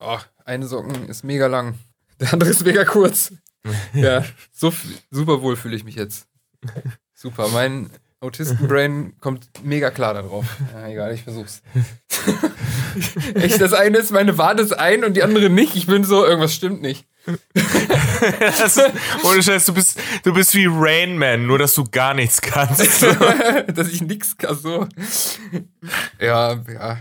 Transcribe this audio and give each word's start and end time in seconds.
Oh, 0.00 0.18
eine 0.46 0.66
Socken 0.66 1.08
ist 1.08 1.24
mega 1.24 1.46
lang. 1.46 1.78
Der 2.20 2.32
andere 2.32 2.50
ist 2.50 2.64
mega 2.64 2.84
kurz. 2.84 3.32
ja, 3.92 4.24
so 4.50 4.72
super 5.10 5.42
wohl 5.42 5.56
fühle 5.56 5.76
ich 5.76 5.84
mich 5.84 5.94
jetzt. 5.94 6.26
Super, 7.14 7.48
mein 7.48 7.90
Autistenbrain 8.20 9.14
kommt 9.20 9.48
mega 9.62 9.90
klar 9.90 10.14
darauf. 10.14 10.46
Ja, 10.74 10.88
egal, 10.88 11.14
ich 11.14 11.22
versuch's. 11.22 11.62
Echt, 13.34 13.60
das 13.60 13.74
eine 13.74 13.98
ist, 13.98 14.10
meine 14.10 14.38
Wade 14.38 14.62
ist 14.62 14.72
ein 14.72 15.04
und 15.04 15.14
die 15.14 15.22
andere 15.22 15.50
nicht. 15.50 15.76
Ich 15.76 15.86
bin 15.86 16.04
so, 16.04 16.24
irgendwas 16.24 16.54
stimmt 16.54 16.80
nicht. 16.80 17.06
ist, 18.64 18.80
ohne 19.22 19.42
Scheiß, 19.42 19.66
du 19.66 19.74
bist, 19.74 19.98
du 20.22 20.32
bist 20.32 20.54
wie 20.54 20.66
Rain 20.66 21.18
Man, 21.18 21.46
nur 21.46 21.58
dass 21.58 21.74
du 21.74 21.84
gar 21.84 22.14
nichts 22.14 22.40
kannst. 22.40 23.02
dass 23.74 23.88
ich 23.88 24.00
nichts 24.00 24.36
kann, 24.36 24.56
so. 24.56 24.86
Ja, 26.18 26.62
ja. 26.68 26.98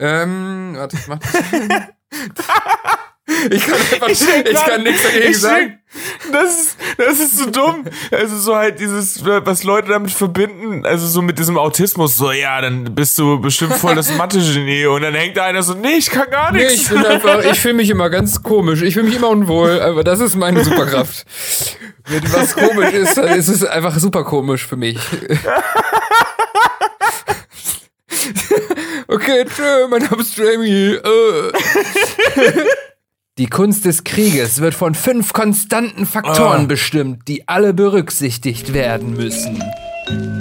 Ähm, 0.00 0.72
warte, 0.76 0.96
ich 0.96 1.06
mach 1.06 1.18
das. 1.18 1.30
Ich 3.50 3.64
kann 3.64 3.74
einfach, 3.74 4.08
ich, 4.08 4.22
ich 4.22 4.64
kann 4.64 4.82
nichts 4.82 5.02
dagegen 5.02 5.34
sagen. 5.34 5.78
Das 6.32 6.50
ist, 6.50 6.76
das 6.98 7.20
ist 7.20 7.38
so 7.38 7.50
dumm. 7.50 7.84
Also 8.10 8.36
so 8.38 8.56
halt 8.56 8.80
dieses, 8.80 9.24
was 9.24 9.62
Leute 9.62 9.88
damit 9.88 10.10
verbinden, 10.10 10.84
also 10.84 11.06
so 11.06 11.22
mit 11.22 11.38
diesem 11.38 11.56
Autismus, 11.56 12.16
so 12.16 12.32
ja, 12.32 12.60
dann 12.60 12.94
bist 12.94 13.18
du 13.18 13.40
bestimmt 13.40 13.74
voll 13.74 13.94
das 13.94 14.12
Mathe-Genie 14.16 14.86
und 14.86 15.02
dann 15.02 15.14
hängt 15.14 15.36
da 15.36 15.44
einer 15.44 15.62
so, 15.62 15.74
nee, 15.74 15.94
ich 15.98 16.10
kann 16.10 16.30
gar 16.30 16.52
nichts. 16.52 16.68
Nee, 16.68 16.74
ich 16.74 16.88
bin 16.88 17.06
einfach, 17.06 17.44
ich 17.44 17.58
fühle 17.60 17.74
mich 17.74 17.90
immer 17.90 18.10
ganz 18.10 18.42
komisch, 18.42 18.82
ich 18.82 18.94
fühle 18.94 19.06
mich 19.06 19.16
immer 19.16 19.30
unwohl, 19.30 19.80
aber 19.80 20.04
das 20.04 20.20
ist 20.20 20.36
meine 20.36 20.64
Superkraft. 20.64 21.26
Wenn 22.06 22.32
was 22.32 22.54
komisch 22.54 22.92
ist, 22.92 23.16
dann 23.16 23.36
ist 23.36 23.48
es 23.48 23.64
einfach 23.64 23.96
super 23.98 24.24
komisch 24.24 24.66
für 24.66 24.76
mich. 24.76 24.98
okay, 29.10 29.44
tschö, 29.44 29.88
mein 29.88 30.02
Name 30.02 30.22
ist 30.22 30.36
Jamie. 30.36 30.94
Äh. 30.94 31.52
Die 33.38 33.46
Kunst 33.46 33.84
des 33.84 34.04
Krieges 34.04 34.60
wird 34.60 34.74
von 34.74 34.94
fünf 34.94 35.32
konstanten 35.32 36.04
Faktoren 36.04 36.64
oh. 36.64 36.68
bestimmt, 36.68 37.26
die 37.26 37.48
alle 37.48 37.72
berücksichtigt 37.72 38.74
werden 38.74 39.14
müssen. 39.14 39.62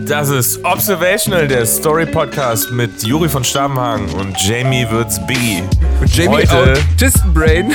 Das 0.10 0.30
ist 0.30 0.66
Observational, 0.66 1.48
der 1.48 1.68
Story-Podcast 1.68 2.72
mit 2.72 3.04
Juri 3.04 3.30
von 3.30 3.44
Stabenhagen 3.44 4.10
und 4.16 4.36
Jamie 4.42 4.90
wird's 4.90 5.24
Biggie. 5.28 5.62
Und 6.02 6.16
Jamie 6.16 6.38
Heute, 6.38 6.80
Brain. 7.32 7.72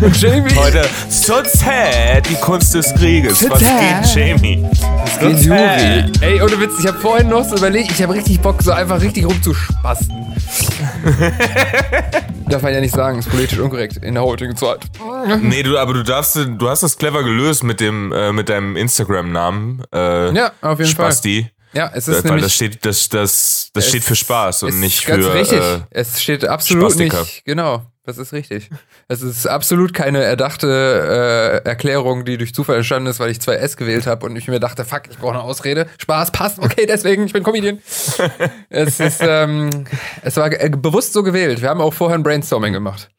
und 0.00 0.16
Jamie. 0.20 0.54
Heute 0.54 0.88
sad, 1.08 2.30
die 2.30 2.36
Kunst 2.36 2.72
des 2.72 2.94
Krieges. 2.94 3.50
Was 3.50 3.58
geht, 3.58 4.14
Jamie? 4.14 4.64
Was 5.02 5.18
geht, 5.18 5.40
Juri? 5.40 6.12
Ey, 6.20 6.40
ohne 6.40 6.60
Witz, 6.60 6.74
ich 6.78 6.86
habe 6.86 7.00
vorhin 7.00 7.28
noch 7.28 7.42
so 7.42 7.56
überlegt, 7.56 7.90
ich 7.90 8.00
habe 8.00 8.14
richtig 8.14 8.40
Bock, 8.40 8.62
so 8.62 8.70
einfach 8.70 9.00
richtig 9.00 9.26
rumzuspasten. 9.26 10.33
Darf 12.48 12.62
man 12.62 12.74
ja 12.74 12.80
nicht 12.80 12.94
sagen, 12.94 13.18
ist 13.18 13.30
politisch 13.30 13.58
unkorrekt 13.58 13.96
in 13.98 14.14
der 14.14 14.22
heutigen 14.22 14.56
Zeit. 14.56 14.80
Nee, 15.40 15.62
du, 15.62 15.78
aber 15.78 15.94
du 15.94 16.02
darfst, 16.02 16.36
du 16.36 16.68
hast 16.68 16.82
das 16.82 16.98
clever 16.98 17.22
gelöst 17.22 17.64
mit 17.64 17.80
dem, 17.80 18.12
äh, 18.12 18.32
mit 18.32 18.48
deinem 18.48 18.76
Instagram-Namen. 18.76 19.82
Äh, 19.92 20.34
ja, 20.34 20.52
auf 20.60 20.78
jeden 20.78 20.90
Spasti. 20.90 21.42
Fall. 21.42 21.50
Ja, 21.74 21.90
es 21.92 22.08
ist 22.08 22.18
das, 22.18 22.24
nämlich, 22.24 22.44
das 22.44 22.54
steht, 22.54 22.84
das, 22.84 23.08
das, 23.08 23.70
das 23.72 23.88
steht 23.88 24.04
für 24.04 24.14
Spaß 24.14 24.62
und 24.62 24.78
nicht 24.80 25.04
für. 25.04 25.18
Ganz 25.18 25.34
richtig. 25.34 25.60
Äh, 25.60 25.80
es 25.90 26.22
steht 26.22 26.44
absolut 26.44 26.92
Spastiker. 26.92 27.20
nicht. 27.20 27.44
Genau, 27.44 27.82
das 28.06 28.18
ist 28.18 28.32
richtig. 28.32 28.70
Es 29.08 29.22
ist 29.22 29.46
absolut 29.46 29.92
keine 29.92 30.22
erdachte 30.22 31.62
äh, 31.64 31.68
Erklärung, 31.68 32.24
die 32.24 32.38
durch 32.38 32.54
Zufall 32.54 32.76
entstanden 32.76 33.08
ist, 33.08 33.18
weil 33.18 33.30
ich 33.30 33.40
zwei 33.40 33.54
S 33.56 33.76
gewählt 33.76 34.06
habe 34.06 34.26
und 34.26 34.36
ich 34.36 34.46
mir 34.46 34.60
dachte, 34.60 34.84
fuck, 34.84 35.02
ich 35.10 35.18
brauche 35.18 35.32
eine 35.32 35.42
Ausrede. 35.42 35.86
Spaß, 35.98 36.30
passt, 36.30 36.58
okay, 36.60 36.86
deswegen, 36.86 37.26
ich 37.26 37.32
bin 37.32 37.42
Comedian. 37.42 37.78
es 38.68 39.00
ist, 39.00 39.20
ähm, 39.20 39.70
es 40.22 40.36
war 40.36 40.52
äh, 40.52 40.68
bewusst 40.68 41.12
so 41.12 41.22
gewählt. 41.22 41.60
Wir 41.60 41.70
haben 41.70 41.80
auch 41.80 41.94
vorher 41.94 42.16
ein 42.16 42.22
Brainstorming 42.22 42.72
gemacht. 42.72 43.10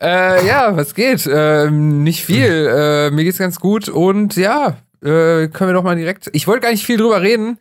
Äh, 0.00 0.46
ja, 0.46 0.76
was 0.76 0.94
geht? 0.94 1.26
Äh, 1.26 1.70
nicht 1.70 2.24
viel. 2.24 2.68
Äh, 2.70 3.10
mir 3.12 3.24
geht's 3.24 3.38
ganz 3.38 3.58
gut 3.58 3.88
und 3.88 4.36
ja, 4.36 4.76
äh, 5.00 5.48
können 5.48 5.70
wir 5.70 5.72
doch 5.72 5.82
mal 5.82 5.96
direkt. 5.96 6.28
Ich 6.32 6.46
wollte 6.46 6.62
gar 6.62 6.70
nicht 6.70 6.84
viel 6.84 6.96
drüber 6.98 7.22
reden. 7.22 7.58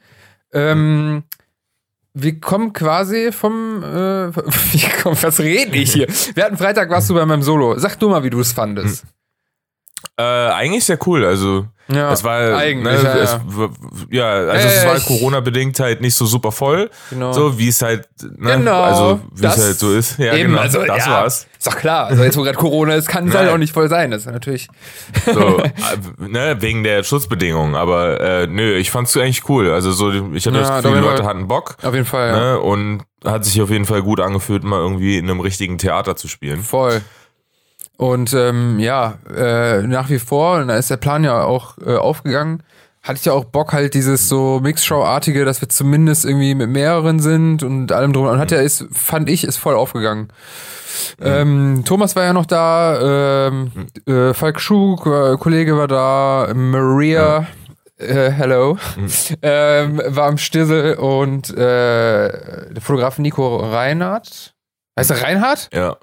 Ähm, 0.53 1.23
wir 2.13 2.39
kommen 2.39 2.73
quasi 2.73 3.31
vom. 3.31 3.83
Äh, 3.83 4.31
komm, 5.01 5.17
was 5.21 5.39
rede 5.39 5.75
ich 5.77 5.93
hier? 5.93 6.07
Wir 6.35 6.45
hatten 6.45 6.57
Freitag, 6.57 6.89
warst 6.89 7.09
du 7.09 7.15
bei 7.15 7.25
meinem 7.25 7.43
Solo. 7.43 7.77
Sag 7.79 7.99
du 7.99 8.09
mal, 8.09 8.23
wie 8.23 8.29
du 8.29 8.39
es 8.39 8.53
fandest. 8.53 9.05
Äh, 10.17 10.23
eigentlich 10.23 10.85
sehr 10.85 10.99
cool. 11.07 11.25
Also 11.25 11.65
ja, 11.89 12.09
das 12.09 12.23
war 12.23 12.57
eigentlich, 12.57 12.83
ne, 12.83 13.03
ja, 13.03 13.15
es, 13.17 13.39
ja, 14.09 14.29
also 14.29 14.67
es 14.67 14.85
war 14.85 14.99
Corona 15.01 15.41
bedingt 15.41 15.77
halt 15.81 15.99
nicht 15.99 16.15
so 16.15 16.25
super 16.25 16.53
voll, 16.53 16.89
genau. 17.09 17.33
so 17.33 17.59
wie 17.59 17.67
es 17.67 17.81
halt, 17.81 18.07
ne, 18.21 18.57
genau, 18.57 18.81
also 18.81 19.19
wie 19.33 19.45
es 19.45 19.57
halt 19.57 19.77
so 19.77 19.91
ist. 19.93 20.17
Ja, 20.17 20.33
eben, 20.33 20.51
genau, 20.51 20.61
also, 20.61 20.85
das 20.85 21.05
ja, 21.05 21.11
war's. 21.11 21.47
Ist 21.57 21.67
doch 21.67 21.75
klar. 21.75 22.07
Also 22.07 22.23
jetzt 22.23 22.37
wo 22.37 22.43
gerade 22.43 22.57
Corona 22.57 22.95
ist, 22.95 23.09
kann 23.09 23.27
es 23.27 23.35
halt 23.35 23.49
auch 23.49 23.57
nicht 23.57 23.73
voll 23.73 23.89
sein. 23.89 24.11
Das 24.11 24.25
ist 24.25 24.31
natürlich. 24.31 24.67
so, 25.25 25.59
äh, 25.59 25.71
ne, 26.19 26.57
wegen 26.59 26.83
der 26.83 27.03
Schutzbedingungen. 27.03 27.75
Aber 27.75 28.19
äh, 28.21 28.47
nö, 28.47 28.75
ich 28.75 28.89
fand's 28.89 29.15
eigentlich 29.17 29.47
cool. 29.49 29.71
Also 29.71 29.91
so, 29.91 30.11
ich 30.11 30.45
hatte 30.45 30.57
Ja, 30.57 30.61
das 30.63 30.83
Gefühl, 30.83 31.01
die 31.01 31.07
Leute 31.07 31.25
hatten 31.25 31.47
Bock. 31.47 31.75
Auf 31.81 31.93
jeden 31.93 32.05
Fall, 32.05 32.29
ja. 32.29 32.39
Ne, 32.39 32.59
und 32.59 33.03
hat 33.25 33.45
sich 33.45 33.61
auf 33.61 33.69
jeden 33.69 33.85
Fall 33.85 34.01
gut 34.01 34.19
angefühlt, 34.19 34.63
mal 34.63 34.79
irgendwie 34.79 35.17
in 35.17 35.29
einem 35.29 35.39
richtigen 35.39 35.77
Theater 35.77 36.15
zu 36.15 36.27
spielen. 36.27 36.61
Voll. 36.61 37.01
Und 37.97 38.33
ähm, 38.33 38.79
ja, 38.79 39.19
äh, 39.35 39.81
nach 39.83 40.09
wie 40.09 40.19
vor, 40.19 40.57
und 40.57 40.67
da 40.67 40.77
ist 40.77 40.89
der 40.89 40.97
Plan 40.97 41.23
ja 41.23 41.43
auch 41.43 41.77
äh, 41.85 41.95
aufgegangen, 41.95 42.63
hatte 43.03 43.19
ich 43.19 43.25
ja 43.25 43.33
auch 43.33 43.43
Bock 43.43 43.73
halt 43.73 43.93
dieses 43.93 44.29
so 44.29 44.61
Mixshow-artige, 44.63 45.43
dass 45.43 45.61
wir 45.61 45.69
zumindest 45.69 46.23
irgendwie 46.23 46.55
mit 46.55 46.69
mehreren 46.69 47.19
sind 47.19 47.61
und 47.61 47.91
allem 47.91 48.13
drum. 48.13 48.27
Und 48.27 48.39
hat 48.39 48.51
ja 48.51 48.61
ist, 48.61 48.87
fand 48.91 49.29
ich, 49.29 49.43
ist 49.43 49.57
voll 49.57 49.75
aufgegangen. 49.75 50.29
Ähm, 51.21 51.83
Thomas 51.85 52.15
war 52.15 52.23
ja 52.23 52.33
noch 52.33 52.45
da, 52.45 53.47
ähm, 53.47 53.71
äh, 54.07 54.33
Falk 54.33 54.59
Schuh, 54.59 54.95
äh, 55.05 55.37
Kollege 55.37 55.77
war 55.77 55.87
da, 55.87 56.53
Maria, 56.55 57.47
äh, 57.97 58.29
hello, 58.29 58.77
ähm, 59.41 60.01
war 60.05 60.27
am 60.27 60.37
Stissel 60.37 60.95
und 60.95 61.49
äh, 61.49 62.73
der 62.73 62.81
Fotograf 62.81 63.17
Nico 63.17 63.57
Reinhardt. 63.57 64.53
Heißt 64.97 65.11
er 65.11 65.23
Reinhardt? 65.23 65.69
Ja. 65.73 65.97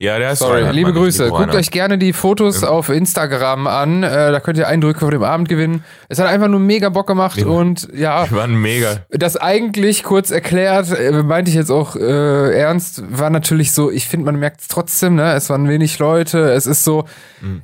Ja, 0.00 0.16
der 0.18 0.30
ist 0.30 0.38
Sorry, 0.38 0.58
Reinhard, 0.58 0.76
liebe 0.76 0.92
Mann, 0.92 1.02
Grüße. 1.02 1.28
Guckt 1.28 1.54
euch 1.56 1.72
gerne 1.72 1.98
die 1.98 2.12
Fotos 2.12 2.60
Ja. 2.60 2.68
auf 2.68 2.88
Instagram 2.88 3.66
an. 3.66 4.04
Äh, 4.04 4.30
da 4.30 4.38
könnt 4.38 4.56
ihr 4.56 4.68
Eindrücke 4.68 5.00
von 5.00 5.10
dem 5.10 5.24
Abend 5.24 5.48
gewinnen. 5.48 5.82
Es 6.08 6.20
hat 6.20 6.28
einfach 6.28 6.46
nur 6.46 6.60
mega 6.60 6.88
Bock 6.88 7.08
gemacht 7.08 7.36
Ja. 7.38 7.46
und 7.48 7.88
ja, 7.92 8.24
Die 8.26 8.30
waren 8.36 8.54
mega. 8.54 8.98
das 9.10 9.36
eigentlich 9.36 10.04
kurz 10.04 10.30
erklärt, 10.30 10.96
äh, 10.96 11.10
meinte 11.24 11.50
ich 11.50 11.56
jetzt 11.56 11.70
auch 11.72 11.96
äh, 11.96 12.56
ernst, 12.56 13.02
war 13.10 13.30
natürlich 13.30 13.72
so, 13.72 13.90
ich 13.90 14.06
finde, 14.06 14.26
man 14.26 14.36
merkt 14.36 14.60
es 14.60 14.68
trotzdem, 14.68 15.16
ne? 15.16 15.32
Es 15.32 15.50
waren 15.50 15.68
wenig 15.68 15.98
Leute, 15.98 16.52
es 16.52 16.66
ist 16.66 16.84
so 16.84 17.04
Mhm. 17.40 17.62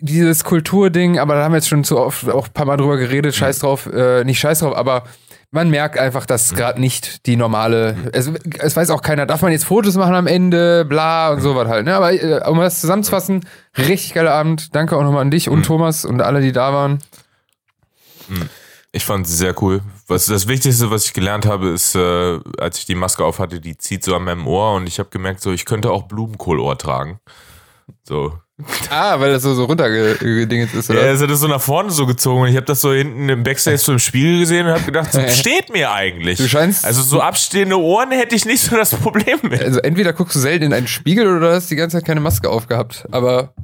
dieses 0.00 0.44
Kulturding, 0.44 1.18
aber 1.18 1.34
da 1.34 1.44
haben 1.44 1.52
wir 1.52 1.58
jetzt 1.58 1.68
schon 1.68 1.84
zu 1.84 1.98
oft 1.98 2.30
auch 2.30 2.46
ein 2.46 2.52
paar 2.54 2.64
Mal 2.66 2.78
drüber 2.78 2.96
geredet, 2.96 3.34
scheiß 3.34 3.58
drauf, 3.58 3.90
äh, 3.92 4.24
nicht 4.24 4.40
scheiß 4.40 4.60
drauf, 4.60 4.74
aber 4.74 5.04
man 5.52 5.68
merkt 5.68 5.98
einfach, 5.98 6.24
dass 6.26 6.54
gerade 6.54 6.80
nicht 6.80 7.26
die 7.26 7.36
normale, 7.36 8.10
es, 8.12 8.32
es 8.58 8.74
weiß 8.74 8.90
auch 8.90 9.02
keiner, 9.02 9.26
darf 9.26 9.42
man 9.42 9.52
jetzt 9.52 9.66
Fotos 9.66 9.96
machen 9.96 10.14
am 10.14 10.26
Ende, 10.26 10.84
bla 10.86 11.30
und 11.32 11.40
sowas 11.40 11.68
halt, 11.68 11.84
ne? 11.84 11.94
Aber 11.94 12.12
äh, 12.12 12.40
um 12.48 12.58
das 12.58 12.80
zusammenzufassen, 12.80 13.46
richtig 13.76 14.14
geiler 14.14 14.32
Abend. 14.32 14.74
Danke 14.74 14.96
auch 14.96 15.02
nochmal 15.02 15.20
an 15.20 15.30
dich 15.30 15.50
und 15.50 15.64
Thomas 15.64 16.06
und 16.06 16.22
alle, 16.22 16.40
die 16.40 16.52
da 16.52 16.72
waren. 16.72 16.98
Ich 18.92 19.04
fand 19.04 19.26
sie 19.26 19.36
sehr 19.36 19.54
cool. 19.62 19.82
Was 20.06 20.26
das 20.26 20.48
Wichtigste, 20.48 20.90
was 20.90 21.04
ich 21.04 21.12
gelernt 21.12 21.44
habe, 21.44 21.68
ist, 21.68 21.94
äh, 21.94 22.40
als 22.58 22.78
ich 22.78 22.86
die 22.86 22.94
Maske 22.94 23.22
auf 23.24 23.38
hatte, 23.38 23.60
die 23.60 23.76
zieht 23.76 24.04
so 24.04 24.16
an 24.16 24.24
meinem 24.24 24.46
Ohr 24.46 24.74
und 24.74 24.86
ich 24.86 24.98
habe 24.98 25.10
gemerkt, 25.10 25.42
so 25.42 25.52
ich 25.52 25.66
könnte 25.66 25.90
auch 25.90 26.04
Blumenkohlohr 26.04 26.78
tragen. 26.78 27.20
So. 28.04 28.38
Ah, 28.90 29.18
weil 29.18 29.32
das 29.32 29.42
so, 29.42 29.54
so 29.54 29.64
runtergedinget 29.64 30.72
ist, 30.74 30.88
Ja, 30.88 30.94
oder? 30.94 31.10
es 31.10 31.20
hat 31.22 31.30
das 31.30 31.40
so 31.40 31.48
nach 31.48 31.60
vorne 31.60 31.90
so 31.90 32.06
gezogen 32.06 32.42
und 32.42 32.48
ich 32.48 32.56
habe 32.56 32.66
das 32.66 32.80
so 32.80 32.92
hinten 32.92 33.28
im 33.28 33.42
Backstage 33.42 33.78
so 33.78 33.92
im 33.92 33.98
Spiegel 33.98 34.38
gesehen 34.40 34.66
und 34.66 34.72
habe 34.74 34.84
gedacht, 34.84 35.12
so 35.12 35.20
steht 35.28 35.72
mir 35.72 35.90
eigentlich. 35.90 36.38
Du 36.38 36.46
scheinst- 36.46 36.84
also 36.84 37.02
so 37.02 37.20
abstehende 37.20 37.80
Ohren 37.80 38.10
hätte 38.12 38.36
ich 38.36 38.44
nicht 38.44 38.60
so 38.62 38.76
das 38.76 38.94
Problem 38.94 39.38
mit. 39.42 39.60
Also 39.60 39.80
entweder 39.80 40.12
guckst 40.12 40.36
du 40.36 40.40
selten 40.40 40.66
in 40.66 40.72
einen 40.74 40.86
Spiegel 40.86 41.34
oder 41.34 41.54
hast 41.54 41.70
die 41.70 41.76
ganze 41.76 41.96
Zeit 41.96 42.06
keine 42.06 42.20
Maske 42.20 42.48
aufgehabt. 42.50 43.06
Aber 43.10 43.54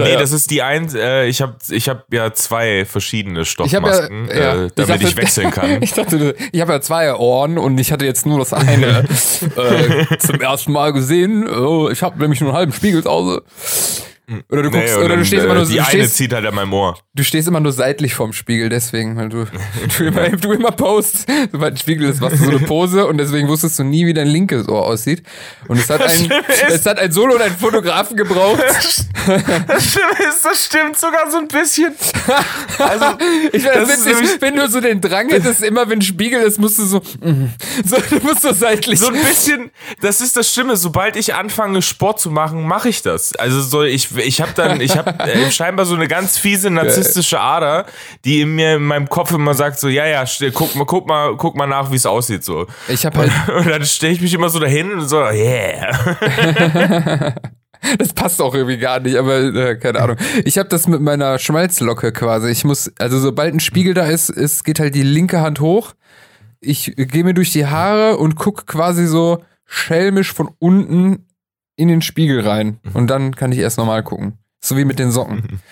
Nee, 0.00 0.10
naja. 0.10 0.18
das 0.20 0.32
ist 0.32 0.50
die 0.50 0.62
eins. 0.62 0.94
Äh, 0.94 1.26
ich 1.26 1.40
habe 1.42 1.54
ich 1.70 1.88
hab 1.88 2.12
ja 2.12 2.32
zwei 2.32 2.84
verschiedene 2.84 3.40
ich 3.42 3.56
habe 3.56 3.88
ja, 3.88 3.94
Stoffmasken, 3.94 4.28
ja 4.28 4.64
äh, 4.64 4.70
damit 4.74 4.96
ich, 5.02 5.02
dachte- 5.08 5.16
wechseln 5.16 5.50
kann. 5.50 5.82
ich 5.82 5.92
dachte, 5.92 6.34
ich 6.52 6.60
habe 6.60 6.72
ja 6.72 6.80
zwei 6.80 7.14
Ohren 7.14 7.58
und 7.58 7.78
ich 7.78 7.92
hatte 7.92 8.04
jetzt 8.04 8.26
nur 8.26 8.38
das 8.38 8.52
eine 8.52 9.04
äh, 9.56 10.16
zum 10.18 10.40
ersten 10.40 10.72
Mal 10.72 10.92
gesehen. 10.92 11.48
Oh, 11.48 11.88
ich 11.90 12.02
habe 12.02 12.18
nämlich 12.18 12.40
nur 12.40 12.50
einen 12.50 12.56
halben 12.58 12.72
Spiegel 12.72 13.02
zu 13.02 13.10
Hause. 13.10 13.42
Oder 14.50 14.62
du 14.62 14.70
guckst, 14.70 14.96
Nee, 14.96 15.04
oder 15.04 15.16
du 15.16 15.24
stehst 15.24 15.42
äh, 15.42 15.44
immer 15.46 15.54
nur, 15.54 15.64
die 15.66 15.74
du 15.74 15.80
eine 15.80 15.88
stehst, 15.88 16.16
zieht 16.16 16.32
halt 16.32 16.46
an 16.46 16.54
meinem 16.54 16.72
Ohr. 16.72 16.96
du 17.14 17.24
stehst 17.24 17.48
immer 17.48 17.60
nur 17.60 17.72
seitlich 17.72 18.14
vorm 18.14 18.32
Spiegel, 18.32 18.68
deswegen, 18.68 19.16
weil 19.16 19.28
du, 19.28 19.44
du, 19.98 20.04
immer, 20.04 20.28
du 20.30 20.52
immer 20.52 20.70
post, 20.70 21.26
sobald 21.50 21.74
ein 21.74 21.76
Spiegel 21.76 22.08
ist, 22.08 22.20
machst 22.20 22.40
du 22.40 22.44
so 22.44 22.50
eine 22.50 22.60
Pose 22.60 23.06
und 23.06 23.18
deswegen 23.18 23.48
wusstest 23.48 23.78
du 23.78 23.84
nie, 23.84 24.06
wie 24.06 24.14
dein 24.14 24.28
linkes 24.28 24.68
Ohr 24.68 24.86
aussieht. 24.86 25.22
Und 25.68 25.78
es 25.78 25.90
hat 25.90 26.02
ein, 26.02 26.08
ist- 26.30 26.64
es 26.68 26.86
hat 26.86 26.98
ein 26.98 27.10
Solo 27.12 27.34
und 27.34 27.42
einen 27.42 27.56
Fotografen 27.56 28.16
gebraucht, 28.16 28.62
das, 28.62 29.90
stimmt, 29.90 30.04
das 30.44 30.64
stimmt 30.64 30.98
sogar 30.98 31.30
so 31.30 31.38
ein 31.38 31.48
bisschen. 31.48 31.94
Also, 32.78 33.04
ich 33.52 33.64
weiß, 33.64 33.88
witzig, 33.88 34.40
wenn 34.40 34.56
du 34.56 34.68
so 34.68 34.80
den 34.80 35.00
Drang 35.00 35.28
hättest, 35.28 35.62
immer 35.62 35.88
wenn 35.88 36.00
Spiegel 36.02 36.40
ist, 36.42 36.58
musst 36.58 36.78
du 36.78 36.84
so, 36.84 36.98
mm, 37.20 37.46
so 37.84 37.96
du 38.10 38.16
musst 38.26 38.42
so 38.42 38.52
seitlich. 38.52 38.98
So 39.00 39.08
ein 39.08 39.14
bisschen, 39.14 39.70
das 40.00 40.20
ist 40.20 40.36
das 40.36 40.52
Schlimme, 40.52 40.76
sobald 40.76 41.16
ich 41.16 41.34
anfange 41.34 41.82
Sport 41.82 42.20
zu 42.20 42.30
machen, 42.30 42.66
mache 42.66 42.88
ich 42.88 43.02
das. 43.02 43.34
Also 43.36 43.60
so 43.60 43.82
ich 43.82 44.14
ich 44.20 44.40
habe 44.40 44.52
dann 44.54 44.80
ich 44.80 44.96
habe 44.96 45.10
äh, 45.24 45.50
scheinbar 45.50 45.86
so 45.86 45.94
eine 45.94 46.08
ganz 46.08 46.38
fiese 46.38 46.70
narzisstische 46.70 47.40
Ader, 47.40 47.86
die 48.24 48.42
in 48.42 48.54
mir 48.54 48.76
in 48.76 48.84
meinem 48.84 49.08
Kopf 49.08 49.32
immer 49.32 49.54
sagt 49.54 49.78
so, 49.78 49.88
ja 49.88 50.06
ja, 50.06 50.24
guck 50.52 50.74
mal 50.76 50.84
guck 50.84 51.08
mal 51.08 51.36
guck 51.36 51.56
mal 51.56 51.66
nach, 51.66 51.90
wie 51.90 51.96
es 51.96 52.06
aussieht 52.06 52.44
so. 52.44 52.66
Ich 52.88 53.06
habe 53.06 53.18
halt 53.18 53.32
und 53.56 53.68
dann 53.68 53.84
stelle 53.84 54.12
ich 54.12 54.20
mich 54.20 54.34
immer 54.34 54.48
so 54.48 54.58
dahin 54.58 54.92
und 54.92 55.08
so, 55.08 55.20
yeah. 55.20 57.34
Das 57.98 58.12
passt 58.12 58.42
auch 58.42 58.54
irgendwie 58.54 58.76
gar 58.76 59.00
nicht, 59.00 59.16
aber 59.16 59.40
äh, 59.40 59.76
keine 59.76 60.00
Ahnung. 60.00 60.16
Ich 60.44 60.58
habe 60.58 60.68
das 60.68 60.86
mit 60.86 61.00
meiner 61.00 61.38
Schmalzlocke 61.38 62.12
quasi. 62.12 62.50
Ich 62.50 62.64
muss, 62.64 62.92
also 62.98 63.18
sobald 63.18 63.54
ein 63.54 63.60
Spiegel 63.60 63.94
da 63.94 64.04
ist, 64.04 64.28
ist 64.28 64.64
geht 64.64 64.80
halt 64.80 64.94
die 64.94 65.02
linke 65.02 65.40
Hand 65.40 65.60
hoch. 65.60 65.94
Ich 66.60 66.92
gehe 66.94 67.24
mir 67.24 67.32
durch 67.32 67.52
die 67.52 67.66
Haare 67.66 68.18
und 68.18 68.36
guck 68.36 68.66
quasi 68.66 69.06
so 69.06 69.42
schelmisch 69.64 70.32
von 70.32 70.50
unten 70.58 71.26
in 71.80 71.88
den 71.88 72.02
Spiegel 72.02 72.46
rein. 72.46 72.78
Und 72.92 73.08
dann 73.08 73.34
kann 73.34 73.52
ich 73.52 73.58
erst 73.58 73.78
normal 73.78 74.02
gucken. 74.02 74.38
So 74.62 74.76
wie 74.76 74.84
mit 74.84 74.98
den 74.98 75.10
Socken. 75.10 75.60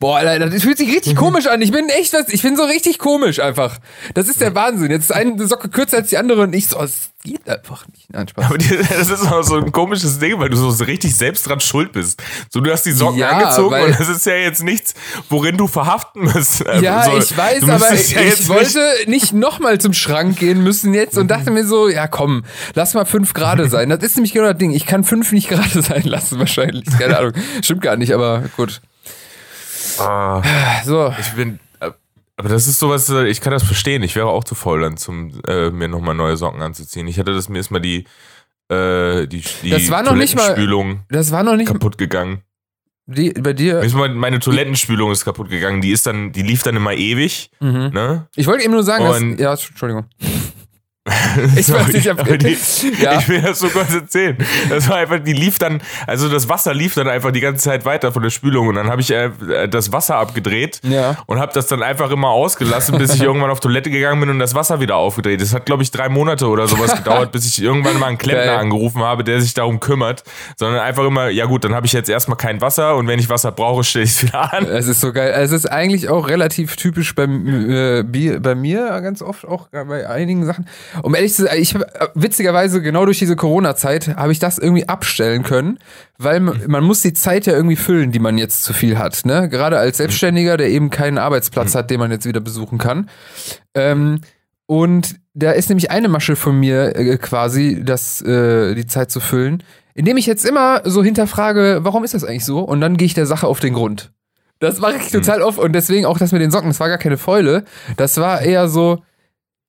Boah, 0.00 0.18
Alter, 0.18 0.48
das 0.48 0.62
fühlt 0.62 0.78
sich 0.78 0.88
richtig 0.94 1.14
mhm. 1.14 1.18
komisch 1.18 1.48
an. 1.48 1.60
Ich 1.60 1.72
bin 1.72 1.88
echt 1.88 2.12
was, 2.12 2.28
ich 2.28 2.42
bin 2.42 2.56
so 2.56 2.62
richtig 2.62 3.00
komisch 3.00 3.40
einfach. 3.40 3.78
Das 4.14 4.28
ist 4.28 4.40
der 4.40 4.54
Wahnsinn. 4.54 4.92
Jetzt 4.92 5.06
ist 5.06 5.12
eine 5.12 5.44
Socke 5.48 5.68
kürzer 5.68 5.96
als 5.96 6.10
die 6.10 6.18
andere 6.18 6.42
und 6.42 6.54
ich 6.54 6.68
so, 6.68 6.80
es 6.80 7.10
geht 7.24 7.48
einfach 7.48 7.84
nicht. 7.88 8.08
Nein, 8.08 8.28
Spaß. 8.28 8.44
Aber 8.44 8.58
das 8.58 9.10
ist 9.10 9.26
auch 9.26 9.42
so 9.42 9.56
ein 9.56 9.72
komisches 9.72 10.20
Ding, 10.20 10.38
weil 10.38 10.50
du 10.50 10.56
so 10.56 10.84
richtig 10.84 11.16
selbst 11.16 11.48
dran 11.48 11.58
schuld 11.58 11.90
bist. 11.90 12.22
So, 12.48 12.60
du 12.60 12.70
hast 12.70 12.86
die 12.86 12.92
Socken 12.92 13.18
ja, 13.18 13.30
angezogen 13.30 13.74
und 13.74 13.98
das 13.98 14.08
ist 14.08 14.24
ja 14.24 14.34
jetzt 14.34 14.62
nichts, 14.62 14.94
worin 15.30 15.56
du 15.56 15.66
verhaften 15.66 16.22
musst. 16.22 16.64
Also 16.64 16.84
ja, 16.84 17.02
so, 17.02 17.18
ich 17.18 17.36
weiß, 17.36 17.68
aber 17.68 17.92
ich, 17.92 18.12
ja 18.12 18.20
ich 18.20 18.48
wollte 18.48 18.80
nicht 19.08 19.32
nochmal 19.32 19.80
zum 19.80 19.94
Schrank 19.94 20.38
gehen 20.38 20.62
müssen 20.62 20.94
jetzt 20.94 21.18
und 21.18 21.28
dachte 21.28 21.50
mir 21.50 21.66
so, 21.66 21.88
ja 21.88 22.06
komm, 22.06 22.44
lass 22.74 22.94
mal 22.94 23.04
fünf 23.04 23.34
Grad 23.34 23.58
sein. 23.68 23.88
Das 23.88 24.04
ist 24.04 24.14
nämlich 24.14 24.32
genau 24.32 24.46
das 24.46 24.58
Ding. 24.58 24.70
Ich 24.70 24.86
kann 24.86 25.02
fünf 25.02 25.32
nicht 25.32 25.48
gerade 25.48 25.82
sein 25.82 26.04
lassen 26.04 26.38
wahrscheinlich. 26.38 26.84
Keine 26.98 27.18
Ahnung. 27.18 27.32
Stimmt 27.62 27.82
gar 27.82 27.96
nicht, 27.96 28.14
aber 28.14 28.44
gut. 28.56 28.80
Ah, 30.00 30.42
so. 30.84 31.12
Ich 31.18 31.32
bin. 31.32 31.58
Äh, 31.80 31.90
aber 32.36 32.48
das 32.48 32.66
ist 32.66 32.78
sowas, 32.78 33.08
äh, 33.08 33.26
ich 33.26 33.40
kann 33.40 33.52
das 33.52 33.62
verstehen. 33.62 34.02
Ich 34.02 34.14
wäre 34.16 34.26
auch 34.26 34.44
zu 34.44 34.54
faul, 34.54 34.80
dann 34.80 34.96
zum, 34.96 35.32
äh, 35.46 35.70
mir 35.70 35.88
nochmal 35.88 36.14
neue 36.14 36.36
Socken 36.36 36.62
anzuziehen. 36.62 37.06
Ich 37.08 37.18
hatte 37.18 37.34
das 37.34 37.48
mir 37.48 37.58
ist 37.58 37.70
mal 37.70 37.80
die, 37.80 38.04
äh, 38.68 39.26
die, 39.26 39.42
die 39.62 39.70
das 39.70 39.90
war 39.90 40.02
noch 40.02 40.14
nicht 40.14 40.36
mal, 40.36 40.54
das 41.08 41.30
war 41.32 41.42
noch 41.42 41.56
nicht 41.56 41.68
kaputt 41.68 41.98
gegangen. 41.98 42.42
Die, 43.10 43.30
bei 43.30 43.54
dir? 43.54 43.82
Meine, 43.94 44.38
Toilettenspülung 44.38 45.10
ist 45.10 45.24
kaputt 45.24 45.48
gegangen. 45.48 45.80
Die 45.80 45.92
ist 45.92 46.06
dann, 46.06 46.30
die 46.30 46.42
lief 46.42 46.62
dann 46.62 46.76
immer 46.76 46.92
ewig. 46.92 47.50
Mhm. 47.58 47.90
Ne? 47.94 48.28
Ich 48.36 48.46
wollte 48.46 48.64
eben 48.64 48.74
nur 48.74 48.82
sagen, 48.82 49.04
dass, 49.36 49.40
ja, 49.40 49.52
Entschuldigung. 49.52 50.04
Ich 51.56 51.72
weiß 51.72 51.88
nicht, 51.88 52.08
aber 52.08 52.38
die, 52.38 52.56
ja. 53.00 53.18
ich 53.18 53.28
will 53.28 53.42
das 53.42 53.58
so 53.58 53.68
kurz 53.68 53.92
erzählen. 53.94 54.36
Das 54.68 54.88
war 54.88 54.96
einfach, 54.96 55.18
die 55.18 55.32
lief 55.32 55.58
dann, 55.58 55.80
also 56.06 56.28
das 56.28 56.48
Wasser 56.48 56.74
lief 56.74 56.94
dann 56.94 57.08
einfach 57.08 57.30
die 57.30 57.40
ganze 57.40 57.64
Zeit 57.64 57.84
weiter 57.84 58.12
von 58.12 58.22
der 58.22 58.30
Spülung 58.30 58.68
und 58.68 58.74
dann 58.74 58.88
habe 58.88 59.00
ich 59.00 59.10
äh, 59.10 59.30
das 59.68 59.92
Wasser 59.92 60.16
abgedreht 60.16 60.80
ja. 60.82 61.16
und 61.26 61.38
habe 61.38 61.52
das 61.52 61.66
dann 61.66 61.82
einfach 61.82 62.10
immer 62.10 62.28
ausgelassen, 62.28 62.98
bis 62.98 63.14
ich 63.14 63.22
irgendwann 63.28 63.50
auf 63.50 63.60
Toilette 63.60 63.90
gegangen 63.90 64.20
bin 64.20 64.30
und 64.30 64.38
das 64.38 64.54
Wasser 64.54 64.80
wieder 64.80 64.96
aufgedreht. 64.96 65.40
Das 65.40 65.54
hat, 65.54 65.66
glaube 65.66 65.82
ich, 65.82 65.90
drei 65.90 66.08
Monate 66.08 66.46
oder 66.46 66.68
sowas 66.68 66.94
gedauert, 66.96 67.32
bis 67.32 67.46
ich 67.46 67.62
irgendwann 67.62 67.98
mal 67.98 68.06
einen 68.06 68.18
Klempner 68.18 68.46
Geil. 68.46 68.58
angerufen 68.58 69.02
habe, 69.02 69.24
der 69.24 69.40
sich 69.40 69.54
darum 69.54 69.80
kümmert, 69.80 70.24
sondern 70.56 70.80
einfach 70.80 71.04
immer, 71.04 71.28
ja 71.28 71.46
gut, 71.46 71.64
dann 71.64 71.74
habe 71.74 71.86
ich 71.86 71.92
jetzt 71.92 72.08
erstmal 72.08 72.36
kein 72.36 72.60
Wasser 72.60 72.96
und 72.96 73.06
wenn 73.06 73.18
ich 73.18 73.28
Wasser 73.28 73.52
brauche, 73.52 73.84
stelle 73.84 74.04
ich 74.04 74.12
es 74.12 74.22
wieder 74.22 74.52
an. 74.52 74.66
Es 74.66 74.86
ist 74.86 75.00
so 75.00 75.12
geil. 75.12 75.32
Es 75.36 75.52
ist 75.52 75.66
eigentlich 75.66 76.08
auch 76.08 76.28
relativ 76.28 76.76
typisch 76.76 77.14
bei, 77.14 77.24
äh, 77.24 78.02
bei 78.02 78.54
mir 78.54 79.00
ganz 79.00 79.22
oft, 79.22 79.46
auch 79.46 79.68
bei 79.68 80.08
einigen 80.08 80.44
Sachen 80.44 80.66
um 81.02 81.14
ehrlich 81.14 81.34
zu 81.34 81.42
sein, 81.42 81.60
ich 81.60 81.74
witzigerweise 82.14 82.82
genau 82.82 83.04
durch 83.04 83.18
diese 83.18 83.36
Corona-Zeit 83.36 84.16
habe 84.16 84.32
ich 84.32 84.38
das 84.38 84.58
irgendwie 84.58 84.88
abstellen 84.88 85.42
können, 85.42 85.78
weil 86.18 86.40
man, 86.40 86.60
man, 86.66 86.84
muss 86.84 87.02
die 87.02 87.12
Zeit 87.12 87.46
ja 87.46 87.54
irgendwie 87.54 87.76
füllen, 87.76 88.12
die 88.12 88.18
man 88.18 88.38
jetzt 88.38 88.64
zu 88.64 88.72
viel 88.72 88.98
hat. 88.98 89.24
Ne? 89.24 89.48
Gerade 89.48 89.78
als 89.78 89.98
Selbstständiger, 89.98 90.56
der 90.56 90.68
eben 90.68 90.90
keinen 90.90 91.18
Arbeitsplatz 91.18 91.74
hat, 91.74 91.90
den 91.90 92.00
man 92.00 92.10
jetzt 92.10 92.26
wieder 92.26 92.40
besuchen 92.40 92.78
kann. 92.78 93.08
Ähm, 93.74 94.20
und 94.66 95.16
da 95.34 95.52
ist 95.52 95.68
nämlich 95.68 95.90
eine 95.90 96.08
Masche 96.08 96.36
von 96.36 96.58
mir 96.58 96.96
äh, 96.96 97.16
quasi, 97.16 97.82
das, 97.82 98.20
äh, 98.22 98.74
die 98.74 98.86
Zeit 98.86 99.10
zu 99.10 99.20
füllen, 99.20 99.62
indem 99.94 100.16
ich 100.16 100.26
jetzt 100.26 100.44
immer 100.44 100.82
so 100.84 101.02
hinterfrage, 101.02 101.80
warum 101.82 102.04
ist 102.04 102.14
das 102.14 102.24
eigentlich 102.24 102.44
so? 102.44 102.60
Und 102.60 102.80
dann 102.80 102.96
gehe 102.96 103.06
ich 103.06 103.14
der 103.14 103.26
Sache 103.26 103.46
auf 103.46 103.60
den 103.60 103.74
Grund. 103.74 104.12
Das 104.58 104.80
mache 104.80 104.96
ich 104.96 105.10
total 105.10 105.42
oft 105.42 105.58
und 105.58 105.72
deswegen 105.72 106.04
auch 106.04 106.18
das 106.18 106.32
mit 106.32 106.42
den 106.42 106.50
Socken, 106.50 106.68
das 106.68 106.80
war 106.80 106.88
gar 106.88 106.98
keine 106.98 107.16
Fäule. 107.16 107.64
Das 107.96 108.16
war 108.18 108.42
eher 108.42 108.68
so, 108.68 109.02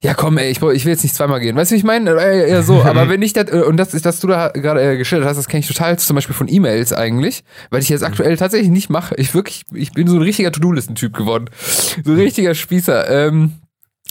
ja, 0.01 0.13
komm, 0.13 0.37
ey, 0.37 0.49
ich, 0.49 0.61
ich 0.61 0.85
will 0.85 0.93
jetzt 0.93 1.03
nicht 1.03 1.13
zweimal 1.13 1.41
gehen. 1.41 1.57
Weißt 1.57 1.71
du, 1.71 1.75
wie 1.75 1.79
ich 1.79 1.83
meine? 1.83 2.11
Äh, 2.11 2.49
eher 2.49 2.63
so. 2.63 2.83
Aber 2.83 3.09
wenn 3.09 3.21
ich 3.21 3.33
das, 3.33 3.51
äh, 3.51 3.63
und 3.63 3.75
das 3.75 3.93
ist, 3.93 4.05
dass 4.05 4.21
du 4.21 4.27
da 4.27 4.47
gerade 4.49 4.81
äh, 4.81 4.97
geschildert 4.97 5.27
hast, 5.27 5.35
das 5.35 5.49
kenne 5.49 5.59
ich 5.59 5.67
total 5.67 5.99
zum 5.99 6.15
Beispiel 6.15 6.35
von 6.35 6.47
E-Mails 6.47 6.93
eigentlich, 6.93 7.43
weil 7.69 7.81
ich 7.81 7.89
jetzt 7.89 8.03
aktuell 8.03 8.37
tatsächlich 8.37 8.69
nicht 8.69 8.89
mache. 8.89 9.15
Ich 9.15 9.33
wirklich, 9.33 9.63
ich 9.73 9.91
bin 9.91 10.07
so 10.07 10.15
ein 10.15 10.21
richtiger 10.21 10.51
To-Do-Listen-Typ 10.51 11.15
geworden. 11.15 11.49
So 12.05 12.11
ein 12.13 12.19
richtiger 12.19 12.55
Spießer. 12.55 13.27
Ähm, 13.27 13.53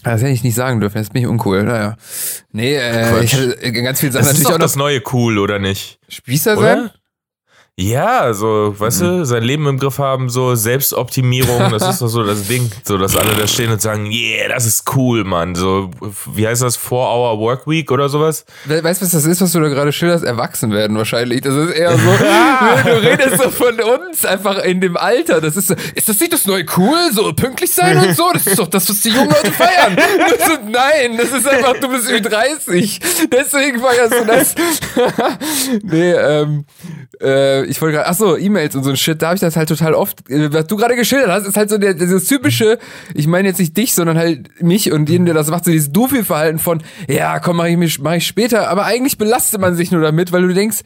das 0.03 0.21
hätte 0.21 0.33
ich 0.33 0.45
nicht 0.45 0.55
sagen 0.55 0.81
dürfen, 0.81 0.99
jetzt 0.99 1.13
bin 1.13 1.23
ich 1.23 1.29
uncool. 1.29 1.63
Naja. 1.65 1.97
Nee, 2.53 2.77
äh, 2.77 3.25
ich 3.25 3.35
hatte 3.35 3.73
ganz 3.73 4.01
viele 4.01 4.13
Sachen 4.13 4.27
das 4.27 4.27
natürlich 4.27 4.41
ist 4.41 4.45
doch 4.47 4.55
auch 4.55 4.59
das 4.59 4.77
neue 4.77 5.01
cool, 5.13 5.39
oder 5.39 5.59
nicht? 5.59 5.99
Spießer 6.09 6.57
sein? 6.57 6.91
Ja, 7.81 8.35
so, 8.35 8.75
weißt 8.77 9.03
mhm. 9.03 9.07
du, 9.07 9.25
sein 9.25 9.45
Leben 9.45 9.65
im 9.69 9.79
Griff 9.79 9.99
haben, 9.99 10.29
so 10.29 10.57
Selbstoptimierung, 10.57 11.71
das 11.71 11.89
ist 11.89 12.03
doch 12.03 12.09
so 12.09 12.25
das 12.25 12.49
Ding, 12.49 12.69
so 12.83 12.99
dass 12.99 13.17
alle 13.17 13.37
da 13.37 13.47
stehen 13.47 13.71
und 13.71 13.81
sagen, 13.81 14.11
yeah, 14.11 14.49
das 14.49 14.67
ist 14.67 14.83
cool, 14.97 15.23
Mann. 15.23 15.55
So, 15.55 15.89
wie 16.35 16.49
heißt 16.49 16.61
das, 16.61 16.77
Four 16.77 17.07
Hour 17.07 17.39
Work 17.39 17.69
Week 17.69 17.89
oder 17.93 18.09
sowas? 18.09 18.45
Weißt 18.65 19.01
du, 19.01 19.05
was 19.05 19.13
das 19.13 19.25
ist, 19.25 19.41
was 19.41 19.53
du 19.53 19.61
da 19.61 19.69
gerade 19.69 19.93
schilderst? 19.93 20.25
Erwachsen 20.25 20.73
werden 20.73 20.97
wahrscheinlich. 20.97 21.43
Das 21.43 21.55
ist 21.55 21.71
eher 21.71 21.97
so, 21.97 21.99
du 22.85 23.01
redest 23.01 23.41
so 23.41 23.49
von 23.49 23.79
uns 23.79 24.25
einfach 24.25 24.59
in 24.65 24.81
dem 24.81 24.97
Alter. 24.97 25.41
Das 25.41 25.57
ist 25.57 25.69
so, 25.69 25.77
ist 25.95 26.09
das 26.09 26.19
nicht 26.19 26.33
das 26.33 26.47
neue 26.47 26.67
cool? 26.77 26.99
So 27.13 27.33
pünktlich 27.33 27.71
sein 27.71 27.97
und 27.99 28.17
so? 28.17 28.29
Das 28.33 28.45
ist 28.45 28.59
doch 28.59 28.67
das, 28.67 28.91
was 28.91 29.03
die 29.03 29.11
jungen 29.11 29.31
Leute 29.31 29.53
feiern. 29.53 29.97
So, 30.37 30.55
nein, 30.69 31.17
das 31.17 31.31
ist 31.31 31.47
einfach, 31.47 31.75
du 31.81 31.89
bist 31.91 32.11
wie 32.11 32.21
30. 32.21 33.01
Deswegen 33.33 33.79
feierst 33.79 34.15
du 34.15 34.25
das. 34.27 34.55
nee, 35.85 36.11
ähm, 36.11 36.65
äh, 37.21 37.68
ich 37.69 37.81
wollte 37.81 37.97
gerade, 37.97 38.09
ach 38.09 38.15
so, 38.15 38.37
E-Mails 38.37 38.75
und 38.75 38.85
so 38.85 38.91
ein 38.91 38.97
Shit, 38.97 39.23
da 39.23 39.29
habe 39.29 39.37
ich 39.37 39.41
das 39.41 39.57
halt 39.57 39.69
total 39.69 39.95
oft, 39.95 40.29
äh, 40.31 40.53
was 40.53 40.67
du 40.67 40.77
gerade 40.77 40.97
geschildert 40.97 41.31
hast, 41.31 41.47
ist 41.47 41.57
halt 41.57 41.71
so 41.71 41.79
der, 41.79 41.95
dieses 41.95 42.27
typische, 42.27 42.79
ich 43.15 43.27
meine 43.27 43.49
jetzt 43.49 43.59
nicht 43.59 43.77
dich, 43.77 43.95
sondern 43.95 44.19
halt 44.19 44.63
mich 44.63 44.93
und 44.93 45.09
jeden, 45.09 45.27
der 45.27 45.35
das 45.35 45.49
macht, 45.51 45.65
so 45.65 45.71
dieses 45.71 45.93
Doofy-Verhalten 45.93 46.59
von, 46.59 46.83
ja, 47.09 47.39
komm, 47.41 47.59
mach 47.59 47.67
ich, 47.67 47.77
mich, 47.77 47.99
mach 47.99 48.15
ich 48.15 48.27
später, 48.27 48.69
aber 48.69 48.85
eigentlich 48.85 49.19
belastet 49.19 49.61
man 49.61 49.75
sich 49.75 49.91
nur 49.91 50.01
damit, 50.01 50.33
weil 50.33 50.43
du 50.43 50.55
denkst 50.55 50.79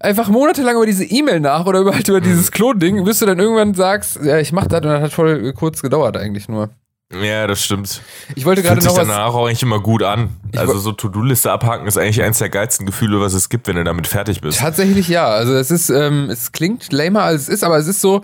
einfach 0.00 0.28
monatelang 0.28 0.76
über 0.76 0.86
diese 0.86 1.04
E-Mail 1.04 1.40
nach 1.40 1.66
oder 1.66 1.80
über, 1.80 1.94
halt 1.94 2.08
über 2.08 2.20
dieses 2.20 2.50
Klon-Ding, 2.52 3.04
bis 3.04 3.18
du 3.18 3.26
dann 3.26 3.38
irgendwann 3.38 3.74
sagst, 3.74 4.20
ja, 4.22 4.38
ich 4.38 4.52
mach 4.52 4.66
das 4.66 4.80
und 4.80 4.88
das 4.88 5.02
hat 5.02 5.12
voll 5.12 5.52
kurz 5.52 5.82
gedauert 5.82 6.16
eigentlich 6.16 6.48
nur. 6.48 6.70
Ja, 7.12 7.48
das 7.48 7.64
stimmt. 7.64 8.02
Ich 8.36 8.44
wollte 8.44 8.62
gerade 8.62 8.76
noch 8.76 8.94
sich 8.94 8.94
danach 8.94 9.34
auch 9.34 9.46
eigentlich 9.46 9.62
immer 9.62 9.80
gut 9.80 10.02
an. 10.02 10.36
Also 10.54 10.78
so 10.78 10.92
To-Do-Liste 10.92 11.50
abhaken 11.50 11.88
ist 11.88 11.98
eigentlich 11.98 12.22
eins 12.22 12.38
der 12.38 12.50
geilsten 12.50 12.86
Gefühle, 12.86 13.20
was 13.20 13.32
es 13.34 13.48
gibt, 13.48 13.66
wenn 13.66 13.76
du 13.76 13.82
damit 13.82 14.06
fertig 14.06 14.40
bist. 14.40 14.60
Tatsächlich 14.60 15.08
ja. 15.08 15.26
Also 15.26 15.54
es 15.54 15.72
ist, 15.72 15.90
ähm, 15.90 16.30
es 16.30 16.52
klingt 16.52 16.92
lamer 16.92 17.22
als 17.22 17.42
es 17.42 17.48
ist, 17.48 17.64
aber 17.64 17.78
es 17.78 17.88
ist 17.88 18.00
so, 18.00 18.22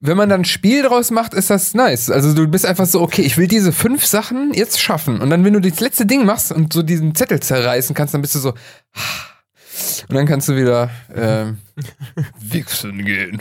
wenn 0.00 0.16
man 0.16 0.28
dann 0.28 0.42
ein 0.42 0.44
Spiel 0.44 0.82
draus 0.82 1.10
macht, 1.10 1.34
ist 1.34 1.50
das 1.50 1.74
nice. 1.74 2.10
Also 2.10 2.32
du 2.32 2.46
bist 2.46 2.64
einfach 2.64 2.86
so, 2.86 3.00
okay, 3.00 3.22
ich 3.22 3.36
will 3.38 3.48
diese 3.48 3.72
fünf 3.72 4.06
Sachen 4.06 4.54
jetzt 4.54 4.80
schaffen. 4.80 5.20
Und 5.20 5.30
dann, 5.30 5.44
wenn 5.44 5.54
du 5.54 5.60
das 5.60 5.80
letzte 5.80 6.06
Ding 6.06 6.24
machst 6.24 6.52
und 6.52 6.72
so 6.72 6.82
diesen 6.82 7.16
Zettel 7.16 7.40
zerreißen 7.40 7.94
kannst, 7.94 8.14
dann 8.14 8.22
bist 8.22 8.36
du 8.36 8.38
so, 8.38 8.50
und 10.08 10.14
dann 10.14 10.26
kannst 10.26 10.48
du 10.48 10.56
wieder 10.56 10.90
ähm, 11.12 11.58
wichsen 12.40 13.04
gehen. 13.04 13.40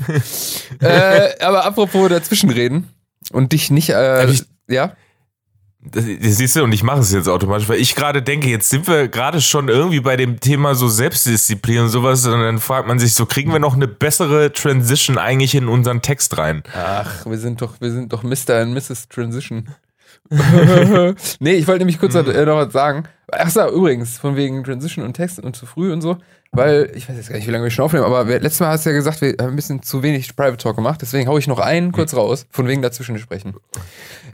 äh, 0.79 1.39
aber 1.39 1.65
apropos 1.65 2.09
dazwischenreden 2.09 2.87
und 3.31 3.51
dich 3.51 3.69
nicht, 3.69 3.89
äh, 3.89 4.27
ja? 4.71 4.95
Das, 5.83 6.05
das 6.05 6.37
siehst 6.37 6.55
du, 6.55 6.63
und 6.63 6.73
ich 6.73 6.83
mache 6.83 6.99
es 6.99 7.11
jetzt 7.11 7.27
automatisch, 7.27 7.67
weil 7.67 7.79
ich 7.79 7.95
gerade 7.95 8.21
denke, 8.21 8.47
jetzt 8.49 8.69
sind 8.69 8.87
wir 8.87 9.07
gerade 9.07 9.41
schon 9.41 9.67
irgendwie 9.67 9.99
bei 9.99 10.15
dem 10.15 10.39
Thema 10.39 10.75
so 10.75 10.87
Selbstdisziplin 10.87 11.79
und 11.79 11.89
sowas, 11.89 12.25
und 12.27 12.39
dann 12.39 12.59
fragt 12.59 12.87
man 12.87 12.99
sich 12.99 13.15
so, 13.15 13.25
kriegen 13.25 13.51
wir 13.51 13.59
noch 13.59 13.75
eine 13.75 13.87
bessere 13.87 14.51
Transition 14.51 15.17
eigentlich 15.17 15.55
in 15.55 15.67
unseren 15.67 16.03
Text 16.03 16.37
rein? 16.37 16.61
Ach, 16.75 17.25
wir 17.25 17.39
sind 17.39 17.63
doch, 17.63 17.81
wir 17.81 17.91
sind 17.91 18.13
doch 18.13 18.21
Mr. 18.21 18.61
und 18.61 18.73
Mrs. 18.73 19.07
Transition. 19.09 19.69
nee, 21.39 21.53
ich 21.53 21.67
wollte 21.67 21.79
nämlich 21.79 21.99
kurz 21.99 22.13
mhm. 22.13 22.25
noch 22.25 22.57
was 22.57 22.71
sagen. 22.71 23.05
Ach 23.31 23.49
so, 23.49 23.67
übrigens, 23.69 24.17
von 24.17 24.35
wegen 24.35 24.63
Transition 24.63 25.03
und 25.03 25.13
Text 25.13 25.39
und 25.39 25.55
zu 25.55 25.65
früh 25.65 25.91
und 25.91 26.01
so. 26.01 26.17
Weil 26.51 26.91
ich 26.95 27.07
weiß 27.07 27.15
jetzt 27.15 27.29
gar 27.29 27.37
nicht, 27.37 27.47
wie 27.47 27.51
lange 27.51 27.63
wir 27.63 27.71
schon 27.71 27.85
aufnehmen, 27.85 28.05
aber 28.05 28.25
letztes 28.25 28.59
Mal 28.59 28.69
hast 28.69 28.85
du 28.85 28.89
ja 28.89 28.95
gesagt, 28.95 29.21
wir 29.21 29.35
haben 29.39 29.49
ein 29.51 29.55
bisschen 29.55 29.81
zu 29.83 30.03
wenig 30.03 30.35
Private 30.35 30.57
Talk 30.57 30.75
gemacht, 30.75 31.01
deswegen 31.01 31.29
haue 31.29 31.39
ich 31.39 31.47
noch 31.47 31.59
einen 31.59 31.91
kurz 31.91 32.13
raus, 32.13 32.45
von 32.49 32.67
wegen 32.67 32.81
dazwischen 32.81 33.17
sprechen. 33.19 33.55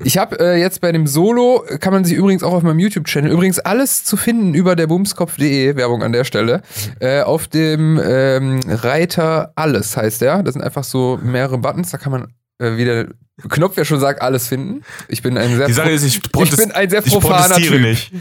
Ich 0.04 0.18
habe 0.18 0.40
äh, 0.40 0.60
jetzt 0.60 0.82
bei 0.82 0.92
dem 0.92 1.06
Solo, 1.06 1.64
kann 1.80 1.94
man 1.94 2.06
sich 2.06 2.16
übrigens 2.16 2.44
auch 2.44 2.54
auf 2.54 2.64
meinem 2.64 2.80
YouTube-Channel, 2.80 3.32
übrigens 3.32 3.60
alles 3.60 4.04
zu 4.04 4.18
finden 4.18 4.56
über 4.56 4.76
der 4.76 4.88
bumskopf.de, 4.88 5.76
Werbung 5.76 6.02
an 6.02 6.12
der 6.12 6.24
Stelle, 6.24 6.62
äh, 7.00 7.22
auf 7.22 7.48
dem 7.48 8.00
ähm, 8.04 8.62
Reiter 8.68 9.52
Alles 9.56 9.96
heißt 9.96 10.22
der. 10.22 10.42
Das 10.42 10.54
sind 10.54 10.64
einfach 10.64 10.84
so 10.84 11.20
mehrere 11.22 11.58
Buttons, 11.60 11.92
da 11.92 11.98
kann 11.98 12.12
man 12.12 12.34
äh, 12.60 12.78
wie 12.78 12.86
der 12.86 13.08
Knopf 13.50 13.78
ja 13.78 13.86
schon 13.86 14.00
sagt, 14.00 14.22
alles 14.22 14.48
finden. 14.48 14.84
Ich 15.08 15.22
bin 15.22 15.38
ein 15.38 15.56
sehr, 15.56 15.68
Die 15.68 15.74
Sache 15.74 15.92
ist, 15.92 16.04
ich, 16.04 16.18
ich 16.18 16.56
bin 16.56 16.72
ein 16.72 16.90
sehr 16.90 17.02
profaner 17.02 17.60
ich 17.60 17.68
Typ. 17.68 17.82
nicht. 17.82 18.12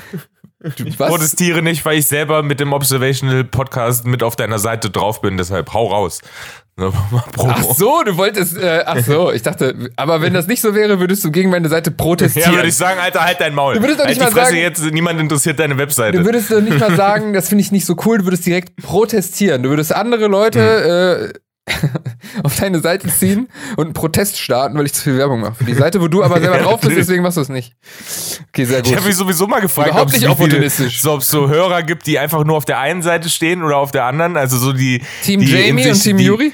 Ich 0.85 0.99
protestiere 0.99 1.63
nicht, 1.63 1.85
weil 1.85 1.99
ich 1.99 2.07
selber 2.07 2.43
mit 2.43 2.61
dem 2.61 2.73
Observational 2.73 3.45
Podcast 3.45 4.07
mit 4.07 4.23
auf 4.23 4.37
deiner 4.37 4.59
Seite 4.59 4.91
drauf 4.91 5.21
bin, 5.21 5.37
deshalb 5.37 5.73
hau 5.73 5.87
raus. 5.87 6.21
Ach 6.79 7.63
so, 7.75 8.03
du 8.05 8.19
wolltest, 8.19 8.59
äh, 8.59 8.83
ach 8.85 8.99
so, 8.99 9.33
ich 9.33 9.41
dachte, 9.43 9.91
aber 9.97 10.21
wenn 10.21 10.35
das 10.35 10.47
nicht 10.47 10.61
so 10.61 10.75
wäre, 10.75 11.01
würdest 11.01 11.25
du 11.25 11.31
gegen 11.31 11.49
meine 11.49 11.71
Seite 11.71 11.91
protestieren. 11.91 12.51
Ja, 12.51 12.57
würde 12.59 12.69
ich 12.69 12.77
sagen, 12.77 13.01
Alter, 13.01 13.25
halt 13.25 13.41
dein 13.41 13.55
Maul. 13.55 13.77
Du 13.77 13.81
würdest 13.81 13.99
doch 13.99 14.07
nicht 14.07 14.21
halt 14.21 14.35
mal 14.35 14.45
sagen, 14.45 14.59
jetzt, 14.59 14.85
niemand 14.93 15.19
interessiert 15.19 15.59
deine 15.59 15.79
Webseite. 15.79 16.19
Du 16.19 16.25
würdest 16.27 16.51
doch 16.51 16.61
nicht 16.61 16.79
mal 16.79 16.95
sagen, 16.95 17.33
das 17.33 17.49
finde 17.49 17.63
ich 17.63 17.73
nicht 17.73 17.87
so 17.87 17.97
cool, 18.05 18.19
du 18.19 18.25
würdest 18.25 18.45
direkt 18.45 18.77
protestieren. 18.77 19.63
Du 19.63 19.71
würdest 19.71 19.95
andere 19.95 20.27
Leute 20.27 21.33
äh, 21.33 21.39
auf 22.45 22.57
deine 22.57 22.81
Seite 22.81 23.09
ziehen 23.09 23.49
und 23.77 23.87
einen 23.87 23.93
Protest 23.93 24.39
starten, 24.39 24.79
weil 24.79 24.87
ich 24.87 24.93
zu 24.95 25.03
viel 25.03 25.19
Werbung 25.19 25.41
mache 25.41 25.55
für 25.55 25.65
die 25.65 25.75
Seite, 25.75 26.01
wo 26.01 26.09
du 26.09 26.23
aber 26.23 26.41
selber 26.41 26.59
drauf 26.63 26.81
bist, 26.81 26.97
deswegen 26.97 27.23
machst 27.23 27.37
du 27.37 27.41
es 27.41 27.49
nicht. 27.49 27.75
Okay, 28.49 28.65
sehr 28.65 28.79
gut. 28.83 28.91
Ich 28.91 28.97
habe 28.97 29.07
mich 29.07 29.17
sowieso 29.17 29.47
mal 29.47 29.61
gefragt, 29.61 29.91
so, 29.91 31.13
ob 31.13 31.21
es 31.21 31.29
so 31.29 31.49
Hörer 31.49 31.83
gibt, 31.83 32.07
die 32.07 32.19
einfach 32.19 32.45
nur 32.45 32.57
auf 32.57 32.65
der 32.65 32.79
einen 32.79 33.03
Seite 33.03 33.29
stehen 33.29 33.63
oder 33.63 33.79
auf 33.79 33.91
der 33.91 34.05
anderen, 34.05 34.37
also 34.37 34.57
so 34.59 34.73
die 34.73 35.03
Team 35.23 35.41
die 35.41 35.47
Jamie 35.47 35.89
und 35.89 36.01
Team 36.01 36.19
die, 36.19 36.25
Yuri? 36.25 36.53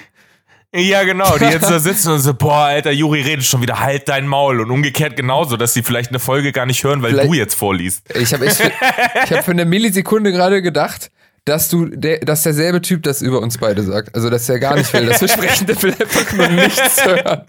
Ja, 0.75 1.03
genau, 1.05 1.37
die 1.37 1.45
jetzt 1.45 1.69
da 1.71 1.79
sitzen 1.79 2.13
und 2.13 2.21
so, 2.21 2.33
boah, 2.33 2.65
Alter, 2.65 2.93
Juri 2.93 3.21
redet 3.21 3.45
schon 3.45 3.61
wieder, 3.61 3.81
halt 3.81 4.09
dein 4.09 4.27
Maul. 4.27 4.61
Und 4.61 4.71
umgekehrt 4.71 5.17
genauso, 5.17 5.59
dass 5.59 5.75
sie 5.75 5.83
vielleicht 5.83 6.09
eine 6.09 6.19
Folge 6.19 6.53
gar 6.53 6.65
nicht 6.65 6.83
hören, 6.83 7.03
weil 7.03 7.11
Vielleicht- 7.11 7.29
du 7.29 7.35
jetzt 7.35 7.55
vorliest. 7.55 8.05
Ich 8.17 8.33
habe 8.33 8.47
echt, 8.47 8.61
ich 8.61 9.31
habe 9.33 9.43
für 9.43 9.51
eine 9.51 9.67
Millisekunde 9.67 10.33
gerade 10.33 10.63
gedacht, 10.63 11.11
dass 11.45 11.69
du, 11.69 11.87
der, 11.87 12.21
dass 12.21 12.45
derselbe 12.45 12.81
Typ 12.81 13.03
das 13.03 13.21
über 13.21 13.41
uns 13.41 13.59
beide 13.59 13.83
sagt. 13.83 14.15
Also, 14.15 14.31
dass 14.31 14.49
er 14.49 14.61
gar 14.61 14.77
nicht 14.77 14.93
will, 14.93 15.07
dass 15.07 15.21
wir 15.21 15.29
sprechen, 15.37 15.67
der 15.67 15.83
will 15.83 15.91
einfach 15.93 16.33
nur 16.33 16.49
nichts 16.49 17.05
hören. 17.05 17.45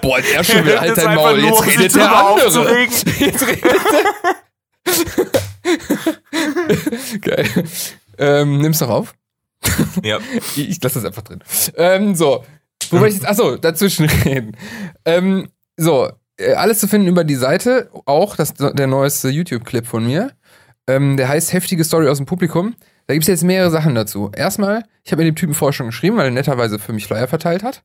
Boah, 0.00 0.20
der 0.20 0.44
schon 0.44 0.64
wieder, 0.64 0.80
halt 0.80 0.96
dein 0.96 1.14
Maul, 1.16 1.40
jetzt 1.40 1.66
redet 1.66 1.96
der 1.96 2.16
andere. 2.16 2.82
Jetzt 2.82 3.06
redet 3.46 3.80
der. 3.92 4.04
Geil. 7.20 7.64
Ähm, 8.18 8.58
nimm's 8.58 8.80
noch 8.80 8.90
auf? 8.90 9.14
Ja. 10.02 10.18
Ich, 10.56 10.70
ich 10.70 10.82
lasse 10.82 11.00
das 11.00 11.04
einfach 11.04 11.22
drin. 11.22 11.42
Ähm, 11.76 12.14
so, 12.14 12.44
wo 12.90 13.00
wollte 13.00 13.14
ich 13.14 13.20
jetzt? 13.20 13.28
Achso, 13.28 13.56
dazwischen 13.56 14.06
reden. 14.24 14.56
Ähm, 15.04 15.48
so, 15.76 16.10
äh, 16.36 16.54
alles 16.54 16.80
zu 16.80 16.88
finden 16.88 17.08
über 17.08 17.24
die 17.24 17.34
Seite, 17.34 17.90
auch 18.04 18.36
das, 18.36 18.54
der 18.54 18.86
neueste 18.86 19.28
YouTube-Clip 19.28 19.86
von 19.86 20.06
mir. 20.06 20.32
Ähm, 20.86 21.16
der 21.16 21.28
heißt 21.28 21.52
Heftige 21.52 21.84
Story 21.84 22.08
aus 22.08 22.16
dem 22.16 22.26
Publikum. 22.26 22.74
Da 23.10 23.14
gibt 23.14 23.24
es 23.24 23.28
jetzt 23.28 23.42
mehrere 23.42 23.72
Sachen 23.72 23.96
dazu. 23.96 24.30
Erstmal, 24.36 24.84
ich 25.02 25.10
habe 25.10 25.24
mit 25.24 25.32
dem 25.32 25.34
Typen 25.34 25.52
vorher 25.52 25.72
schon 25.72 25.86
geschrieben, 25.86 26.16
weil 26.16 26.26
er 26.26 26.30
netterweise 26.30 26.78
für 26.78 26.92
mich 26.92 27.08
Flyer 27.08 27.26
verteilt 27.26 27.64
hat. 27.64 27.82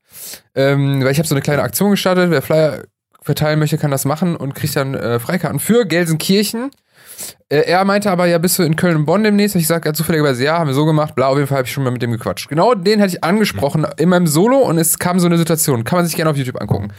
Ähm, 0.54 1.02
weil 1.02 1.10
ich 1.10 1.18
habe 1.18 1.26
so 1.26 1.34
eine 1.34 1.42
kleine 1.42 1.62
Aktion 1.62 1.90
gestartet. 1.90 2.30
Wer 2.30 2.42
Flyer 2.42 2.84
verteilen 3.22 3.58
möchte, 3.58 3.76
kann 3.76 3.90
das 3.90 4.04
machen 4.04 4.36
und 4.36 4.54
kriegt 4.54 4.76
dann 4.76 4.94
äh, 4.94 5.18
Freikarten 5.18 5.58
für 5.58 5.84
Gelsenkirchen. 5.84 6.70
Äh, 7.48 7.62
er 7.62 7.84
meinte 7.84 8.08
aber, 8.12 8.26
ja, 8.26 8.38
bist 8.38 8.56
du 8.60 8.62
in 8.62 8.76
Köln 8.76 8.94
und 8.94 9.04
Bonn 9.04 9.24
demnächst? 9.24 9.56
Ich 9.56 9.66
sage 9.66 9.88
ja 9.88 9.94
zufälligerweise, 9.94 10.44
ja, 10.44 10.60
haben 10.60 10.68
wir 10.68 10.74
so 10.74 10.86
gemacht, 10.86 11.16
bla, 11.16 11.26
auf 11.26 11.36
jeden 11.38 11.48
Fall 11.48 11.58
habe 11.58 11.66
ich 11.66 11.72
schon 11.72 11.82
mal 11.82 11.90
mit 11.90 12.02
dem 12.02 12.12
gequatscht. 12.12 12.48
Genau 12.48 12.74
den 12.74 13.00
hatte 13.00 13.16
ich 13.16 13.24
angesprochen 13.24 13.84
in 13.96 14.08
meinem 14.08 14.28
Solo 14.28 14.58
und 14.58 14.78
es 14.78 15.00
kam 15.00 15.18
so 15.18 15.26
eine 15.26 15.38
Situation. 15.38 15.82
Kann 15.82 15.98
man 15.98 16.06
sich 16.06 16.14
gerne 16.14 16.30
auf 16.30 16.36
YouTube 16.36 16.60
angucken. 16.60 16.92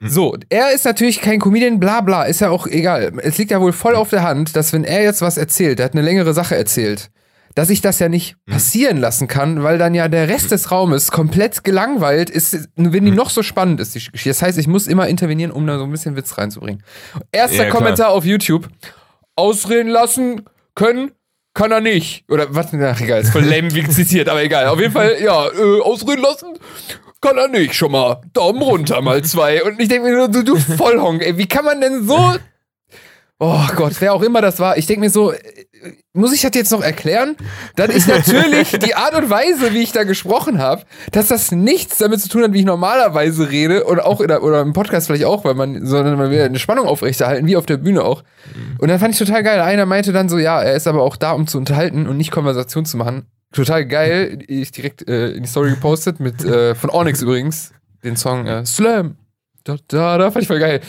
So, 0.00 0.36
er 0.48 0.70
ist 0.72 0.84
natürlich 0.84 1.20
kein 1.20 1.40
Comedian, 1.40 1.80
bla 1.80 2.02
bla, 2.02 2.22
ist 2.22 2.40
ja 2.40 2.50
auch 2.50 2.68
egal. 2.68 3.14
Es 3.20 3.36
liegt 3.36 3.50
ja 3.50 3.60
wohl 3.60 3.72
voll 3.72 3.96
auf 3.96 4.10
der 4.10 4.22
Hand, 4.22 4.54
dass 4.54 4.72
wenn 4.72 4.84
er 4.84 5.02
jetzt 5.02 5.22
was 5.22 5.36
erzählt, 5.36 5.80
der 5.80 5.86
hat 5.86 5.94
eine 5.94 6.02
längere 6.02 6.34
Sache 6.34 6.54
erzählt, 6.54 7.10
dass 7.58 7.70
ich 7.70 7.80
das 7.80 7.98
ja 7.98 8.08
nicht 8.08 8.36
passieren 8.46 8.98
lassen 8.98 9.26
kann, 9.26 9.64
weil 9.64 9.78
dann 9.78 9.92
ja 9.92 10.06
der 10.06 10.28
Rest 10.28 10.52
des 10.52 10.70
Raumes 10.70 11.10
komplett 11.10 11.64
gelangweilt 11.64 12.30
ist, 12.30 12.68
wenn 12.76 13.04
die 13.04 13.10
noch 13.10 13.30
so 13.30 13.42
spannend 13.42 13.80
ist, 13.80 13.96
die 13.96 13.98
Geschichte. 13.98 14.28
Das 14.28 14.42
heißt, 14.42 14.58
ich 14.58 14.68
muss 14.68 14.86
immer 14.86 15.08
intervenieren, 15.08 15.50
um 15.50 15.66
da 15.66 15.76
so 15.76 15.82
ein 15.82 15.90
bisschen 15.90 16.14
Witz 16.14 16.38
reinzubringen. 16.38 16.84
Erster 17.32 17.64
Ja. 17.64 17.70
Kommentar 17.70 18.10
auf 18.10 18.24
YouTube. 18.24 18.68
Ausreden 19.34 19.88
lassen 19.88 20.42
können 20.76 21.10
kann 21.52 21.72
er 21.72 21.80
nicht. 21.80 22.24
Oder 22.30 22.54
was? 22.54 22.68
Ach, 22.72 23.00
egal, 23.00 23.22
ist 23.22 23.32
voll 23.32 23.42
lame 23.44 23.74
wie 23.74 23.88
zitiert, 23.88 24.28
aber 24.28 24.44
egal. 24.44 24.68
Auf 24.68 24.78
jeden 24.78 24.92
Fall, 24.92 25.16
ja, 25.20 25.48
äh, 25.48 25.80
ausreden 25.80 26.22
lassen 26.22 26.56
kann 27.20 27.38
er 27.38 27.48
nicht. 27.48 27.74
Schon 27.74 27.90
mal 27.90 28.20
Daumen 28.34 28.62
runter, 28.62 29.00
mal 29.00 29.20
zwei. 29.24 29.64
Und 29.64 29.80
ich 29.80 29.88
denke 29.88 30.08
mir 30.08 30.16
nur, 30.16 30.28
du, 30.28 30.44
du 30.44 30.54
Vollhonk, 30.54 31.22
ey, 31.22 31.36
wie 31.36 31.48
kann 31.48 31.64
man 31.64 31.80
denn 31.80 32.06
so. 32.06 32.36
Oh 33.40 33.66
Gott, 33.76 33.94
wer 34.00 34.14
auch 34.14 34.22
immer 34.22 34.40
das 34.40 34.58
war. 34.58 34.78
Ich 34.78 34.86
denke 34.86 35.00
mir 35.00 35.10
so, 35.10 35.32
muss 36.12 36.32
ich 36.32 36.40
das 36.40 36.50
jetzt 36.54 36.72
noch 36.72 36.82
erklären? 36.82 37.36
Dann 37.76 37.90
ist 37.90 38.08
natürlich 38.08 38.72
die 38.72 38.96
Art 38.96 39.14
und 39.14 39.30
Weise, 39.30 39.72
wie 39.72 39.82
ich 39.82 39.92
da 39.92 40.02
gesprochen 40.02 40.58
habe, 40.58 40.82
dass 41.12 41.28
das 41.28 41.52
nichts 41.52 41.98
damit 41.98 42.20
zu 42.20 42.28
tun 42.28 42.42
hat, 42.42 42.52
wie 42.52 42.58
ich 42.60 42.64
normalerweise 42.64 43.48
rede 43.48 43.86
oder 43.86 44.06
auch 44.06 44.20
in 44.20 44.26
der, 44.26 44.42
oder 44.42 44.60
im 44.60 44.72
Podcast 44.72 45.06
vielleicht 45.06 45.24
auch, 45.24 45.44
weil 45.44 45.54
man, 45.54 45.86
sondern 45.86 46.18
man 46.18 46.32
will 46.32 46.42
eine 46.42 46.58
Spannung 46.58 46.86
aufrechterhalten, 46.88 47.46
wie 47.46 47.56
auf 47.56 47.66
der 47.66 47.76
Bühne 47.76 48.02
auch. 48.02 48.24
Und 48.78 48.88
dann 48.88 48.98
fand 48.98 49.14
ich 49.14 49.18
total 49.18 49.44
geil. 49.44 49.60
Einer 49.60 49.86
meinte 49.86 50.12
dann 50.12 50.28
so, 50.28 50.38
ja, 50.38 50.60
er 50.60 50.74
ist 50.74 50.88
aber 50.88 51.02
auch 51.02 51.14
da, 51.16 51.30
um 51.30 51.46
zu 51.46 51.58
unterhalten 51.58 52.08
und 52.08 52.16
nicht 52.16 52.32
Konversation 52.32 52.86
zu 52.86 52.96
machen. 52.96 53.26
Total 53.52 53.86
geil. 53.86 54.40
Ich 54.48 54.72
direkt 54.72 55.08
äh, 55.08 55.30
in 55.30 55.44
die 55.44 55.48
Story 55.48 55.70
gepostet 55.70 56.18
mit 56.18 56.44
äh, 56.44 56.74
von 56.74 56.90
Onyx 56.90 57.22
übrigens 57.22 57.72
den 58.02 58.16
Song 58.16 58.46
äh, 58.46 58.66
Slam. 58.66 59.16
Da, 59.62 59.76
da, 59.86 60.18
da 60.18 60.30
fand 60.32 60.42
ich 60.42 60.48
voll 60.48 60.58
geil. 60.58 60.80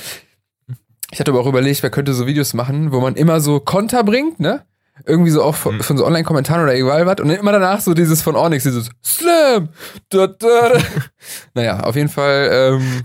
Ich 1.11 1.19
hatte 1.19 1.31
aber 1.31 1.41
auch 1.41 1.47
überlegt, 1.47 1.81
wer 1.81 1.89
könnte 1.89 2.13
so 2.13 2.27
Videos 2.27 2.53
machen, 2.53 2.91
wo 2.91 2.99
man 2.99 3.15
immer 3.15 3.39
so 3.41 3.59
Konter 3.59 4.03
bringt, 4.03 4.39
ne? 4.39 4.63
Irgendwie 5.05 5.31
so 5.31 5.41
auch 5.41 5.55
von, 5.55 5.81
von 5.81 5.97
so 5.97 6.05
Online-Kommentaren 6.05 6.61
oder 6.63 6.75
egal 6.75 7.05
was. 7.05 7.21
Und 7.21 7.29
immer 7.29 7.53
danach 7.53 7.79
so 7.79 7.93
dieses 7.93 8.21
von 8.21 8.35
Onyx, 8.35 8.63
dieses 8.63 8.89
Slam. 9.03 9.69
Da, 10.09 10.27
da, 10.27 10.69
da. 10.69 10.79
Naja, 11.53 11.79
auf 11.81 11.95
jeden 11.95 12.09
Fall 12.09 12.49
ähm, 12.51 13.01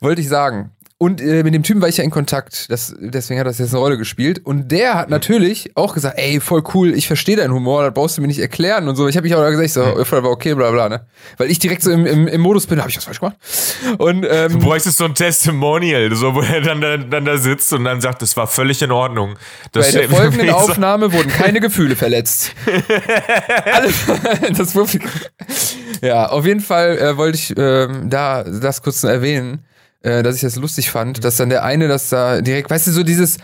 wollte 0.00 0.20
ich 0.20 0.28
sagen. 0.28 0.72
Und 1.02 1.22
äh, 1.22 1.42
mit 1.44 1.54
dem 1.54 1.62
Typen 1.62 1.80
war 1.80 1.88
ich 1.88 1.96
ja 1.96 2.04
in 2.04 2.10
Kontakt. 2.10 2.70
Das, 2.70 2.94
deswegen 3.00 3.40
hat 3.40 3.46
das 3.46 3.56
jetzt 3.56 3.70
eine 3.70 3.78
Rolle 3.78 3.96
gespielt. 3.96 4.44
Und 4.44 4.70
der 4.70 4.96
hat 4.96 5.08
natürlich 5.08 5.74
auch 5.74 5.94
gesagt, 5.94 6.18
ey, 6.18 6.40
voll 6.40 6.62
cool, 6.74 6.92
ich 6.92 7.06
verstehe 7.06 7.36
deinen 7.36 7.54
Humor, 7.54 7.84
das 7.84 7.94
brauchst 7.94 8.18
du 8.18 8.20
mir 8.20 8.26
nicht 8.26 8.38
erklären 8.38 8.86
und 8.86 8.96
so. 8.96 9.08
Ich 9.08 9.16
habe 9.16 9.26
mich 9.26 9.34
auch 9.34 9.42
gesagt, 9.48 9.64
ich 9.64 9.72
so, 9.72 10.04
voll 10.04 10.22
war 10.22 10.30
okay, 10.30 10.52
bla 10.52 10.70
bla, 10.70 10.90
ne? 10.90 11.06
Weil 11.38 11.50
ich 11.50 11.58
direkt 11.58 11.82
so 11.82 11.90
im, 11.90 12.04
im, 12.04 12.28
im 12.28 12.40
Modus 12.42 12.66
bin, 12.66 12.80
habe 12.80 12.90
ich 12.90 12.96
das 12.96 13.04
falsch 13.06 13.18
gemacht? 13.20 13.36
Und 13.96 14.26
ähm, 14.28 14.52
Du 14.52 14.58
bräuchtest 14.58 14.98
so 14.98 15.06
ein 15.06 15.14
Testimonial, 15.14 16.14
so, 16.14 16.34
wo 16.34 16.42
er 16.42 16.60
dann, 16.60 16.82
dann, 16.82 17.08
dann 17.08 17.24
da 17.24 17.38
sitzt 17.38 17.72
und 17.72 17.84
dann 17.84 18.02
sagt, 18.02 18.20
das 18.20 18.36
war 18.36 18.46
völlig 18.46 18.82
in 18.82 18.90
Ordnung. 18.92 19.36
Das 19.72 19.94
Bei 19.94 20.00
der 20.00 20.10
folgenden 20.10 20.48
so- 20.48 20.54
Aufnahme 20.54 21.14
wurden 21.14 21.30
keine 21.30 21.60
Gefühle 21.60 21.96
verletzt. 21.96 22.52
Alle, 23.72 23.88
das. 24.54 24.76
Ja, 26.02 26.26
auf 26.28 26.44
jeden 26.44 26.60
Fall 26.60 26.98
äh, 26.98 27.16
wollte 27.16 27.38
ich 27.38 27.54
ähm, 27.56 28.10
da 28.10 28.42
das 28.44 28.82
kurz 28.82 29.02
erwähnen, 29.02 29.64
äh, 30.02 30.22
dass 30.22 30.36
ich 30.36 30.42
das 30.42 30.56
lustig 30.56 30.90
fand, 30.90 31.24
dass 31.24 31.36
dann 31.36 31.48
der 31.48 31.64
eine 31.64 31.88
das 31.88 32.08
da 32.08 32.40
direkt, 32.40 32.70
weißt 32.70 32.88
du, 32.88 32.92
so 32.92 33.02
dieses 33.02 33.38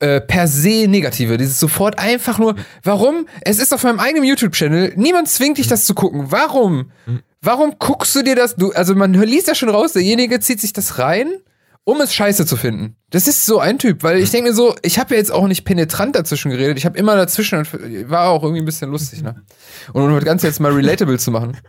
äh, 0.00 0.20
per 0.20 0.48
se 0.48 0.86
Negative, 0.88 1.36
dieses 1.36 1.60
sofort 1.60 1.98
einfach 1.98 2.38
nur, 2.38 2.56
warum? 2.82 3.26
Es 3.42 3.58
ist 3.58 3.72
auf 3.72 3.82
meinem 3.84 4.00
eigenen 4.00 4.24
YouTube-Channel, 4.24 4.94
niemand 4.96 5.28
zwingt 5.28 5.58
dich, 5.58 5.68
das 5.68 5.86
zu 5.86 5.94
gucken. 5.94 6.30
Warum? 6.30 6.90
Warum 7.40 7.74
guckst 7.78 8.14
du 8.16 8.22
dir 8.22 8.36
das? 8.36 8.56
Du, 8.56 8.72
also 8.72 8.94
man 8.94 9.12
liest 9.14 9.48
ja 9.48 9.54
schon 9.54 9.68
raus, 9.68 9.92
derjenige 9.92 10.40
zieht 10.40 10.60
sich 10.60 10.72
das 10.72 10.98
rein 10.98 11.32
um 11.84 12.00
es 12.00 12.14
scheiße 12.14 12.46
zu 12.46 12.56
finden. 12.56 12.96
Das 13.10 13.28
ist 13.28 13.44
so 13.44 13.60
ein 13.60 13.78
Typ, 13.78 14.02
weil 14.02 14.18
ich 14.18 14.30
denke 14.30 14.48
mir 14.48 14.54
so, 14.54 14.74
ich 14.82 14.98
habe 14.98 15.14
ja 15.14 15.18
jetzt 15.18 15.30
auch 15.30 15.46
nicht 15.46 15.64
penetrant 15.64 16.16
dazwischen 16.16 16.50
geredet, 16.50 16.78
ich 16.78 16.86
habe 16.86 16.98
immer 16.98 17.14
dazwischen, 17.14 17.58
und 17.58 18.10
war 18.10 18.30
auch 18.30 18.42
irgendwie 18.42 18.62
ein 18.62 18.64
bisschen 18.64 18.90
lustig, 18.90 19.22
ne? 19.22 19.42
Und 19.92 20.02
um 20.02 20.14
das 20.14 20.24
Ganze 20.24 20.46
jetzt 20.46 20.60
mal 20.60 20.72
relatable 20.72 21.18
zu 21.18 21.30
machen. 21.30 21.56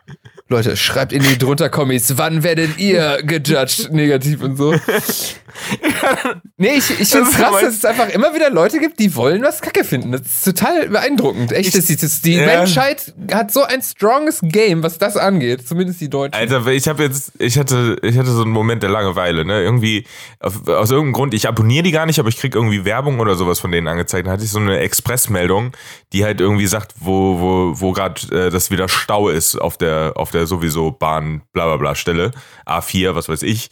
Leute, 0.48 0.78
schreibt 0.78 1.12
in 1.12 1.24
die 1.24 1.40
drunter 1.40 1.70
Kommis, 1.70 2.18
wann 2.18 2.44
werdet 2.44 2.78
ihr 2.78 3.24
gejudged 3.24 3.92
negativ 3.92 4.44
und 4.44 4.58
so. 4.58 4.76
nee, 6.58 6.76
ich, 6.76 7.00
ich 7.00 7.10
finde 7.10 7.26
Das 7.26 7.30
ist 7.30 7.38
krass, 7.38 7.62
dass 7.62 7.76
es 7.78 7.86
einfach 7.86 8.10
immer 8.10 8.36
wieder 8.36 8.52
Leute 8.52 8.80
gibt, 8.80 9.00
die 9.00 9.16
wollen 9.16 9.42
was 9.42 9.60
Kacke 9.62 9.84
finden. 9.84 10.12
Das 10.12 10.22
ist 10.22 10.46
total 10.46 10.90
beeindruckend. 10.90 11.52
Echt, 11.52 11.76
das, 11.76 11.88
das, 11.88 12.22
die 12.22 12.36
Ja. 12.36 12.46
Menschheit 12.46 13.16
hat 13.32 13.52
so 13.52 13.64
ein 13.64 13.82
stronges 13.82 14.40
Game, 14.44 14.84
was 14.84 15.00
das 15.00 15.18
angeht. 15.18 15.68
Zumindest 15.68 16.00
die 16.02 16.12
Deutschen. 16.12 16.36
Alter, 16.36 16.68
ich 16.68 16.88
habe 16.88 17.02
jetzt, 17.02 17.32
ich 17.40 17.58
hatte, 17.58 17.98
ich 18.04 18.16
hatte 18.16 18.30
so 18.30 18.44
einen 18.44 18.52
Moment 18.52 18.84
der 18.84 18.92
Langeweile, 18.92 19.46
ne? 19.46 19.64
Irgendwie, 19.64 20.06
auf, 20.40 20.68
aus 20.68 20.92
irgendeinem 20.92 21.14
Grund, 21.14 21.34
ich 21.34 21.48
abonniere 21.48 21.82
die 21.82 21.92
gar 21.92 22.06
nicht, 22.06 22.20
aber 22.20 22.30
ich 22.30 22.38
krieg 22.38 22.54
irgendwie 22.54 22.86
Werbung 22.86 23.20
oder 23.20 23.34
sowas 23.34 23.60
von 23.60 23.72
denen 23.72 23.88
angezeigt. 23.88 24.28
Dann 24.28 24.34
hatte 24.34 24.44
ich 24.44 24.52
so 24.52 24.60
eine 24.60 24.78
Expressmeldung, 24.78 25.72
die 26.14 26.24
halt 26.24 26.40
irgendwie 26.40 26.68
sagt, 26.68 26.94
wo, 27.00 27.40
wo, 27.40 27.82
wo 27.82 27.94
gerade 27.94 28.22
äh, 28.48 28.50
das 28.52 28.70
wieder 28.70 28.88
Stau 28.88 29.30
ist 29.30 29.56
auf 29.60 29.78
der, 29.78 30.14
auf 30.16 30.30
der 30.30 30.35
sowieso 30.46 30.92
Bahn, 30.92 31.42
bla 31.54 31.66
bla 31.66 31.78
bla 31.78 31.96
Stelle. 31.96 32.32
A4, 32.66 33.16
was 33.16 33.30
weiß 33.30 33.44
ich. 33.44 33.70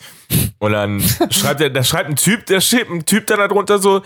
Und 0.59 0.71
dann 0.71 1.01
schreibt 1.29 1.61
er, 1.61 1.69
da 1.69 1.83
schreibt 1.83 2.09
ein 2.09 2.15
Typ, 2.15 2.45
der 2.45 2.61
schreibt 2.61 2.89
ein 2.89 3.05
Typ 3.05 3.27
dann 3.27 3.39
darunter 3.39 3.79
so, 3.79 4.01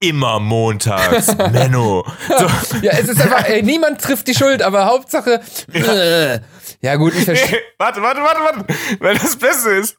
immer 0.00 0.40
montags. 0.40 1.36
Menno. 1.52 2.04
So. 2.26 2.46
Ja, 2.82 2.92
es 2.92 3.08
ist 3.08 3.20
einfach, 3.20 3.44
ey, 3.44 3.62
niemand 3.62 4.00
trifft 4.00 4.26
die 4.26 4.34
Schuld, 4.34 4.62
aber 4.62 4.86
Hauptsache. 4.86 5.40
Ja, 5.72 5.94
äh, 5.94 6.40
ja 6.80 6.96
gut, 6.96 7.14
ich 7.14 7.24
verstehe. 7.24 7.60
warte, 7.78 8.02
warte, 8.02 8.20
warte, 8.22 8.40
warte. 8.40 8.74
Weil 8.98 9.16
das 9.16 9.36
Beste 9.36 9.70
ist, 9.70 9.96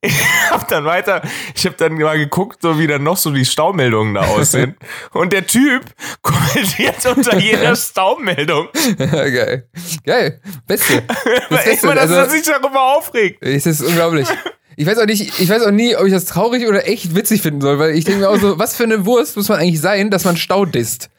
ich 0.00 0.14
hab 0.50 0.68
dann 0.68 0.84
weiter, 0.84 1.22
ich 1.54 1.66
hab 1.66 1.76
dann 1.78 1.94
mal 1.94 2.16
geguckt, 2.16 2.62
so 2.62 2.78
wie 2.78 2.86
dann 2.86 3.02
noch 3.02 3.16
so 3.16 3.30
die 3.30 3.44
Staumeldungen 3.44 4.14
da 4.14 4.20
aussehen. 4.22 4.76
Und 5.12 5.32
der 5.32 5.46
Typ 5.46 5.84
kommentiert 6.22 7.04
unter 7.06 7.38
jeder 7.38 7.74
Staumeldung. 7.76 8.68
Geil. 8.96 9.68
Geil. 10.04 10.40
Beste. 10.66 11.02
Das 11.50 11.64
Beste. 11.64 11.86
Immer, 11.86 11.94
dass 11.94 12.10
also, 12.10 12.14
er 12.14 12.28
sich 12.28 12.42
darüber 12.42 12.96
aufregt. 12.96 13.42
Es 13.42 13.66
ist 13.66 13.80
unglaublich. 13.80 14.28
Ich 14.76 14.86
weiß 14.86 14.98
auch 14.98 15.06
nicht, 15.06 15.40
ich 15.40 15.48
weiß 15.48 15.62
auch 15.62 15.70
nie, 15.70 15.96
ob 15.96 16.06
ich 16.06 16.12
das 16.12 16.26
traurig 16.26 16.68
oder 16.68 16.86
echt 16.86 17.14
witzig 17.14 17.42
finden 17.42 17.60
soll, 17.60 17.78
weil 17.78 17.96
ich 17.96 18.04
denke 18.04 18.20
mir 18.20 18.30
auch 18.30 18.38
so, 18.38 18.58
was 18.58 18.76
für 18.76 18.84
eine 18.84 19.04
Wurst 19.06 19.36
muss 19.36 19.48
man 19.48 19.58
eigentlich 19.58 19.80
sein, 19.80 20.10
dass 20.10 20.24
man 20.24 20.36
Stau 20.36 20.66
disst? 20.66 21.10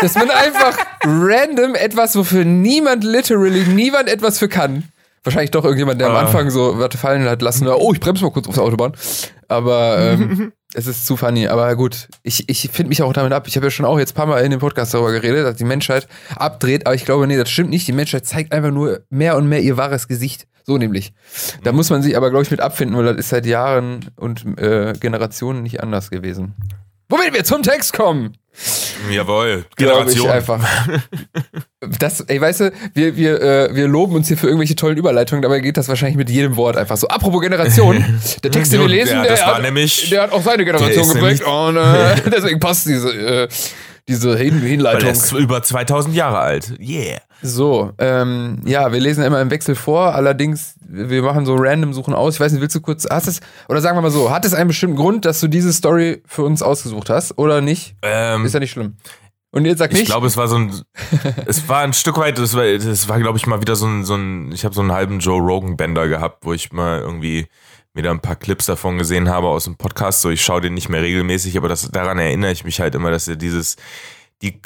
Dass 0.00 0.14
man 0.14 0.30
einfach 0.30 0.76
random 1.04 1.74
etwas, 1.74 2.16
wofür 2.16 2.44
niemand 2.44 3.04
literally, 3.04 3.60
niemand 3.60 4.08
etwas 4.08 4.38
für 4.38 4.48
kann, 4.48 4.91
Wahrscheinlich 5.24 5.52
doch 5.52 5.64
irgendjemand, 5.64 6.00
der 6.00 6.08
am 6.08 6.16
ah. 6.16 6.20
Anfang 6.20 6.50
so 6.50 6.78
was 6.78 6.96
fallen 6.96 7.28
hat 7.28 7.42
lassen. 7.42 7.68
Oh, 7.68 7.92
ich 7.92 8.00
bremse 8.00 8.24
mal 8.24 8.32
kurz 8.32 8.48
auf 8.48 8.54
der 8.54 8.64
Autobahn. 8.64 8.92
Aber 9.46 9.98
ähm, 9.98 10.52
es 10.74 10.88
ist 10.88 11.06
zu 11.06 11.16
funny. 11.16 11.46
Aber 11.46 11.76
gut, 11.76 12.08
ich, 12.24 12.48
ich 12.48 12.70
finde 12.72 12.88
mich 12.88 13.02
auch 13.02 13.12
damit 13.12 13.32
ab. 13.32 13.46
Ich 13.46 13.54
habe 13.54 13.66
ja 13.66 13.70
schon 13.70 13.86
auch 13.86 13.98
jetzt 13.98 14.12
ein 14.12 14.16
paar 14.16 14.26
Mal 14.26 14.44
in 14.44 14.50
dem 14.50 14.58
Podcast 14.58 14.94
darüber 14.94 15.12
geredet, 15.12 15.46
dass 15.46 15.56
die 15.56 15.64
Menschheit 15.64 16.08
abdreht. 16.34 16.86
Aber 16.86 16.96
ich 16.96 17.04
glaube, 17.04 17.26
nee, 17.28 17.36
das 17.36 17.50
stimmt 17.50 17.70
nicht. 17.70 17.86
Die 17.86 17.92
Menschheit 17.92 18.26
zeigt 18.26 18.52
einfach 18.52 18.72
nur 18.72 19.02
mehr 19.10 19.36
und 19.36 19.48
mehr 19.48 19.60
ihr 19.60 19.76
wahres 19.76 20.08
Gesicht. 20.08 20.48
So 20.64 20.76
nämlich. 20.76 21.12
Da 21.62 21.72
muss 21.72 21.90
man 21.90 22.02
sich 22.02 22.16
aber, 22.16 22.30
glaube 22.30 22.44
ich, 22.44 22.50
mit 22.50 22.60
abfinden, 22.60 22.96
weil 22.96 23.04
das 23.04 23.16
ist 23.16 23.28
seit 23.28 23.46
Jahren 23.46 24.10
und 24.16 24.44
äh, 24.58 24.92
Generationen 24.98 25.62
nicht 25.62 25.82
anders 25.82 26.10
gewesen. 26.10 26.54
Womit 27.08 27.34
wir 27.34 27.44
zum 27.44 27.62
Text 27.62 27.92
kommen. 27.92 28.36
Jawohl, 29.10 29.64
Generation. 29.76 30.28
einfach. 30.28 30.60
Das, 31.98 32.20
ey, 32.20 32.40
weißt 32.40 32.60
du, 32.60 32.72
wir, 32.94 33.16
wir, 33.16 33.40
äh, 33.40 33.74
wir 33.74 33.88
loben 33.88 34.14
uns 34.14 34.28
hier 34.28 34.36
für 34.36 34.46
irgendwelche 34.46 34.76
tollen 34.76 34.96
Überleitungen, 34.96 35.42
dabei 35.42 35.60
geht 35.60 35.76
das 35.76 35.88
wahrscheinlich 35.88 36.16
mit 36.16 36.30
jedem 36.30 36.56
Wort 36.56 36.76
einfach 36.76 36.96
so. 36.96 37.08
Apropos 37.08 37.40
Generation, 37.40 38.04
der 38.44 38.50
Text, 38.50 38.72
den 38.72 38.80
wir 38.80 38.88
lesen, 38.88 39.16
ja, 39.16 39.22
der, 39.22 39.46
hat, 39.46 39.62
nämlich, 39.62 40.10
der 40.10 40.22
hat 40.22 40.32
auch 40.32 40.42
seine 40.42 40.64
Generation 40.64 41.08
geprägt 41.08 41.42
und 41.42 41.76
äh, 41.76 42.16
deswegen 42.30 42.60
passt 42.60 42.86
diese, 42.86 43.10
äh, 43.10 43.48
diese 44.08 44.36
Hinleitung. 44.36 45.02
Weil 45.02 45.12
ist 45.12 45.32
über 45.32 45.62
2000 45.62 46.14
Jahre 46.14 46.38
alt. 46.38 46.74
Yeah. 46.80 47.20
So, 47.42 47.92
ähm, 47.98 48.60
ja, 48.64 48.92
wir 48.92 49.00
lesen 49.00 49.24
immer 49.24 49.40
im 49.40 49.50
Wechsel 49.50 49.74
vor, 49.74 50.14
allerdings, 50.14 50.74
wir 50.80 51.22
machen 51.22 51.44
so 51.44 51.56
random 51.56 51.92
Suchen 51.92 52.14
aus. 52.14 52.34
Ich 52.34 52.40
weiß 52.40 52.52
nicht, 52.52 52.60
willst 52.60 52.76
du 52.76 52.80
kurz, 52.80 53.06
hast 53.10 53.26
es, 53.26 53.40
oder 53.68 53.80
sagen 53.80 53.96
wir 53.96 54.02
mal 54.02 54.10
so, 54.10 54.30
hat 54.30 54.44
es 54.44 54.54
einen 54.54 54.68
bestimmten 54.68 54.96
Grund, 54.96 55.24
dass 55.24 55.40
du 55.40 55.48
diese 55.48 55.72
Story 55.72 56.22
für 56.26 56.44
uns 56.44 56.62
ausgesucht 56.62 57.10
hast 57.10 57.38
oder 57.38 57.60
nicht? 57.60 57.96
Ähm, 58.02 58.44
Ist 58.44 58.54
ja 58.54 58.60
nicht 58.60 58.70
schlimm. 58.70 58.96
Und 59.50 59.66
jetzt 59.66 59.78
sag 59.78 59.92
nicht. 59.92 60.02
Ich 60.02 60.06
glaube, 60.06 60.26
es 60.26 60.36
war 60.36 60.48
so 60.48 60.56
ein, 60.56 60.72
es 61.46 61.68
war 61.68 61.82
ein 61.82 61.92
Stück 61.92 62.16
weit, 62.16 62.38
es 62.38 62.54
war, 62.54 62.64
war, 62.64 63.20
glaube 63.20 63.38
ich, 63.38 63.46
mal 63.46 63.60
wieder 63.60 63.76
so 63.76 63.86
ein, 63.86 64.04
so 64.04 64.14
ein, 64.14 64.50
ich 64.52 64.64
habe 64.64 64.74
so 64.74 64.80
einen 64.80 64.92
halben 64.92 65.18
Joe 65.18 65.40
Rogan 65.40 65.76
Bender 65.76 66.08
gehabt, 66.08 66.44
wo 66.46 66.52
ich 66.52 66.72
mal 66.72 67.00
irgendwie 67.00 67.46
wieder 67.94 68.10
ein 68.10 68.20
paar 68.20 68.36
Clips 68.36 68.66
davon 68.66 68.98
gesehen 68.98 69.28
habe 69.28 69.48
aus 69.48 69.64
dem 69.64 69.76
Podcast. 69.76 70.22
So, 70.22 70.30
ich 70.30 70.42
schaue 70.42 70.60
den 70.60 70.74
nicht 70.74 70.88
mehr 70.88 71.02
regelmäßig, 71.02 71.56
aber 71.56 71.68
das, 71.68 71.90
daran 71.90 72.18
erinnere 72.18 72.52
ich 72.52 72.64
mich 72.64 72.80
halt 72.80 72.94
immer, 72.94 73.10
dass 73.10 73.28
er 73.28 73.36
dieses, 73.36 73.76
die, 74.42 74.60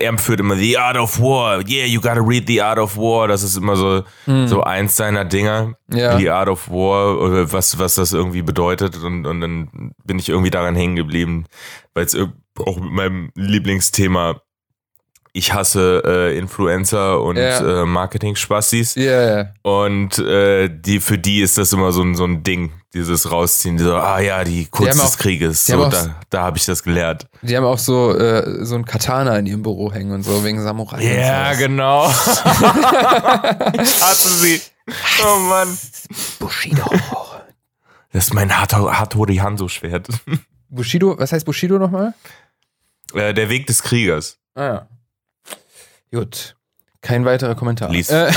er 0.00 0.18
führt 0.18 0.40
immer 0.40 0.56
The 0.56 0.76
Art 0.78 0.96
of 0.96 1.18
War. 1.20 1.66
Yeah, 1.66 1.86
you 1.86 2.00
gotta 2.00 2.20
read 2.20 2.46
The 2.46 2.62
Art 2.62 2.78
of 2.78 2.96
War. 2.96 3.28
Das 3.28 3.42
ist 3.42 3.56
immer 3.56 3.76
so, 3.76 4.02
mhm. 4.26 4.48
so 4.48 4.62
eins 4.62 4.96
seiner 4.96 5.24
Dinger. 5.24 5.74
Ja. 5.92 6.18
The 6.18 6.30
Art 6.30 6.48
of 6.48 6.68
War, 6.68 7.18
oder 7.18 7.50
was, 7.52 7.78
was 7.78 7.94
das 7.94 8.12
irgendwie 8.12 8.42
bedeutet. 8.42 9.02
Und, 9.02 9.24
und 9.24 9.40
dann 9.40 9.92
bin 10.04 10.18
ich 10.18 10.28
irgendwie 10.28 10.50
daran 10.50 10.74
hängen 10.74 10.96
geblieben, 10.96 11.46
weil 11.94 12.04
es 12.04 12.14
auch 12.14 12.76
mit 12.76 12.92
meinem 12.92 13.30
Lieblingsthema 13.34 14.40
ich 15.36 15.52
hasse 15.52 16.00
äh, 16.06 16.38
Influencer 16.38 17.20
und 17.20 17.36
ja. 17.36 17.82
äh, 17.82 17.84
Marketing-Spastis. 17.84 18.94
Ja, 18.94 19.38
ja. 19.38 19.48
Und 19.62 20.16
äh, 20.20 20.70
die, 20.70 21.00
für 21.00 21.18
die 21.18 21.40
ist 21.40 21.58
das 21.58 21.72
immer 21.72 21.90
so 21.90 22.02
ein, 22.02 22.14
so 22.14 22.24
ein 22.24 22.44
Ding, 22.44 22.70
dieses 22.94 23.32
Rausziehen. 23.32 23.76
So, 23.76 23.96
ah 23.96 24.20
ja, 24.20 24.44
die 24.44 24.66
Kunst 24.66 25.02
des 25.02 25.18
Krieges. 25.18 25.66
So, 25.66 25.88
da 25.88 26.14
da 26.30 26.42
habe 26.42 26.56
ich 26.56 26.64
das 26.66 26.84
gelernt. 26.84 27.26
Die 27.42 27.56
haben 27.56 27.64
auch 27.64 27.80
so, 27.80 28.16
äh, 28.16 28.64
so 28.64 28.76
ein 28.76 28.84
Katana 28.84 29.36
in 29.36 29.46
ihrem 29.46 29.62
Büro 29.64 29.92
hängen 29.92 30.12
und 30.12 30.22
so, 30.22 30.44
wegen 30.44 30.62
Samurai. 30.62 31.02
Ja, 31.02 31.54
genau. 31.54 32.06
ich 33.72 34.02
hasse 34.02 34.28
sie. 34.38 34.60
Oh 35.24 35.38
Mann. 35.40 35.76
Bushido. 36.38 36.88
Das 38.12 38.28
ist 38.28 38.34
mein 38.34 38.56
Hattori 38.56 39.36
Hanzo-Schwert. 39.36 40.06
Bushido, 40.68 41.18
was 41.18 41.32
heißt 41.32 41.44
Bushido 41.44 41.80
nochmal? 41.80 42.14
Äh, 43.14 43.34
der 43.34 43.48
Weg 43.48 43.66
des 43.66 43.82
Kriegers. 43.82 44.38
Ah 44.54 44.64
ja. 44.64 44.88
Gut. 46.14 46.56
Kein 47.00 47.24
weiterer 47.24 47.56
Kommentar. 47.56 47.90
Lies. 47.90 48.08
Äh, 48.08 48.30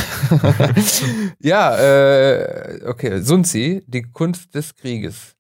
ja, 1.39 1.77
äh, 1.77 2.81
okay. 2.85 3.21
Sunzi, 3.21 3.83
die 3.87 4.01
Kunst 4.01 4.53
des 4.55 4.75
Krieges. 4.75 5.35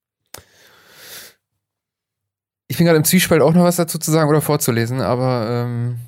Ich 2.67 2.77
bin 2.77 2.85
gerade 2.85 2.97
im 2.97 3.03
Zwiespalt 3.03 3.41
auch 3.41 3.53
noch 3.53 3.63
was 3.63 3.77
dazu 3.77 3.97
zu 3.97 4.11
sagen 4.11 4.29
oder 4.29 4.41
vorzulesen, 4.41 5.01
aber 5.01 5.47
ähm, 5.49 5.99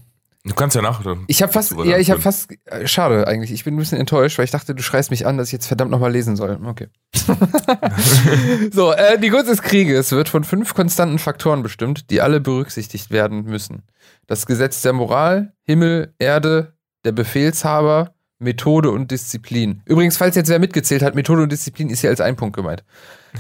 Du 0.45 0.55
kannst 0.55 0.73
ja 0.75 0.81
nach. 0.81 1.03
Ich 1.27 1.41
habe 1.41 1.51
fast, 1.51 1.75
ja, 1.83 1.97
ich 1.97 2.11
habe 2.11 2.21
fast, 2.21 2.49
äh, 2.65 2.87
schade 2.87 3.27
eigentlich. 3.27 3.51
Ich 3.51 3.65
bin 3.65 3.75
ein 3.75 3.77
bisschen 3.77 3.99
enttäuscht, 3.99 4.37
weil 4.37 4.45
ich 4.45 4.51
dachte, 4.51 4.73
du 4.73 4.81
schreist 4.81 5.11
mich 5.11 5.27
an, 5.27 5.37
dass 5.37 5.49
ich 5.49 5.53
jetzt 5.53 5.67
verdammt 5.67 5.91
nochmal 5.91 6.13
lesen 6.13 6.37
soll. 6.37 6.57
Okay. 6.65 6.87
so, 8.71 8.93
äh, 8.93 9.19
die 9.19 9.29
Kunst 9.29 9.49
des 9.49 9.61
Krieges 9.61 10.13
wird 10.13 10.29
von 10.29 10.45
fünf 10.45 10.73
konstanten 10.73 11.19
Faktoren 11.19 11.61
bestimmt, 11.61 12.09
die 12.09 12.21
alle 12.21 12.39
berücksichtigt 12.39 13.11
werden 13.11 13.43
müssen. 13.43 13.83
Das 14.27 14.45
Gesetz 14.45 14.81
der 14.81 14.93
Moral, 14.93 15.51
Himmel, 15.63 16.13
Erde, 16.19 16.73
der 17.03 17.11
Befehlshaber, 17.11 18.13
Methode 18.39 18.91
und 18.91 19.11
Disziplin. 19.11 19.81
Übrigens, 19.85 20.15
falls 20.15 20.35
jetzt 20.35 20.49
wer 20.49 20.59
mitgezählt 20.59 21.01
hat, 21.01 21.13
Methode 21.13 21.43
und 21.43 21.51
Disziplin 21.51 21.89
ist 21.89 22.01
hier 22.01 22.09
als 22.09 22.21
ein 22.21 22.37
Punkt 22.37 22.55
gemeint. 22.55 22.83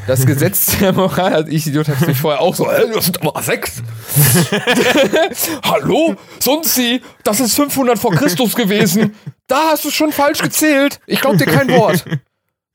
Das 0.07 0.25
Gesetz 0.25 0.77
der 0.79 0.91
Moral, 0.91 1.33
also 1.33 1.49
ich 1.49 1.65
Idiot 1.65 1.87
hab's 1.87 2.05
mich 2.05 2.19
vorher 2.19 2.41
auch 2.41 2.53
so, 2.53 2.69
äh, 2.69 2.91
das 2.93 3.05
sind 3.05 3.21
aber 3.21 3.41
sechs. 3.41 3.81
Hallo? 5.63 6.15
Sonst 6.39 6.75
sie, 6.75 7.01
das 7.23 7.39
ist 7.39 7.55
500 7.55 7.97
vor 7.97 8.11
Christus 8.11 8.55
gewesen. 8.55 9.15
Da 9.47 9.69
hast 9.71 9.85
du 9.85 9.89
schon 9.89 10.11
falsch 10.11 10.41
gezählt. 10.41 10.99
Ich 11.07 11.21
glaub 11.21 11.37
dir 11.37 11.45
kein 11.45 11.69
Wort. 11.69 12.03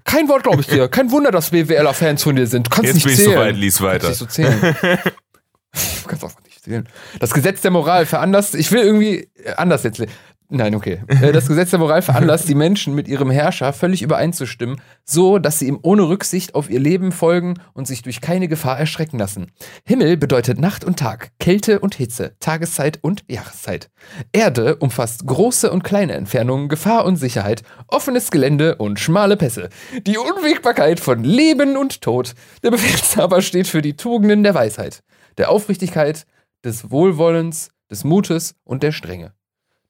Kein 0.04 0.28
Wort 0.28 0.42
glaube 0.44 0.62
ich 0.62 0.66
dir. 0.66 0.88
Kein 0.88 1.10
Wunder, 1.10 1.30
dass 1.30 1.50
BWLer-Fans 1.50 2.22
von 2.22 2.36
dir 2.36 2.46
sind. 2.46 2.66
Du 2.66 2.70
kannst 2.70 2.94
Jetzt 2.94 3.04
nicht 3.06 3.16
zählen. 3.16 3.50
Jetzt 3.52 3.54
bin 3.54 3.60
ich 3.64 3.74
so 3.74 3.80
weit, 3.82 4.00
lies 4.00 4.08
weiter. 4.08 4.12
Du, 4.12 4.26
zählen. 4.26 4.60
du 4.82 6.08
kannst 6.08 6.24
auch 6.24 6.32
nicht 6.44 6.62
zählen. 6.62 6.88
Das 7.20 7.32
Gesetz 7.32 7.60
der 7.60 7.70
Moral 7.70 8.06
veranlasst, 8.06 8.54
ich 8.54 8.72
will 8.72 8.82
irgendwie 8.82 9.28
anders 9.56 9.82
jetzt 9.82 10.02
Nein, 10.50 10.74
okay. 10.74 11.00
Äh, 11.08 11.32
das 11.32 11.48
Gesetz 11.48 11.70
der 11.70 11.78
Moral 11.78 12.02
veranlasst 12.02 12.48
die 12.48 12.54
Menschen 12.54 12.94
mit 12.94 13.08
ihrem 13.08 13.30
Herrscher 13.30 13.72
völlig 13.72 14.02
übereinzustimmen, 14.02 14.80
so 15.04 15.38
dass 15.38 15.58
sie 15.58 15.68
ihm 15.68 15.78
ohne 15.82 16.08
Rücksicht 16.08 16.54
auf 16.54 16.68
ihr 16.68 16.80
Leben 16.80 17.12
folgen 17.12 17.54
und 17.72 17.86
sich 17.86 18.02
durch 18.02 18.20
keine 18.20 18.46
Gefahr 18.46 18.78
erschrecken 18.78 19.18
lassen. 19.18 19.50
Himmel 19.86 20.18
bedeutet 20.18 20.60
Nacht 20.60 20.84
und 20.84 20.98
Tag, 20.98 21.30
Kälte 21.40 21.80
und 21.80 21.94
Hitze, 21.94 22.36
Tageszeit 22.40 22.98
und 23.00 23.24
Jahreszeit. 23.28 23.90
Erde 24.32 24.76
umfasst 24.76 25.26
große 25.26 25.70
und 25.70 25.82
kleine 25.82 26.12
Entfernungen, 26.12 26.68
Gefahr 26.68 27.06
und 27.06 27.16
Sicherheit, 27.16 27.62
offenes 27.88 28.30
Gelände 28.30 28.76
und 28.76 29.00
schmale 29.00 29.38
Pässe. 29.38 29.70
Die 30.06 30.18
Unwägbarkeit 30.18 31.00
von 31.00 31.24
Leben 31.24 31.76
und 31.76 32.02
Tod. 32.02 32.34
Der 32.62 32.70
Befehlshaber 32.70 33.40
steht 33.42 33.66
für 33.66 33.80
die 33.80 33.96
Tugenden 33.96 34.42
der 34.42 34.54
Weisheit, 34.54 35.02
der 35.38 35.50
Aufrichtigkeit, 35.50 36.26
des 36.64 36.90
Wohlwollens, 36.90 37.70
des 37.90 38.04
Mutes 38.04 38.54
und 38.64 38.82
der 38.82 38.92
Strenge. 38.92 39.32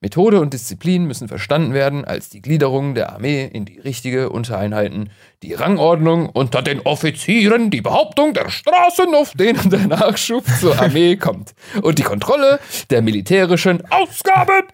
Methode 0.05 0.39
und 0.39 0.53
Disziplin 0.53 1.07
müssen 1.07 1.29
verstanden 1.29 1.73
werden 1.73 2.05
als 2.05 2.29
die 2.29 2.43
Gliederung 2.43 2.95
der 2.95 3.15
Armee 3.15 3.49
in 3.51 3.65
die 3.65 3.79
richtige 3.79 4.29
Untereinheiten, 4.29 5.09
die 5.43 5.55
Rangordnung 5.55 6.29
unter 6.29 6.61
den 6.61 6.81
Offizieren, 6.81 7.71
die 7.71 7.81
Behauptung 7.81 8.35
der 8.35 8.51
Straßen, 8.51 9.15
auf 9.15 9.33
denen 9.33 9.71
der 9.71 9.87
Nachschub 9.87 10.45
zur 10.61 10.79
Armee 10.79 11.17
kommt 11.17 11.55
und 11.81 11.99
die 11.99 12.03
Kontrolle 12.03 12.61
der 12.91 13.01
militärischen 13.01 13.83
Ausgaben. 13.91 14.65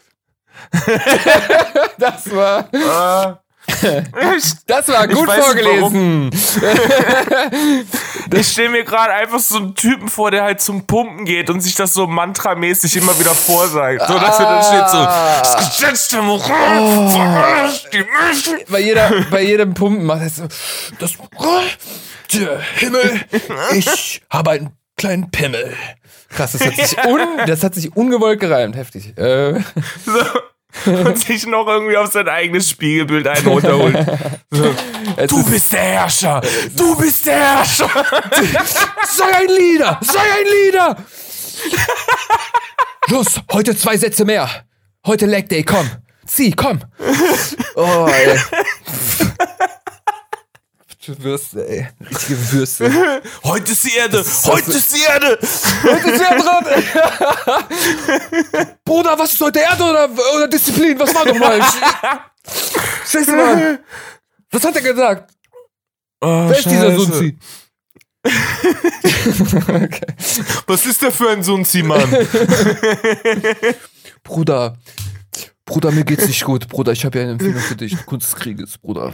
das 1.98 2.34
war. 2.34 3.40
Das 4.66 4.88
war 4.88 5.08
gut 5.08 5.30
vorgelesen. 5.30 6.30
ich 8.32 8.48
stelle 8.48 8.70
mir 8.70 8.84
gerade 8.84 9.12
einfach 9.12 9.38
so 9.38 9.58
einen 9.58 9.74
Typen 9.74 10.08
vor, 10.08 10.30
der 10.30 10.42
halt 10.42 10.60
zum 10.60 10.86
Pumpen 10.86 11.24
geht 11.24 11.50
und 11.50 11.60
sich 11.60 11.74
das 11.74 11.92
so 11.92 12.06
mantramäßig 12.06 12.96
immer 12.96 13.18
wieder 13.18 13.34
vorsagt. 13.34 14.02
So, 14.06 14.18
dass 14.18 14.38
er 14.38 14.44
dann 14.46 14.62
steht 14.62 14.88
so, 14.90 14.98
das 14.98 15.78
Gesetz 15.78 16.08
der 16.08 16.22
Moral 16.22 16.78
oh. 16.80 17.88
die 17.92 17.98
Menschen. 17.98 18.58
Bei, 18.68 18.80
jeder, 18.80 19.10
bei 19.30 19.42
jedem 19.42 19.74
Pumpen 19.74 20.04
macht 20.04 20.22
er 20.22 20.30
so, 20.30 20.48
das 20.98 21.12
der 22.32 22.60
Himmel, 22.60 23.20
ich 23.74 24.22
habe 24.30 24.50
einen 24.50 24.70
kleinen 24.96 25.30
Pimmel. 25.30 25.74
Krass, 26.28 26.52
das 26.52 26.64
hat 26.64 26.76
sich, 26.76 26.96
un, 27.04 27.20
das 27.46 27.64
hat 27.64 27.74
sich 27.74 27.96
ungewollt 27.96 28.38
gereimt, 28.38 28.76
heftig. 28.76 29.16
Äh. 29.18 29.54
So. 30.06 30.22
und 31.06 31.18
sich 31.18 31.46
noch 31.46 31.66
irgendwie 31.66 31.96
auf 31.96 32.12
sein 32.12 32.28
eigenes 32.28 32.70
Spiegelbild 32.70 33.26
einen 33.26 33.46
runterholt. 33.46 33.96
Du 35.28 35.44
bist 35.44 35.72
der 35.72 35.80
Herrscher! 35.80 36.40
Du 36.76 36.96
bist 36.96 37.26
der 37.26 37.36
Herrscher! 37.36 37.88
sei 39.08 39.24
ein 39.34 39.48
Leader! 39.48 40.00
Sei 40.02 40.20
ein 40.20 40.46
Leader! 40.64 40.96
Los, 43.08 43.40
heute 43.52 43.76
zwei 43.76 43.96
Sätze 43.96 44.24
mehr. 44.24 44.48
Heute 45.06 45.26
Leg 45.26 45.48
Day, 45.48 45.62
komm. 45.62 45.88
Zieh, 46.26 46.52
komm. 46.52 46.80
Oh, 47.74 48.06
ey. 48.08 48.38
Würste, 51.06 51.66
ey. 51.66 51.88
Richtige 52.10 52.52
Würste. 52.52 53.22
Heute 53.44 53.72
ist 53.72 53.84
die 53.84 53.94
Erde! 53.96 54.22
Heute 54.44 54.70
ist 54.70 54.94
die 54.94 55.00
Erde! 55.00 55.38
Heute 55.82 56.10
ist 56.10 56.20
die 56.20 56.24
Erde 56.24 56.42
dran! 56.42 56.64
Bruder, 58.84 59.18
was 59.18 59.32
ist 59.32 59.40
heute 59.40 59.60
Erde 59.60 59.82
oder, 59.82 60.10
oder 60.34 60.46
Disziplin? 60.48 60.98
Was 60.98 61.14
war 61.14 61.24
doch 61.24 61.38
mal? 61.38 61.58
Scheiße, 63.10 63.34
Mann. 63.34 63.78
Was 64.50 64.62
hat 64.62 64.76
er 64.76 64.82
gesagt? 64.82 65.32
Oh, 66.20 66.48
Wer 66.48 66.58
ist 66.58 66.66
dieser 66.66 66.94
Sunzi? 66.94 67.38
okay. 69.68 70.06
Was 70.66 70.84
ist 70.84 71.00
der 71.00 71.12
für 71.12 71.30
ein 71.30 71.42
Sunzi, 71.42 71.82
Mann? 71.82 72.14
Bruder, 74.22 74.76
Bruder, 75.70 75.92
mir 75.92 76.04
geht's 76.04 76.26
nicht 76.26 76.44
gut. 76.44 76.66
Bruder, 76.66 76.90
ich 76.90 77.04
habe 77.04 77.16
ja 77.16 77.22
eine 77.22 77.32
Empfehlung 77.34 77.60
für 77.60 77.76
dich. 77.76 78.04
Kunst 78.04 78.26
des 78.26 78.34
Krieges, 78.34 78.76
Bruder. 78.76 79.12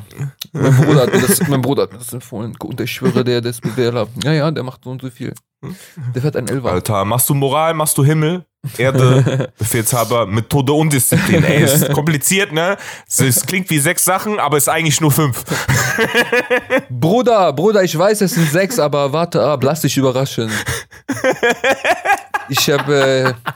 Mein 0.52 0.74
Bruder 0.74 1.02
hat 1.02 1.12
mir 1.12 1.20
das, 1.20 1.46
mein 1.48 1.60
Bruder 1.60 1.82
hat 1.82 1.92
mir 1.92 1.98
das 1.98 2.14
empfohlen. 2.14 2.56
Und 2.58 2.80
ich 2.80 2.92
schwöre, 2.92 3.22
der, 3.22 3.42
der 3.42 3.50
ist 3.50 3.60
Bewähler. 3.60 4.08
Ja, 4.24 4.32
ja, 4.32 4.50
der 4.50 4.62
macht 4.62 4.82
so 4.82 4.88
und 4.88 5.02
so 5.02 5.10
viel. 5.10 5.34
Der 6.14 6.22
fährt 6.22 6.34
ein 6.34 6.48
Elfer. 6.48 6.70
Alter, 6.70 7.04
machst 7.04 7.28
du 7.28 7.34
Moral, 7.34 7.74
machst 7.74 7.98
du 7.98 8.04
Himmel? 8.04 8.46
Erde, 8.78 9.52
Befehlshaber, 9.58 10.24
Methode 10.24 10.72
und 10.72 10.94
Disziplin. 10.94 11.44
Ey, 11.44 11.62
ist 11.62 11.92
kompliziert, 11.92 12.52
ne? 12.52 12.78
Es 13.06 13.44
klingt 13.44 13.68
wie 13.68 13.78
sechs 13.78 14.06
Sachen, 14.06 14.38
aber 14.38 14.56
ist 14.56 14.70
eigentlich 14.70 15.02
nur 15.02 15.12
fünf. 15.12 15.44
Bruder, 16.88 17.52
Bruder, 17.52 17.84
ich 17.84 17.96
weiß, 17.96 18.22
es 18.22 18.32
sind 18.32 18.50
sechs, 18.50 18.78
aber 18.78 19.12
warte 19.12 19.42
ab, 19.42 19.62
lass 19.62 19.82
dich 19.82 19.98
überraschen. 19.98 20.50
Ich 22.48 22.70
habe. 22.70 23.36
Äh, 23.44 23.52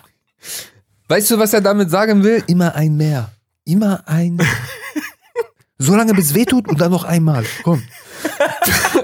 weißt 1.11 1.33
du, 1.33 1.39
was 1.39 1.53
er 1.53 1.61
damit 1.61 1.91
sagen 1.91 2.23
will? 2.23 2.43
Immer 2.47 2.75
ein 2.75 2.97
mehr. 2.97 3.31
Immer 3.65 4.03
ein. 4.07 4.39
So 5.83 5.97
lange 5.97 6.13
bis 6.13 6.35
weh 6.35 6.45
tut 6.45 6.69
und 6.69 6.79
dann 6.79 6.91
noch 6.91 7.05
einmal. 7.05 7.43
Komm. 7.63 7.83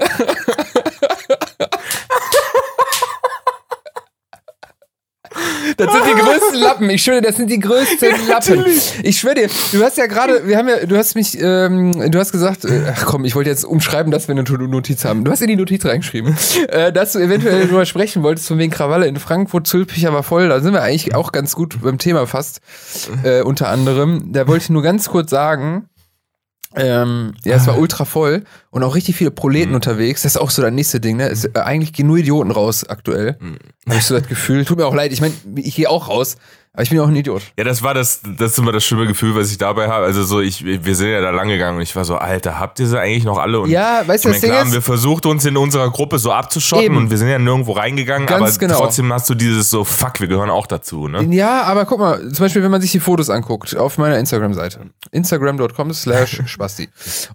Das 5.87 5.93
sind 5.93 6.07
die 6.07 6.21
größten 6.21 6.59
Lappen. 6.59 6.89
Ich 6.89 7.03
schwöre, 7.03 7.21
das 7.21 7.37
sind 7.37 7.51
die 7.51 7.59
größten 7.59 8.27
Lappen. 8.27 8.65
Ich 9.03 9.19
schwöre 9.19 9.35
dir, 9.35 9.49
du 9.71 9.83
hast 9.83 9.97
ja 9.97 10.07
gerade, 10.07 10.47
wir 10.47 10.57
haben 10.57 10.67
ja, 10.67 10.85
du 10.85 10.97
hast 10.97 11.13
mich, 11.13 11.37
ähm, 11.39 12.09
du 12.11 12.17
hast 12.17 12.31
gesagt, 12.31 12.65
äh, 12.65 12.81
ach 12.91 13.05
komm, 13.05 13.25
ich 13.25 13.35
wollte 13.35 13.51
jetzt 13.51 13.63
umschreiben, 13.63 14.11
dass 14.11 14.27
wir 14.27 14.33
eine 14.35 14.43
Notiz 14.43 15.05
haben. 15.05 15.23
Du 15.23 15.31
hast 15.31 15.41
in 15.41 15.49
die 15.49 15.55
Notiz 15.55 15.85
reingeschrieben, 15.85 16.35
äh, 16.69 16.91
dass 16.91 17.13
du 17.13 17.19
eventuell 17.19 17.61
darüber 17.61 17.85
sprechen 17.85 18.23
wolltest, 18.23 18.47
von 18.47 18.57
wegen 18.57 18.71
Krawalle 18.71 19.07
in 19.07 19.17
Frankfurt, 19.17 19.67
Zülpicher 19.67 20.11
war 20.13 20.23
voll. 20.23 20.49
Da 20.49 20.61
sind 20.61 20.73
wir 20.73 20.81
eigentlich 20.81 21.13
auch 21.13 21.31
ganz 21.31 21.53
gut 21.53 21.79
beim 21.81 21.99
Thema 21.99 22.25
fast, 22.25 22.61
äh, 23.23 23.41
unter 23.41 23.69
anderem. 23.69 24.31
Da 24.33 24.47
wollte 24.47 24.63
ich 24.63 24.69
nur 24.71 24.81
ganz 24.81 25.09
kurz 25.09 25.29
sagen, 25.29 25.89
ähm, 26.75 27.33
ja, 27.43 27.55
es 27.55 27.65
war 27.67 27.75
Ah. 27.75 27.77
ultra 27.77 28.05
voll 28.05 28.43
und 28.71 28.83
auch 28.83 28.93
richtig 28.95 29.15
viele 29.15 29.31
Proleten 29.31 29.69
Mhm. 29.69 29.75
unterwegs. 29.75 30.21
Das 30.23 30.33
ist 30.35 30.41
auch 30.41 30.49
so 30.51 30.61
das 30.61 30.71
nächste 30.71 30.99
Ding, 30.99 31.17
ne? 31.17 31.29
Es, 31.29 31.45
äh, 31.45 31.51
eigentlich 31.55 31.93
gehen 31.93 32.07
nur 32.07 32.17
Idioten 32.17 32.51
raus 32.51 32.83
aktuell. 32.87 33.37
Mhm. 33.39 33.57
Habe 33.87 33.97
ich 33.99 34.05
so 34.05 34.17
das 34.19 34.27
Gefühl. 34.27 34.65
Tut 34.65 34.77
mir 34.77 34.85
auch 34.85 34.93
leid. 34.95 35.11
Ich 35.13 35.21
meine, 35.21 35.33
ich 35.55 35.75
gehe 35.75 35.89
auch 35.89 36.09
raus, 36.09 36.35
aber 36.77 36.83
ich 36.83 36.91
bin 36.91 36.99
auch 36.99 37.07
ein 37.07 37.15
Idiot. 37.15 37.41
Ja, 37.57 37.63
das 37.63 37.81
war 37.81 37.95
das, 37.95 38.21
das 38.37 38.51
ist 38.51 38.59
immer 38.59 38.71
das 38.71 38.85
schlimme 38.85 39.07
Gefühl, 39.07 39.33
was 39.33 39.49
ich 39.49 39.57
dabei 39.57 39.87
habe. 39.87 40.05
Also 40.05 40.21
so, 40.21 40.41
ich, 40.41 40.63
wir 40.63 40.95
sind 40.95 41.09
ja 41.09 41.21
da 41.21 41.31
lang 41.31 41.47
gegangen 41.47 41.77
und 41.77 41.81
ich 41.81 41.95
war 41.95 42.05
so, 42.05 42.17
Alter, 42.17 42.59
habt 42.59 42.79
ihr 42.79 42.85
sie 42.85 42.99
eigentlich 42.99 43.23
noch 43.23 43.39
alle? 43.39 43.61
Und 43.61 43.71
Ja, 43.71 44.03
weißt 44.05 44.25
du, 44.25 44.29
das 44.29 44.41
Ding 44.41 44.51
klar 44.51 44.61
haben 44.61 44.71
wir 44.71 44.77
ist, 44.77 44.85
versucht, 44.85 45.25
uns 45.25 45.43
in 45.45 45.57
unserer 45.57 45.89
Gruppe 45.89 46.19
so 46.19 46.31
abzuschotten 46.31 46.85
Eben. 46.85 46.97
und 46.97 47.09
wir 47.09 47.17
sind 47.17 47.29
ja 47.29 47.39
nirgendwo 47.39 47.71
reingegangen, 47.71 48.27
Ganz 48.27 48.57
aber 48.57 48.59
genau. 48.59 48.77
trotzdem 48.77 49.11
hast 49.11 49.27
du 49.27 49.33
dieses 49.33 49.71
so, 49.71 49.83
fuck, 49.83 50.19
wir 50.19 50.27
gehören 50.27 50.51
auch 50.51 50.67
dazu, 50.67 51.07
ne? 51.07 51.23
ja, 51.33 51.63
aber 51.63 51.85
guck 51.85 51.97
mal, 51.97 52.19
zum 52.31 52.45
Beispiel, 52.45 52.61
wenn 52.61 52.69
man 52.69 52.81
sich 52.81 52.91
die 52.91 52.99
Fotos 52.99 53.31
anguckt 53.31 53.75
auf 53.75 53.97
meiner 53.97 54.19
Instagram-Seite. 54.19 54.81
Instagram.com 55.09 55.93
slash 55.95 56.43
spasti. 56.45 56.89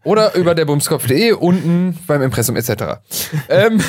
Oder 0.05 0.37
über 0.37 0.55
der 0.55 0.67
bumskopf.de 0.67 1.33
unten 1.33 1.99
beim 2.07 2.23
Impressum 2.23 2.55
etc. 2.55 2.71
ähm, 3.49 3.83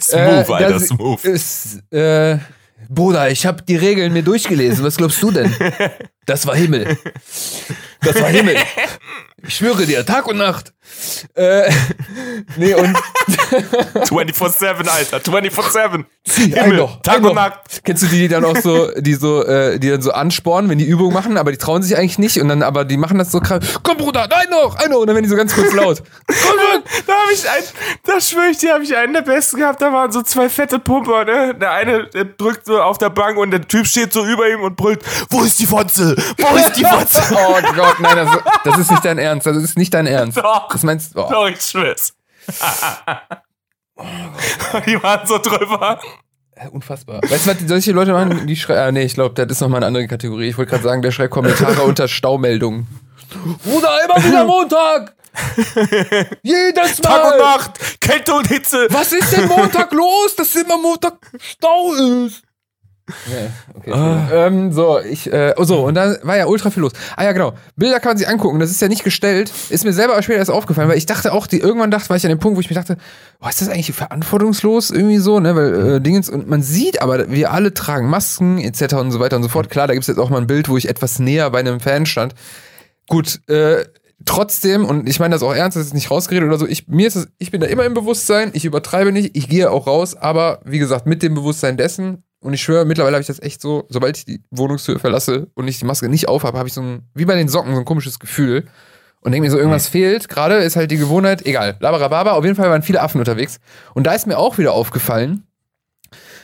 Smooth, 0.00 0.48
Alter, 0.48 0.70
das 0.70 0.86
smooth. 0.86 1.24
Ist, 1.24 1.92
äh, 1.92 2.38
Bruder, 2.88 3.30
ich 3.30 3.46
habe 3.46 3.62
die 3.62 3.76
Regeln 3.76 4.12
mir 4.12 4.22
durchgelesen. 4.22 4.84
Was 4.84 4.96
glaubst 4.96 5.22
du 5.22 5.30
denn? 5.30 5.54
Das 6.26 6.46
war 6.46 6.56
Himmel. 6.56 6.96
Das 8.00 8.18
war 8.18 8.28
Himmel. 8.28 8.56
Ich 9.46 9.56
schwöre 9.56 9.84
dir, 9.84 10.06
Tag 10.06 10.26
und 10.26 10.38
Nacht. 10.38 10.72
Äh, 11.34 11.70
nee, 12.56 12.72
und 12.72 12.96
24-7, 13.94 14.88
Alter, 14.88 15.18
24-7. 15.18 16.04
Zieh, 16.24 16.54
ein 16.54 16.64
Himmel, 16.64 16.78
noch, 16.78 17.02
Tag 17.02 17.22
und. 17.22 17.34
Nacht. 17.34 17.82
Kennst 17.84 18.02
du 18.02 18.06
die, 18.06 18.18
die 18.18 18.28
dann 18.28 18.44
auch 18.44 18.56
so, 18.56 18.90
die 18.96 19.14
so, 19.14 19.44
äh, 19.44 19.78
die 19.78 19.90
dann 19.90 20.02
so 20.02 20.12
anspornen, 20.12 20.70
wenn 20.70 20.78
die 20.78 20.86
Übung 20.86 21.12
machen, 21.12 21.36
aber 21.36 21.52
die 21.52 21.58
trauen 21.58 21.82
sich 21.82 21.96
eigentlich 21.96 22.18
nicht 22.18 22.40
und 22.40 22.48
dann 22.48 22.62
aber 22.62 22.84
die 22.84 22.96
machen 22.96 23.18
das 23.18 23.30
so 23.30 23.40
krass. 23.40 23.60
Komm, 23.82 23.98
Bruder, 23.98 24.26
nein 24.30 24.46
noch, 24.50 24.76
ein 24.76 24.90
noch. 24.90 24.98
Und 24.98 25.06
dann 25.06 25.16
werden 25.16 25.24
die 25.24 25.30
so 25.30 25.36
ganz 25.36 25.54
kurz 25.54 25.72
laut. 25.72 26.02
Komm, 26.26 26.56
Mann. 26.56 26.82
Da 27.06 27.12
habe 27.12 27.32
ich 27.32 27.48
einen, 27.48 27.64
das 28.04 28.30
schwöre 28.30 28.48
ich 28.48 28.58
dir, 28.58 28.74
habe 28.74 28.84
ich 28.84 28.96
einen 28.96 29.12
der 29.12 29.22
besten 29.22 29.58
gehabt. 29.58 29.82
Da 29.82 29.92
waren 29.92 30.10
so 30.10 30.22
zwei 30.22 30.48
fette 30.48 30.78
Pumper, 30.78 31.24
ne? 31.24 31.54
Der 31.54 31.72
eine 31.72 32.06
der 32.06 32.24
drückt 32.24 32.66
so 32.66 32.80
auf 32.80 32.98
der 32.98 33.10
Bank 33.10 33.36
und 33.36 33.50
der 33.50 33.66
Typ 33.66 33.86
steht 33.86 34.12
so 34.12 34.24
über 34.24 34.48
ihm 34.48 34.62
und 34.62 34.76
brüllt: 34.76 35.02
Wo 35.30 35.42
ist 35.42 35.58
die 35.58 35.66
Fotze? 35.66 36.16
Wo 36.38 36.56
ist 36.56 36.72
die 36.76 36.84
Fotze? 36.84 37.22
Oh 37.34 37.58
Gott, 37.74 38.00
nein, 38.00 38.16
das, 38.16 38.38
das 38.64 38.78
ist 38.78 38.90
nicht 38.90 39.04
dein 39.04 39.18
Ernst. 39.18 39.46
Das 39.46 39.56
ist 39.56 39.76
nicht 39.76 39.92
dein 39.92 40.06
Ernst. 40.06 40.38
Doch. 40.38 40.68
Das 40.68 40.82
meinst 40.82 41.14
du? 41.14 41.20
Oh. 41.20 41.28
Doch, 41.30 41.48
ich 41.48 41.60
schwör's. 41.60 42.14
die 44.86 45.02
waren 45.02 45.26
so 45.26 45.38
drüber. 45.38 45.98
Unfassbar. 46.70 47.20
Weißt 47.22 47.46
du, 47.46 47.50
was 47.50 47.58
die, 47.58 47.66
solche 47.66 47.92
Leute 47.92 48.12
machen? 48.12 48.46
Die 48.46 48.56
schreien. 48.56 48.78
Ah, 48.78 48.92
nee, 48.92 49.02
ich 49.02 49.14
glaube, 49.14 49.34
das 49.34 49.56
ist 49.56 49.60
nochmal 49.60 49.78
eine 49.78 49.86
andere 49.86 50.06
Kategorie. 50.06 50.48
Ich 50.48 50.58
wollte 50.58 50.70
gerade 50.70 50.84
sagen, 50.84 51.02
der 51.02 51.10
schreibt 51.10 51.32
Kommentare 51.32 51.82
unter 51.82 52.06
Staumeldungen. 52.06 52.86
Bruder, 53.64 53.98
immer 54.04 54.24
wieder 54.24 54.44
Montag! 54.46 55.14
Jedes 56.42 57.02
Mal! 57.02 57.08
Tag 57.08 57.32
und 57.32 57.38
Nacht, 57.38 58.00
Kälte 58.00 58.34
und 58.34 58.46
Hitze. 58.46 58.86
Was 58.90 59.12
ist 59.12 59.36
denn 59.36 59.48
Montag 59.48 59.92
los, 59.92 60.36
dass 60.36 60.54
immer 60.54 60.78
Montag 60.78 61.14
Stau 61.40 61.92
ist? 61.94 62.43
Ja, 63.06 63.50
okay. 63.74 63.92
Ah. 63.92 64.28
Ähm, 64.32 64.72
so, 64.72 64.98
ich, 64.98 65.30
äh, 65.30 65.52
oh 65.58 65.64
so, 65.64 65.84
und 65.86 65.94
da 65.94 66.16
war 66.22 66.38
ja 66.38 66.46
ultra 66.46 66.70
viel 66.70 66.82
los. 66.82 66.92
Ah 67.16 67.24
ja, 67.24 67.32
genau. 67.32 67.52
Bilder 67.76 68.00
kann 68.00 68.10
man 68.10 68.16
sich 68.16 68.26
angucken, 68.26 68.58
das 68.60 68.70
ist 68.70 68.80
ja 68.80 68.88
nicht 68.88 69.04
gestellt. 69.04 69.52
Ist 69.68 69.84
mir 69.84 69.92
selber 69.92 70.14
aber 70.14 70.22
später 70.22 70.38
erst 70.38 70.50
aufgefallen, 70.50 70.88
weil 70.88 70.96
ich 70.96 71.04
dachte 71.04 71.34
auch, 71.34 71.46
die, 71.46 71.58
irgendwann 71.58 71.90
dachte, 71.90 72.08
war 72.08 72.16
ich 72.16 72.24
an 72.24 72.30
dem 72.30 72.38
Punkt, 72.38 72.56
wo 72.56 72.60
ich 72.60 72.70
mir 72.70 72.76
dachte, 72.76 72.96
oh, 73.42 73.48
ist 73.48 73.60
das 73.60 73.68
eigentlich 73.68 73.92
verantwortungslos 73.92 74.90
irgendwie 74.90 75.18
so, 75.18 75.38
ne, 75.38 75.54
weil, 75.54 75.96
äh, 75.96 76.00
Dingens, 76.00 76.30
und 76.30 76.48
man 76.48 76.62
sieht 76.62 77.02
aber, 77.02 77.30
wir 77.30 77.52
alle 77.52 77.74
tragen 77.74 78.08
Masken, 78.08 78.58
etc. 78.58 78.94
und 78.94 79.10
so 79.10 79.20
weiter 79.20 79.36
und 79.36 79.42
so 79.42 79.50
fort. 79.50 79.68
Klar, 79.68 79.86
da 79.86 79.92
gibt's 79.92 80.08
jetzt 80.08 80.18
auch 80.18 80.30
mal 80.30 80.40
ein 80.40 80.46
Bild, 80.46 80.70
wo 80.70 80.78
ich 80.78 80.88
etwas 80.88 81.18
näher 81.18 81.50
bei 81.50 81.58
einem 81.58 81.80
Fan 81.80 82.06
stand. 82.06 82.34
Gut, 83.06 83.40
äh, 83.50 83.84
trotzdem, 84.24 84.86
und 84.86 85.08
ich 85.08 85.20
meine 85.20 85.34
das 85.34 85.42
auch 85.42 85.54
ernst, 85.54 85.76
das 85.76 85.86
ist 85.86 85.94
nicht 85.94 86.10
rausgeredet 86.10 86.48
oder 86.48 86.58
so, 86.58 86.66
ich, 86.66 86.88
mir 86.88 87.06
ist 87.06 87.16
es, 87.16 87.28
ich 87.36 87.50
bin 87.50 87.60
da 87.60 87.66
immer 87.66 87.84
im 87.84 87.92
Bewusstsein, 87.92 88.50
ich 88.54 88.64
übertreibe 88.64 89.12
nicht, 89.12 89.36
ich 89.36 89.48
gehe 89.48 89.70
auch 89.70 89.86
raus, 89.86 90.16
aber 90.16 90.60
wie 90.64 90.78
gesagt, 90.78 91.06
mit 91.06 91.22
dem 91.22 91.34
Bewusstsein 91.34 91.76
dessen, 91.76 92.24
und 92.44 92.52
ich 92.52 92.62
schwöre, 92.62 92.84
mittlerweile 92.84 93.14
habe 93.14 93.22
ich 93.22 93.26
das 93.26 93.40
echt 93.40 93.62
so, 93.62 93.86
sobald 93.88 94.18
ich 94.18 94.26
die 94.26 94.42
Wohnungstür 94.50 94.98
verlasse 94.98 95.48
und 95.54 95.66
ich 95.66 95.78
die 95.78 95.86
Maske 95.86 96.10
nicht 96.10 96.28
aufhabe, 96.28 96.58
habe 96.58 96.68
ich 96.68 96.74
so 96.74 96.82
ein, 96.82 97.08
wie 97.14 97.24
bei 97.24 97.36
den 97.36 97.48
Socken, 97.48 97.72
so 97.72 97.80
ein 97.80 97.86
komisches 97.86 98.18
Gefühl. 98.18 98.66
Und 99.22 99.32
denke 99.32 99.46
mir 99.46 99.50
so, 99.50 99.56
irgendwas 99.56 99.88
fehlt. 99.88 100.28
Gerade 100.28 100.56
ist 100.56 100.76
halt 100.76 100.90
die 100.90 100.98
Gewohnheit, 100.98 101.46
egal, 101.46 101.76
labarababa, 101.80 102.32
auf 102.32 102.44
jeden 102.44 102.54
Fall 102.54 102.68
waren 102.68 102.82
viele 102.82 103.00
Affen 103.00 103.18
unterwegs. 103.18 103.60
Und 103.94 104.06
da 104.06 104.12
ist 104.12 104.26
mir 104.26 104.36
auch 104.36 104.58
wieder 104.58 104.72
aufgefallen, 104.72 105.44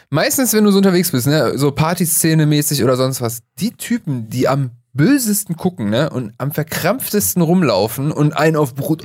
meistens, 0.08 0.54
wenn 0.54 0.64
du 0.64 0.70
so 0.70 0.78
unterwegs 0.78 1.10
bist, 1.10 1.26
ne, 1.26 1.58
so 1.58 1.68
Partyszene-mäßig 1.68 2.82
oder 2.82 2.96
sonst 2.96 3.20
was, 3.20 3.42
die 3.58 3.72
Typen, 3.72 4.30
die 4.30 4.48
am 4.48 4.70
bösesten 4.94 5.58
gucken, 5.58 5.90
ne, 5.90 6.08
und 6.08 6.32
am 6.38 6.52
verkrampftesten 6.52 7.42
rumlaufen 7.42 8.10
und 8.10 8.32
einen 8.32 8.56
auf 8.56 8.74
Brut 8.74 9.04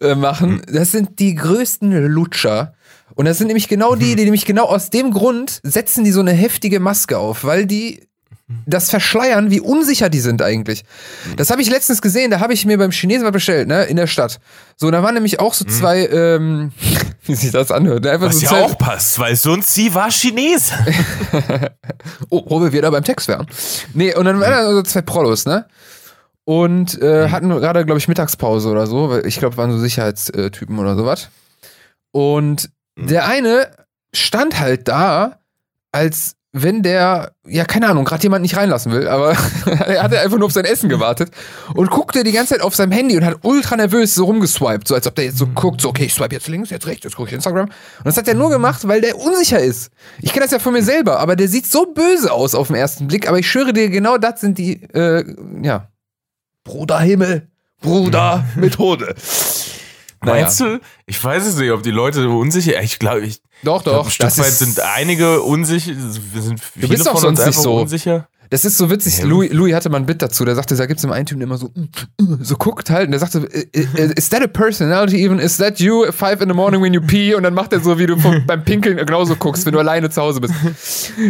äh, 0.00 0.14
machen, 0.14 0.62
das 0.72 0.92
sind 0.92 1.18
die 1.18 1.34
größten 1.34 1.90
Lutscher. 2.06 2.74
Und 3.14 3.26
das 3.26 3.38
sind 3.38 3.46
nämlich 3.46 3.68
genau 3.68 3.94
die, 3.94 4.16
die 4.16 4.24
nämlich 4.24 4.44
genau 4.44 4.64
aus 4.64 4.90
dem 4.90 5.12
Grund 5.12 5.60
setzen 5.62 6.04
die 6.04 6.12
so 6.12 6.20
eine 6.20 6.32
heftige 6.32 6.80
Maske 6.80 7.18
auf, 7.18 7.44
weil 7.44 7.66
die 7.66 8.08
das 8.66 8.90
verschleiern, 8.90 9.50
wie 9.50 9.60
unsicher 9.60 10.10
die 10.10 10.20
sind 10.20 10.42
eigentlich. 10.42 10.84
Das 11.36 11.50
habe 11.50 11.62
ich 11.62 11.70
letztens 11.70 12.02
gesehen, 12.02 12.30
da 12.30 12.40
habe 12.40 12.52
ich 12.52 12.66
mir 12.66 12.76
beim 12.76 12.90
Chinesen 12.90 13.24
was 13.24 13.32
bestellt, 13.32 13.68
ne, 13.68 13.84
in 13.84 13.96
der 13.96 14.06
Stadt. 14.06 14.38
So, 14.76 14.90
da 14.90 15.02
waren 15.02 15.14
nämlich 15.14 15.40
auch 15.40 15.54
so 15.54 15.64
zwei, 15.64 16.06
ähm, 16.08 16.72
wie 17.24 17.34
sich 17.34 17.52
das 17.52 17.70
anhört, 17.70 18.04
ne? 18.04 18.10
einfach 18.10 18.28
Was 18.28 18.36
so 18.40 18.42
ja 18.42 18.48
zwei, 18.48 18.62
auch 18.64 18.76
passt, 18.76 19.18
weil 19.18 19.34
sonst 19.36 19.72
sie 19.72 19.94
war 19.94 20.10
Chinese. 20.10 20.74
Oh, 22.28 22.44
wo 22.46 22.60
wir 22.60 22.72
wieder 22.72 22.90
beim 22.90 23.02
Text 23.02 23.28
wären. 23.28 23.46
Nee, 23.94 24.14
und 24.14 24.24
dann 24.26 24.38
waren 24.38 24.50
da 24.50 24.70
so 24.70 24.82
zwei 24.82 25.00
Prollos, 25.00 25.46
ne? 25.46 25.66
Und 26.44 27.00
äh, 27.00 27.30
hatten 27.30 27.48
gerade, 27.48 27.84
glaube 27.86 27.98
ich, 27.98 28.08
Mittagspause 28.08 28.68
oder 28.68 28.86
so, 28.86 29.08
weil 29.08 29.26
ich 29.26 29.38
glaube, 29.38 29.56
waren 29.56 29.70
so 29.72 29.78
Sicherheitstypen 29.78 30.78
oder 30.78 30.96
sowas. 30.96 31.30
Und 32.12 32.70
der 32.96 33.26
eine 33.26 33.70
stand 34.12 34.58
halt 34.58 34.88
da, 34.88 35.38
als 35.92 36.36
wenn 36.56 36.84
der, 36.84 37.32
ja, 37.44 37.64
keine 37.64 37.88
Ahnung, 37.88 38.04
gerade 38.04 38.22
jemand 38.22 38.42
nicht 38.42 38.56
reinlassen 38.56 38.92
will, 38.92 39.08
aber 39.08 39.30
er 39.66 40.04
hatte 40.04 40.20
einfach 40.20 40.38
nur 40.38 40.46
auf 40.46 40.52
sein 40.52 40.64
Essen 40.64 40.88
gewartet 40.88 41.32
und 41.74 41.90
guckte 41.90 42.22
die 42.22 42.30
ganze 42.30 42.54
Zeit 42.54 42.62
auf 42.62 42.76
seinem 42.76 42.92
Handy 42.92 43.16
und 43.16 43.24
hat 43.24 43.38
ultra 43.42 43.76
nervös 43.76 44.14
so 44.14 44.24
rumgeswiped, 44.24 44.86
so 44.86 44.94
als 44.94 45.08
ob 45.08 45.16
der 45.16 45.24
jetzt 45.24 45.38
so 45.38 45.48
guckt, 45.48 45.80
so, 45.80 45.88
okay, 45.88 46.04
ich 46.04 46.14
swipe 46.14 46.32
jetzt 46.32 46.46
links, 46.46 46.70
jetzt 46.70 46.86
rechts, 46.86 47.02
jetzt 47.02 47.16
gucke 47.16 47.28
ich 47.28 47.34
Instagram. 47.34 47.64
Und 47.64 48.04
das 48.04 48.16
hat 48.16 48.28
er 48.28 48.34
nur 48.34 48.50
gemacht, 48.50 48.86
weil 48.86 49.00
der 49.00 49.18
unsicher 49.18 49.58
ist. 49.58 49.90
Ich 50.20 50.32
kenne 50.32 50.44
das 50.44 50.52
ja 50.52 50.60
von 50.60 50.72
mir 50.72 50.84
selber, 50.84 51.18
aber 51.18 51.34
der 51.34 51.48
sieht 51.48 51.66
so 51.66 51.86
böse 51.86 52.30
aus 52.32 52.54
auf 52.54 52.68
den 52.68 52.76
ersten 52.76 53.08
Blick, 53.08 53.28
aber 53.28 53.40
ich 53.40 53.50
schwöre 53.50 53.72
dir, 53.72 53.90
genau 53.90 54.16
das 54.16 54.40
sind 54.40 54.56
die, 54.56 54.80
äh, 54.94 55.24
ja, 55.60 55.88
Bruderhimmel, 56.62 57.48
Bruder, 57.80 58.44
Methode. 58.54 59.16
Meinst 60.24 60.60
naja. 60.60 60.76
du? 60.76 60.80
Ich 61.06 61.22
weiß 61.22 61.46
es 61.46 61.56
nicht, 61.56 61.70
ob 61.70 61.82
die 61.82 61.90
Leute 61.90 62.28
unsicher. 62.28 62.82
Ich 62.82 62.98
glaube, 62.98 63.20
ich. 63.20 63.42
Doch, 63.62 63.82
doch. 63.82 64.08
Glaub, 64.08 64.18
das 64.18 64.38
ist, 64.38 64.58
sind 64.58 64.80
einige 64.80 65.42
unsicher. 65.42 65.92
Wir 66.32 66.42
sind 66.42 66.60
viele 66.60 66.86
du 66.86 66.92
bist 66.92 67.08
von 67.08 67.24
uns 67.24 67.40
einfach 67.40 67.60
so. 67.60 67.80
unsicher. 67.80 68.28
Das 68.50 68.64
ist 68.64 68.76
so 68.76 68.90
witzig. 68.90 69.18
Ja. 69.18 69.24
Louis, 69.24 69.52
Louis 69.52 69.74
hatte 69.74 69.88
mal 69.88 69.96
ein 69.96 70.06
Bit 70.06 70.22
dazu. 70.22 70.44
Der 70.44 70.54
sagte, 70.54 70.76
da 70.76 70.86
gibt 70.86 70.98
es 70.98 71.04
im 71.04 71.10
einen 71.10 71.26
Typen 71.26 71.42
immer 71.42 71.56
so, 71.56 71.70
so 72.40 72.56
guckt 72.56 72.90
halt. 72.90 73.06
Und 73.06 73.10
der 73.10 73.20
sagte, 73.20 73.38
is 73.72 74.28
that 74.28 74.42
a 74.42 74.46
personality 74.46 75.24
even? 75.24 75.38
Is 75.38 75.56
that 75.56 75.80
you 75.80 76.10
five 76.12 76.40
in 76.40 76.48
the 76.48 76.54
morning 76.54 76.80
when 76.80 76.92
you 76.94 77.00
pee? 77.00 77.34
Und 77.34 77.42
dann 77.42 77.54
macht 77.54 77.72
er 77.72 77.80
so, 77.80 77.98
wie 77.98 78.06
du 78.06 78.16
vom, 78.16 78.46
beim 78.46 78.64
Pinkeln 78.64 78.96
genauso 78.96 79.34
guckst, 79.34 79.66
wenn 79.66 79.72
du 79.72 79.78
alleine 79.78 80.10
zu 80.10 80.20
Hause 80.22 80.40
bist. 80.40 80.54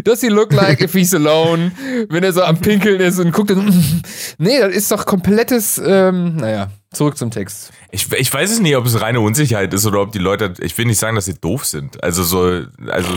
Does 0.04 0.20
he 0.20 0.28
look 0.28 0.52
like 0.52 0.80
if 0.83 0.92
he's 0.92 1.14
alone? 1.14 1.72
Wenn 2.09 2.24
er 2.24 2.33
so 2.33 2.42
am 2.42 2.59
Pinkeln 2.59 3.00
ist 3.00 3.18
und 3.18 3.33
guckt 3.33 3.50
dann, 3.50 4.02
nee, 4.38 4.59
das 4.59 4.74
ist 4.74 4.90
doch 4.90 5.07
komplettes, 5.07 5.80
ähm, 5.83 6.37
naja. 6.37 6.68
Zurück 6.94 7.16
zum 7.16 7.30
Text. 7.30 7.72
Ich, 7.90 8.11
ich 8.12 8.33
weiß 8.33 8.50
es 8.50 8.61
nicht, 8.61 8.76
ob 8.76 8.87
es 8.87 9.00
reine 9.00 9.20
Unsicherheit 9.20 9.72
ist 9.74 9.87
oder 9.87 10.00
ob 10.00 10.12
die 10.12 10.18
Leute, 10.18 10.54
ich 10.61 10.76
will 10.78 10.87
nicht 10.87 10.98
sagen, 10.98 11.14
dass 11.16 11.26
sie 11.26 11.35
doof 11.35 11.64
sind. 11.64 12.02
Also 12.02 12.22
so, 12.22 12.62
also. 12.88 13.09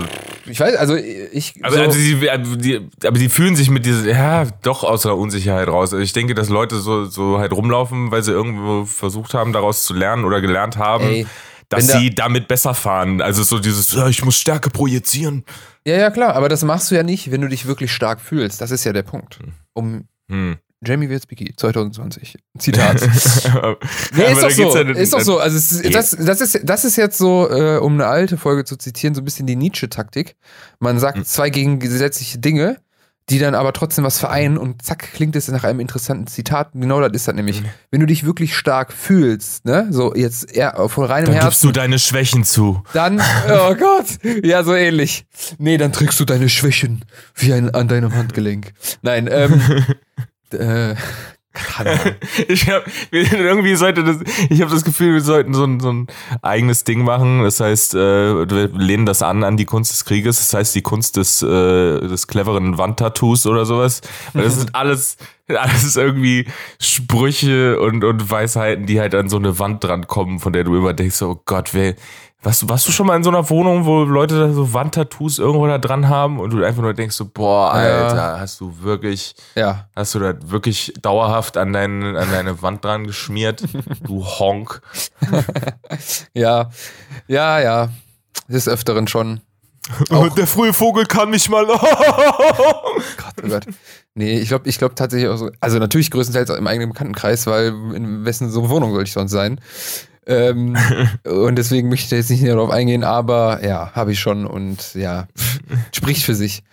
Ich 0.46 0.60
weiß, 0.60 0.76
also 0.76 0.96
ich. 0.96 1.56
Aber, 1.64 1.76
so 1.76 1.82
also 1.82 1.98
die, 1.98 2.30
also 2.30 3.08
aber 3.08 3.20
die 3.20 3.30
fühlen 3.30 3.56
sich 3.56 3.70
mit 3.70 3.86
dieser, 3.86 4.10
ja, 4.10 4.46
doch 4.62 4.84
aus 4.84 5.04
der 5.04 5.16
Unsicherheit 5.16 5.68
raus. 5.68 5.94
Also 5.94 6.04
ich 6.04 6.14
denke, 6.14 6.34
dass 6.36 6.50
Leute 6.50 6.78
so, 6.80 7.06
so 7.06 7.40
halt 7.40 7.54
rumlaufen, 7.54 8.12
weil 8.12 8.24
sie 8.24 8.32
irgendwo 8.32 8.86
versucht 8.86 9.34
haben, 9.34 9.54
daraus 9.54 9.86
zu 9.86 9.94
lernen 9.94 10.26
oder 10.26 10.42
gelernt 10.42 10.78
haben. 10.78 11.06
Ey, 11.06 11.28
dass 11.70 11.88
sie 11.88 12.16
damit 12.16 12.48
besser 12.48 12.74
fahren. 12.74 13.22
Also 13.22 13.44
so 13.44 13.60
dieses, 13.60 13.92
ja, 13.94 14.08
ich 14.08 14.24
muss 14.24 14.38
Stärke 14.38 14.70
projizieren. 14.70 15.44
Ja, 15.86 15.98
ja, 15.98 16.10
klar, 16.12 16.36
aber 16.36 16.50
das 16.50 16.64
machst 16.64 16.92
du 16.92 16.96
ja 16.96 17.04
nicht, 17.04 17.32
wenn 17.32 17.42
du 17.42 17.50
dich 17.50 17.66
wirklich 17.66 17.92
stark 17.92 18.22
fühlst. 18.22 18.62
Das 18.62 18.72
ist 18.72 18.84
ja 18.84 18.94
der 18.94 19.04
Punkt. 19.04 19.40
Um 19.74 20.08
hm. 20.30 20.58
Jamie 20.86 21.10
Witzbicki, 21.10 21.56
2020. 21.56 22.38
Zitat. 22.60 23.02
nee, 24.14 24.32
ist 24.32 24.44
doch 24.44 24.52
so. 24.52 24.78
Ja 24.78 24.82
ist 24.92 25.14
doch 25.14 25.22
so. 25.22 25.40
Also 25.40 25.58
ist, 25.58 25.94
das, 25.94 26.12
das, 26.12 26.42
ist, 26.42 26.60
das 26.64 26.86
ist 26.86 26.98
jetzt 26.98 27.18
so, 27.18 27.50
äh, 27.50 27.78
um 27.78 27.94
eine 27.94 28.06
alte 28.06 28.38
Folge 28.38 28.64
zu 28.64 28.78
zitieren, 28.78 29.16
so 29.16 29.22
ein 29.22 29.26
bisschen 29.26 29.48
die 29.48 29.56
Nietzsche-Taktik. 29.56 30.36
Man 30.80 31.00
sagt 31.00 31.18
mhm. 31.18 31.26
zwei 31.26 31.50
gegensätzliche 31.50 32.38
Dinge, 32.38 32.78
die 33.30 33.40
dann 33.40 33.56
aber 33.56 33.74
trotzdem 33.74 34.06
was 34.06 34.20
vereinen 34.20 34.58
und 34.58 34.82
zack, 34.84 35.12
klingt 35.14 35.36
es 35.36 35.48
nach 35.50 35.64
einem 35.64 35.80
interessanten 35.82 36.28
Zitat. 36.28 36.70
Genau 36.74 37.02
das 37.02 37.12
ist 37.14 37.28
das 37.28 37.36
nämlich. 37.36 37.62
Mhm. 37.62 37.70
Wenn 37.92 38.00
du 38.00 38.06
dich 38.06 38.24
wirklich 38.24 38.56
stark 38.56 38.94
fühlst, 38.94 39.66
ne, 39.66 39.88
so 39.90 40.14
jetzt 40.16 40.56
eher 40.56 40.88
von 40.88 41.06
reinem 41.06 41.26
dann 41.26 41.34
Herzen. 41.34 41.40
Dann 41.40 41.50
gibst 41.50 41.64
du 41.64 41.72
deine 41.72 42.00
Schwächen 42.00 42.44
zu. 42.46 42.84
Dann, 42.94 43.20
oh 43.20 43.76
Gott, 43.80 44.06
ja, 44.44 44.64
so 44.64 44.74
ähnlich. 44.76 45.26
Nee, 45.58 45.78
dann 45.78 45.92
trägst 45.92 46.20
du 46.20 46.26
deine 46.26 46.48
Schwächen 46.50 47.04
wie 47.36 47.52
ein, 47.52 47.74
an 47.74 47.88
deinem 47.88 48.14
Handgelenk. 48.14 48.74
Nein, 49.02 49.28
ähm, 49.30 49.62
äh, 50.54 50.96
ich 52.48 52.70
habe 52.70 52.86
irgendwie 53.12 53.76
sollte 53.76 54.04
das, 54.04 54.18
ich 54.50 54.62
habe 54.62 54.72
das 54.72 54.84
Gefühl, 54.84 55.14
wir 55.14 55.22
sollten 55.22 55.54
so 55.54 55.64
ein, 55.64 55.80
so 55.80 55.92
ein 55.92 56.08
eigenes 56.42 56.84
Ding 56.84 57.04
machen. 57.04 57.44
Das 57.44 57.60
heißt, 57.60 57.96
äh, 57.96 58.50
wir 58.50 58.68
lehnen 58.70 59.06
das 59.06 59.22
an 59.22 59.44
an 59.44 59.58
die 59.58 59.66
Kunst 59.66 59.92
des 59.92 60.06
Krieges. 60.06 60.38
Das 60.38 60.54
heißt, 60.54 60.76
die 60.76 60.82
Kunst 60.82 61.18
des, 61.18 61.42
äh, 61.42 61.46
des 61.46 62.28
cleveren 62.28 62.78
Wandtattoos 62.78 63.46
oder 63.48 63.66
sowas. 63.66 64.02
Weil 64.34 64.44
das 64.44 64.56
sind 64.60 64.76
alles, 64.76 65.18
alles 65.56 65.96
irgendwie 65.96 66.48
Sprüche 66.80 67.80
und, 67.80 68.04
und 68.04 68.30
Weisheiten, 68.30 68.86
die 68.86 69.00
halt 69.00 69.16
an 69.16 69.30
so 69.30 69.38
eine 69.38 69.60
Wand 69.60 69.84
dran 69.84 70.08
kommen, 70.08 70.40
von 70.40 70.54
der 70.54 70.64
du 70.64 70.76
immer 70.76 70.94
denkst, 70.94 71.22
oh 71.22 71.42
Gott, 71.46 71.74
wer, 71.74 71.96
warst, 72.42 72.68
warst 72.70 72.88
du 72.88 72.92
schon 72.92 73.08
mal 73.08 73.16
in 73.16 73.24
so 73.24 73.30
einer 73.30 73.50
Wohnung, 73.50 73.86
wo 73.86 74.04
Leute 74.04 74.40
da 74.40 74.52
so 74.52 74.74
Wandtattoos 74.74 75.40
irgendwo 75.40 75.68
da 75.68 75.78
dran 75.78 76.10
haben 76.10 76.40
und 76.40 76.52
du 76.52 76.64
einfach 76.64 76.82
nur 76.82 76.94
denkst 76.94 77.16
so, 77.16 77.26
boah, 77.26 77.74
Alter, 77.74 78.16
ja. 78.16 78.40
hast 78.40 78.60
du 78.60 78.82
wirklich, 78.82 79.36
ja. 79.56 79.88
hast 79.96 80.16
du 80.16 80.20
da 80.20 80.34
wirklich 80.42 80.94
dauerhaft 81.02 81.58
an, 81.58 81.74
dein, 81.74 82.16
an 82.16 82.30
deine 82.32 82.62
Wand 82.62 82.84
dran 82.84 83.08
geschmiert, 83.08 83.64
du 84.04 84.26
Honk. 84.26 84.82
ja, 86.34 86.70
ja, 87.28 87.60
ja, 87.60 87.90
des 88.48 88.68
Öfteren 88.68 89.08
schon. 89.08 89.42
Auch 90.10 90.30
der 90.30 90.48
frühe 90.48 90.74
Vogel 90.74 91.06
kann 91.06 91.30
mich 91.30 91.50
mal. 91.50 91.66
Oh 93.44 93.48
Gott. 93.50 93.66
Nee, 94.16 94.40
ich 94.40 94.50
glaube 94.50 94.68
ich 94.70 94.78
glaub 94.78 94.96
tatsächlich 94.96 95.30
auch 95.30 95.38
so. 95.38 95.52
Also 95.60 95.80
natürlich 95.80 96.12
größtenteils 96.12 96.50
auch 96.50 96.58
im 96.58 96.68
eigenen 96.68 96.90
Bekanntenkreis, 96.90 97.48
weil 97.48 97.68
in 97.94 98.26
wessen 98.26 98.50
so 98.50 98.70
Wohnung 98.70 98.94
soll 98.94 99.04
ich 99.04 99.14
sonst 99.14 99.32
sein? 99.32 99.60
Ähm, 100.26 100.78
und 101.24 101.56
deswegen 101.56 101.90
möchte 101.90 102.06
ich 102.06 102.12
jetzt 102.12 102.30
nicht 102.30 102.46
darauf 102.46 102.70
eingehen, 102.70 103.04
aber 103.04 103.64
ja, 103.66 103.92
habe 103.94 104.12
ich 104.12 104.20
schon 104.20 104.46
und 104.46 104.94
ja, 104.94 105.28
spricht 105.96 106.24
für 106.24 106.36
sich. 106.36 106.64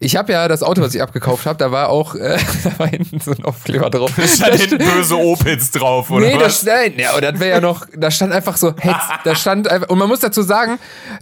Ich 0.00 0.16
habe 0.16 0.32
ja 0.32 0.48
das 0.48 0.62
Auto, 0.62 0.82
was 0.82 0.94
ich 0.94 1.02
abgekauft 1.02 1.46
habe, 1.46 1.58
da 1.58 1.70
war 1.72 1.88
auch 1.88 2.14
äh, 2.14 2.38
da 2.64 2.78
war 2.78 2.88
hinten 2.88 3.20
so 3.20 3.32
ein 3.32 3.44
Aufkleber 3.44 3.90
drauf. 3.90 4.12
Da 4.16 4.26
stand 4.26 4.54
hinten 4.54 4.78
böse 4.78 5.16
Opels 5.16 5.70
drauf, 5.70 6.10
oder? 6.10 6.26
Nee, 6.26 6.34
was? 6.36 6.62
Das, 6.62 6.64
nein, 6.64 6.94
ja, 6.96 7.14
und 7.14 7.22
das 7.22 7.38
wäre 7.40 7.50
ja 7.50 7.60
noch, 7.60 7.86
da 7.96 8.10
stand 8.10 8.32
einfach 8.32 8.56
so, 8.56 8.74
Hetz, 8.78 9.02
da 9.24 9.34
stand 9.34 9.68
einfach, 9.68 9.88
und 9.88 9.98
man 9.98 10.08
muss 10.08 10.20
dazu 10.20 10.42
sagen, 10.42 10.78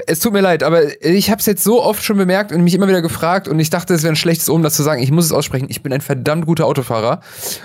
es 0.06 0.20
tut 0.20 0.32
mir 0.32 0.40
leid, 0.40 0.62
aber 0.62 0.82
ich 1.04 1.30
habe 1.30 1.40
es 1.40 1.46
jetzt 1.46 1.64
so 1.64 1.82
oft 1.82 2.02
schon 2.02 2.16
bemerkt 2.16 2.52
und 2.52 2.62
mich 2.62 2.74
immer 2.74 2.88
wieder 2.88 3.02
gefragt 3.02 3.48
und 3.48 3.58
ich 3.58 3.70
dachte, 3.70 3.94
es 3.94 4.02
wäre 4.02 4.12
ein 4.12 4.16
schlechtes 4.16 4.48
Omen, 4.48 4.62
das 4.62 4.74
zu 4.74 4.82
sagen. 4.82 5.02
Ich 5.02 5.10
muss 5.10 5.24
es 5.24 5.32
aussprechen, 5.32 5.66
ich 5.68 5.82
bin 5.82 5.92
ein 5.92 6.00
verdammt 6.00 6.46
guter 6.46 6.66
Autofahrer 6.66 7.20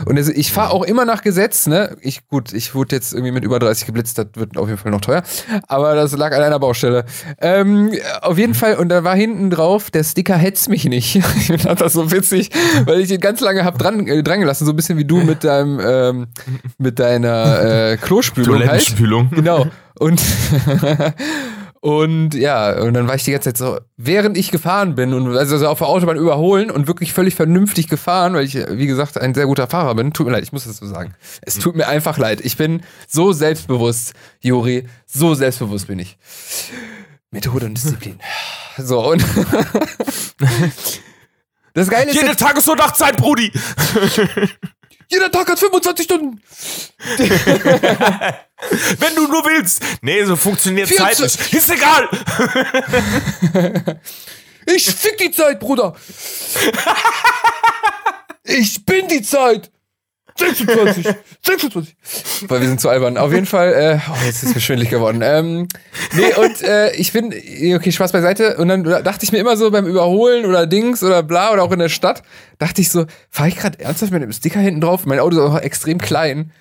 und 0.05 0.17
also 0.17 0.31
ich 0.33 0.51
fahre 0.51 0.71
auch 0.71 0.83
immer 0.83 1.05
nach 1.05 1.21
Gesetz, 1.21 1.67
ne? 1.67 1.95
Ich, 2.01 2.27
gut, 2.27 2.53
ich 2.53 2.75
wurde 2.75 2.95
jetzt 2.95 3.13
irgendwie 3.13 3.31
mit 3.31 3.43
über 3.43 3.59
30 3.59 3.85
geblitzt, 3.85 4.17
das 4.17 4.27
wird 4.35 4.57
auf 4.57 4.67
jeden 4.67 4.79
Fall 4.79 4.91
noch 4.91 5.01
teuer, 5.01 5.23
aber 5.67 5.95
das 5.95 6.11
lag 6.15 6.35
an 6.35 6.41
einer 6.41 6.59
Baustelle. 6.59 7.05
Ähm, 7.39 7.91
auf 8.21 8.37
jeden 8.37 8.53
Fall, 8.53 8.75
und 8.75 8.89
da 8.89 9.03
war 9.03 9.15
hinten 9.15 9.49
drauf, 9.49 9.91
der 9.91 10.03
Sticker 10.03 10.35
hetzt 10.35 10.69
mich 10.69 10.85
nicht. 10.85 10.96
ich 11.49 11.61
fand 11.61 11.81
das 11.81 11.93
so 11.93 12.11
witzig, 12.11 12.49
weil 12.85 12.99
ich 13.01 13.11
ihn 13.11 13.19
ganz 13.19 13.41
lange 13.41 13.63
hab 13.63 13.77
dran, 13.77 14.07
äh, 14.07 14.23
dran 14.23 14.39
gelassen, 14.39 14.65
so 14.65 14.71
ein 14.71 14.75
bisschen 14.75 14.97
wie 14.97 15.05
du 15.05 15.17
mit 15.17 15.43
deinem, 15.43 15.79
ähm, 15.83 16.27
mit 16.77 16.99
deiner 16.99 17.91
äh, 17.91 17.97
Klospülung. 17.97 18.55
Halt. 18.67 18.81
Genau. 19.31 19.67
Und 19.99 20.21
Und 21.79 22.33
ja, 22.33 22.81
und 22.81 22.93
dann 22.95 23.07
war 23.07 23.15
ich 23.15 23.23
die 23.23 23.31
ganze 23.31 23.53
Zeit 23.53 23.57
so, 23.57 23.79
während 23.97 24.37
ich 24.37 24.51
gefahren 24.51 24.95
bin 24.95 25.13
und 25.13 25.37
also 25.37 25.65
auf 25.67 25.77
der 25.77 25.87
Autobahn 25.87 26.17
überholen 26.17 26.71
und 26.71 26.87
wirklich 26.87 27.13
völlig 27.13 27.35
vernünftig 27.35 27.87
gefahren, 27.87 28.33
weil 28.33 28.45
ich, 28.45 28.55
wie 28.55 28.87
gesagt, 28.87 29.17
ein 29.17 29.33
sehr 29.33 29.45
guter 29.45 29.67
Fahrer 29.67 29.95
bin. 29.95 30.11
Tut 30.11 30.25
mir 30.25 30.33
leid, 30.33 30.43
ich 30.43 30.51
muss 30.51 30.65
das 30.65 30.77
so 30.77 30.87
sagen. 30.87 31.13
Es 31.41 31.59
tut 31.59 31.75
mir 31.75 31.87
einfach 31.87 32.17
leid. 32.17 32.41
Ich 32.41 32.57
bin 32.57 32.81
so 33.07 33.31
selbstbewusst, 33.31 34.13
Juri. 34.41 34.85
So 35.05 35.35
selbstbewusst 35.35 35.87
bin 35.87 35.99
ich. 35.99 36.17
Methode 37.31 37.65
und 37.65 37.75
Disziplin. 37.75 38.19
So, 38.77 39.11
und 39.11 39.23
das 41.73 41.89
Geile 41.89 42.11
ist. 42.11 42.15
Jede 42.15 42.35
Tages- 42.35 42.67
und 42.67 42.77
Nachtzeit, 42.77 43.17
Brudi! 43.17 43.51
Jeder 45.09 45.31
Tag 45.31 45.49
hat 45.49 45.57
25 45.57 46.03
Stunden. 46.05 46.41
Wenn 48.99 49.15
du 49.15 49.27
nur 49.27 49.45
willst. 49.45 49.81
Nee, 50.01 50.25
so 50.25 50.35
funktioniert 50.35 50.89
Zeit 50.89 51.19
nicht. 51.19 51.53
Ist 51.53 51.69
egal. 51.69 52.09
ich 54.65 54.85
fick 54.85 55.17
die 55.17 55.31
Zeit, 55.31 55.61
Bruder. 55.61 55.95
Ich 58.43 58.83
bin 58.85 59.07
die 59.07 59.21
Zeit. 59.21 59.71
26, 60.37 61.07
26. 61.43 61.95
Weil 62.47 62.61
wir 62.61 62.67
sind 62.67 62.79
zu 62.79 62.89
albern. 62.89 63.17
Auf 63.17 63.33
jeden 63.33 63.45
Fall, 63.45 63.73
äh, 63.73 63.99
oh, 64.09 64.25
jetzt 64.25 64.43
ist 64.43 64.49
es 64.49 64.55
mir 64.55 64.61
schwindelig 64.61 64.89
geworden. 64.89 65.21
Ähm, 65.23 65.67
nee, 66.13 66.33
und 66.35 66.61
äh, 66.61 66.95
ich 66.95 67.11
bin, 67.11 67.27
okay, 67.75 67.91
Spaß 67.91 68.11
beiseite. 68.11 68.57
Und 68.57 68.67
dann 68.67 68.83
dachte 68.83 69.23
ich 69.23 69.31
mir 69.31 69.39
immer 69.39 69.57
so 69.57 69.71
beim 69.71 69.85
Überholen 69.85 70.45
oder 70.45 70.67
Dings 70.67 71.03
oder 71.03 71.23
bla 71.23 71.51
oder 71.53 71.63
auch 71.63 71.71
in 71.71 71.79
der 71.79 71.89
Stadt, 71.89 72.23
dachte 72.59 72.81
ich 72.81 72.89
so, 72.89 73.05
fahre 73.29 73.49
ich 73.49 73.57
gerade 73.57 73.79
ernsthaft 73.79 74.11
mit 74.11 74.21
einem 74.21 74.33
Sticker 74.33 74.59
hinten 74.59 74.81
drauf? 74.81 75.05
Mein 75.05 75.19
Auto 75.19 75.37
ist 75.37 75.43
auch 75.43 75.59
extrem 75.59 75.97
klein. 75.97 76.51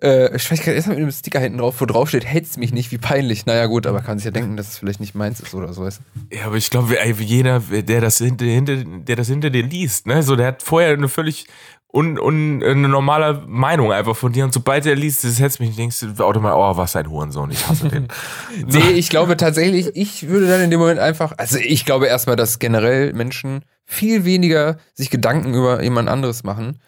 Äh, 0.00 0.34
ich 0.36 0.48
gerade 0.48 0.72
erstmal 0.72 0.96
mit 0.96 1.02
einem 1.02 1.12
Sticker 1.12 1.40
hinten 1.40 1.58
drauf, 1.58 1.80
wo 1.80 1.86
drauf 1.86 2.08
steht, 2.08 2.24
hältst 2.24 2.56
mich 2.58 2.72
nicht, 2.72 2.92
wie 2.92 2.98
peinlich. 2.98 3.46
Naja, 3.46 3.66
gut, 3.66 3.86
aber 3.86 4.00
kann 4.00 4.18
sich 4.18 4.24
ja 4.24 4.30
denken, 4.30 4.56
dass 4.56 4.68
es 4.68 4.78
vielleicht 4.78 5.00
nicht 5.00 5.14
meins 5.14 5.40
ist 5.40 5.54
oder 5.54 5.72
so. 5.72 5.82
Weißt 5.82 6.00
Ja, 6.32 6.46
aber 6.46 6.56
ich 6.56 6.70
glaube, 6.70 6.96
jeder, 7.18 7.60
der 7.60 8.00
das 8.00 8.18
hinter, 8.18 8.44
hinter, 8.44 8.76
der 8.76 9.16
das 9.16 9.28
hinter 9.28 9.50
dir 9.50 9.62
liest, 9.62 10.06
ne, 10.06 10.22
so, 10.22 10.36
der 10.36 10.46
hat 10.46 10.62
vorher 10.62 10.92
eine 10.92 11.08
völlig 11.08 11.46
und, 11.92 12.18
und 12.18 12.64
eine 12.64 12.88
normale 12.88 13.44
Meinung 13.46 13.92
einfach 13.92 14.16
von 14.16 14.32
dir. 14.32 14.44
Und 14.44 14.54
sobald 14.54 14.86
er 14.86 14.96
liest, 14.96 15.24
das 15.24 15.38
hättest 15.38 15.60
mich, 15.60 15.76
denkst 15.76 16.00
du 16.00 16.24
automatisch, 16.24 16.58
oh, 16.58 16.76
was 16.76 16.96
ein 16.96 17.08
Hurensohn, 17.08 17.50
ich 17.50 17.68
hasse 17.68 17.88
den. 17.88 18.08
nee, 18.66 18.92
ich 18.92 19.10
glaube 19.10 19.36
tatsächlich, 19.36 19.90
ich 19.94 20.26
würde 20.26 20.48
dann 20.48 20.62
in 20.62 20.70
dem 20.70 20.80
Moment 20.80 20.98
einfach, 20.98 21.34
also 21.36 21.58
ich 21.58 21.84
glaube 21.84 22.06
erstmal, 22.06 22.34
dass 22.34 22.58
generell 22.58 23.12
Menschen 23.12 23.64
viel 23.84 24.24
weniger 24.24 24.78
sich 24.94 25.10
Gedanken 25.10 25.52
über 25.52 25.82
jemand 25.82 26.08
anderes 26.08 26.44
machen, 26.44 26.78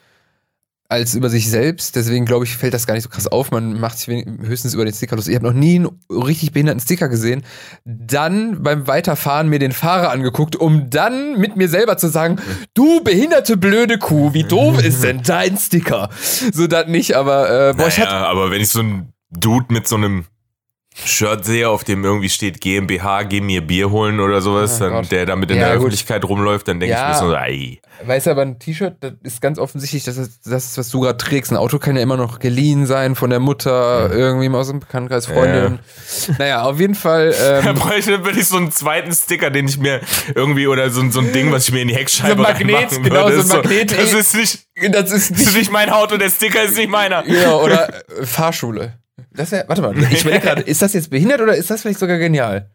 als 0.95 1.15
über 1.15 1.29
sich 1.29 1.51
selbst. 1.51 1.97
Deswegen 1.97 2.25
glaube 2.25 2.45
ich, 2.45 2.57
fällt 2.57 2.73
das 2.73 2.87
gar 2.87 2.95
nicht 2.95 3.05
so 3.05 3.11
krass 3.11 3.27
auf. 3.27 3.51
Man 3.51 3.79
macht 3.79 3.99
sich 3.99 4.27
höchstens 4.43 4.75
über 4.75 4.85
den 4.85 4.95
Sticker 4.95 5.17
los. 5.17 5.29
Ich 5.29 5.35
habe 5.35 5.47
noch 5.47 5.53
nie 5.53 5.77
einen 5.77 5.89
richtig 6.11 6.53
behinderten 6.53 6.81
Sticker 6.81 7.09
gesehen. 7.09 7.43
Dann 7.85 8.63
beim 8.63 8.87
Weiterfahren 8.87 9.49
mir 9.49 9.59
den 9.59 9.73
Fahrer 9.73 10.11
angeguckt, 10.11 10.57
um 10.57 10.91
dann 10.91 11.39
mit 11.39 11.57
mir 11.57 11.69
selber 11.69 11.97
zu 11.97 12.09
sagen, 12.09 12.41
du 12.75 13.03
behinderte 13.03 13.57
blöde 13.57 13.99
Kuh, 13.99 14.33
wie 14.35 14.45
doof 14.45 14.83
ist 14.83 15.05
denn 15.05 15.23
dein 15.23 15.57
Sticker? 15.59 16.11
So 16.53 16.67
das 16.67 16.87
nicht, 16.87 17.15
aber 17.15 17.71
äh, 17.71 17.73
boah, 17.73 17.79
naja, 17.79 17.89
ich 17.89 18.01
hatte, 18.01 18.13
aber 18.13 18.51
wenn 18.51 18.61
ich 18.61 18.69
so 18.69 18.81
ein 18.81 19.13
Dude 19.31 19.67
mit 19.71 19.89
so 19.89 19.97
einem 19.97 20.25
Shirt 20.97 21.45
sehe, 21.45 21.69
auf 21.69 21.83
dem 21.83 22.05
irgendwie 22.05 22.29
steht 22.29 22.61
GmbH, 22.61 23.25
geh 23.25 23.41
mir 23.41 23.67
Bier 23.67 23.91
holen 23.91 24.21
oder 24.21 24.41
sowas, 24.41 24.81
oh 24.81 24.85
dann, 24.85 25.09
der 25.09 25.27
damit 25.27 25.51
in 25.51 25.57
ja, 25.57 25.65
der 25.65 25.73
gut. 25.73 25.87
Öffentlichkeit 25.87 26.25
rumläuft, 26.25 26.69
dann 26.69 26.79
denke 26.79 26.95
ja, 26.95 27.11
ich 27.11 27.21
mir 27.21 27.29
so, 27.29 27.35
ey. 27.35 27.81
Weißt 28.05 28.27
du, 28.27 28.31
aber 28.31 28.43
ein 28.43 28.61
T-Shirt, 28.61 28.95
das 29.01 29.13
ist 29.23 29.41
ganz 29.41 29.59
offensichtlich, 29.59 30.05
das 30.05 30.17
ist 30.19 30.47
das, 30.47 30.79
was 30.79 30.91
du 30.91 31.01
gerade 31.01 31.17
trägst. 31.17 31.51
Ein 31.51 31.57
Auto 31.57 31.81
kann 31.81 31.97
ja 31.97 32.03
immer 32.03 32.17
noch 32.17 32.39
geliehen 32.39 32.87
sein 32.87 33.17
von 33.17 33.31
der 33.31 33.41
Mutter, 33.41 34.09
ja. 34.09 34.15
irgendwie 34.15 34.49
aus 34.51 34.69
dem 34.69 34.79
Bekanntenkreis, 34.81 35.27
Freundin. 35.27 35.79
Ja. 36.29 36.35
Naja, 36.39 36.63
auf 36.63 36.79
jeden 36.79 36.95
Fall. 36.95 37.35
Ähm, 37.41 37.65
da 37.65 37.73
bräuchte 37.73 38.25
würde 38.25 38.39
ich 38.39 38.47
so 38.47 38.57
einen 38.57 38.71
zweiten 38.71 39.13
Sticker, 39.13 39.51
den 39.51 39.67
ich 39.67 39.79
mir 39.79 40.01
irgendwie, 40.35 40.69
oder 40.69 40.91
so, 40.91 41.09
so 41.11 41.21
ein 41.21 41.33
Ding, 41.33 41.51
was 41.51 41.69
ich 41.69 41.75
mir 41.75 41.83
in 41.83 41.89
die 41.89 41.97
Heckscheibe 41.97 42.43
so 42.43 42.49
ein 42.49 42.53
Magnet, 42.53 43.03
genau, 43.03 43.31
so 43.31 43.41
ein 43.41 43.49
Magnet. 43.49 43.91
Das 43.93 44.13
ist 44.13 44.35
nicht, 44.35 44.67
das 44.91 45.11
ist 45.11 45.33
nicht, 45.33 45.35
das 45.35 45.51
ist 45.51 45.57
nicht 45.57 45.73
mein 45.73 45.91
Auto, 45.91 46.17
der 46.17 46.31
Sticker 46.31 46.63
ist 46.63 46.77
nicht 46.77 46.89
meiner. 46.89 47.27
Ja, 47.27 47.57
oder 47.57 47.93
Fahrschule. 48.23 48.95
Das 49.35 49.51
wär, 49.51 49.65
warte 49.69 49.83
mal, 49.83 49.97
ich 50.13 50.23
überlege 50.23 50.45
gerade, 50.45 50.63
ist 50.63 50.81
das 50.81 50.93
jetzt 50.93 51.11
behindert 51.11 51.41
oder 51.41 51.57
ist 51.57 51.71
das 51.71 51.83
vielleicht 51.83 51.99
sogar 51.99 52.19
genial? 52.19 52.71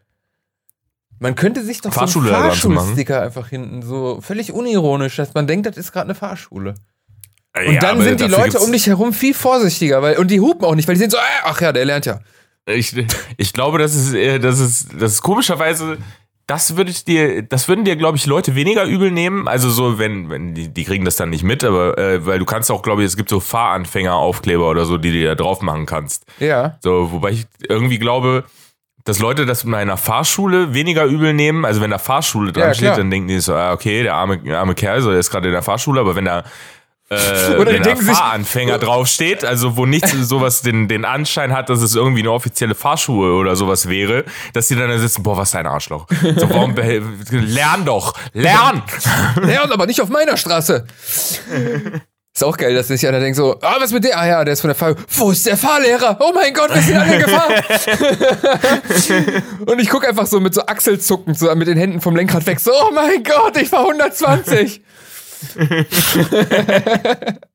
Man 1.18 1.34
könnte 1.34 1.62
sich 1.62 1.80
doch 1.80 1.92
Fahrschule 1.92 2.28
so 2.28 2.34
einen 2.34 2.44
Fahrschulsticker 2.44 3.22
einfach 3.22 3.48
hinten 3.48 3.82
so 3.82 4.20
völlig 4.20 4.52
unironisch, 4.52 5.16
dass 5.16 5.34
man 5.34 5.46
denkt, 5.46 5.66
das 5.66 5.76
ist 5.76 5.92
gerade 5.92 6.06
eine 6.06 6.14
Fahrschule. 6.14 6.74
Und 7.54 7.74
ja, 7.74 7.80
dann 7.80 8.00
sind 8.00 8.20
die 8.20 8.26
Leute 8.26 8.60
um 8.60 8.70
dich 8.72 8.86
herum 8.86 9.12
viel 9.12 9.34
vorsichtiger, 9.34 10.02
weil 10.02 10.16
und 10.16 10.30
die 10.30 10.40
hupen 10.40 10.64
auch 10.64 10.74
nicht, 10.74 10.86
weil 10.86 10.94
die 10.94 11.00
sind 11.00 11.10
so, 11.10 11.18
äh, 11.18 11.42
ach 11.44 11.60
ja, 11.60 11.72
der 11.72 11.84
lernt 11.84 12.06
ja. 12.06 12.20
Ich, 12.66 12.94
ich 13.36 13.52
glaube, 13.52 13.78
das 13.78 13.94
ist, 13.94 14.14
das 14.44 14.60
ist, 14.60 14.88
das 14.98 15.12
ist 15.12 15.22
komischerweise 15.22 15.98
das 16.50 16.76
würde 16.76 16.90
ich 16.90 17.04
dir, 17.04 17.42
das 17.42 17.68
würden 17.68 17.84
dir, 17.84 17.94
glaube 17.94 18.18
ich, 18.18 18.26
Leute 18.26 18.56
weniger 18.56 18.84
übel 18.84 19.12
nehmen. 19.12 19.46
Also 19.46 19.70
so, 19.70 20.00
wenn, 20.00 20.30
wenn 20.30 20.52
die, 20.52 20.66
die 20.66 20.84
kriegen 20.84 21.04
das 21.04 21.14
dann 21.14 21.30
nicht 21.30 21.44
mit, 21.44 21.62
aber 21.62 21.96
äh, 21.96 22.26
weil 22.26 22.40
du 22.40 22.44
kannst 22.44 22.72
auch, 22.72 22.82
glaube 22.82 23.02
ich, 23.02 23.06
es 23.06 23.16
gibt 23.16 23.28
so 23.28 23.38
Fahranfänger-Aufkleber 23.38 24.68
oder 24.68 24.84
so, 24.84 24.98
die 24.98 25.12
du 25.12 25.24
da 25.24 25.36
drauf 25.36 25.62
machen 25.62 25.86
kannst. 25.86 26.24
Ja. 26.40 26.76
So, 26.80 27.12
wobei 27.12 27.30
ich 27.30 27.46
irgendwie 27.68 28.00
glaube, 28.00 28.42
dass 29.04 29.20
Leute 29.20 29.46
das 29.46 29.62
in 29.62 29.74
einer 29.74 29.96
Fahrschule 29.96 30.74
weniger 30.74 31.04
übel 31.04 31.34
nehmen. 31.34 31.64
Also 31.64 31.80
wenn 31.80 31.92
da 31.92 31.98
Fahrschule 31.98 32.50
dran 32.50 32.68
ja, 32.68 32.74
steht, 32.74 32.98
dann 32.98 33.12
denken 33.12 33.28
die 33.28 33.38
so, 33.38 33.54
ah, 33.54 33.72
okay, 33.72 34.02
der 34.02 34.14
arme, 34.14 34.40
arme 34.52 34.74
Kerl, 34.74 35.02
so, 35.02 35.10
der 35.10 35.20
ist 35.20 35.30
gerade 35.30 35.46
in 35.46 35.52
der 35.52 35.62
Fahrschule, 35.62 36.00
aber 36.00 36.16
wenn 36.16 36.24
da 36.24 36.42
äh, 37.10 37.56
Oder 37.56 37.72
wenn 37.72 37.82
da 37.82 37.96
Fahranfänger 37.96 38.78
draufsteht, 38.78 39.44
also 39.44 39.76
wo 39.76 39.84
nichts 39.84 40.12
sowas 40.20 40.62
den, 40.62 40.86
den 40.86 41.04
Anschein 41.04 41.52
hat, 41.52 41.68
dass 41.68 41.82
es 41.82 41.96
irgendwie 41.96 42.20
eine 42.20 42.30
offizielle 42.30 42.76
Fahrschule 42.76 43.34
oder 43.34 43.56
sowas 43.56 43.88
wäre, 43.88 44.24
dass 44.52 44.68
die 44.68 44.76
dann 44.76 44.90
da 44.90 44.98
sitzen, 44.98 45.24
boah, 45.24 45.36
was 45.36 45.54
ein 45.56 45.66
Arschloch. 45.66 46.06
So, 46.36 46.48
warum 46.50 46.76
lern 46.76 47.84
doch, 47.84 48.14
lern! 48.32 48.82
Lern, 49.42 49.72
aber 49.72 49.86
nicht 49.86 50.00
auf 50.00 50.08
meiner 50.08 50.36
Straße. 50.36 50.86
Ist 52.32 52.44
auch 52.44 52.56
geil, 52.56 52.74
dass 52.74 52.88
sich 52.88 53.06
einer 53.06 53.18
denkt 53.18 53.36
so, 53.36 53.58
ah, 53.60 53.76
was 53.80 53.92
mit 53.92 54.04
der? 54.04 54.16
Ah 54.16 54.26
ja, 54.26 54.44
der 54.44 54.52
ist 54.52 54.60
von 54.60 54.68
der 54.68 54.76
Fahr. 54.76 54.94
Wo 55.08 55.32
ist 55.32 55.44
der 55.46 55.56
Fahrlehrer? 55.56 56.16
Oh 56.20 56.32
mein 56.32 56.54
Gott, 56.54 56.72
wir 56.72 56.80
sind 56.80 56.96
alle 56.96 57.14
in 57.16 57.22
Gefahr. 57.22 57.48
und 59.66 59.80
ich 59.80 59.88
gucke 59.88 60.08
einfach 60.08 60.26
so 60.26 60.38
mit 60.38 60.54
so 60.54 60.62
Achselzucken 60.64 61.34
so 61.34 61.52
mit 61.56 61.66
den 61.66 61.76
Händen 61.76 62.00
vom 62.00 62.14
Lenkrad 62.14 62.46
weg. 62.46 62.60
So, 62.60 62.70
oh 62.72 62.92
mein 62.94 63.24
Gott, 63.24 63.56
ich 63.56 63.68
fahr 63.68 63.80
120. 63.80 64.80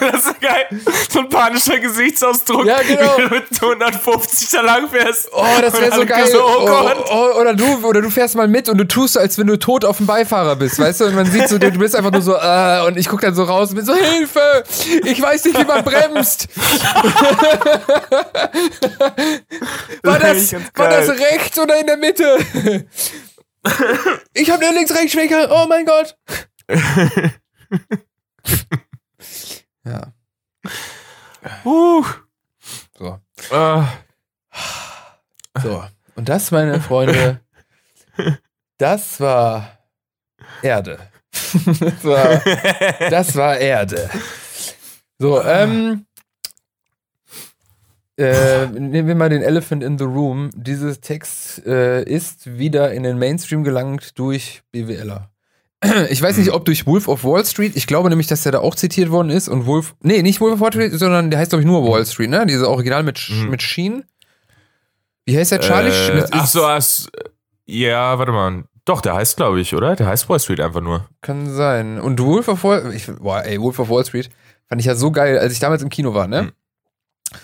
Das 0.00 0.26
ist 0.26 0.40
geil. 0.40 0.66
So 1.08 1.20
ein 1.20 1.28
panischer 1.28 1.78
Gesichtsausdruck, 1.78 2.66
ja, 2.66 2.80
genau. 2.82 3.16
wie 3.18 3.22
du 3.28 3.34
mit 3.34 3.44
150 3.62 4.50
da 4.50 4.62
lang 4.62 4.88
fährst. 4.88 5.28
Oh, 5.32 5.44
das 5.60 5.80
wäre 5.80 5.94
so 5.94 6.04
geil. 6.04 6.26
So, 6.26 6.42
oh 6.42 6.66
oh, 6.68 6.90
oh, 7.10 7.40
oder, 7.40 7.54
du, 7.54 7.86
oder 7.86 8.02
du 8.02 8.10
fährst 8.10 8.34
mal 8.34 8.48
mit 8.48 8.68
und 8.68 8.78
du 8.78 8.84
tust 8.84 9.14
so, 9.14 9.20
als 9.20 9.38
wenn 9.38 9.46
du 9.46 9.56
tot 9.58 9.84
auf 9.84 9.98
dem 9.98 10.06
Beifahrer 10.06 10.56
bist, 10.56 10.80
weißt 10.80 11.00
du? 11.00 11.04
Und 11.06 11.14
man 11.14 11.26
sieht 11.30 11.48
so, 11.48 11.58
du 11.58 11.70
bist 11.70 11.94
einfach 11.94 12.10
nur 12.10 12.22
so, 12.22 12.34
äh, 12.34 12.84
und 12.86 12.96
ich 12.96 13.08
guck 13.08 13.20
dann 13.20 13.34
so 13.34 13.44
raus 13.44 13.70
und 13.70 13.76
bin 13.76 13.84
so, 13.84 13.94
Hilfe! 13.94 14.64
Ich 15.04 15.22
weiß 15.22 15.44
nicht, 15.44 15.58
wie 15.58 15.64
man 15.64 15.84
bremst. 15.84 16.48
war, 20.02 20.18
das, 20.18 20.52
war 20.74 20.88
das 20.88 21.08
rechts 21.10 21.58
oder 21.58 21.78
in 21.78 21.86
der 21.86 21.96
Mitte? 21.96 22.38
Ich 24.34 24.50
habe 24.50 24.64
eine 24.64 24.76
Links-Rechts-Schwenker. 24.76 25.48
Oh 25.50 25.66
mein 25.68 25.84
Gott. 25.84 26.16
ja. 29.84 30.12
Uh. 31.64 32.04
So. 32.96 33.20
Uh. 33.50 33.84
So. 35.62 35.84
Und 36.14 36.28
das, 36.28 36.50
meine 36.50 36.80
Freunde, 36.80 37.40
das 38.78 39.20
war 39.20 39.78
Erde. 40.62 40.98
das, 41.80 42.04
war, 42.04 42.40
das 43.10 43.36
war 43.36 43.56
Erde. 43.58 44.10
So, 45.18 45.42
ähm, 45.42 46.06
äh, 48.18 48.66
nehmen 48.66 49.06
wir 49.06 49.14
mal 49.14 49.28
den 49.28 49.42
Elephant 49.42 49.82
in 49.84 49.96
the 49.96 50.04
Room. 50.04 50.50
Dieser 50.54 51.00
Text 51.00 51.64
äh, 51.66 52.02
ist 52.02 52.58
wieder 52.58 52.92
in 52.92 53.04
den 53.04 53.18
Mainstream 53.18 53.62
gelangt 53.64 54.18
durch 54.18 54.62
BWLer. 54.72 55.30
Ich 56.10 56.20
weiß 56.20 56.38
nicht, 56.38 56.50
ob 56.50 56.64
durch 56.64 56.86
Wolf 56.86 57.06
of 57.06 57.22
Wall 57.22 57.44
Street. 57.46 57.76
Ich 57.76 57.86
glaube 57.86 58.08
nämlich, 58.08 58.26
dass 58.26 58.42
der 58.42 58.50
da 58.50 58.58
auch 58.58 58.74
zitiert 58.74 59.10
worden 59.10 59.30
ist. 59.30 59.48
Und 59.48 59.66
Wolf. 59.66 59.94
Nee, 60.02 60.22
nicht 60.22 60.40
Wolf 60.40 60.54
of 60.54 60.60
Wall 60.60 60.72
Street, 60.72 60.92
sondern 60.92 61.30
der 61.30 61.38
heißt, 61.38 61.50
glaube 61.50 61.62
ich, 61.62 61.66
nur 61.66 61.86
Wall 61.88 62.04
Street, 62.04 62.30
ne? 62.30 62.44
Diese 62.46 62.68
Original 62.68 63.04
mit, 63.04 63.24
mhm. 63.30 63.50
mit 63.50 63.62
Sheen. 63.62 64.04
Wie 65.24 65.38
heißt 65.38 65.52
der? 65.52 65.60
Charlie? 65.60 65.90
Äh, 65.90 66.26
ach 66.32 66.46
so, 66.46 66.64
as, 66.64 67.08
ja, 67.66 68.18
warte 68.18 68.32
mal. 68.32 68.64
Doch, 68.84 69.02
der 69.02 69.14
heißt, 69.14 69.36
glaube 69.36 69.60
ich, 69.60 69.74
oder? 69.74 69.94
Der 69.94 70.06
heißt 70.06 70.28
Wall 70.28 70.40
Street 70.40 70.60
einfach 70.60 70.80
nur. 70.80 71.06
Kann 71.20 71.54
sein. 71.54 72.00
Und 72.00 72.18
Wolf 72.18 72.48
of 72.48 72.64
Wall. 72.64 72.92
Ich, 72.94 73.06
boah, 73.06 73.44
ey, 73.44 73.60
Wolf 73.60 73.78
of 73.78 73.90
Wall 73.90 74.04
Street 74.04 74.30
fand 74.68 74.80
ich 74.80 74.86
ja 74.86 74.94
so 74.94 75.12
geil, 75.12 75.38
als 75.38 75.52
ich 75.52 75.60
damals 75.60 75.82
im 75.82 75.90
Kino 75.90 76.14
war, 76.14 76.26
ne? 76.26 76.42
Mhm. 76.42 76.52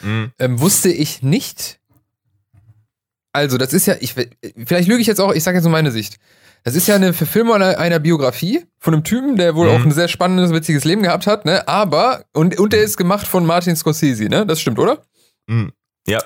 Mhm. 0.03 0.33
Ähm, 0.38 0.61
wusste 0.61 0.90
ich 0.90 1.23
nicht. 1.23 1.81
Also, 3.33 3.59
das 3.59 3.73
ist 3.73 3.87
ja, 3.87 3.97
ich, 4.01 4.14
vielleicht 4.14 4.88
lüge 4.88 5.01
ich 5.01 5.07
jetzt 5.07 5.20
auch, 5.20 5.33
ich 5.33 5.42
sage 5.42 5.57
jetzt 5.57 5.64
nur 5.64 5.73
meine 5.73 5.90
Sicht. 5.90 6.18
Das 6.62 6.75
ist 6.75 6.87
ja 6.87 6.94
eine 6.94 7.12
Verfilmung 7.12 7.57
einer, 7.57 7.79
einer 7.79 7.99
Biografie 7.99 8.64
von 8.79 8.94
einem 8.94 9.05
Typen, 9.05 9.37
der 9.37 9.55
wohl 9.55 9.68
mhm. 9.68 9.75
auch 9.75 9.85
ein 9.85 9.92
sehr 9.92 10.09
spannendes, 10.09 10.51
witziges 10.51 10.85
Leben 10.85 11.03
gehabt 11.03 11.27
hat, 11.27 11.44
ne? 11.44 11.68
Aber, 11.68 12.25
und, 12.33 12.59
und 12.59 12.73
der 12.73 12.83
ist 12.83 12.97
gemacht 12.97 13.27
von 13.27 13.44
Martin 13.44 13.77
Scorsese, 13.77 14.25
ne? 14.25 14.47
Das 14.47 14.61
stimmt, 14.61 14.79
oder? 14.79 15.05
Mhm. 15.47 15.73
Ja. 16.07 16.23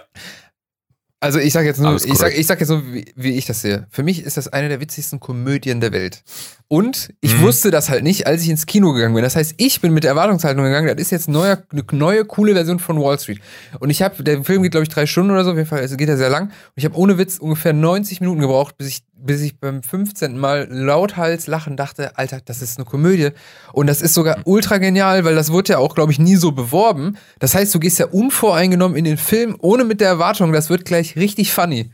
Also 1.21 1.41
ich 1.41 1.53
sag 1.53 1.65
jetzt 1.65 1.81
nur, 1.81 1.97
ich 1.97 2.15
sag, 2.15 2.37
ich 2.37 2.47
sag 2.47 2.61
jetzt 2.61 2.69
nur, 2.69 2.93
wie, 2.93 3.13
wie, 3.17 3.33
ich 3.33 3.45
das 3.45 3.61
sehe. 3.61 3.89
Für 3.91 4.05
mich 4.05 4.23
ist 4.23 4.37
das 4.37 4.47
eine 4.47 4.69
der 4.69 4.81
witzigsten 4.81 5.19
Komödien 5.19 5.81
der 5.81 5.93
Welt. 5.93 6.23
Und 6.69 7.13
ich 7.21 7.37
mhm. 7.37 7.43
wusste 7.43 7.73
das 7.73 7.89
halt 7.89 8.05
nicht, 8.05 8.29
als 8.29 8.43
ich 8.43 8.51
ins 8.51 8.67
Kino 8.67 8.93
gegangen 8.93 9.15
bin. 9.15 9.25
Das 9.25 9.35
heißt, 9.35 9.55
ich 9.57 9.81
bin 9.81 9.93
mit 9.93 10.05
der 10.05 10.11
Erwartungshaltung 10.11 10.63
gegangen, 10.63 10.87
das 10.87 10.99
ist 10.99 11.11
jetzt 11.11 11.29
neuer, 11.29 11.61
eine 11.73 11.83
neue, 11.91 12.25
coole 12.25 12.55
Version 12.55 12.79
von 12.79 13.01
Wall 13.01 13.19
Street. 13.19 13.41
Und 13.81 13.91
ich 13.91 14.01
habe, 14.01 14.23
der 14.23 14.45
Film 14.45 14.63
geht, 14.63 14.71
glaube 14.73 14.85
ich, 14.85 14.91
drei 14.91 15.07
Stunden 15.07 15.33
oder 15.33 15.43
so, 15.43 15.51
auf 15.51 15.57
jeden 15.57 15.69
Fall, 15.69 15.81
also 15.81 15.97
geht 15.97 16.09
er 16.09 16.17
sehr 16.17 16.31
lang. 16.31 16.45
Und 16.45 16.53
ich 16.77 16.85
habe 16.85 16.97
ohne 16.97 17.19
Witz 17.19 17.39
ungefähr 17.39 17.73
90 17.73 18.21
Minuten 18.21 18.41
gebraucht, 18.41 18.77
bis 18.79 18.89
ich, 18.89 19.03
bis 19.19 19.43
ich 19.43 19.59
beim 19.59 19.83
15. 19.83 20.39
Mal 20.39 20.69
lauthals 20.71 21.47
lachen 21.47 21.77
dachte, 21.77 22.17
Alter, 22.17 22.41
das 22.45 22.63
ist 22.63 22.79
eine 22.79 22.85
Komödie. 22.85 23.31
Und 23.73 23.87
das 23.87 24.03
ist 24.03 24.15
sogar 24.15 24.39
ultra 24.45 24.79
genial, 24.79 25.25
weil 25.25 25.35
das 25.35 25.53
wurde 25.53 25.75
ja 25.75 25.79
auch, 25.79 25.95
glaube 25.95 26.13
ich, 26.13 26.19
nie 26.19 26.37
so 26.37 26.53
beworben. 26.53 27.17
Das 27.39 27.55
heißt, 27.55 27.75
du 27.75 27.81
gehst 27.81 27.99
ja 27.99 28.07
unvoreingenommen 28.07 28.97
in 28.97 29.05
den 29.05 29.19
Film, 29.19 29.57
ohne 29.61 29.85
mit 29.85 30.01
der 30.01 30.09
Erwartung, 30.09 30.53
das 30.53 30.71
wird 30.71 30.85
gleich 30.85 31.17
richtig 31.17 31.53
funny. 31.53 31.91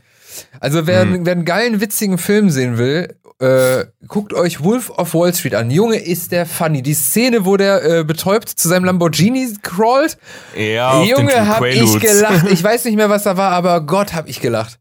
Also 0.59 0.85
wer, 0.85 1.05
mhm. 1.05 1.25
wer 1.25 1.33
einen 1.33 1.45
geilen, 1.45 1.81
witzigen 1.81 2.17
Film 2.17 2.49
sehen 2.49 2.77
will 2.77 3.15
äh, 3.39 3.85
guckt 4.07 4.33
euch 4.33 4.63
Wolf 4.63 4.89
of 4.91 5.13
Wall 5.13 5.33
Street 5.33 5.55
an. 5.55 5.69
Junge, 5.69 5.97
ist 5.97 6.31
der 6.31 6.45
funny. 6.45 6.81
Die 6.81 6.93
Szene, 6.93 7.45
wo 7.45 7.57
der 7.57 7.83
äh, 7.83 8.03
betäubt 8.03 8.49
zu 8.49 8.67
seinem 8.67 8.85
Lamborghini 8.85 9.55
crawlt. 9.61 10.17
Ja, 10.55 11.03
Junge, 11.03 11.47
hab 11.47 11.63
ich 11.63 11.99
gelacht. 11.99 12.49
Ich 12.49 12.63
weiß 12.63 12.85
nicht 12.85 12.95
mehr, 12.95 13.09
was 13.09 13.23
da 13.23 13.35
war, 13.37 13.51
aber 13.51 13.81
Gott, 13.81 14.13
hab 14.13 14.29
ich 14.29 14.39
gelacht. 14.39 14.79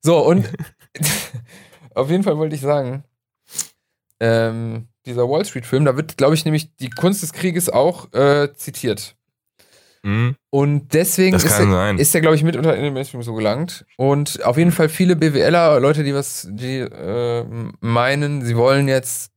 So, 0.00 0.18
und 0.18 0.48
auf 1.94 2.10
jeden 2.10 2.22
Fall 2.22 2.38
wollte 2.38 2.54
ich 2.54 2.60
sagen, 2.60 3.04
ähm, 4.20 4.88
dieser 5.04 5.28
Wall 5.28 5.44
Street-Film, 5.44 5.84
da 5.84 5.96
wird, 5.96 6.16
glaube 6.16 6.34
ich, 6.34 6.44
nämlich 6.44 6.74
die 6.76 6.90
Kunst 6.90 7.22
des 7.22 7.32
Krieges 7.32 7.68
auch 7.68 8.12
äh, 8.12 8.52
zitiert. 8.54 9.16
Mhm. 10.02 10.36
Und 10.50 10.94
deswegen 10.94 11.36
ist 11.36 11.44
er, 11.44 11.98
ist 11.98 12.14
er, 12.14 12.20
glaube 12.20 12.36
ich, 12.36 12.42
mitunter 12.42 12.76
in 12.76 12.82
den 12.82 12.92
Mainstream 12.92 13.22
so 13.22 13.34
gelangt. 13.34 13.84
Und 13.96 14.44
auf 14.44 14.58
jeden 14.58 14.72
Fall 14.72 14.88
viele 14.88 15.16
BWLer, 15.16 15.80
Leute, 15.80 16.02
die 16.02 16.14
was, 16.14 16.48
die 16.50 16.78
äh, 16.78 17.44
meinen, 17.80 18.44
sie 18.44 18.56
wollen 18.56 18.88
jetzt, 18.88 19.30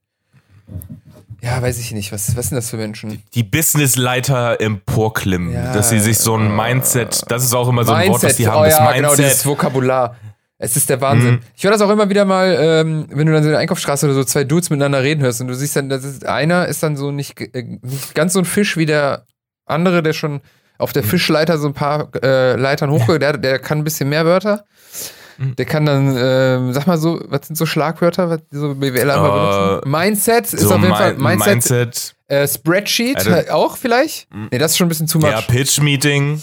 ja, 1.42 1.62
weiß 1.62 1.80
ich 1.80 1.92
nicht, 1.92 2.12
was, 2.12 2.36
was 2.36 2.50
sind 2.50 2.56
das 2.56 2.72
für 2.72 2.78
Menschen? 2.78 3.22
Die 3.36 3.44
Businessleiter 3.44 4.60
emporklimmen, 4.60 5.54
ja, 5.54 5.74
dass 5.74 5.90
sie 5.90 6.00
sich 6.00 6.18
so 6.18 6.36
ein 6.36 6.56
Mindset, 6.56 7.24
das 7.28 7.44
ist 7.44 7.54
auch 7.54 7.70
immer 7.70 7.84
so 7.84 7.94
ein 7.94 8.08
Mindset, 8.08 8.14
Wort, 8.14 8.24
das 8.32 8.38
die 8.38 8.48
haben, 8.48 8.62
oh, 8.62 8.66
das 8.66 8.74
ja, 8.74 8.84
Mindset. 8.86 9.02
Genau, 9.02 9.16
dieses 9.16 9.46
Vokabular. 9.46 10.16
Es 10.58 10.78
ist 10.78 10.90
der 10.90 11.02
Wahnsinn. 11.02 11.36
Mhm. 11.36 11.40
Ich 11.56 11.64
höre 11.64 11.72
das 11.72 11.82
auch 11.82 11.90
immer 11.90 12.10
wieder 12.10 12.24
mal, 12.24 12.56
ähm, 12.58 13.08
wenn 13.10 13.28
du 13.28 13.34
dann 13.34 13.44
so 13.44 13.50
in 13.50 13.54
der 13.54 13.60
Einkaufsstraße 13.60 14.06
oder 14.06 14.16
so 14.16 14.24
zwei 14.24 14.46
Dudes 14.46 14.70
miteinander 14.70 15.04
reden 15.04 15.22
hörst 15.22 15.42
und 15.42 15.48
du 15.48 15.56
siehst 15.56 15.76
dann, 15.76 15.90
das 15.90 16.06
ist, 16.06 16.26
einer 16.26 16.68
ist 16.68 16.82
dann 16.82 16.96
so 16.96 17.12
nicht, 17.12 17.40
äh, 17.42 17.80
nicht 17.82 18.16
ganz 18.16 18.34
so 18.34 18.40
ein 18.40 18.46
Fisch 18.46 18.78
wie 18.78 18.86
der 18.86 19.26
andere, 19.66 20.02
der 20.02 20.14
schon 20.14 20.42
auf 20.78 20.94
der 20.94 21.04
mhm. 21.04 21.08
Fischleiter 21.08 21.58
so 21.58 21.68
ein 21.68 21.74
paar 21.74 22.10
äh, 22.24 22.56
Leitern 22.56 22.90
hochgeht, 22.90 23.22
der, 23.22 23.38
der 23.38 23.60
kann 23.60 23.80
ein 23.80 23.84
bisschen 23.84 24.08
mehr 24.10 24.26
Wörter. 24.26 24.66
Mhm. 25.38 25.56
Der 25.58 25.66
kann 25.66 25.86
dann, 25.86 26.16
äh, 26.16 26.74
sag 26.74 26.88
mal 26.88 26.98
so, 26.98 27.22
was 27.28 27.48
sind 27.48 27.58
so 27.58 27.66
Schlagwörter, 27.66 28.30
was 28.30 28.40
so 28.52 28.76
BWLer 28.76 29.20
uh, 29.20 29.82
benutzen? 29.82 29.92
Mindset 29.92 30.54
ist 30.54 30.62
so 30.62 30.76
auf 30.76 30.82
jeden 30.82 30.96
Fall 30.96 31.16
Mindset. 31.16 31.48
Mindset 31.48 32.15
äh, 32.28 32.48
Spreadsheet 32.48 33.28
also, 33.28 33.52
auch 33.52 33.78
vielleicht? 33.78 34.28
Nee, 34.34 34.58
das 34.58 34.72
ist 34.72 34.78
schon 34.78 34.86
ein 34.86 34.90
bisschen 34.90 35.08
zu 35.08 35.20
much. 35.20 35.30
Ja, 35.30 35.42
Pitch-Meeting. 35.42 36.42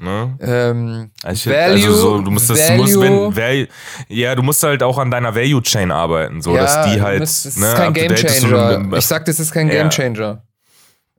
Ne? 0.00 0.38
Ähm, 0.40 1.10
also, 1.22 1.50
Value, 1.50 1.72
also 1.72 1.94
so, 1.94 2.20
du 2.22 2.30
musst 2.30 2.48
das, 2.48 2.66
du 2.66 2.74
musst, 2.74 3.00
wenn, 3.00 3.36
Value, 3.36 3.68
ja, 4.08 4.34
du 4.34 4.42
musst 4.42 4.62
halt 4.62 4.82
auch 4.82 4.98
an 4.98 5.10
deiner 5.10 5.34
Value 5.34 5.62
Chain 5.62 5.90
arbeiten, 5.90 6.40
so 6.40 6.54
ja, 6.54 6.62
dass 6.62 6.90
die 6.90 7.02
halt. 7.02 7.20
Das 7.20 7.44
ist 7.44 7.58
ne, 7.58 7.74
kein 7.76 7.92
Game 7.92 8.14
Changer. 8.14 8.96
Ich 8.96 9.06
sag, 9.06 9.24
das 9.26 9.38
ist 9.38 9.52
kein 9.52 9.68
Game 9.68 9.90
Changer. 9.90 10.42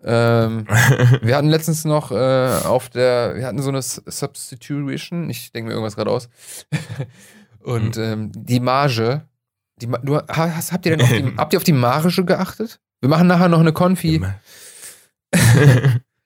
Ähm, 0.03 0.65
wir 1.21 1.35
hatten 1.35 1.49
letztens 1.49 1.85
noch 1.85 2.11
äh, 2.11 2.65
auf 2.65 2.89
der, 2.89 3.35
wir 3.35 3.45
hatten 3.45 3.61
so 3.61 3.69
eine 3.69 3.81
Substitution, 3.81 5.29
ich 5.29 5.51
denke 5.51 5.67
mir 5.67 5.73
irgendwas 5.73 5.95
gerade 5.95 6.11
aus. 6.11 6.29
Und 7.63 7.97
mhm. 7.97 8.03
ähm, 8.03 8.31
die 8.35 8.59
Marge, 8.59 9.27
die, 9.77 9.87
du, 9.87 10.19
hast, 10.27 10.71
habt 10.71 10.85
ihr 10.85 10.97
denn 10.97 11.05
auf 11.05 11.11
die, 11.11 11.33
habt 11.37 11.53
ihr 11.53 11.57
auf 11.57 11.63
die 11.63 11.73
Marge 11.73 12.25
geachtet? 12.25 12.79
Wir 13.01 13.09
machen 13.09 13.27
nachher 13.27 13.49
noch 13.49 13.59
eine 13.59 13.73
Konfi. 13.73 14.21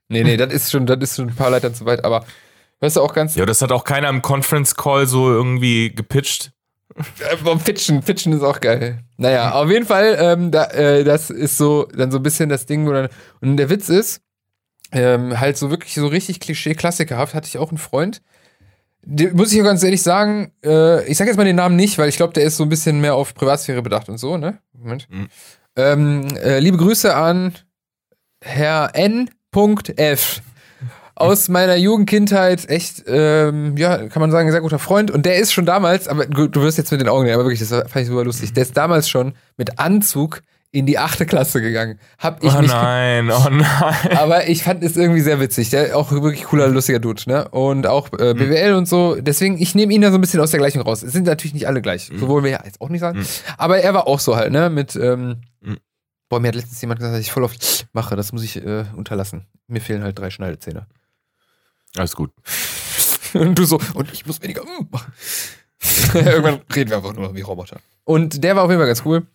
nee, 0.10 0.24
nee, 0.24 0.38
das 0.38 0.54
ist 0.54 0.72
schon, 0.72 0.86
das 0.86 1.00
ist 1.00 1.16
schon 1.16 1.30
ein 1.30 1.36
paar 1.36 1.50
Leitern 1.50 1.74
zu 1.74 1.86
weit, 1.86 2.04
aber 2.04 2.26
weißt 2.82 2.98
du 2.98 3.02
auch 3.02 3.14
ganz. 3.14 3.36
Ja, 3.36 3.46
das 3.46 3.62
hat 3.62 3.72
auch 3.72 3.86
keiner 3.86 4.10
im 4.10 4.22
Conference 4.22 4.76
Call 4.76 5.08
so 5.08 5.32
irgendwie 5.32 5.94
gepitcht. 5.96 6.52
Vom 7.44 7.60
Pitchen, 7.60 8.02
Pitchen 8.02 8.34
ist 8.34 8.44
auch 8.44 8.62
geil. 8.62 9.00
Naja, 9.18 9.54
auf 9.54 9.70
jeden 9.70 9.86
Fall, 9.86 10.18
ähm, 10.20 10.52
da, 10.52 10.66
äh, 10.66 11.04
das 11.04 11.30
ist 11.30 11.58
so 11.58 11.88
dann 11.96 12.12
so 12.12 12.18
ein 12.18 12.24
bisschen 12.24 12.50
das 12.50 12.66
Ding, 12.66 12.86
wo 12.86 12.92
dann, 12.92 13.10
und 13.42 13.58
der 13.58 13.70
Witz 13.70 13.90
ist, 13.90 14.22
ähm, 14.92 15.40
halt 15.40 15.58
so 15.58 15.72
wirklich 15.72 15.94
so 15.94 16.08
richtig 16.08 16.40
Klischee-Klassikerhaft, 16.40 17.34
hatte 17.34 17.48
ich 17.48 17.58
auch 17.58 17.70
einen 17.70 17.80
Freund, 17.80 18.22
die, 19.02 19.28
muss 19.28 19.54
ich 19.54 19.62
ganz 19.64 19.84
ehrlich 19.84 20.02
sagen, 20.02 20.52
äh, 20.64 21.06
ich 21.06 21.18
sage 21.18 21.30
jetzt 21.30 21.38
mal 21.38 21.44
den 21.44 21.56
Namen 21.56 21.76
nicht, 21.76 21.98
weil 21.98 22.10
ich 22.10 22.18
glaube, 22.18 22.34
der 22.34 22.44
ist 22.44 22.58
so 22.58 22.64
ein 22.64 22.70
bisschen 22.70 23.02
mehr 23.02 23.16
auf 23.16 23.34
Privatsphäre 23.34 23.82
bedacht 23.82 24.10
und 24.10 24.18
so, 24.18 24.38
ne? 24.38 24.60
Moment. 24.74 25.08
Mhm. 25.10 25.28
Ähm, 25.78 26.28
äh, 26.38 26.60
liebe 26.60 26.78
Grüße 26.78 27.14
an 27.14 27.54
Herr 28.42 28.92
N.F 28.94 30.42
aus 31.16 31.50
meiner 31.50 31.76
Jugendkindheit 31.76 32.70
echt, 32.70 33.04
ähm, 33.08 33.76
ja, 33.78 34.08
kann 34.08 34.22
man 34.22 34.32
sagen, 34.32 34.48
ein 34.48 34.52
sehr 34.52 34.62
guter 34.62 34.80
Freund. 34.80 35.12
Und 35.12 35.26
der 35.26 35.38
ist 35.38 35.54
schon 35.54 35.66
damals, 35.66 36.08
aber 36.08 36.26
du, 36.26 36.62
wirst 36.62 36.78
jetzt 36.78 36.92
mit 36.92 37.02
den 37.02 37.10
Augen, 37.10 37.30
aber 37.30 37.44
wirklich, 37.44 37.60
das 37.60 37.70
fand 37.70 37.96
ich 37.96 38.08
super 38.08 38.24
lustig. 38.24 38.54
Der 38.54 38.64
ist 38.64 38.76
damals 38.78 39.10
schon 39.10 39.34
mit 39.58 39.80
Anzug 39.80 40.42
in 40.76 40.86
die 40.86 40.98
achte 40.98 41.26
Klasse 41.26 41.62
gegangen. 41.62 42.00
Hab 42.20 42.44
ich 42.44 42.54
oh 42.54 42.60
nicht 42.60 42.70
nein, 42.70 43.32
oh 43.32 43.48
nein. 43.50 44.18
Aber 44.18 44.50
ich 44.50 44.64
fand 44.64 44.84
es 44.84 44.98
irgendwie 44.98 45.22
sehr 45.22 45.40
witzig. 45.40 45.70
Der 45.70 45.98
auch 45.98 46.12
wirklich 46.12 46.44
cooler, 46.44 46.68
lustiger 46.68 47.00
Dude, 47.00 47.22
ne? 47.28 47.48
Und 47.48 47.88
auch 47.88 48.12
äh, 48.12 48.34
BWL 48.34 48.72
mhm. 48.72 48.78
und 48.80 48.86
so. 48.88 49.16
Deswegen, 49.16 49.58
ich 49.58 49.74
nehme 49.74 49.94
ihn 49.94 50.02
da 50.02 50.12
so 50.12 50.18
ein 50.18 50.22
bisschen 50.22 50.42
aus 50.42 50.52
der 50.52 50.60
Gleichung 50.60 50.82
raus. 50.82 51.02
Es 51.02 51.14
sind 51.14 51.28
natürlich 51.28 51.54
nicht 51.54 51.68
alle 51.68 51.82
gleich. 51.82 52.12
Mhm. 52.12 52.20
So 52.20 52.28
wollen 52.28 52.44
wir 52.44 52.52
ja 52.52 52.62
jetzt 52.66 52.82
auch 52.82 52.90
nicht 52.90 53.00
sagen. 53.00 53.20
Mhm. 53.20 53.26
Aber 53.58 53.80
er 53.80 53.94
war 53.94 54.06
auch 54.06 54.20
so 54.20 54.36
halt, 54.36 54.52
ne? 54.52 54.70
Mit, 54.70 54.98
ähm, 54.98 55.38
mhm. 55.62 55.78
boah, 56.28 56.42
mir 56.42 56.50
hat 56.50 56.56
letztens 56.56 56.82
jemand 56.82 57.00
gesagt, 57.00 57.16
dass 57.16 57.22
ich 57.22 57.32
voll 57.32 57.46
oft 57.46 57.88
mache. 57.94 58.18
Das 58.18 58.34
muss 58.34 58.44
ich 58.44 58.58
äh, 58.58 58.84
unterlassen. 58.98 59.48
Mir 59.68 59.80
fehlen 59.80 60.04
halt 60.04 60.20
drei 60.20 60.30
Schneidezähne. 60.30 60.88
Alles 61.96 62.18
gut. 62.18 62.32
und 63.34 63.58
du 63.58 63.64
so, 63.64 63.80
und 63.94 64.12
ich 64.12 64.26
muss 64.26 64.42
weniger 64.42 64.64
machen. 64.92 65.14
Irgendwann 66.14 66.60
reden 66.76 66.90
wir 66.90 66.98
einfach 66.98 67.14
nur 67.14 67.34
wie 67.34 67.42
Roboter. 67.42 67.78
Und 68.04 68.44
der 68.44 68.58
war 68.58 68.64
auf 68.64 68.70
jeden 68.70 68.80
Fall 68.82 68.88
ganz 68.88 69.04
cool. 69.06 69.26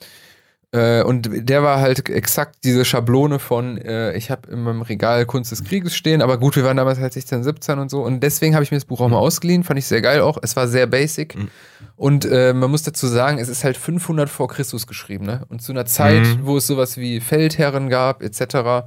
Äh, 0.73 1.03
und 1.03 1.29
der 1.33 1.63
war 1.63 1.81
halt 1.81 2.09
exakt 2.09 2.59
diese 2.65 2.85
Schablone 2.85 3.39
von, 3.39 3.77
äh, 3.79 4.17
ich 4.17 4.31
habe 4.31 4.51
in 4.51 4.63
meinem 4.63 4.83
Regal 4.83 5.27
Kunst 5.27 5.51
des 5.51 5.65
Krieges 5.65 5.97
stehen, 5.97 6.23
aber 6.23 6.39
gut, 6.39 6.55
wir 6.57 6.65
waren 6.65 6.77
damals 6.77 6.99
halt 6.99 7.13
16, 7.13 7.43
17 7.43 7.79
und 7.79 7.91
so. 7.91 8.03
Und 8.03 8.21
deswegen 8.21 8.55
habe 8.55 8.63
ich 8.63 8.71
mir 8.71 8.77
das 8.77 8.85
Buch 8.85 9.01
auch 9.01 9.09
mal 9.09 9.17
mhm. 9.17 9.25
ausgeliehen, 9.25 9.65
fand 9.65 9.79
ich 9.79 9.87
sehr 9.87 10.03
geil 10.03 10.21
auch. 10.21 10.39
Es 10.43 10.55
war 10.55 10.69
sehr 10.69 10.87
basic. 10.87 11.37
Mhm. 11.37 11.49
Und 11.97 12.25
äh, 12.25 12.53
man 12.53 12.71
muss 12.71 12.83
dazu 12.83 13.07
sagen, 13.07 13.39
es 13.39 13.49
ist 13.49 13.65
halt 13.65 13.77
500 13.77 14.31
vor 14.31 14.49
Christus 14.49 14.87
geschrieben, 14.87 15.27
ne? 15.27 15.45
Und 15.49 15.61
zu 15.61 15.73
einer 15.73 15.87
Zeit, 15.87 16.23
mhm. 16.23 16.47
wo 16.47 16.57
es 16.57 16.67
sowas 16.67 16.97
wie 16.97 17.21
Feldherren 17.21 17.89
gab, 17.89 18.23
etc. 18.23 18.87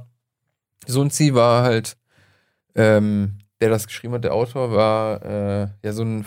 Sun 0.86 1.10
Tzu 1.10 1.34
war 1.34 1.64
halt 1.64 1.96
ähm, 2.74 3.38
der 3.60 3.70
das 3.70 3.86
geschrieben 3.86 4.14
hat, 4.14 4.24
der 4.24 4.34
Autor, 4.34 4.72
war 4.72 5.24
äh, 5.24 5.68
ja 5.82 5.92
so 5.92 6.02
ein 6.02 6.26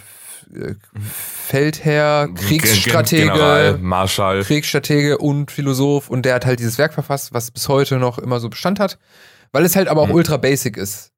Feldherr, 1.48 2.30
Kriegsstratege, 2.34 3.24
General, 3.24 3.78
Marschall. 3.78 4.44
Kriegsstratege 4.44 5.18
und 5.18 5.52
Philosoph 5.52 6.10
und 6.10 6.24
der 6.24 6.36
hat 6.36 6.46
halt 6.46 6.60
dieses 6.60 6.78
Werk 6.78 6.94
verfasst, 6.94 7.34
was 7.34 7.52
bis 7.52 7.70
heute 7.70 7.98
noch 7.98 8.18
immer 8.18 8.40
so 8.40 8.50
Bestand 8.50 8.80
hat, 8.80 8.98
weil 9.52 9.66
es 9.66 9.76
halt 9.76 9.88
aber 9.88 10.02
auch 10.02 10.08
mhm. 10.08 10.16
ultra 10.16 10.38
basic 10.38 10.78
ist. 10.78 11.12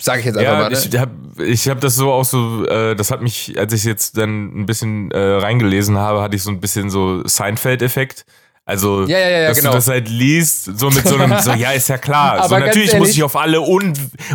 Sag 0.00 0.20
ich 0.20 0.24
jetzt 0.24 0.38
einfach 0.38 0.52
ja, 0.52 0.58
mal. 0.58 0.70
Ne? 0.70 0.78
Ich 0.78 0.98
habe 0.98 1.44
ich 1.44 1.68
hab 1.68 1.80
das 1.80 1.94
so 1.94 2.10
auch 2.10 2.24
so, 2.24 2.66
äh, 2.66 2.96
das 2.96 3.10
hat 3.10 3.20
mich, 3.20 3.58
als 3.58 3.72
ich 3.74 3.84
jetzt 3.84 4.16
dann 4.16 4.60
ein 4.60 4.66
bisschen 4.66 5.10
äh, 5.10 5.18
reingelesen 5.18 5.98
habe, 5.98 6.22
hatte 6.22 6.36
ich 6.36 6.42
so 6.42 6.50
ein 6.50 6.60
bisschen 6.60 6.88
so 6.88 7.26
Seinfeld-Effekt. 7.26 8.24
Also, 8.70 9.04
ja, 9.04 9.18
ja, 9.18 9.28
ja, 9.28 9.48
dass 9.48 9.58
genau. 9.58 9.72
du 9.72 9.78
das 9.78 9.88
halt 9.88 10.08
liest, 10.08 10.78
so 10.78 10.90
mit 10.90 11.04
so 11.04 11.16
einem, 11.16 11.36
so, 11.40 11.50
ja, 11.54 11.72
ist 11.72 11.88
ja 11.88 11.98
klar. 11.98 12.48
so, 12.48 12.56
natürlich 12.56 12.96
muss 12.96 13.10
ich 13.10 13.20
auf 13.24 13.34
alle 13.34 13.60
Un 13.60 13.94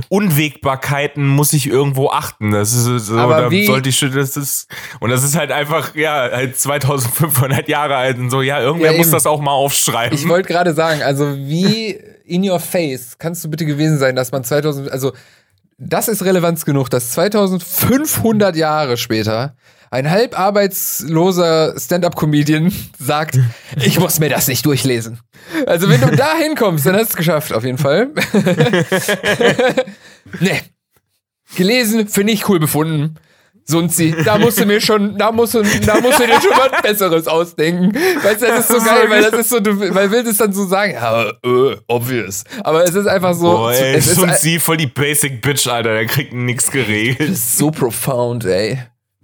Unwägbarkeiten 0.10 1.26
muss 1.26 1.54
ich 1.54 1.68
irgendwo 1.68 2.10
achten. 2.10 2.52
Das 2.52 2.74
ist 2.74 3.06
so, 3.06 3.18
aber 3.18 3.44
da 3.44 3.52
wie? 3.52 3.66
sollte 3.66 3.88
ich 3.88 3.98
schon, 3.98 4.14
das 4.14 4.36
ist, 4.36 4.68
und 5.00 5.10
das 5.10 5.24
ist 5.24 5.38
halt 5.38 5.54
einfach, 5.54 5.96
ja, 5.96 6.30
halt 6.30 6.60
2500 6.60 7.70
Jahre 7.70 7.96
alt 7.96 8.18
und 8.18 8.30
so, 8.30 8.42
ja, 8.42 8.60
irgendwer 8.60 8.92
muss 8.98 9.10
das 9.10 9.26
auch 9.26 9.40
mal 9.40 9.54
aufschreiben. 9.54 10.18
Ich 10.18 10.28
wollte 10.28 10.50
gerade 10.50 10.74
sagen, 10.74 11.02
also 11.02 11.34
wie 11.38 11.98
in 12.26 12.50
your 12.50 12.60
face 12.60 13.18
kannst 13.18 13.42
du 13.46 13.50
bitte 13.50 13.66
gewesen 13.66 14.00
sein, 14.00 14.18
dass 14.18 14.34
man 14.34 14.44
2000, 14.44 14.92
also, 14.92 15.14
das 15.78 16.10
ist 16.10 16.26
Relevanz 16.26 16.66
genug, 16.66 16.90
dass 16.90 17.12
2500 17.12 18.58
Jahre 18.58 18.98
später 18.98 19.56
ein 19.92 20.10
halb 20.10 20.38
arbeitsloser 20.38 21.80
Stand-up-Comedian 21.80 22.74
sagt, 23.00 23.40
ich 23.84 24.00
muss 24.00 24.20
mir 24.20 24.30
das 24.30 24.48
nicht 24.48 24.66
durchlesen. 24.66 25.20
Also 25.66 25.90
wenn 25.90 26.02
du 26.02 26.16
da 26.16 26.36
hinkommst, 26.36 26.86
dann 26.86 26.96
hast 26.96 27.10
du 27.10 27.12
es 27.12 27.16
geschafft, 27.16 27.54
auf 27.54 27.64
jeden 27.64 27.78
Fall. 27.78 28.10
nee. 30.40 30.62
Gelesen, 31.56 32.08
finde 32.08 32.34
ich 32.34 32.50
cool 32.50 32.60
befunden. 32.60 33.16
Sunzi, 33.68 34.16
da 34.24 34.38
musst 34.38 34.60
du 34.60 34.66
mir 34.66 34.80
schon, 34.80 35.18
da 35.18 35.32
musst 35.32 35.56
du, 35.56 35.64
da 35.64 36.00
musst 36.00 36.20
du 36.20 36.26
dir 36.28 36.40
schon 36.40 36.52
was 36.52 36.82
Besseres 36.84 37.28
ausdenken. 37.28 37.96
Weißt 37.96 38.44
du, 38.44 38.46
das 38.46 38.60
ist 38.60 38.68
so 38.68 38.86
geil, 38.86 39.10
weil 39.10 39.24
das 39.24 39.34
ist 39.34 39.50
so, 39.50 39.60
du, 39.60 39.80
weil 39.80 40.12
will 40.12 40.28
es 40.28 40.38
dann 40.38 40.54
so 40.54 40.68
sagen, 40.68 40.94
ja, 40.94 41.30
äh, 41.30 41.76
obvious. 41.88 42.44
Aber 42.64 42.84
es 42.84 42.94
ist 42.94 43.08
einfach 43.08 43.34
so. 43.34 43.52
Boah, 43.52 43.74
ey, 43.74 44.00
Sunzi, 44.00 44.60
voll 44.60 44.78
die 44.78 44.86
Basic 44.86 45.42
Bitch, 45.42 45.66
Alter, 45.66 45.96
der 45.96 46.06
kriegt 46.06 46.32
nix 46.32 46.70
geregelt. 46.70 47.22
Das 47.22 47.40
ist 47.40 47.58
so 47.58 47.72
profound, 47.72 48.46
ey. 48.46 48.78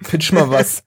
Pitch 0.08 0.32
mal 0.32 0.50
was. 0.50 0.84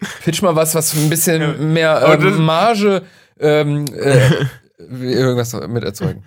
Pitch 0.24 0.42
mal 0.42 0.54
was, 0.54 0.74
was 0.74 0.94
ein 0.94 1.08
bisschen 1.08 1.72
mehr 1.72 2.02
äh, 2.02 2.30
Marge 2.32 3.02
ähm, 3.40 3.86
äh, 3.94 4.46
irgendwas 4.78 5.52
mit 5.68 5.84
erzeugen. 5.84 6.26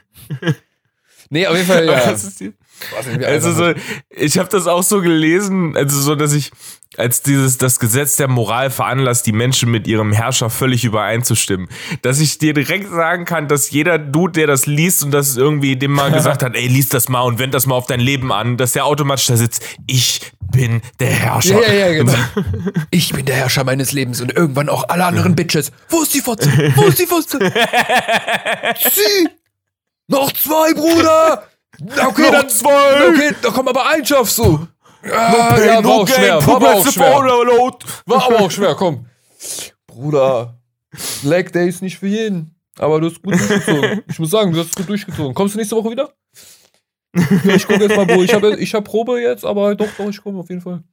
Nee, 1.29 1.45
auf 1.45 1.55
jeden 1.55 1.67
Fall, 1.67 1.85
ja. 3.21 3.27
also 3.27 3.51
so, 3.51 3.73
ich 4.09 4.39
habe 4.39 4.49
das 4.49 4.65
auch 4.65 4.83
so 4.83 5.01
gelesen, 5.01 5.77
also 5.77 5.99
so, 5.99 6.15
dass 6.15 6.33
ich 6.33 6.51
als 6.97 7.21
dieses 7.21 7.57
das 7.57 7.79
Gesetz 7.79 8.15
der 8.15 8.27
Moral 8.27 8.71
veranlasst, 8.71 9.25
die 9.27 9.31
Menschen 9.31 9.69
mit 9.69 9.87
ihrem 9.87 10.11
Herrscher 10.11 10.49
völlig 10.49 10.83
übereinzustimmen, 10.83 11.67
dass 12.01 12.19
ich 12.19 12.39
dir 12.39 12.53
direkt 12.53 12.89
sagen 12.89 13.25
kann, 13.25 13.47
dass 13.47 13.69
jeder 13.69 13.99
Dude, 13.99 14.33
der 14.33 14.47
das 14.47 14.65
liest 14.65 15.03
und 15.03 15.11
das 15.11 15.37
irgendwie 15.37 15.75
dem 15.75 15.91
mal 15.91 16.11
gesagt 16.13 16.41
hat, 16.41 16.55
ey, 16.55 16.67
lies 16.67 16.89
das 16.89 17.07
mal 17.07 17.21
und 17.21 17.37
wend 17.37 17.53
das 17.53 17.67
mal 17.67 17.75
auf 17.75 17.85
dein 17.85 17.99
Leben 17.99 18.31
an, 18.31 18.57
dass 18.57 18.71
der 18.71 18.85
automatisch 18.85 19.27
da 19.27 19.37
sitzt, 19.37 19.63
ich 19.85 20.31
bin 20.51 20.81
der 20.99 21.11
Herrscher. 21.11 21.61
Ja, 21.61 21.71
ja, 21.71 21.87
ja, 21.89 22.03
genau. 22.03 22.13
ich 22.91 23.13
bin 23.13 23.25
der 23.25 23.35
Herrscher 23.35 23.63
meines 23.63 23.91
Lebens 23.91 24.19
und 24.19 24.35
irgendwann 24.35 24.67
auch 24.67 24.89
alle 24.89 25.05
anderen 25.05 25.35
Bitches. 25.35 25.71
Wo 25.89 26.01
ist 26.01 26.13
die 26.15 26.21
Fotze? 26.21 26.49
Wo 26.75 26.85
ist 26.85 26.97
die 26.97 27.05
Fotze? 27.05 27.37
Sie! 28.91 29.29
Noch 30.07 30.31
zwei, 30.33 30.73
Bruder! 30.73 31.43
Okay, 31.79 32.23
Noch 32.23 32.31
dann 32.31 32.49
zwei! 32.49 33.09
Okay, 33.09 33.35
da 33.43 33.49
komm 33.51 33.67
aber 33.67 33.87
ein 33.89 34.03
schaffst 34.03 34.39
du. 34.39 34.67
Ah, 35.03 35.55
no 35.57 35.63
ja, 35.63 35.83
war 35.83 35.91
auch 35.91 36.07
schwer. 36.07 36.45
War 36.47 36.55
aber 36.55 36.75
auch 36.75 36.87
schwer. 36.87 37.13
War 38.05 38.25
aber 38.25 38.39
auch 38.41 38.51
schwer, 38.51 38.75
komm. 38.75 39.05
Bruder, 39.87 40.59
Leg 41.23 41.51
Day 41.53 41.69
ist 41.69 41.81
nicht 41.81 41.97
für 41.97 42.07
jeden. 42.07 42.55
Aber 42.77 43.01
du 43.01 43.07
hast 43.07 43.21
gut 43.21 43.33
durchgezogen. 43.33 44.03
Ich 44.07 44.19
muss 44.19 44.29
sagen, 44.29 44.53
du 44.53 44.59
hast 44.59 44.75
gut 44.75 44.87
durchgezogen. 44.87 45.33
Kommst 45.33 45.53
du 45.53 45.59
nächste 45.59 45.75
Woche 45.75 45.91
wieder? 45.91 46.13
Ja, 47.43 47.55
ich 47.55 47.67
gucke 47.67 47.83
jetzt 47.83 47.95
mal, 47.95 48.07
wo. 48.09 48.23
Ich 48.23 48.33
habe 48.33 48.55
ich 48.55 48.73
hab 48.73 48.83
Probe 48.85 49.19
jetzt, 49.19 49.43
aber 49.43 49.75
doch, 49.75 49.89
doch, 49.97 50.09
ich 50.09 50.21
komme 50.21 50.39
auf 50.39 50.49
jeden 50.49 50.61
Fall. 50.61 50.83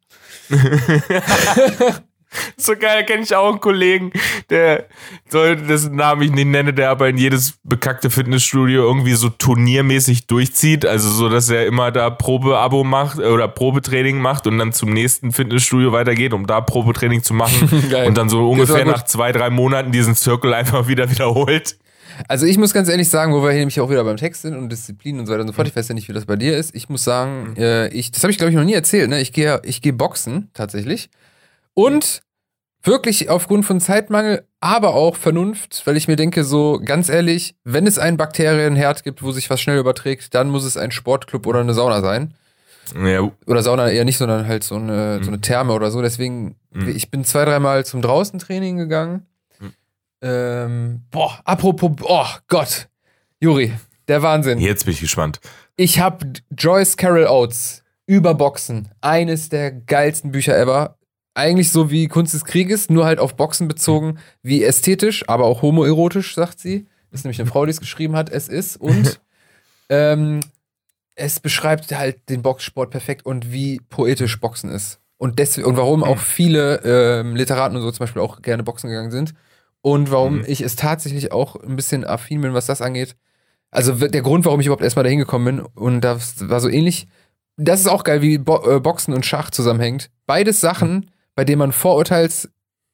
So 2.58 2.74
geil, 2.74 3.04
kenne 3.04 3.22
ich 3.22 3.34
auch 3.34 3.50
einen 3.50 3.60
Kollegen, 3.60 4.12
der 4.50 4.86
soll 5.28 5.56
dessen 5.56 5.94
Namen 5.96 6.22
ich 6.22 6.30
nicht 6.32 6.46
nenne, 6.46 6.72
der 6.72 6.90
aber 6.90 7.08
in 7.08 7.18
jedes 7.18 7.54
bekackte 7.64 8.10
Fitnessstudio 8.10 8.82
irgendwie 8.82 9.14
so 9.14 9.28
turniermäßig 9.28 10.26
durchzieht. 10.26 10.86
Also 10.86 11.10
so, 11.10 11.28
dass 11.28 11.50
er 11.50 11.66
immer 11.66 11.92
da 11.92 12.10
Probeabo 12.10 12.84
macht 12.84 13.18
äh, 13.18 13.26
oder 13.26 13.48
Probetraining 13.48 14.18
macht 14.18 14.46
und 14.46 14.58
dann 14.58 14.72
zum 14.72 14.92
nächsten 14.92 15.32
Fitnessstudio 15.32 15.92
weitergeht, 15.92 16.32
um 16.32 16.46
da 16.46 16.60
Probetraining 16.60 17.22
zu 17.22 17.34
machen. 17.34 17.68
und 18.06 18.16
dann 18.16 18.28
so 18.28 18.50
ungefähr 18.50 18.84
nach 18.84 19.04
zwei, 19.04 19.32
drei 19.32 19.50
Monaten 19.50 19.92
diesen 19.92 20.14
Circle 20.14 20.54
einfach 20.54 20.88
wieder 20.88 21.10
wiederholt. 21.10 21.76
Also 22.28 22.46
ich 22.46 22.56
muss 22.56 22.72
ganz 22.72 22.88
ehrlich 22.88 23.08
sagen, 23.08 23.32
wo 23.34 23.42
wir 23.42 23.50
hier 23.50 23.60
nämlich 23.60 23.80
auch 23.80 23.90
wieder 23.90 24.04
beim 24.04 24.16
Text 24.16 24.42
sind 24.42 24.56
und 24.56 24.70
Disziplin 24.70 25.18
und 25.18 25.26
so 25.26 25.32
weiter 25.32 25.42
und 25.42 25.48
so 25.48 25.52
fort. 25.52 25.68
Ich 25.68 25.76
weiß 25.76 25.88
ja 25.88 25.94
nicht, 25.94 26.08
wie 26.08 26.12
das 26.12 26.24
bei 26.24 26.36
dir 26.36 26.56
ist. 26.56 26.74
Ich 26.74 26.88
muss 26.88 27.04
sagen, 27.04 27.54
äh, 27.56 27.88
ich, 27.88 28.10
das 28.10 28.22
habe 28.22 28.30
ich 28.30 28.38
glaube 28.38 28.50
ich 28.50 28.56
noch 28.56 28.64
nie 28.64 28.72
erzählt. 28.72 29.10
Ne? 29.10 29.20
Ich 29.20 29.32
gehe, 29.32 29.60
ich 29.64 29.82
gehe 29.82 29.92
boxen 29.92 30.50
tatsächlich 30.54 31.10
und 31.74 32.22
wirklich 32.86 33.28
aufgrund 33.30 33.64
von 33.64 33.80
Zeitmangel, 33.80 34.46
aber 34.60 34.94
auch 34.94 35.16
Vernunft, 35.16 35.82
weil 35.86 35.96
ich 35.96 36.08
mir 36.08 36.16
denke, 36.16 36.44
so 36.44 36.80
ganz 36.84 37.08
ehrlich, 37.08 37.54
wenn 37.64 37.86
es 37.86 37.98
einen 37.98 38.16
Bakterienherd 38.16 39.04
gibt, 39.04 39.22
wo 39.22 39.32
sich 39.32 39.50
was 39.50 39.60
schnell 39.60 39.78
überträgt, 39.78 40.34
dann 40.34 40.48
muss 40.48 40.64
es 40.64 40.76
ein 40.76 40.90
Sportclub 40.90 41.46
oder 41.46 41.60
eine 41.60 41.74
Sauna 41.74 42.00
sein. 42.00 42.34
Ja. 42.94 43.30
Oder 43.46 43.62
Sauna 43.62 43.90
eher 43.90 44.04
nicht, 44.04 44.18
sondern 44.18 44.46
halt 44.46 44.62
so 44.62 44.76
eine, 44.76 45.18
mhm. 45.18 45.24
so 45.24 45.30
eine 45.30 45.40
Therme 45.40 45.72
oder 45.72 45.90
so. 45.90 46.02
Deswegen, 46.02 46.56
mhm. 46.72 46.88
ich 46.88 47.10
bin 47.10 47.24
zwei, 47.24 47.44
dreimal 47.44 47.84
zum 47.84 48.02
Draußentraining 48.02 48.76
gegangen. 48.76 49.26
Mhm. 49.58 49.72
Ähm, 50.22 51.02
boah, 51.10 51.40
apropos, 51.44 51.92
oh 52.02 52.26
Gott, 52.48 52.88
Juri, 53.40 53.72
der 54.08 54.22
Wahnsinn. 54.22 54.60
Jetzt 54.60 54.84
bin 54.84 54.94
ich 54.94 55.00
gespannt. 55.00 55.40
Ich 55.76 55.98
habe 55.98 56.32
Joyce 56.56 56.96
Carol 56.96 57.26
Oates 57.26 57.82
über 58.06 58.34
Boxen, 58.34 58.88
eines 59.00 59.48
der 59.48 59.72
geilsten 59.72 60.30
Bücher 60.30 60.56
ever, 60.56 60.95
eigentlich 61.36 61.70
so 61.70 61.90
wie 61.90 62.08
Kunst 62.08 62.34
des 62.34 62.44
Krieges, 62.44 62.88
nur 62.88 63.04
halt 63.04 63.18
auf 63.18 63.36
Boxen 63.36 63.68
bezogen, 63.68 64.18
wie 64.42 64.64
ästhetisch, 64.64 65.28
aber 65.28 65.44
auch 65.44 65.62
homoerotisch, 65.62 66.34
sagt 66.34 66.58
sie. 66.58 66.86
Das 67.10 67.20
ist 67.20 67.24
nämlich 67.24 67.40
eine 67.40 67.48
Frau, 67.48 67.66
die 67.66 67.70
es 67.70 67.80
geschrieben 67.80 68.16
hat, 68.16 68.30
es 68.30 68.48
ist. 68.48 68.76
Und 68.76 69.20
ähm, 69.88 70.40
es 71.14 71.40
beschreibt 71.40 71.96
halt 71.96 72.28
den 72.28 72.42
Boxsport 72.42 72.90
perfekt 72.90 73.26
und 73.26 73.52
wie 73.52 73.80
poetisch 73.88 74.40
Boxen 74.40 74.70
ist. 74.70 74.98
Und 75.18 75.38
deswegen, 75.38 75.66
und 75.66 75.76
warum 75.76 76.04
auch 76.04 76.18
viele 76.18 76.80
ähm, 76.84 77.36
Literaten 77.36 77.76
und 77.76 77.82
so 77.82 77.90
zum 77.90 78.04
Beispiel 78.04 78.22
auch 78.22 78.42
gerne 78.42 78.62
Boxen 78.62 78.90
gegangen 78.90 79.10
sind. 79.10 79.34
Und 79.82 80.10
warum 80.10 80.38
mhm. 80.38 80.44
ich 80.46 80.62
es 80.62 80.76
tatsächlich 80.76 81.32
auch 81.32 81.56
ein 81.56 81.76
bisschen 81.76 82.04
affin 82.04 82.40
bin, 82.40 82.54
was 82.54 82.66
das 82.66 82.82
angeht. 82.82 83.16
Also 83.70 83.92
der 83.92 84.22
Grund, 84.22 84.44
warum 84.44 84.60
ich 84.60 84.66
überhaupt 84.66 84.82
erstmal 84.82 85.04
dahin 85.04 85.18
gekommen 85.18 85.44
bin, 85.44 85.60
und 85.60 86.00
das 86.00 86.48
war 86.48 86.60
so 86.60 86.68
ähnlich. 86.68 87.08
Das 87.56 87.80
ist 87.80 87.86
auch 87.86 88.04
geil, 88.04 88.20
wie 88.20 88.38
Bo 88.38 88.76
äh, 88.76 88.80
Boxen 88.80 89.14
und 89.14 89.24
Schach 89.24 89.50
zusammenhängt. 89.50 90.10
Beides 90.26 90.60
Sachen, 90.60 91.10
bei 91.36 91.44
dem 91.44 91.60
man 91.60 91.70
Vorurteils 91.70 92.48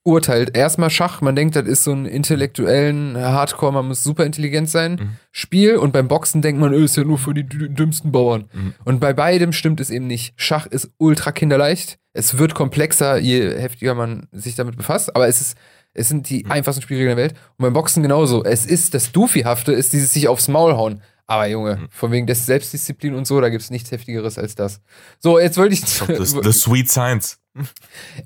urteilt. 0.04 0.56
Erstmal 0.56 0.90
Schach, 0.90 1.20
man 1.20 1.36
denkt, 1.36 1.56
das 1.56 1.66
ist 1.66 1.84
so 1.84 1.92
ein 1.92 2.06
intellektuellen 2.06 3.16
Hardcore, 3.16 3.72
man 3.72 3.86
muss 3.88 4.02
super 4.02 4.26
intelligent 4.26 4.68
sein, 4.68 4.92
mhm. 4.92 5.16
Spiel. 5.30 5.76
Und 5.76 5.92
beim 5.92 6.08
Boxen 6.08 6.42
denkt 6.42 6.60
man, 6.60 6.72
öh, 6.72 6.84
ist 6.84 6.96
ja 6.96 7.04
nur 7.04 7.18
für 7.18 7.34
die 7.34 7.46
dümmsten 7.46 8.12
Bauern. 8.12 8.48
Mhm. 8.52 8.74
Und 8.84 9.00
bei 9.00 9.12
beidem 9.12 9.52
stimmt 9.52 9.80
es 9.80 9.90
eben 9.90 10.06
nicht. 10.06 10.34
Schach 10.36 10.66
ist 10.66 10.90
ultra 10.98 11.32
kinderleicht. 11.32 11.98
Es 12.12 12.36
wird 12.36 12.54
komplexer, 12.54 13.18
je 13.18 13.56
heftiger 13.56 13.94
man 13.94 14.26
sich 14.32 14.54
damit 14.54 14.76
befasst. 14.76 15.14
Aber 15.14 15.28
es 15.28 15.40
ist, 15.40 15.56
es 15.94 16.08
sind 16.08 16.28
die 16.28 16.44
mhm. 16.44 16.50
einfachsten 16.50 16.82
Spielregeln 16.82 17.16
der 17.16 17.24
Welt. 17.24 17.34
Und 17.56 17.62
beim 17.62 17.72
Boxen 17.72 18.02
genauso. 18.02 18.44
Es 18.44 18.66
ist 18.66 18.94
das 18.94 19.12
Doofy-hafte, 19.12 19.72
ist 19.72 19.92
dieses 19.92 20.12
sich 20.12 20.28
aufs 20.28 20.48
Maul 20.48 20.76
hauen. 20.76 21.00
Aber 21.28 21.46
Junge, 21.46 21.76
mhm. 21.76 21.88
von 21.90 22.10
wegen 22.10 22.26
des 22.26 22.44
Selbstdisziplin 22.44 23.14
und 23.14 23.26
so, 23.26 23.40
da 23.40 23.48
gibt 23.48 23.62
es 23.62 23.70
nichts 23.70 23.92
Heftigeres 23.92 24.36
als 24.36 24.56
das. 24.56 24.80
So, 25.20 25.38
jetzt 25.38 25.56
wollte 25.56 25.74
ich. 25.74 25.80
The 25.86 26.52
Sweet 26.52 26.90
Science. 26.90 27.38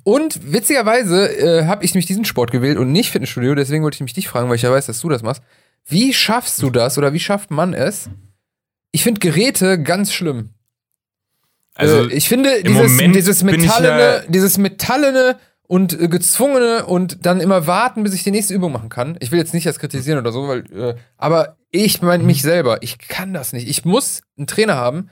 Und 0.05 0.53
witzigerweise 0.53 1.29
äh, 1.39 1.65
habe 1.67 1.85
ich 1.85 1.95
nämlich 1.95 2.07
diesen 2.07 2.25
Sport 2.25 2.51
gewählt 2.51 2.79
und 2.79 2.93
nicht 2.93 3.11
Fitnessstudio, 3.11 3.55
deswegen 3.55 3.83
wollte 3.83 3.97
ich 3.97 4.03
mich 4.03 4.13
dich 4.15 4.29
fragen, 4.29 4.49
weil 4.49 4.57
ich 4.57 4.63
ja 4.63 4.71
weiß, 4.71 4.87
dass 4.87 5.01
du 5.01 5.09
das 5.09 5.23
machst. 5.23 5.43
Wie 5.85 6.13
schaffst 6.13 6.63
du 6.63 6.71
das 6.71 6.99
oder 6.99 7.13
wie 7.13 7.21
schafft 7.21 7.51
man 7.51 7.75
es? 7.75 8.09
Ich 8.93 9.03
finde 9.03 9.21
Geräte 9.21 9.83
ganz 9.83 10.13
schlimm. 10.13 10.51
Also 11.75 12.09
äh, 12.09 12.13
ich 12.13 12.29
finde 12.29 12.63
dieses, 12.63 12.97
dieses 12.97 13.43
metallene, 13.43 14.25
dieses 14.29 14.59
metallene 14.59 15.37
und 15.67 16.01
äh, 16.01 16.09
gezwungene 16.09 16.87
und 16.87 17.27
dann 17.27 17.41
immer 17.41 17.67
warten, 17.67 18.03
bis 18.03 18.15
ich 18.15 18.25
die 18.25 18.31
nächste 18.31 18.55
Übung 18.55 18.73
machen 18.73 18.89
kann. 18.89 19.17
Ich 19.21 19.31
will 19.31 19.39
jetzt 19.39 19.55
nicht 19.55 19.67
das 19.67 19.79
kritisieren 19.79 20.19
oder 20.19 20.33
so, 20.33 20.49
weil, 20.49 20.65
äh, 20.73 20.95
aber 21.17 21.57
ich 21.71 22.03
meine 22.03 22.25
mich 22.25 22.43
selber, 22.43 22.83
ich 22.83 22.99
kann 22.99 23.35
das 23.35 23.53
nicht. 23.53 23.69
Ich 23.69 23.85
muss 23.85 24.23
einen 24.39 24.47
Trainer 24.47 24.77
haben. 24.77 25.11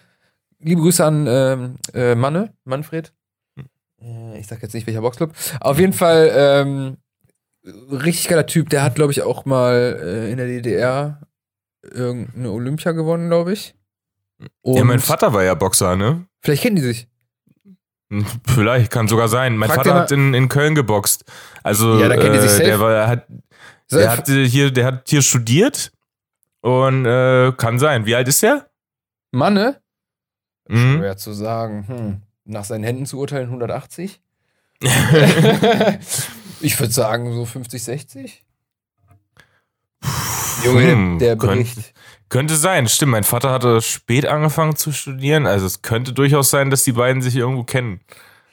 Liebe 0.61 0.81
Grüße 0.81 1.05
an 1.05 1.27
ähm, 1.29 1.75
äh, 1.93 2.15
Manne, 2.15 2.55
Manfred, 2.65 3.09
äh, 3.09 3.11
ich 4.39 4.47
sag 4.47 4.63
jetzt 4.63 4.75
nicht 4.75 4.87
welcher 4.87 5.01
Boxclub. 5.01 5.33
Auf 5.61 5.79
jeden 5.79 5.93
Fall 5.93 6.31
ähm, 6.35 6.97
richtig 7.65 8.29
geiler 8.29 8.47
Typ. 8.47 8.71
Der 8.71 8.83
hat, 8.83 8.95
glaube 8.95 9.13
ich, 9.13 9.23
auch 9.23 9.45
mal 9.45 9.99
äh, 10.03 10.31
in 10.31 10.37
der 10.37 10.47
DDR 10.47 11.21
irgendeine 11.83 12.51
Olympia 12.51 12.93
gewonnen, 12.93 13.29
glaube 13.29 13.53
ich. 13.53 13.75
Und 14.63 14.77
ja, 14.77 14.85
mein 14.85 15.01
Vater 15.01 15.33
war 15.33 15.43
ja 15.45 15.55
Boxer, 15.55 15.97
ne? 15.97 16.27
Vielleicht 16.43 16.63
kennen 16.63 16.77
die 16.77 16.83
sich. 16.83 17.09
Hm, 18.11 18.27
vielleicht, 18.47 18.91
kann 18.91 19.09
sogar 19.09 19.29
sein. 19.29 19.57
Mein 19.57 19.69
Frag 19.69 19.79
Vater 19.79 19.95
hat 19.95 20.13
in, 20.13 20.35
in 20.35 20.49
Köln 20.49 20.75
geboxt. 20.75 21.25
Also, 21.63 21.99
ja, 21.99 22.09
da 22.09 22.17
kennen 22.17 22.35
die 22.35 22.41
sich 22.41 22.51
äh, 22.51 22.57
safe. 22.57 22.65
der 22.65 22.81
war, 22.81 23.09
hat, 23.09 23.27
der 23.91 24.11
hat 24.11 24.29
hier, 24.29 24.71
der 24.71 24.87
hat 24.87 25.09
hier 25.09 25.23
studiert 25.23 25.93
und 26.61 27.07
äh, 27.07 27.53
kann 27.57 27.79
sein. 27.79 28.07
Wie 28.07 28.15
alt 28.15 28.29
ist 28.29 28.43
der? 28.43 28.69
Manne? 29.31 29.81
Mhm. 30.69 30.99
Schwer 30.99 31.17
zu 31.17 31.33
sagen. 31.33 31.87
Hm 31.87 32.24
nach 32.45 32.65
seinen 32.65 32.85
Händen 32.85 33.07
zu 33.07 33.19
urteilen 33.19 33.47
180. 33.47 34.21
ich 36.61 36.79
würde 36.79 36.93
sagen 36.93 37.33
so 37.33 37.45
50, 37.45 37.83
60. 37.83 38.45
Junge, 40.65 40.93
hm, 40.93 41.19
der 41.19 41.37
Bericht. 41.37 41.75
Könnte, 41.75 41.91
könnte 42.29 42.57
sein, 42.57 42.89
stimmt. 42.89 43.13
Mein 43.13 43.25
Vater 43.25 43.51
hatte 43.51 43.81
spät 43.81 44.27
angefangen 44.27 44.77
zu 44.77 44.93
studieren. 44.93 45.47
Also 45.47 45.67
es 45.67 45.83
könnte 45.83 46.13
durchaus 46.13 46.51
sein, 46.51 46.71
dass 46.71 46.85
die 46.85 46.93
beiden 46.93 47.23
sich 47.23 47.37
irgendwo 47.37 47.65
kennen. 47.65 48.01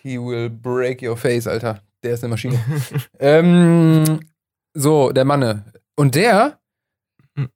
He 0.01 0.17
will 0.17 0.49
break 0.49 1.01
your 1.01 1.17
face, 1.17 1.47
Alter. 1.47 1.81
Der 2.03 2.13
ist 2.13 2.23
eine 2.23 2.31
Maschine. 2.31 2.59
ähm, 3.19 4.19
so, 4.73 5.11
der 5.11 5.25
Manne. 5.25 5.65
Und 5.95 6.15
der. 6.15 6.57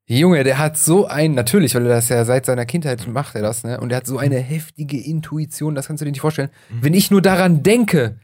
Junge, 0.08 0.44
der 0.44 0.58
hat 0.58 0.78
so 0.78 1.08
ein, 1.08 1.34
natürlich, 1.34 1.76
weil 1.76 1.86
er 1.86 1.96
das 1.96 2.10
ja 2.10 2.24
seit 2.26 2.46
seiner 2.46 2.66
Kindheit 2.66 3.08
macht, 3.08 3.36
er 3.36 3.42
das, 3.42 3.64
ne? 3.64 3.80
Und 3.80 3.90
der 3.90 3.98
hat 3.98 4.08
so 4.08 4.18
eine 4.18 4.40
heftige 4.40 5.00
Intuition, 5.00 5.76
das 5.76 5.88
kannst 5.88 6.02
du 6.02 6.06
dir 6.06 6.12
nicht 6.12 6.22
vorstellen. 6.22 6.50
Mhm. 6.70 6.84
Wenn 6.84 6.94
ich 6.94 7.12
nur 7.12 7.22
daran 7.22 7.64
denke, 7.64 8.20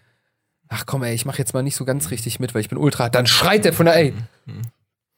ach 0.69 0.85
komm, 0.85 1.03
ey, 1.03 1.13
ich 1.13 1.25
mach 1.25 1.37
jetzt 1.37 1.53
mal 1.53 1.63
nicht 1.63 1.75
so 1.75 1.85
ganz 1.85 2.11
richtig 2.11 2.39
mit, 2.39 2.53
weil 2.53 2.61
ich 2.61 2.69
bin 2.69 2.77
Ultra, 2.77 3.09
dann 3.09 3.27
schreit 3.27 3.65
er 3.65 3.73
von 3.73 3.85
der, 3.85 3.95
ey, 3.95 4.13
mhm. 4.45 4.61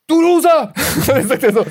du 0.08 0.22
Loser! 0.22 0.74
dann 1.08 1.28
sagt 1.28 1.44
er 1.44 1.54
so, 1.54 1.66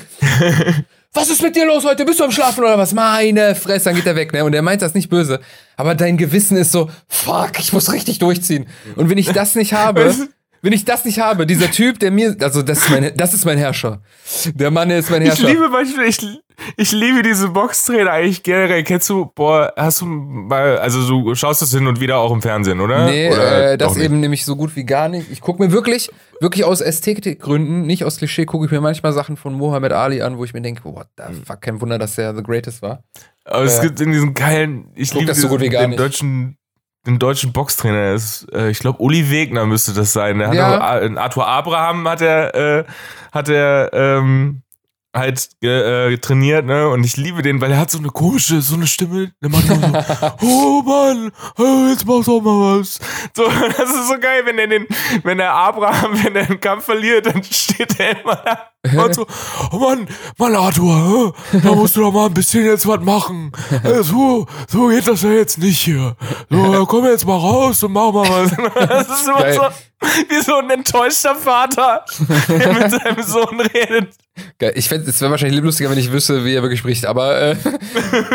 was 1.13 1.29
ist 1.29 1.41
mit 1.41 1.55
dir 1.55 1.65
los 1.65 1.85
heute? 1.85 2.05
Bist 2.05 2.19
du 2.19 2.23
am 2.23 2.31
Schlafen 2.31 2.63
oder 2.63 2.77
was? 2.77 2.93
Meine 2.93 3.55
Fresse, 3.55 3.85
dann 3.85 3.95
geht 3.95 4.05
er 4.05 4.15
weg, 4.15 4.33
ne? 4.33 4.43
Und 4.43 4.53
er 4.53 4.61
meint 4.61 4.81
das 4.81 4.93
nicht 4.93 5.09
böse. 5.09 5.39
Aber 5.77 5.95
dein 5.95 6.17
Gewissen 6.17 6.57
ist 6.57 6.71
so, 6.71 6.89
fuck, 7.07 7.59
ich 7.59 7.71
muss 7.73 7.91
richtig 7.91 8.19
durchziehen. 8.19 8.67
Und 8.95 9.09
wenn 9.09 9.17
ich 9.17 9.31
das 9.31 9.55
nicht 9.55 9.73
habe, 9.73 10.13
wenn 10.63 10.71
ich 10.71 10.85
das 10.85 11.03
nicht 11.03 11.19
habe, 11.19 11.45
dieser 11.45 11.69
Typ, 11.69 11.99
der 11.99 12.09
mir, 12.09 12.37
also 12.39 12.61
das 12.61 12.79
ist 12.79 12.89
mein, 12.89 13.11
das 13.17 13.33
ist 13.33 13.43
mein 13.45 13.57
Herrscher. 13.57 14.01
Der 14.55 14.71
Mann 14.71 14.89
ist 14.89 15.11
mein 15.11 15.21
Herrscher. 15.21 15.43
Ich 15.43 15.49
liebe 15.49 15.67
manchmal, 15.67 16.07
ich, 16.07 16.17
ich 16.77 16.91
liebe 16.93 17.21
diese 17.21 17.49
Boxtrainer 17.49 18.11
eigentlich 18.11 18.43
generell. 18.43 18.81
Kennst 18.85 19.09
du, 19.09 19.29
boah, 19.35 19.73
hast 19.75 19.99
du 19.99 20.05
mal, 20.05 20.77
also 20.77 21.05
du 21.05 21.35
schaust 21.35 21.61
das 21.61 21.71
hin 21.71 21.85
und 21.85 21.99
wieder 21.99 22.17
auch 22.17 22.31
im 22.31 22.41
Fernsehen, 22.41 22.79
oder? 22.79 23.07
Nee, 23.07 23.29
oder 23.29 23.73
äh, 23.73 23.77
das 23.77 23.97
eben 23.97 24.21
nämlich 24.21 24.45
so 24.45 24.55
gut 24.55 24.73
wie 24.77 24.85
gar 24.85 25.09
nicht. 25.09 25.29
Ich 25.31 25.41
gucke 25.41 25.61
mir 25.61 25.73
wirklich, 25.73 26.09
wirklich 26.39 26.63
aus 26.63 26.79
Ästhetikgründen, 26.79 27.81
nicht 27.81 28.05
aus 28.05 28.15
Klischee, 28.15 28.45
gucke 28.45 28.65
ich 28.65 28.71
mir 28.71 28.79
manchmal 28.79 29.11
Sachen 29.11 29.35
von 29.35 29.53
Mohammed 29.53 29.91
Ali 29.91 30.21
an, 30.21 30.37
wo 30.37 30.45
ich 30.45 30.53
mir 30.53 30.61
denke, 30.61 30.85
what 30.85 31.07
the 31.17 31.41
fuck, 31.45 31.59
kein 31.59 31.81
Wunder, 31.81 31.99
dass 31.99 32.15
der 32.15 32.33
the 32.33 32.41
greatest 32.41 32.81
war. 32.81 33.03
Aber 33.43 33.63
äh, 33.63 33.65
es 33.65 33.81
gibt 33.81 33.99
in 33.99 34.13
diesen 34.13 34.33
geilen, 34.33 34.93
ich 34.95 35.13
liebe 35.13 35.25
das 35.25 35.41
so 35.41 35.49
gut 35.49 35.59
wie 35.59 35.67
gar 35.67 35.81
den 35.81 35.89
nicht. 35.89 35.99
deutschen 35.99 36.57
den 37.05 37.19
deutschen 37.19 37.51
Boxtrainer 37.51 38.13
ist, 38.13 38.47
äh, 38.53 38.69
ich 38.69 38.79
glaube, 38.79 39.01
Uli 39.01 39.29
Wegner 39.29 39.65
müsste 39.65 39.93
das 39.93 40.13
sein. 40.13 40.39
Der 40.39 40.47
hat 40.49 40.55
ja. 40.55 40.77
auch, 40.77 41.17
Arthur 41.17 41.47
Abraham 41.47 42.07
hat 42.07 42.21
er, 42.21 42.55
äh, 42.55 42.83
hat 43.31 43.49
er 43.49 43.91
ähm, 43.93 44.63
halt 45.15 45.49
äh, 45.61 46.17
trainiert, 46.17 46.65
ne? 46.65 46.89
Und 46.89 47.03
ich 47.03 47.17
liebe 47.17 47.41
den, 47.41 47.61
weil 47.61 47.71
er 47.71 47.79
hat 47.79 47.91
so 47.91 47.99
eine 47.99 48.09
komische, 48.09 48.61
so 48.61 48.75
eine 48.75 48.87
Stimme. 48.87 49.31
Der 49.41 49.49
macht 49.49 49.69
immer 49.69 50.03
so, 50.03 50.31
oh 50.41 50.81
Mann, 50.81 51.31
oh, 51.57 51.89
jetzt 51.89 52.05
mach 52.05 52.23
doch 52.23 52.41
mal 52.41 52.79
was. 52.79 52.99
So, 53.35 53.43
das 53.77 53.89
ist 53.89 54.07
so 54.07 54.17
geil, 54.19 54.41
wenn 54.45 54.57
er 54.57 54.67
den, 54.67 54.87
wenn 55.23 55.37
der 55.37 55.53
Abraham, 55.53 56.11
wenn 56.23 56.35
er 56.35 56.49
einen 56.49 56.59
Kampf 56.59 56.85
verliert, 56.85 57.27
dann 57.27 57.43
steht 57.43 57.99
er 57.99 58.21
immer 58.21 58.35
da 58.35 58.72
Und 58.83 59.15
so, 59.15 59.25
oh 59.71 59.77
Mann, 59.77 60.07
Mann, 60.37 60.55
Arthur, 60.55 61.33
da 61.63 61.71
musst 61.73 61.95
du 61.95 62.01
doch 62.01 62.11
mal 62.11 62.25
ein 62.25 62.33
bisschen 62.33 62.65
jetzt 62.65 62.85
was 62.85 62.99
machen. 62.99 63.53
So, 64.01 64.45
so 64.67 64.87
geht 64.89 65.07
das 65.07 65.21
ja 65.21 65.29
jetzt 65.29 65.57
nicht 65.57 65.79
hier. 65.79 66.17
So, 66.49 66.85
komm 66.89 67.05
jetzt 67.05 67.25
mal 67.25 67.37
raus 67.37 67.81
und 67.83 67.93
mach 67.93 68.11
mal 68.11 68.27
was. 68.29 68.51
Das 68.89 69.07
ist 69.07 69.27
immer 69.27 69.39
Geil. 69.39 69.53
so 69.53 69.61
wie 70.29 70.41
so 70.41 70.57
ein 70.57 70.69
enttäuschter 70.69 71.35
Vater, 71.35 72.03
der 72.49 72.73
mit 72.73 72.91
seinem 72.91 73.23
Sohn 73.23 73.61
redet. 73.61 74.15
Geil. 74.57 74.73
Ich 74.75 74.89
fände, 74.89 75.09
es 75.09 75.21
wäre 75.21 75.29
wahrscheinlich 75.29 75.61
lustiger, 75.61 75.91
wenn 75.91 75.97
ich 75.97 76.11
wüsste, 76.11 76.43
wie 76.43 76.55
er 76.55 76.63
wirklich 76.63 76.79
spricht. 76.79 77.05
Aber 77.05 77.39
äh, 77.39 77.55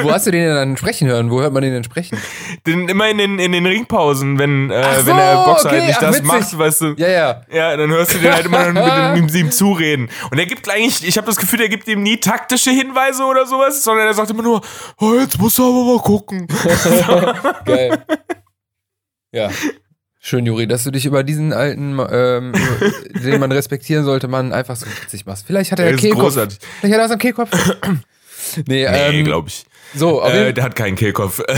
wo 0.03 0.13
hast 0.13 0.27
du 0.27 0.31
den 0.31 0.45
denn 0.45 0.55
dann 0.55 0.77
sprechen 0.77 1.09
hören? 1.09 1.31
Wo 1.31 1.41
hört 1.41 1.53
man 1.53 1.63
den 1.63 1.73
denn 1.73 1.83
sprechen? 1.85 2.19
Den, 2.67 2.89
immer 2.89 3.09
in 3.09 3.19
den, 3.19 3.39
in 3.39 3.51
den 3.51 3.67
Ringpausen, 3.67 4.39
wenn, 4.39 4.71
äh, 4.71 5.01
so, 5.01 5.07
wenn 5.07 5.17
der 5.17 5.45
Boxer 5.45 5.67
okay, 5.67 5.79
halt 5.79 5.87
nicht 5.89 5.97
ach, 5.97 6.03
das 6.03 6.17
witzig. 6.17 6.27
macht, 6.27 6.59
weißt 6.59 6.81
du. 6.83 6.95
Ja, 6.99 7.09
ja. 7.09 7.43
Ja, 7.53 7.77
dann 7.77 7.91
hörst 7.91 8.15
du 8.15 8.19
den 8.19 8.33
halt 8.33 8.47
immer 8.47 8.73
mit, 9.15 9.25
mit 9.25 9.35
ihm 9.35 9.51
zureden. 9.51 10.09
Und 10.31 10.38
er 10.39 10.47
gibt 10.47 10.69
eigentlich, 10.69 11.07
ich 11.07 11.17
habe 11.17 11.27
das 11.27 11.37
Gefühl, 11.37 11.59
der 11.59 11.69
gibt 11.69 11.89
ihm 11.89 12.03
nie 12.03 12.19
taktische 12.19 12.71
Hinweise 12.71 13.25
oder 13.25 13.47
sowas, 13.47 13.83
sondern 13.83 14.07
er 14.07 14.15
sagt 14.15 14.31
immer 14.31 14.43
nur, 14.43 14.61
oh, 14.99 15.15
jetzt 15.15 15.39
musst 15.39 15.59
du 15.59 15.65
aber 15.65 15.95
mal 15.95 16.03
gucken. 16.03 16.47
Geil. 17.65 18.05
Ja. 19.33 19.51
Schön, 20.21 20.45
Juri, 20.47 20.67
dass 20.67 20.85
du 20.85 20.91
dich 20.91 21.07
über 21.07 21.23
diesen 21.23 21.53
alten, 21.53 21.99
ähm, 22.11 22.53
den 23.15 23.41
man 23.41 23.53
respektieren 23.53 24.05
sollte, 24.05 24.29
man 24.29 24.53
einfach 24.53 24.77
so 24.77 24.87
witzig 24.87 25.25
machst. 25.27 25.47
Vielleicht 25.47 25.73
hat 25.73 25.79
er 25.79 25.91
ja 25.91 25.97
Kehlkopf. 25.97 26.23
Großartig. 26.23 26.59
Vielleicht 26.81 26.95
hat 26.95 27.01
er 27.01 27.05
was 27.05 27.13
am 27.13 27.19
Kehlkopf. 27.19 27.51
nee, 28.57 28.63
nee 28.67 28.85
ähm, 28.85 29.25
glaube 29.25 29.49
ich. 29.49 29.65
So, 29.95 30.23
äh, 30.23 30.53
der 30.53 30.65
hat 30.65 30.77
keinen 30.77 30.97
Kehlkopf. 30.97 31.41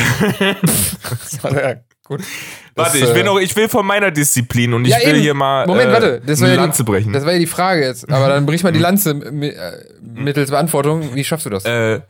gut. 2.10 2.22
Warte, 2.74 2.98
ich 2.98 3.08
will 3.14 3.22
äh, 3.22 3.24
noch, 3.24 3.38
ich 3.38 3.54
will 3.56 3.68
von 3.68 3.86
meiner 3.86 4.10
Disziplin 4.10 4.74
und 4.74 4.84
ich 4.84 4.90
ja, 4.90 5.06
will 5.06 5.20
hier 5.20 5.34
mal 5.34 5.66
Moment, 5.66 5.90
äh, 5.90 5.92
warte, 5.92 6.22
das 6.24 6.40
eine 6.40 6.54
Lanze 6.54 6.84
die, 6.84 6.90
brechen. 6.90 7.12
Das 7.12 7.24
war 7.24 7.32
ja 7.32 7.38
die 7.38 7.46
Frage 7.46 7.84
jetzt. 7.84 8.10
Aber 8.10 8.28
dann 8.28 8.46
brich 8.46 8.62
mal 8.62 8.72
die 8.72 8.78
Lanze 8.78 9.10
äh, 9.10 9.84
mittels 10.00 10.50
Beantwortung. 10.50 11.14
Wie 11.14 11.24
schaffst 11.24 11.46
du 11.46 11.50
das? 11.50 11.64
Äh, 11.64 12.00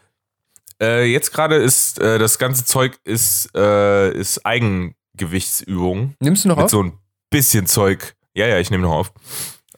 äh, 0.80 1.04
jetzt 1.04 1.32
gerade 1.32 1.56
ist 1.56 1.98
äh, 2.00 2.18
das 2.18 2.38
ganze 2.38 2.64
Zeug 2.64 2.98
ist, 3.04 3.54
ist 3.54 4.46
Eigen 4.46 4.94
Gewichtsübungen. 5.16 6.14
Nimmst 6.20 6.44
du 6.44 6.48
noch 6.48 6.56
mit 6.56 6.66
auf? 6.66 6.70
so 6.70 6.82
ein 6.82 6.92
bisschen 7.30 7.66
Zeug. 7.66 8.14
Ja, 8.34 8.46
ja, 8.46 8.58
ich 8.58 8.70
nehme 8.70 8.84
noch 8.84 8.92
auf. 8.92 9.12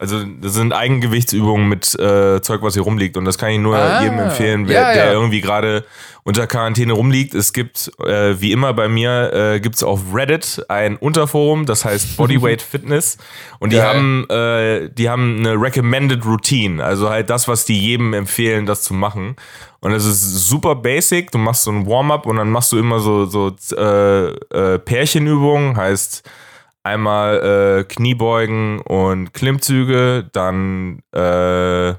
Also 0.03 0.25
das 0.25 0.55
sind 0.55 0.73
Eigengewichtsübungen 0.73 1.69
mit 1.69 1.95
äh, 1.95 2.43
Zeug, 2.43 2.61
was 2.63 2.75
hier 2.75 2.83
rumliegt. 2.83 3.17
Und 3.17 3.25
das 3.25 3.39
kann 3.39 3.51
ich 3.51 3.61
nur 3.61 3.77
ah, 3.77 4.03
jedem 4.03 4.19
empfehlen, 4.19 4.67
wer, 4.67 4.81
ja, 4.81 4.89
ja. 4.89 4.95
der 4.95 5.13
irgendwie 5.13 5.41
gerade 5.41 5.85
unter 6.25 6.49
Quarantäne 6.49 6.93
rumliegt. 6.93 7.37
Es 7.37 7.53
gibt, 7.53 7.89
äh, 8.05 8.41
wie 8.41 8.51
immer 8.51 8.75
bei 8.75 8.89
mir, 8.89 9.33
äh, 9.33 9.61
gibt 9.61 9.77
es 9.77 9.85
auf 9.85 10.01
Reddit 10.13 10.65
ein 10.67 10.97
Unterforum, 10.97 11.67
das 11.67 11.85
heißt 11.85 12.17
Bodyweight 12.17 12.63
Fitness. 12.63 13.17
Und 13.61 13.73
die 13.73 13.77
ja. 13.77 13.95
haben, 13.95 14.29
äh, 14.29 14.91
die 14.91 15.09
haben 15.09 15.39
eine 15.39 15.55
Recommended 15.55 16.27
Routine. 16.27 16.83
Also 16.83 17.09
halt 17.09 17.31
das, 17.31 17.47
was 17.47 17.65
die 17.65 17.79
jedem 17.79 18.13
empfehlen, 18.13 18.67
das 18.67 18.83
zu 18.83 18.95
machen. 18.95 19.37
Und 19.79 19.93
es 19.93 20.05
ist 20.05 20.49
super 20.49 20.75
basic. 20.75 21.31
Du 21.31 21.39
machst 21.39 21.63
so 21.63 21.71
ein 21.71 21.87
Warm-up 21.87 22.27
und 22.27 22.39
dann 22.39 22.51
machst 22.51 22.73
du 22.73 22.79
immer 22.79 22.99
so, 22.99 23.27
so 23.27 23.55
äh, 23.77 24.31
äh, 24.31 24.81
Pärchenübungen, 24.81 25.77
heißt 25.77 26.29
einmal 26.83 27.81
äh, 27.81 27.85
Kniebeugen 27.85 28.81
und 28.81 29.33
Klimmzüge, 29.33 30.29
dann 30.33 31.03
äh, 31.13 31.95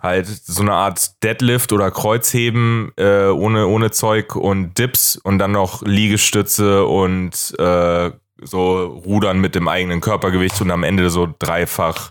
halt 0.00 0.26
so 0.26 0.62
eine 0.62 0.72
Art 0.72 1.22
Deadlift 1.22 1.72
oder 1.72 1.90
Kreuzheben 1.90 2.92
äh, 2.96 3.26
ohne, 3.26 3.66
ohne 3.66 3.90
Zeug 3.90 4.36
und 4.36 4.78
Dips 4.78 5.16
und 5.16 5.38
dann 5.38 5.52
noch 5.52 5.82
Liegestütze 5.82 6.84
und 6.84 7.54
äh, 7.58 8.10
so 8.40 8.84
Rudern 9.04 9.40
mit 9.40 9.54
dem 9.54 9.66
eigenen 9.66 10.00
Körpergewicht 10.00 10.60
und 10.60 10.70
am 10.70 10.84
Ende 10.84 11.10
so 11.10 11.28
dreifach 11.38 12.10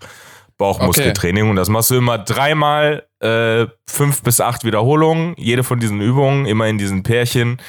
Bauchmuskeltraining. 0.57 1.43
Okay. 1.43 1.49
Und 1.51 1.55
das 1.55 1.69
machst 1.69 1.91
du 1.91 1.95
immer 1.95 2.17
dreimal, 2.17 3.05
äh, 3.19 3.67
fünf 3.88 4.23
bis 4.23 4.41
acht 4.41 4.63
Wiederholungen, 4.63 5.36
jede 5.38 5.63
von 5.63 5.80
diesen 5.80 6.01
Übungen, 6.01 6.45
immer 6.45 6.67
in 6.67 6.78
diesen 6.78 7.03
Pärchen. 7.03 7.61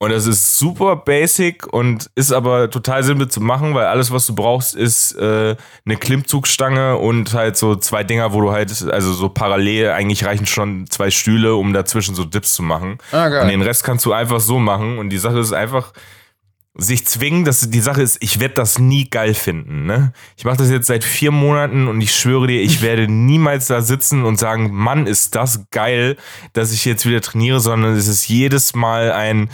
Und 0.00 0.10
das 0.10 0.26
ist 0.26 0.58
super 0.58 0.96
basic 0.96 1.72
und 1.72 2.10
ist 2.14 2.32
aber 2.32 2.68
total 2.68 3.02
simpel 3.04 3.28
zu 3.28 3.40
machen, 3.40 3.74
weil 3.74 3.86
alles, 3.86 4.10
was 4.10 4.26
du 4.26 4.34
brauchst, 4.34 4.74
ist 4.74 5.12
äh, 5.12 5.56
eine 5.86 5.96
Klimmzugstange 5.96 6.96
und 6.96 7.32
halt 7.32 7.56
so 7.56 7.76
zwei 7.76 8.04
Dinger, 8.04 8.32
wo 8.32 8.40
du 8.40 8.50
halt, 8.50 8.70
also 8.90 9.12
so 9.12 9.28
parallel, 9.28 9.90
eigentlich 9.90 10.24
reichen 10.24 10.46
schon 10.46 10.86
zwei 10.90 11.10
Stühle, 11.10 11.54
um 11.54 11.72
dazwischen 11.72 12.14
so 12.14 12.24
Dips 12.24 12.54
zu 12.54 12.62
machen. 12.62 12.98
Ah. 13.12 13.42
Und 13.42 13.48
den 13.48 13.62
Rest 13.62 13.84
kannst 13.84 14.04
du 14.04 14.12
einfach 14.12 14.40
so 14.40 14.58
machen. 14.58 14.98
Und 14.98 15.10
die 15.10 15.18
Sache 15.18 15.38
ist 15.38 15.52
einfach, 15.52 15.92
sich 16.76 17.06
zwingen, 17.06 17.44
dass 17.44 17.70
die 17.70 17.80
Sache 17.80 18.02
ist, 18.02 18.18
ich 18.20 18.40
werde 18.40 18.54
das 18.54 18.78
nie 18.78 19.08
geil 19.08 19.34
finden. 19.34 19.86
Ne? 19.86 20.12
Ich 20.36 20.44
mache 20.44 20.56
das 20.56 20.70
jetzt 20.70 20.88
seit 20.88 21.04
vier 21.04 21.30
Monaten 21.30 21.86
und 21.86 22.00
ich 22.00 22.14
schwöre 22.14 22.48
dir, 22.48 22.60
ich 22.60 22.82
werde 22.82 23.06
niemals 23.06 23.68
da 23.68 23.80
sitzen 23.80 24.24
und 24.24 24.38
sagen, 24.38 24.72
Mann, 24.72 25.06
ist 25.06 25.36
das 25.36 25.66
geil, 25.70 26.16
dass 26.52 26.72
ich 26.72 26.84
jetzt 26.84 27.06
wieder 27.06 27.20
trainiere, 27.20 27.60
sondern 27.60 27.94
es 27.94 28.08
ist 28.08 28.28
jedes 28.28 28.74
Mal 28.74 29.12
ein 29.12 29.50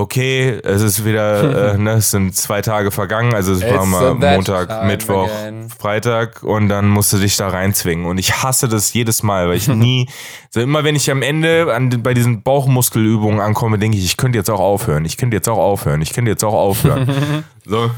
okay, 0.00 0.60
es 0.62 0.82
ist 0.82 1.04
wieder, 1.04 1.74
äh, 1.74 1.78
ne, 1.78 1.92
es 1.92 2.10
sind 2.10 2.36
zwei 2.36 2.62
Tage 2.62 2.90
vergangen, 2.90 3.34
also 3.34 3.52
es 3.52 3.62
war 3.62 3.86
mal 3.86 4.14
Montag, 4.14 4.84
Mittwoch, 4.84 5.28
again. 5.28 5.68
Freitag 5.70 6.42
und 6.42 6.68
dann 6.68 6.88
musst 6.88 7.12
du 7.12 7.18
dich 7.18 7.36
da 7.36 7.48
reinzwingen. 7.48 8.06
Und 8.06 8.18
ich 8.18 8.42
hasse 8.42 8.68
das 8.68 8.92
jedes 8.92 9.22
Mal, 9.22 9.48
weil 9.48 9.56
ich 9.56 9.68
nie, 9.68 10.08
so 10.50 10.60
immer 10.60 10.84
wenn 10.84 10.96
ich 10.96 11.10
am 11.10 11.22
Ende 11.22 11.72
an, 11.74 12.02
bei 12.02 12.14
diesen 12.14 12.42
Bauchmuskelübungen 12.42 13.40
ankomme, 13.40 13.78
denke 13.78 13.98
ich, 13.98 14.04
ich 14.04 14.16
könnte 14.16 14.38
jetzt 14.38 14.50
auch 14.50 14.60
aufhören, 14.60 15.04
ich 15.04 15.16
könnte 15.16 15.36
jetzt 15.36 15.48
auch 15.48 15.58
aufhören, 15.58 16.00
ich 16.02 16.12
könnte 16.12 16.30
jetzt 16.30 16.44
auch 16.44 16.54
aufhören. 16.54 17.44
so. 17.64 17.90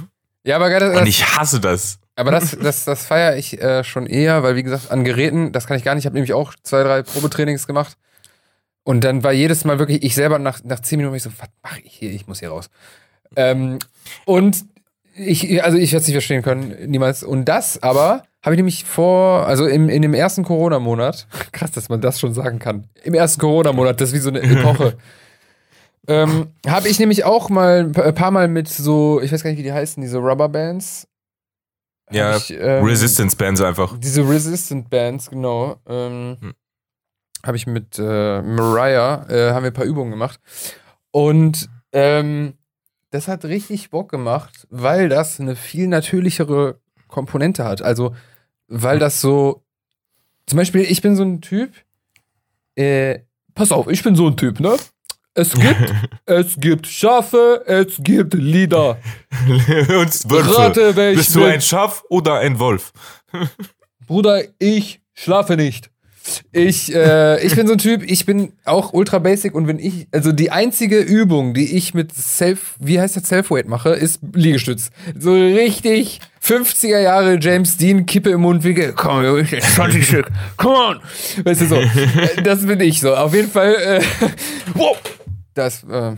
Ja, 0.44 0.56
aber 0.56 0.70
gerade. 0.70 0.98
Und 0.98 1.06
ich 1.06 1.36
hasse 1.36 1.60
das. 1.60 1.98
Aber 2.16 2.32
das, 2.32 2.56
das, 2.60 2.84
das 2.84 3.06
feiere 3.06 3.36
ich 3.36 3.62
äh, 3.62 3.84
schon 3.84 4.06
eher, 4.06 4.42
weil 4.42 4.56
wie 4.56 4.64
gesagt, 4.64 4.90
an 4.90 5.04
Geräten, 5.04 5.52
das 5.52 5.68
kann 5.68 5.76
ich 5.76 5.84
gar 5.84 5.94
nicht. 5.94 6.02
Ich 6.02 6.06
habe 6.06 6.14
nämlich 6.14 6.32
auch 6.32 6.52
zwei, 6.64 6.82
drei 6.82 7.02
Probetrainings 7.02 7.66
gemacht. 7.66 7.96
Und 8.88 9.04
dann 9.04 9.22
war 9.22 9.32
jedes 9.32 9.66
Mal 9.66 9.78
wirklich, 9.78 10.02
ich 10.02 10.14
selber 10.14 10.38
nach, 10.38 10.64
nach 10.64 10.80
zehn 10.80 10.96
Minuten 10.96 11.14
ich 11.14 11.22
so, 11.22 11.30
was 11.38 11.50
mache 11.62 11.80
ich 11.84 11.92
hier? 11.92 12.10
Ich 12.10 12.26
muss 12.26 12.40
hier 12.40 12.48
raus. 12.48 12.70
Ähm, 13.36 13.80
und 14.24 14.64
ich, 15.14 15.62
also 15.62 15.76
ich 15.76 15.92
werde 15.92 16.00
es 16.00 16.08
nicht 16.08 16.14
verstehen 16.14 16.40
können, 16.40 16.74
niemals. 16.86 17.22
Und 17.22 17.44
das 17.44 17.82
aber 17.82 18.22
habe 18.42 18.54
ich 18.54 18.56
nämlich 18.56 18.86
vor, 18.86 19.46
also 19.46 19.66
im, 19.66 19.90
in 19.90 20.00
dem 20.00 20.14
ersten 20.14 20.42
Corona-Monat, 20.42 21.26
krass, 21.52 21.70
dass 21.72 21.90
man 21.90 22.00
das 22.00 22.18
schon 22.18 22.32
sagen 22.32 22.60
kann, 22.60 22.88
im 23.02 23.12
ersten 23.12 23.42
Corona-Monat, 23.42 24.00
das 24.00 24.08
ist 24.08 24.14
wie 24.14 24.20
so 24.20 24.30
eine 24.30 24.40
Epoche, 24.40 24.96
ähm, 26.08 26.46
habe 26.66 26.88
ich 26.88 26.98
nämlich 26.98 27.24
auch 27.24 27.50
mal 27.50 27.92
ein 27.94 28.14
paar 28.14 28.30
Mal 28.30 28.48
mit 28.48 28.68
so, 28.68 29.20
ich 29.20 29.30
weiß 29.30 29.42
gar 29.42 29.50
nicht, 29.50 29.58
wie 29.58 29.64
die 29.64 29.72
heißen, 29.74 30.00
diese 30.00 30.16
Rubber-Bands. 30.16 31.06
Ja, 32.10 32.38
ich, 32.38 32.54
ähm, 32.58 32.82
Resistance-Bands 32.82 33.60
einfach. 33.60 33.98
Diese 33.98 34.26
Resistance-Bands, 34.26 35.28
genau. 35.28 35.76
Ähm, 35.86 36.38
hm 36.40 36.54
habe 37.44 37.56
ich 37.56 37.66
mit 37.66 37.98
äh, 37.98 38.42
Mariah, 38.42 39.26
äh, 39.28 39.52
haben 39.52 39.62
wir 39.62 39.70
ein 39.70 39.74
paar 39.74 39.84
Übungen 39.84 40.10
gemacht. 40.10 40.40
Und 41.10 41.68
ähm, 41.92 42.54
das 43.10 43.28
hat 43.28 43.44
richtig 43.44 43.90
Bock 43.90 44.10
gemacht, 44.10 44.66
weil 44.70 45.08
das 45.08 45.40
eine 45.40 45.56
viel 45.56 45.88
natürlichere 45.88 46.80
Komponente 47.06 47.64
hat. 47.64 47.82
Also, 47.82 48.14
weil 48.66 48.98
das 48.98 49.20
so, 49.20 49.64
zum 50.46 50.58
Beispiel, 50.58 50.82
ich 50.82 51.00
bin 51.00 51.16
so 51.16 51.22
ein 51.22 51.40
Typ, 51.40 51.72
äh, 52.74 53.20
pass 53.54 53.72
auf, 53.72 53.88
ich 53.88 54.02
bin 54.02 54.14
so 54.14 54.26
ein 54.26 54.36
Typ, 54.36 54.60
ne? 54.60 54.76
Es 55.34 55.52
gibt, 55.52 55.94
es 56.26 56.56
gibt 56.58 56.86
Schafe, 56.86 57.62
es 57.66 57.96
gibt 57.98 58.34
Lieder. 58.34 58.98
Und 59.40 60.30
Wölfe. 60.30 60.58
Rate, 60.58 60.92
Bist 61.14 61.34
du 61.34 61.44
ein 61.44 61.60
Schaf 61.60 62.04
oder 62.08 62.38
ein 62.40 62.58
Wolf? 62.58 62.92
Bruder, 64.06 64.42
ich 64.58 65.00
schlafe 65.14 65.56
nicht. 65.56 65.90
Ich, 66.52 66.94
äh, 66.94 67.44
ich 67.44 67.54
bin 67.56 67.66
so 67.66 67.74
ein 67.74 67.78
Typ, 67.78 68.02
ich 68.02 68.26
bin 68.26 68.52
auch 68.64 68.92
ultra 68.92 69.18
basic 69.18 69.54
und 69.54 69.66
wenn 69.66 69.78
ich, 69.78 70.08
also 70.12 70.32
die 70.32 70.50
einzige 70.50 70.98
Übung, 70.98 71.54
die 71.54 71.76
ich 71.76 71.94
mit 71.94 72.12
Self, 72.14 72.74
wie 72.78 73.00
heißt 73.00 73.16
das, 73.16 73.28
Selfweight 73.28 73.68
mache, 73.68 73.90
ist 73.90 74.20
Liegestütz. 74.32 74.90
So 75.18 75.32
richtig 75.32 76.20
50er 76.42 77.00
Jahre 77.00 77.38
James 77.40 77.76
Dean, 77.76 78.06
Kippe 78.06 78.30
im 78.30 78.42
Mund, 78.42 78.64
wie, 78.64 78.74
komm, 78.92 79.46
20 79.46 80.06
Stück, 80.06 80.28
come 80.56 80.74
on. 80.74 81.00
Weißt 81.44 81.62
du 81.62 81.66
so, 81.66 81.76
äh, 81.76 82.42
das 82.42 82.66
bin 82.66 82.80
ich 82.80 83.00
so. 83.00 83.14
Auf 83.14 83.34
jeden 83.34 83.50
Fall, 83.50 83.74
äh, 83.74 84.02
wow, 84.74 84.96
das, 85.54 85.84
äh, 85.84 86.16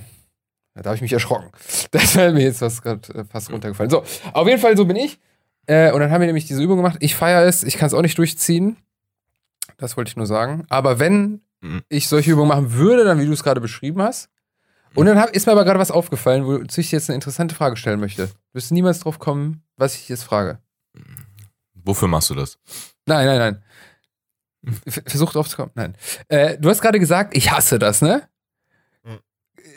da 0.74 0.84
habe 0.84 0.96
ich 0.96 1.02
mich 1.02 1.12
erschrocken. 1.12 1.50
Das 1.90 2.16
wäre 2.16 2.32
mir 2.32 2.44
jetzt 2.44 2.62
was 2.62 2.82
gerade 2.82 3.12
äh, 3.14 3.24
fast 3.24 3.52
runtergefallen. 3.52 3.90
So, 3.90 4.04
auf 4.32 4.48
jeden 4.48 4.60
Fall, 4.60 4.76
so 4.76 4.84
bin 4.84 4.96
ich. 4.96 5.18
Äh, 5.66 5.92
und 5.92 6.00
dann 6.00 6.10
haben 6.10 6.20
wir 6.20 6.26
nämlich 6.26 6.46
diese 6.46 6.62
Übung 6.62 6.76
gemacht. 6.76 6.96
Ich 7.00 7.14
feiere 7.14 7.46
es, 7.46 7.62
ich 7.62 7.76
kann 7.76 7.86
es 7.86 7.94
auch 7.94 8.02
nicht 8.02 8.18
durchziehen. 8.18 8.76
Das 9.80 9.96
wollte 9.96 10.10
ich 10.10 10.16
nur 10.16 10.26
sagen. 10.26 10.66
Aber 10.68 10.98
wenn 10.98 11.40
mhm. 11.60 11.82
ich 11.88 12.06
solche 12.06 12.30
Übungen 12.30 12.48
machen 12.48 12.74
würde, 12.74 13.04
dann 13.04 13.18
wie 13.18 13.26
du 13.26 13.32
es 13.32 13.42
gerade 13.42 13.60
beschrieben 13.60 14.02
hast. 14.02 14.28
Und 14.94 15.06
dann 15.06 15.18
hab, 15.18 15.30
ist 15.30 15.46
mir 15.46 15.52
aber 15.52 15.64
gerade 15.64 15.78
was 15.78 15.90
aufgefallen, 15.90 16.44
wozu 16.44 16.80
ich 16.80 16.92
jetzt 16.92 17.08
eine 17.08 17.14
interessante 17.14 17.54
Frage 17.54 17.76
stellen 17.76 18.00
möchte. 18.00 18.26
Du 18.26 18.32
wirst 18.52 18.72
niemals 18.72 19.00
drauf 19.00 19.18
kommen, 19.18 19.62
was 19.76 19.94
ich 19.94 20.08
jetzt 20.08 20.24
frage. 20.24 20.58
Wofür 21.74 22.08
machst 22.08 22.28
du 22.30 22.34
das? 22.34 22.58
Nein, 23.06 23.26
nein, 23.26 23.38
nein. 23.38 24.74
Versuch 24.86 25.32
drauf 25.32 25.48
zu 25.48 25.56
kommen. 25.56 25.70
Nein. 25.74 25.94
Äh, 26.28 26.58
du 26.58 26.68
hast 26.68 26.82
gerade 26.82 27.00
gesagt, 27.00 27.36
ich 27.36 27.50
hasse 27.50 27.78
das, 27.78 28.02
ne? 28.02 28.28
Mhm. 29.04 29.18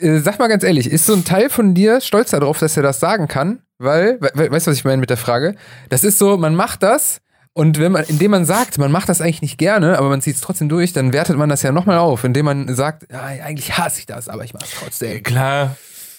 Äh, 0.00 0.18
sag 0.18 0.38
mal 0.38 0.48
ganz 0.48 0.64
ehrlich, 0.64 0.90
ist 0.90 1.06
so 1.06 1.14
ein 1.14 1.24
Teil 1.24 1.48
von 1.48 1.74
dir 1.74 2.00
stolz 2.00 2.30
darauf, 2.30 2.58
dass 2.58 2.76
er 2.76 2.82
das 2.82 3.00
sagen 3.00 3.28
kann? 3.28 3.62
Weil, 3.78 4.20
we 4.20 4.50
weißt 4.50 4.66
du, 4.66 4.72
was 4.72 4.78
ich 4.78 4.84
meine 4.84 4.98
mit 4.98 5.10
der 5.10 5.16
Frage? 5.16 5.54
Das 5.88 6.04
ist 6.04 6.18
so, 6.18 6.36
man 6.36 6.54
macht 6.54 6.82
das, 6.82 7.20
Und 7.56 7.78
wenn 7.78 7.92
man, 7.92 8.04
indem 8.04 8.32
man 8.32 8.44
sagt, 8.44 8.78
man 8.78 8.90
macht 8.90 9.08
das 9.08 9.20
eigentlich 9.20 9.40
nicht 9.40 9.58
gerne, 9.58 9.96
aber 9.96 10.08
man 10.08 10.20
zieht 10.20 10.34
es 10.34 10.40
trotzdem 10.40 10.68
durch, 10.68 10.92
dann 10.92 11.12
wertet 11.12 11.36
man 11.36 11.48
das 11.48 11.62
ja 11.62 11.70
nochmal 11.70 11.98
auf, 11.98 12.24
indem 12.24 12.46
man 12.46 12.74
sagt, 12.74 13.06
ja, 13.10 13.22
eigentlich 13.22 13.78
hasse 13.78 14.00
ich 14.00 14.06
das, 14.06 14.28
aber 14.28 14.44
ich 14.44 14.54
mache 14.54 14.64
es 14.64 14.72
trotzdem. 14.76 15.22
Klar, 15.22 15.76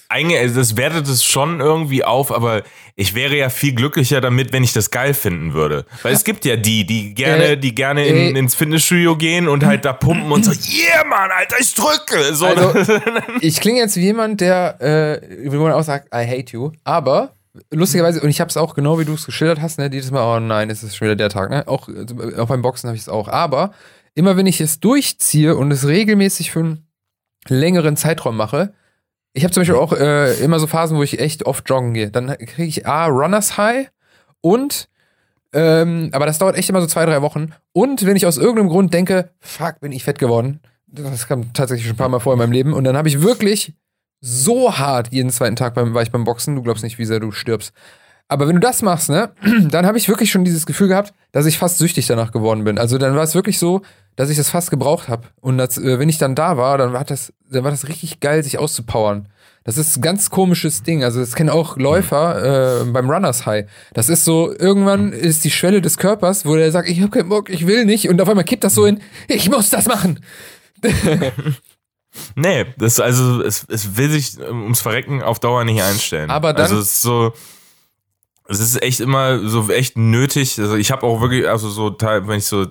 eigentlich, 0.08 0.40
also 0.40 0.56
das 0.62 0.78
wertet 0.78 1.10
es 1.10 1.26
schon 1.26 1.60
irgendwie 1.60 2.06
auf, 2.06 2.32
aber 2.32 2.64
ich 2.96 3.16
wäre 3.16 3.36
ja 3.36 3.50
viel 3.50 3.76
glücklicher 3.76 4.22
damit, 4.22 4.54
wenn 4.54 4.64
ich 4.64 4.72
das 4.72 4.92
geil 4.92 5.14
finden 5.14 5.54
würde. 5.54 5.86
Weil 6.04 6.14
es 6.14 6.24
gibt 6.24 6.46
ja 6.46 6.56
die, 6.56 6.86
die 6.86 7.14
gerne, 7.14 7.48
äh, 7.50 7.58
die 7.58 7.76
gerne 7.76 8.06
in, 8.06 8.36
äh, 8.36 8.40
ins 8.40 8.56
Fitnessstudio 8.56 9.18
gehen 9.18 9.50
und 9.50 9.66
halt 9.66 9.84
da 9.84 9.92
pumpen 9.92 10.32
und 10.32 10.46
so, 10.46 10.52
yeah, 10.52 11.04
Mann, 11.04 11.32
Alter, 11.38 11.58
ich 11.60 11.76
drücke. 11.76 12.34
So. 12.34 12.46
Also, 12.46 12.74
ich 13.42 13.60
klinge 13.60 13.80
jetzt 13.80 13.98
wie 13.98 14.04
jemand, 14.04 14.40
der, 14.40 14.80
äh, 14.80 15.52
wie 15.52 15.58
man 15.58 15.74
auch 15.74 15.84
sagt, 15.84 16.08
I 16.16 16.26
hate 16.26 16.54
you, 16.54 16.72
aber 16.86 17.35
lustigerweise, 17.72 18.22
und 18.22 18.30
ich 18.30 18.42
habe 18.42 18.50
es 18.50 18.58
auch 18.58 18.74
genau 18.74 19.00
wie 19.00 19.06
du 19.06 19.14
es 19.14 19.26
geschildert 19.26 19.62
hast, 19.62 19.78
ne, 19.78 19.90
jedes 19.92 20.12
Mal, 20.12 20.38
oh 20.38 20.40
nein, 20.40 20.70
es 20.70 20.84
ist 20.84 20.96
schon 20.96 21.06
wieder 21.08 21.16
der 21.16 21.30
Tag, 21.30 21.50
ne? 21.50 21.68
Auch, 21.68 21.90
auch 22.38 22.48
beim 22.48 22.62
Boxen 22.62 22.88
habe 22.88 22.96
ich 22.96 23.04
es 23.04 23.10
auch. 23.10 23.28
Aber 23.28 23.72
immer 24.14 24.38
wenn 24.38 24.46
ich 24.46 24.62
es 24.62 24.80
durchziehe 24.80 25.56
und 25.56 25.72
es 25.72 25.88
regelmäßig 25.88 26.52
für 26.52 26.60
einen 26.60 26.88
längeren 27.48 27.98
Zeitraum 27.98 28.38
mache, 28.38 28.74
ich 29.34 29.44
habe 29.44 29.54
zum 29.54 29.62
Beispiel 29.62 29.76
auch 29.76 29.92
äh, 29.92 30.34
immer 30.44 30.60
so 30.60 30.68
Phasen, 30.68 30.98
wo 30.98 31.04
ich 31.04 31.20
echt 31.20 31.46
oft 31.46 31.70
joggen 31.70 31.94
gehe. 31.94 32.10
Dann 32.10 32.30
kriege 32.38 32.70
ich 32.70 32.88
A, 32.88 33.08
Runners 33.08 33.58
High 33.58 33.92
und, 34.40 34.88
ähm, 35.52 36.10
aber 36.14 36.26
das 36.26 36.38
dauert 36.38 36.56
echt 36.56 36.70
immer 36.70 36.80
so 36.80 36.88
zwei, 36.88 37.06
drei 37.06 37.22
Wochen. 37.22 37.54
Und 37.74 38.06
wenn 38.06 38.16
ich 38.16 38.26
aus 38.26 38.38
irgendeinem 38.38 38.70
Grund 38.70 38.94
denke, 38.94 39.32
fuck, 39.40 39.82
bin 39.82 39.92
ich 39.92 40.06
fett 40.06 40.20
geworden. 40.20 40.62
Das 40.88 41.28
kam 41.28 41.52
tatsächlich 41.52 41.86
schon 41.86 41.96
ein 41.96 41.98
paar 41.98 42.10
Mal 42.10 42.20
vor 42.20 42.34
in 42.34 42.40
meinem 42.40 42.54
Leben. 42.54 42.72
Und 42.72 42.86
dann 42.86 42.96
habe 42.96 43.10
ich 43.10 43.22
wirklich 43.22 43.74
so 44.28 44.76
hart 44.76 45.14
jeden 45.14 45.30
zweiten 45.30 45.56
Tag 45.56 45.76
beim, 45.76 45.94
war 45.94 46.02
ich 46.02 46.12
beim 46.12 46.24
Boxen. 46.24 46.56
Du 46.56 46.64
glaubst 46.64 46.84
nicht, 46.84 46.98
wie 46.98 47.06
sehr 47.06 47.20
du 47.20 47.32
stirbst. 47.32 47.74
Aber 48.28 48.48
wenn 48.48 48.56
du 48.56 48.60
das 48.60 48.82
machst, 48.82 49.10
ne, 49.10 49.32
dann 49.70 49.86
habe 49.86 50.00
ich 50.00 50.10
wirklich 50.10 50.32
schon 50.32 50.44
dieses 50.44 50.66
Gefühl 50.66 50.88
gehabt, 50.88 51.14
dass 51.32 51.46
ich 51.46 51.60
fast 51.60 51.78
süchtig 51.78 52.08
danach 52.08 52.32
geworden 52.32 52.64
bin. 52.64 52.80
Also 52.80 52.98
dann 52.98 53.16
war 53.16 53.22
es 53.22 53.36
wirklich 53.36 53.60
so, 53.60 53.82
dass 54.16 54.32
ich 54.32 54.38
das 54.38 54.50
fast 54.50 54.72
gebraucht 54.72 55.10
habe. 55.10 55.28
Und 55.42 55.60
das, 55.60 55.78
äh, 55.78 56.00
wenn 56.00 56.10
ich 56.10 56.18
dann 56.18 56.34
da 56.34 56.58
war, 56.58 56.80
dann 56.80 56.92
war 56.92 57.04
das, 57.04 57.34
dann 57.52 57.64
war 57.64 57.70
das 57.70 57.88
richtig 57.88 58.20
geil, 58.20 58.44
sich 58.44 58.58
auszupowern. 58.58 59.28
Das 59.64 59.78
ist 59.78 59.96
ein 59.96 60.02
ganz 60.02 60.32
komisches 60.32 60.82
Ding. 60.82 61.04
Also 61.04 61.20
das 61.20 61.36
kennen 61.36 61.52
auch 61.52 61.78
Läufer 61.78 62.82
äh, 62.82 62.86
beim 62.86 63.08
Runners 63.08 63.46
High. 63.46 63.70
Das 63.94 64.10
ist 64.10 64.26
so, 64.26 64.52
irgendwann 64.58 65.14
ist 65.14 65.44
die 65.44 65.52
Schwelle 65.52 65.82
des 65.82 65.98
Körpers, 65.98 66.48
wo 66.48 66.56
der 66.56 66.72
sagt, 66.72 66.90
ich 66.90 67.00
habe 67.02 67.12
keinen 67.12 67.30
Bock, 67.30 67.52
ich 67.52 67.68
will 67.68 67.86
nicht. 67.86 68.10
Und 68.10 68.20
auf 68.20 68.30
einmal 68.30 68.44
kippt 68.44 68.64
das 68.64 68.74
so 68.74 68.86
in, 68.86 69.02
ich 69.28 69.52
muss 69.52 69.70
das 69.70 69.86
machen. 69.88 70.20
nee, 72.36 72.66
das 72.78 73.00
also 73.00 73.42
es, 73.42 73.66
es 73.70 73.98
will 73.98 74.10
sich 74.10 74.40
ums 74.40 74.82
Verrecken 74.82 75.22
auf 75.22 75.40
Dauer 75.40 75.64
nicht 75.64 75.82
einstellen. 75.82 76.30
Aber 76.30 76.54
dann, 76.54 76.64
also 76.64 76.78
es 76.78 76.88
ist 76.88 77.02
so, 77.02 77.34
es 78.48 78.60
ist 78.60 78.82
echt 78.82 79.00
immer 79.00 79.48
so 79.48 79.70
echt 79.70 79.98
nötig. 79.98 80.60
Also 80.60 80.76
ich 80.76 80.92
habe 80.92 81.04
auch 81.04 81.22
wirklich, 81.22 81.48
also 81.48 81.70
so, 81.70 81.96
wenn 82.00 82.40
ich 82.40 82.46
so 82.46 82.68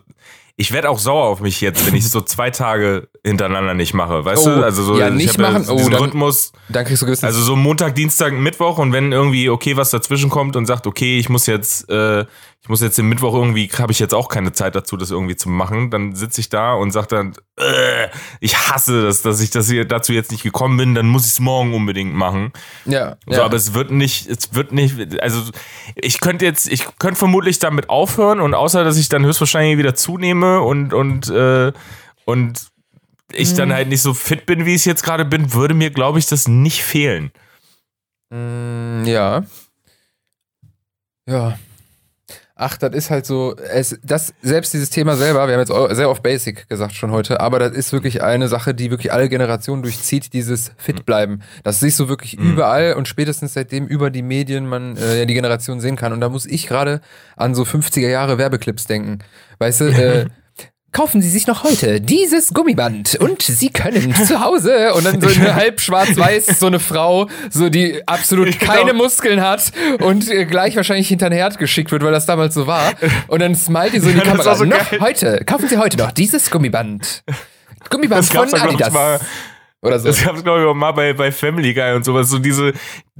ich 0.56 0.72
werde 0.72 0.88
auch 0.88 1.00
sauer 1.00 1.24
auf 1.24 1.40
mich 1.40 1.60
jetzt, 1.60 1.84
wenn 1.84 1.96
ich 1.96 2.04
es 2.04 2.12
so 2.12 2.20
zwei 2.20 2.50
Tage 2.50 3.08
hintereinander 3.24 3.74
nicht 3.74 3.92
mache. 3.92 4.24
Weißt 4.24 4.46
oh, 4.46 4.50
du? 4.50 4.62
Also 4.62 4.84
so 4.84 4.98
ja, 4.98 5.10
nicht 5.10 5.36
machen. 5.38 5.64
Ja 5.64 5.72
oh, 5.72 5.88
dann, 5.88 5.94
Rhythmus. 5.94 6.52
Dann 6.68 6.84
kriegst 6.84 7.02
du 7.02 7.06
gewissen. 7.06 7.24
Also 7.24 7.42
so 7.42 7.56
Montag, 7.56 7.96
Dienstag, 7.96 8.32
Mittwoch 8.34 8.78
und 8.78 8.92
wenn 8.92 9.10
irgendwie 9.10 9.48
okay 9.48 9.76
was 9.76 9.90
dazwischen 9.90 10.30
kommt 10.30 10.54
und 10.54 10.66
sagt, 10.66 10.86
okay, 10.86 11.18
ich 11.18 11.28
muss 11.28 11.46
jetzt 11.46 11.90
äh, 11.90 12.24
ich 12.64 12.70
muss 12.70 12.80
jetzt 12.80 12.96
den 12.96 13.10
Mittwoch 13.10 13.34
irgendwie, 13.34 13.68
habe 13.78 13.92
ich 13.92 13.98
jetzt 13.98 14.14
auch 14.14 14.30
keine 14.30 14.52
Zeit 14.52 14.74
dazu, 14.74 14.96
das 14.96 15.10
irgendwie 15.10 15.36
zu 15.36 15.50
machen. 15.50 15.90
Dann 15.90 16.14
sitze 16.14 16.40
ich 16.40 16.48
da 16.48 16.72
und 16.72 16.92
sage 16.92 17.08
dann, 17.08 17.34
äh, 17.60 18.08
ich 18.40 18.56
hasse 18.56 19.02
das, 19.02 19.20
dass 19.20 19.42
ich 19.42 19.50
das 19.50 19.68
hier 19.68 19.84
dazu 19.84 20.14
jetzt 20.14 20.32
nicht 20.32 20.42
gekommen 20.42 20.78
bin, 20.78 20.94
dann 20.94 21.06
muss 21.06 21.26
ich 21.26 21.32
es 21.32 21.40
morgen 21.40 21.74
unbedingt 21.74 22.14
machen. 22.14 22.54
Ja, 22.86 23.18
so, 23.26 23.34
ja. 23.34 23.44
Aber 23.44 23.54
es 23.54 23.74
wird 23.74 23.90
nicht, 23.90 24.26
es 24.28 24.54
wird 24.54 24.72
nicht, 24.72 25.20
also 25.20 25.42
ich 25.94 26.22
könnte 26.22 26.46
jetzt, 26.46 26.66
ich 26.66 26.86
könnte 26.98 27.18
vermutlich 27.18 27.58
damit 27.58 27.90
aufhören 27.90 28.40
und 28.40 28.54
außer, 28.54 28.82
dass 28.82 28.96
ich 28.96 29.10
dann 29.10 29.26
höchstwahrscheinlich 29.26 29.76
wieder 29.76 29.94
zunehme 29.94 30.62
und, 30.62 30.94
und, 30.94 31.28
äh, 31.28 31.70
und 32.24 32.68
ich 33.30 33.52
mhm. 33.52 33.56
dann 33.56 33.72
halt 33.74 33.88
nicht 33.88 34.00
so 34.00 34.14
fit 34.14 34.46
bin, 34.46 34.64
wie 34.64 34.70
ich 34.70 34.76
es 34.76 34.84
jetzt 34.86 35.02
gerade 35.02 35.26
bin, 35.26 35.52
würde 35.52 35.74
mir, 35.74 35.90
glaube 35.90 36.18
ich, 36.18 36.24
das 36.24 36.48
nicht 36.48 36.82
fehlen. 36.82 37.30
Mm, 38.30 39.04
ja. 39.04 39.44
Ja, 41.26 41.58
ach, 42.56 42.76
das 42.76 42.94
ist 42.94 43.10
halt 43.10 43.26
so, 43.26 43.56
es, 43.56 43.98
das, 44.04 44.32
selbst 44.40 44.72
dieses 44.74 44.90
Thema 44.90 45.16
selber, 45.16 45.46
wir 45.48 45.54
haben 45.54 45.60
jetzt 45.60 45.96
sehr 45.96 46.08
oft 46.08 46.22
Basic 46.22 46.68
gesagt 46.68 46.94
schon 46.94 47.10
heute, 47.10 47.40
aber 47.40 47.58
das 47.58 47.72
ist 47.72 47.92
wirklich 47.92 48.22
eine 48.22 48.46
Sache, 48.48 48.74
die 48.74 48.90
wirklich 48.90 49.12
alle 49.12 49.28
Generationen 49.28 49.82
durchzieht, 49.82 50.32
dieses 50.32 50.70
fit 50.76 51.04
bleiben. 51.04 51.40
Das 51.64 51.80
siehst 51.80 51.98
du 51.98 52.08
wirklich 52.08 52.38
mhm. 52.38 52.52
überall 52.52 52.94
und 52.94 53.08
spätestens 53.08 53.54
seitdem 53.54 53.86
über 53.86 54.10
die 54.10 54.22
Medien 54.22 54.66
man 54.66 54.96
äh, 54.96 55.26
die 55.26 55.34
Generation 55.34 55.80
sehen 55.80 55.96
kann. 55.96 56.12
Und 56.12 56.20
da 56.20 56.28
muss 56.28 56.46
ich 56.46 56.68
gerade 56.68 57.00
an 57.36 57.54
so 57.54 57.64
50er 57.64 58.08
Jahre 58.08 58.38
Werbeclips 58.38 58.86
denken. 58.86 59.18
Weißt 59.58 59.80
du, 59.80 59.84
äh, 59.86 60.26
kaufen 60.94 61.20
Sie 61.20 61.28
sich 61.28 61.46
noch 61.46 61.64
heute 61.64 62.00
dieses 62.00 62.54
Gummiband 62.54 63.16
und 63.16 63.42
Sie 63.42 63.68
können 63.68 64.14
zu 64.26 64.40
Hause 64.40 64.94
und 64.94 65.04
dann 65.04 65.20
so 65.20 65.28
eine 65.28 65.54
halb 65.54 65.80
schwarz-weiß 65.80 66.46
so 66.58 66.68
eine 66.68 66.78
Frau, 66.78 67.28
so 67.50 67.68
die 67.68 68.00
absolut 68.06 68.58
genau. 68.58 68.72
keine 68.72 68.92
Muskeln 68.94 69.42
hat 69.42 69.72
und 70.00 70.30
äh, 70.30 70.46
gleich 70.46 70.76
wahrscheinlich 70.76 71.08
hinter 71.08 71.28
den 71.28 71.36
Herd 71.36 71.58
geschickt 71.58 71.90
wird, 71.90 72.02
weil 72.04 72.12
das 72.12 72.26
damals 72.26 72.54
so 72.54 72.66
war. 72.68 72.92
Und 73.26 73.42
dann 73.42 73.56
smilet 73.56 73.92
die 73.92 73.98
so 73.98 74.08
in 74.08 74.14
die 74.14 74.18
ja, 74.24 74.24
Kamera. 74.24 74.54
So 74.54 74.64
noch 74.64 74.92
heute, 75.00 75.42
kaufen 75.44 75.68
Sie 75.68 75.76
heute 75.76 75.98
noch 75.98 76.12
dieses 76.12 76.48
Gummiband. 76.50 77.24
Gummiband 77.90 78.24
von 78.24 78.54
Adidas. 78.54 79.20
Oder 79.84 79.98
so. 79.98 80.08
Das 80.08 80.24
gab 80.24 80.34
es, 80.34 80.42
glaube 80.42 80.62
ich, 80.62 80.66
auch 80.66 80.74
mal 80.74 80.92
bei, 80.92 81.12
bei 81.12 81.30
Family 81.30 81.74
Guy 81.74 81.92
und 81.94 82.06
sowas. 82.06 82.30
So 82.30 82.38
diese 82.38 82.72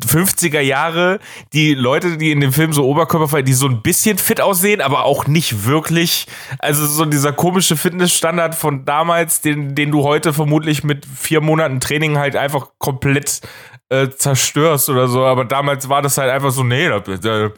50er 0.02 0.60
Jahre, 0.60 1.20
die 1.52 1.74
Leute, 1.74 2.16
die 2.16 2.32
in 2.32 2.40
dem 2.40 2.52
Film 2.52 2.72
so 2.72 2.86
Oberkörperfrei, 2.86 3.42
die 3.42 3.52
so 3.52 3.66
ein 3.66 3.82
bisschen 3.82 4.16
fit 4.16 4.40
aussehen, 4.40 4.80
aber 4.80 5.04
auch 5.04 5.26
nicht 5.26 5.66
wirklich. 5.66 6.26
Also 6.58 6.86
so 6.86 7.04
dieser 7.04 7.32
komische 7.34 7.76
Fitnessstandard 7.76 8.54
von 8.54 8.86
damals, 8.86 9.42
den, 9.42 9.74
den 9.74 9.90
du 9.90 10.04
heute 10.04 10.32
vermutlich 10.32 10.84
mit 10.84 11.04
vier 11.04 11.42
Monaten 11.42 11.80
Training 11.80 12.16
halt 12.16 12.34
einfach 12.34 12.70
komplett 12.78 13.42
äh, 13.90 14.08
zerstörst 14.08 14.88
oder 14.88 15.06
so. 15.06 15.26
Aber 15.26 15.44
damals 15.44 15.90
war 15.90 16.00
das 16.00 16.16
halt 16.16 16.30
einfach 16.30 16.50
so, 16.50 16.64
nee, 16.64 16.88
da, 16.88 17.00
da, 17.00 17.50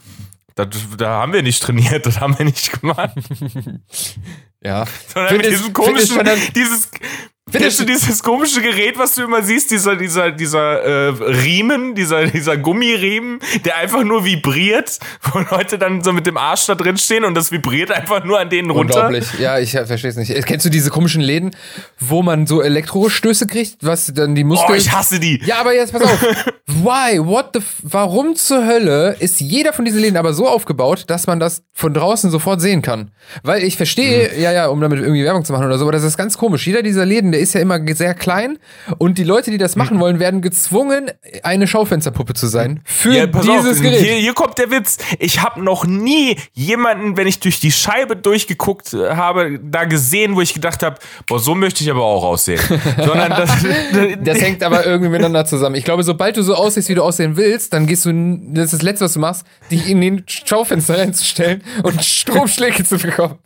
da, 0.56 0.64
da 0.98 1.08
haben 1.20 1.32
wir 1.32 1.44
nicht 1.44 1.62
trainiert, 1.62 2.06
das 2.06 2.18
haben 2.18 2.36
wir 2.36 2.44
nicht 2.44 2.80
gemacht. 2.80 3.14
ja. 4.64 4.84
Sondern 5.06 5.36
mit 5.36 5.46
diesem 5.46 5.72
komischen, 5.72 6.18
dieses, 6.56 6.90
Findest 7.48 7.78
du 7.78 7.84
dieses 7.84 8.24
komische 8.24 8.60
Gerät, 8.60 8.98
was 8.98 9.14
du 9.14 9.22
immer 9.22 9.40
siehst, 9.40 9.70
dieser, 9.70 9.94
dieser, 9.94 10.32
dieser 10.32 10.82
äh, 10.82 11.08
Riemen, 11.10 11.94
dieser, 11.94 12.26
dieser 12.26 12.56
Gummiriemen, 12.56 13.38
der 13.64 13.76
einfach 13.76 14.02
nur 14.02 14.24
vibriert, 14.24 14.98
wo 15.22 15.38
Leute 15.38 15.78
dann 15.78 16.02
so 16.02 16.12
mit 16.12 16.26
dem 16.26 16.36
Arsch 16.38 16.66
da 16.66 16.74
drin 16.74 16.96
stehen 16.96 17.24
und 17.24 17.36
das 17.36 17.52
vibriert 17.52 17.92
einfach 17.92 18.24
nur 18.24 18.40
an 18.40 18.50
denen 18.50 18.70
runter? 18.70 19.06
Unglaublich. 19.06 19.38
Ja, 19.38 19.60
ich 19.60 19.70
verstehe 19.70 20.10
es 20.10 20.16
nicht. 20.16 20.44
Kennst 20.44 20.66
du 20.66 20.70
diese 20.70 20.90
komischen 20.90 21.22
Läden, 21.22 21.54
wo 22.00 22.20
man 22.20 22.48
so 22.48 22.62
Elektrostöße 22.62 23.46
kriegt, 23.46 23.76
was 23.80 24.12
dann 24.12 24.34
die 24.34 24.42
Muskeln... 24.42 24.72
Oh, 24.72 24.74
ich 24.74 24.90
hasse 24.90 25.20
die! 25.20 25.40
Ja, 25.44 25.60
aber 25.60 25.72
jetzt 25.72 25.92
pass 25.92 26.02
auf. 26.02 26.20
Why? 26.66 27.24
What 27.24 27.50
the... 27.52 27.60
F 27.60 27.76
Warum 27.82 28.34
zur 28.34 28.66
Hölle 28.66 29.14
ist 29.20 29.40
jeder 29.40 29.72
von 29.72 29.84
diesen 29.84 30.00
Läden 30.00 30.16
aber 30.16 30.32
so 30.32 30.48
aufgebaut, 30.48 31.04
dass 31.06 31.28
man 31.28 31.38
das 31.38 31.62
von 31.72 31.94
draußen 31.94 32.28
sofort 32.32 32.60
sehen 32.60 32.82
kann? 32.82 33.12
Weil 33.44 33.62
ich 33.62 33.76
verstehe, 33.76 34.32
hm. 34.32 34.42
ja, 34.42 34.50
ja, 34.50 34.66
um 34.66 34.80
damit 34.80 34.98
irgendwie 34.98 35.22
Werbung 35.22 35.44
zu 35.44 35.52
machen 35.52 35.66
oder 35.66 35.78
so, 35.78 35.84
aber 35.84 35.92
das 35.92 36.02
ist 36.02 36.16
ganz 36.16 36.36
komisch. 36.36 36.66
Jeder 36.66 36.82
dieser 36.82 37.06
Läden, 37.06 37.35
der 37.36 37.42
ist 37.42 37.52
ja 37.52 37.60
immer 37.60 37.78
sehr 37.94 38.14
klein 38.14 38.58
und 38.96 39.18
die 39.18 39.24
Leute, 39.24 39.50
die 39.50 39.58
das 39.58 39.76
machen 39.76 40.00
wollen, 40.00 40.18
werden 40.18 40.40
gezwungen, 40.40 41.10
eine 41.42 41.66
Schaufensterpuppe 41.66 42.32
zu 42.32 42.46
sein 42.46 42.80
für 42.84 43.12
ja, 43.12 43.26
dieses 43.26 43.76
auf, 43.76 43.82
Gerät. 43.82 44.00
Hier, 44.00 44.14
hier, 44.14 44.32
kommt 44.32 44.56
der 44.56 44.70
Witz. 44.70 44.96
Ich 45.18 45.42
habe 45.42 45.62
noch 45.62 45.84
nie 45.84 46.38
jemanden, 46.54 47.18
wenn 47.18 47.26
ich 47.26 47.38
durch 47.40 47.60
die 47.60 47.70
Scheibe 47.70 48.16
durchgeguckt 48.16 48.94
äh, 48.94 49.10
habe, 49.10 49.60
da 49.62 49.84
gesehen, 49.84 50.34
wo 50.34 50.40
ich 50.40 50.54
gedacht 50.54 50.82
habe, 50.82 50.96
boah, 51.26 51.38
so 51.38 51.54
möchte 51.54 51.84
ich 51.84 51.90
aber 51.90 52.04
auch 52.04 52.24
aussehen. 52.24 52.60
Sondern 52.96 53.28
das, 53.30 53.50
das 54.22 54.40
hängt 54.40 54.62
aber 54.62 54.86
irgendwie 54.86 55.10
miteinander 55.10 55.44
zusammen. 55.44 55.74
Ich 55.74 55.84
glaube, 55.84 56.04
sobald 56.04 56.38
du 56.38 56.42
so 56.42 56.54
aussiehst, 56.54 56.88
wie 56.88 56.94
du 56.94 57.02
aussehen 57.02 57.36
willst, 57.36 57.74
dann 57.74 57.86
gehst 57.86 58.06
du, 58.06 58.12
das 58.54 58.66
ist 58.66 58.72
das 58.72 58.82
Letzte, 58.82 59.04
was 59.04 59.12
du 59.12 59.20
machst, 59.20 59.44
dich 59.70 59.90
in 59.90 60.00
den 60.00 60.24
Schaufenster 60.26 60.96
reinzustellen 60.96 61.62
und 61.82 62.02
Stromschläge 62.02 62.82
zu 62.82 62.96
bekommen. 62.96 63.38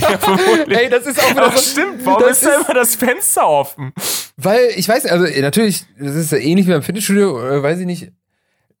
Ja, 0.00 0.76
Ey, 0.76 0.88
das 0.90 1.06
ist 1.06 1.22
auch 1.22 1.30
wieder 1.30 1.46
Ach, 1.46 1.56
so, 1.56 1.70
stimmt. 1.70 2.04
Warum 2.04 2.28
ist 2.28 2.44
da 2.44 2.56
immer 2.56 2.74
das 2.74 2.94
Fenster 2.96 3.21
offen? 3.46 3.92
Weil, 4.36 4.70
ich 4.76 4.88
weiß 4.88 5.06
also 5.06 5.26
natürlich, 5.40 5.84
das 5.98 6.14
ist 6.14 6.32
ja 6.32 6.38
ähnlich 6.38 6.66
wie 6.66 6.72
beim 6.72 6.82
Fitnessstudio, 6.82 7.40
äh, 7.40 7.62
weiß 7.62 7.80
ich 7.80 7.86
nicht. 7.86 8.12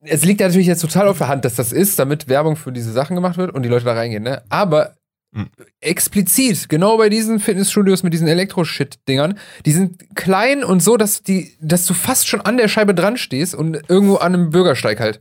Es 0.00 0.24
liegt 0.24 0.40
natürlich 0.40 0.66
jetzt 0.66 0.80
total 0.80 1.06
auf 1.08 1.18
der 1.18 1.28
Hand, 1.28 1.44
dass 1.44 1.54
das 1.54 1.72
ist, 1.72 1.98
damit 1.98 2.28
Werbung 2.28 2.56
für 2.56 2.72
diese 2.72 2.92
Sachen 2.92 3.14
gemacht 3.14 3.36
wird 3.36 3.54
und 3.54 3.62
die 3.62 3.68
Leute 3.68 3.84
da 3.84 3.92
reingehen, 3.92 4.24
ne? 4.24 4.42
Aber 4.48 4.96
hm. 5.34 5.48
explizit, 5.80 6.68
genau 6.68 6.98
bei 6.98 7.08
diesen 7.08 7.40
Fitnessstudios 7.40 8.02
mit 8.02 8.12
diesen 8.12 8.28
Elektro-Shit-Dingern, 8.28 9.38
die 9.64 9.72
sind 9.72 10.14
klein 10.14 10.64
und 10.64 10.82
so, 10.82 10.96
dass 10.96 11.22
die, 11.22 11.52
dass 11.60 11.86
du 11.86 11.94
fast 11.94 12.28
schon 12.28 12.40
an 12.40 12.56
der 12.56 12.68
Scheibe 12.68 12.94
dran 12.94 13.16
stehst 13.16 13.54
und 13.54 13.78
irgendwo 13.88 14.16
an 14.16 14.34
einem 14.34 14.50
Bürgersteig 14.50 15.00
halt. 15.00 15.20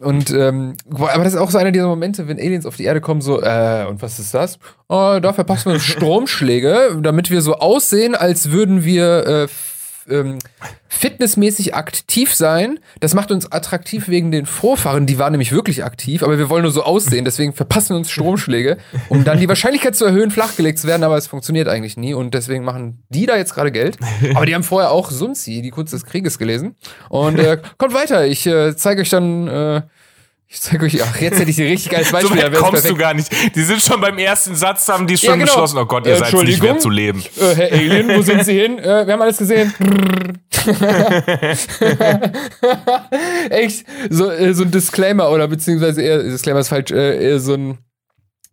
Und, 0.00 0.30
ähm, 0.30 0.74
aber 0.90 1.24
das 1.24 1.34
ist 1.34 1.38
auch 1.38 1.50
so 1.50 1.58
einer 1.58 1.72
dieser 1.72 1.86
Momente, 1.86 2.26
wenn 2.26 2.38
Aliens 2.38 2.64
auf 2.64 2.76
die 2.76 2.84
Erde 2.84 3.02
kommen, 3.02 3.20
so, 3.20 3.42
äh, 3.42 3.84
und 3.86 4.00
was 4.00 4.18
ist 4.18 4.32
das? 4.32 4.58
Oh, 4.88 5.18
da 5.20 5.32
verpassen 5.34 5.72
wir 5.72 5.80
Stromschläge, 5.80 6.98
damit 7.02 7.30
wir 7.30 7.42
so 7.42 7.56
aussehen, 7.56 8.14
als 8.14 8.50
würden 8.50 8.84
wir, 8.84 9.26
äh, 9.26 9.48
ähm, 10.10 10.38
fitnessmäßig 10.88 11.74
aktiv 11.74 12.34
sein. 12.34 12.78
Das 13.00 13.14
macht 13.14 13.30
uns 13.30 13.50
attraktiv 13.50 14.08
wegen 14.08 14.30
den 14.30 14.46
Vorfahren. 14.46 15.06
Die 15.06 15.18
waren 15.18 15.32
nämlich 15.32 15.52
wirklich 15.52 15.84
aktiv, 15.84 16.22
aber 16.22 16.38
wir 16.38 16.50
wollen 16.50 16.62
nur 16.62 16.72
so 16.72 16.82
aussehen. 16.82 17.24
Deswegen 17.24 17.52
verpassen 17.52 17.90
wir 17.90 17.96
uns 17.96 18.10
Stromschläge, 18.10 18.78
um 19.08 19.24
dann 19.24 19.38
die 19.38 19.48
Wahrscheinlichkeit 19.48 19.96
zu 19.96 20.04
erhöhen, 20.04 20.30
flachgelegt 20.30 20.78
zu 20.78 20.86
werden. 20.86 21.04
Aber 21.04 21.16
es 21.16 21.26
funktioniert 21.26 21.68
eigentlich 21.68 21.96
nie. 21.96 22.14
Und 22.14 22.34
deswegen 22.34 22.64
machen 22.64 23.02
die 23.08 23.26
da 23.26 23.36
jetzt 23.36 23.54
gerade 23.54 23.72
Geld. 23.72 23.98
Aber 24.34 24.46
die 24.46 24.54
haben 24.54 24.62
vorher 24.62 24.90
auch 24.90 25.10
Sunzi, 25.10 25.62
die 25.62 25.70
Kunst 25.70 25.92
des 25.92 26.04
Krieges, 26.04 26.38
gelesen. 26.38 26.76
Und 27.08 27.38
äh, 27.38 27.58
kommt 27.78 27.94
weiter. 27.94 28.26
Ich 28.26 28.46
äh, 28.46 28.76
zeige 28.76 29.02
euch 29.02 29.10
dann. 29.10 29.48
Äh, 29.48 29.82
ich 30.52 30.60
zeig 30.60 30.82
euch, 30.82 31.00
ach, 31.00 31.20
jetzt 31.20 31.38
hätte 31.38 31.48
ich 31.48 31.60
ein 31.60 31.68
richtig 31.68 31.92
geiles 31.92 32.10
Beispiel. 32.12 32.36
so 32.36 32.42
weit 32.42 32.52
kommst 32.54 32.90
du 32.90 32.96
gar 32.96 33.14
nicht. 33.14 33.30
Die 33.54 33.62
sind 33.62 33.80
schon 33.80 34.00
beim 34.00 34.18
ersten 34.18 34.56
Satz, 34.56 34.88
haben 34.88 35.06
die 35.06 35.16
schon 35.16 35.28
ja, 35.28 35.34
genau. 35.36 35.46
beschlossen, 35.46 35.78
oh 35.78 35.86
Gott, 35.86 36.08
ihr 36.08 36.14
äh, 36.14 36.18
seid 36.18 36.34
nicht 36.42 36.60
wert 36.60 36.82
zu 36.82 36.90
leben. 36.90 37.22
Äh, 37.40 37.54
Herr 37.54 37.72
Alien, 37.72 38.08
wo 38.08 38.22
sind 38.22 38.44
Sie 38.44 38.60
hin? 38.60 38.80
Äh, 38.80 39.06
wir 39.06 39.12
haben 39.12 39.22
alles 39.22 39.36
gesehen. 39.36 39.72
Echt, 43.50 43.86
so, 44.10 44.28
äh, 44.28 44.52
so 44.52 44.64
ein 44.64 44.72
Disclaimer 44.72 45.30
oder 45.30 45.46
beziehungsweise 45.46 46.02
eher, 46.02 46.24
Disclaimer 46.24 46.58
ist 46.58 46.68
falsch, 46.68 46.90
äh, 46.90 47.24
eher 47.24 47.38
so 47.38 47.54
ein, 47.54 47.78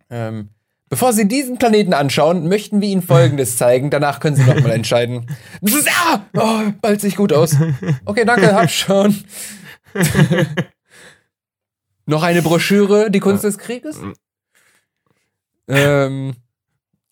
ähm, 0.08 0.50
Bevor 0.90 1.12
Sie 1.12 1.28
diesen 1.28 1.58
Planeten 1.58 1.92
anschauen, 1.92 2.48
möchten 2.48 2.80
wir 2.80 2.88
Ihnen 2.88 3.02
Folgendes 3.02 3.58
zeigen. 3.58 3.90
Danach 3.90 4.20
können 4.20 4.36
Sie 4.36 4.44
nochmal 4.44 4.70
entscheiden. 4.70 5.26
Ah, 6.10 6.20
oh, 6.34 6.72
bald 6.80 7.02
sich 7.02 7.16
gut 7.16 7.32
aus. 7.32 7.56
Okay, 8.06 8.24
danke, 8.24 8.54
hab 8.54 8.70
schon. 8.70 9.22
Noch 12.08 12.22
eine 12.22 12.40
Broschüre, 12.40 13.10
die 13.10 13.20
Kunst 13.20 13.44
des 13.44 13.58
Krieges? 13.58 14.00
ähm, 15.68 16.34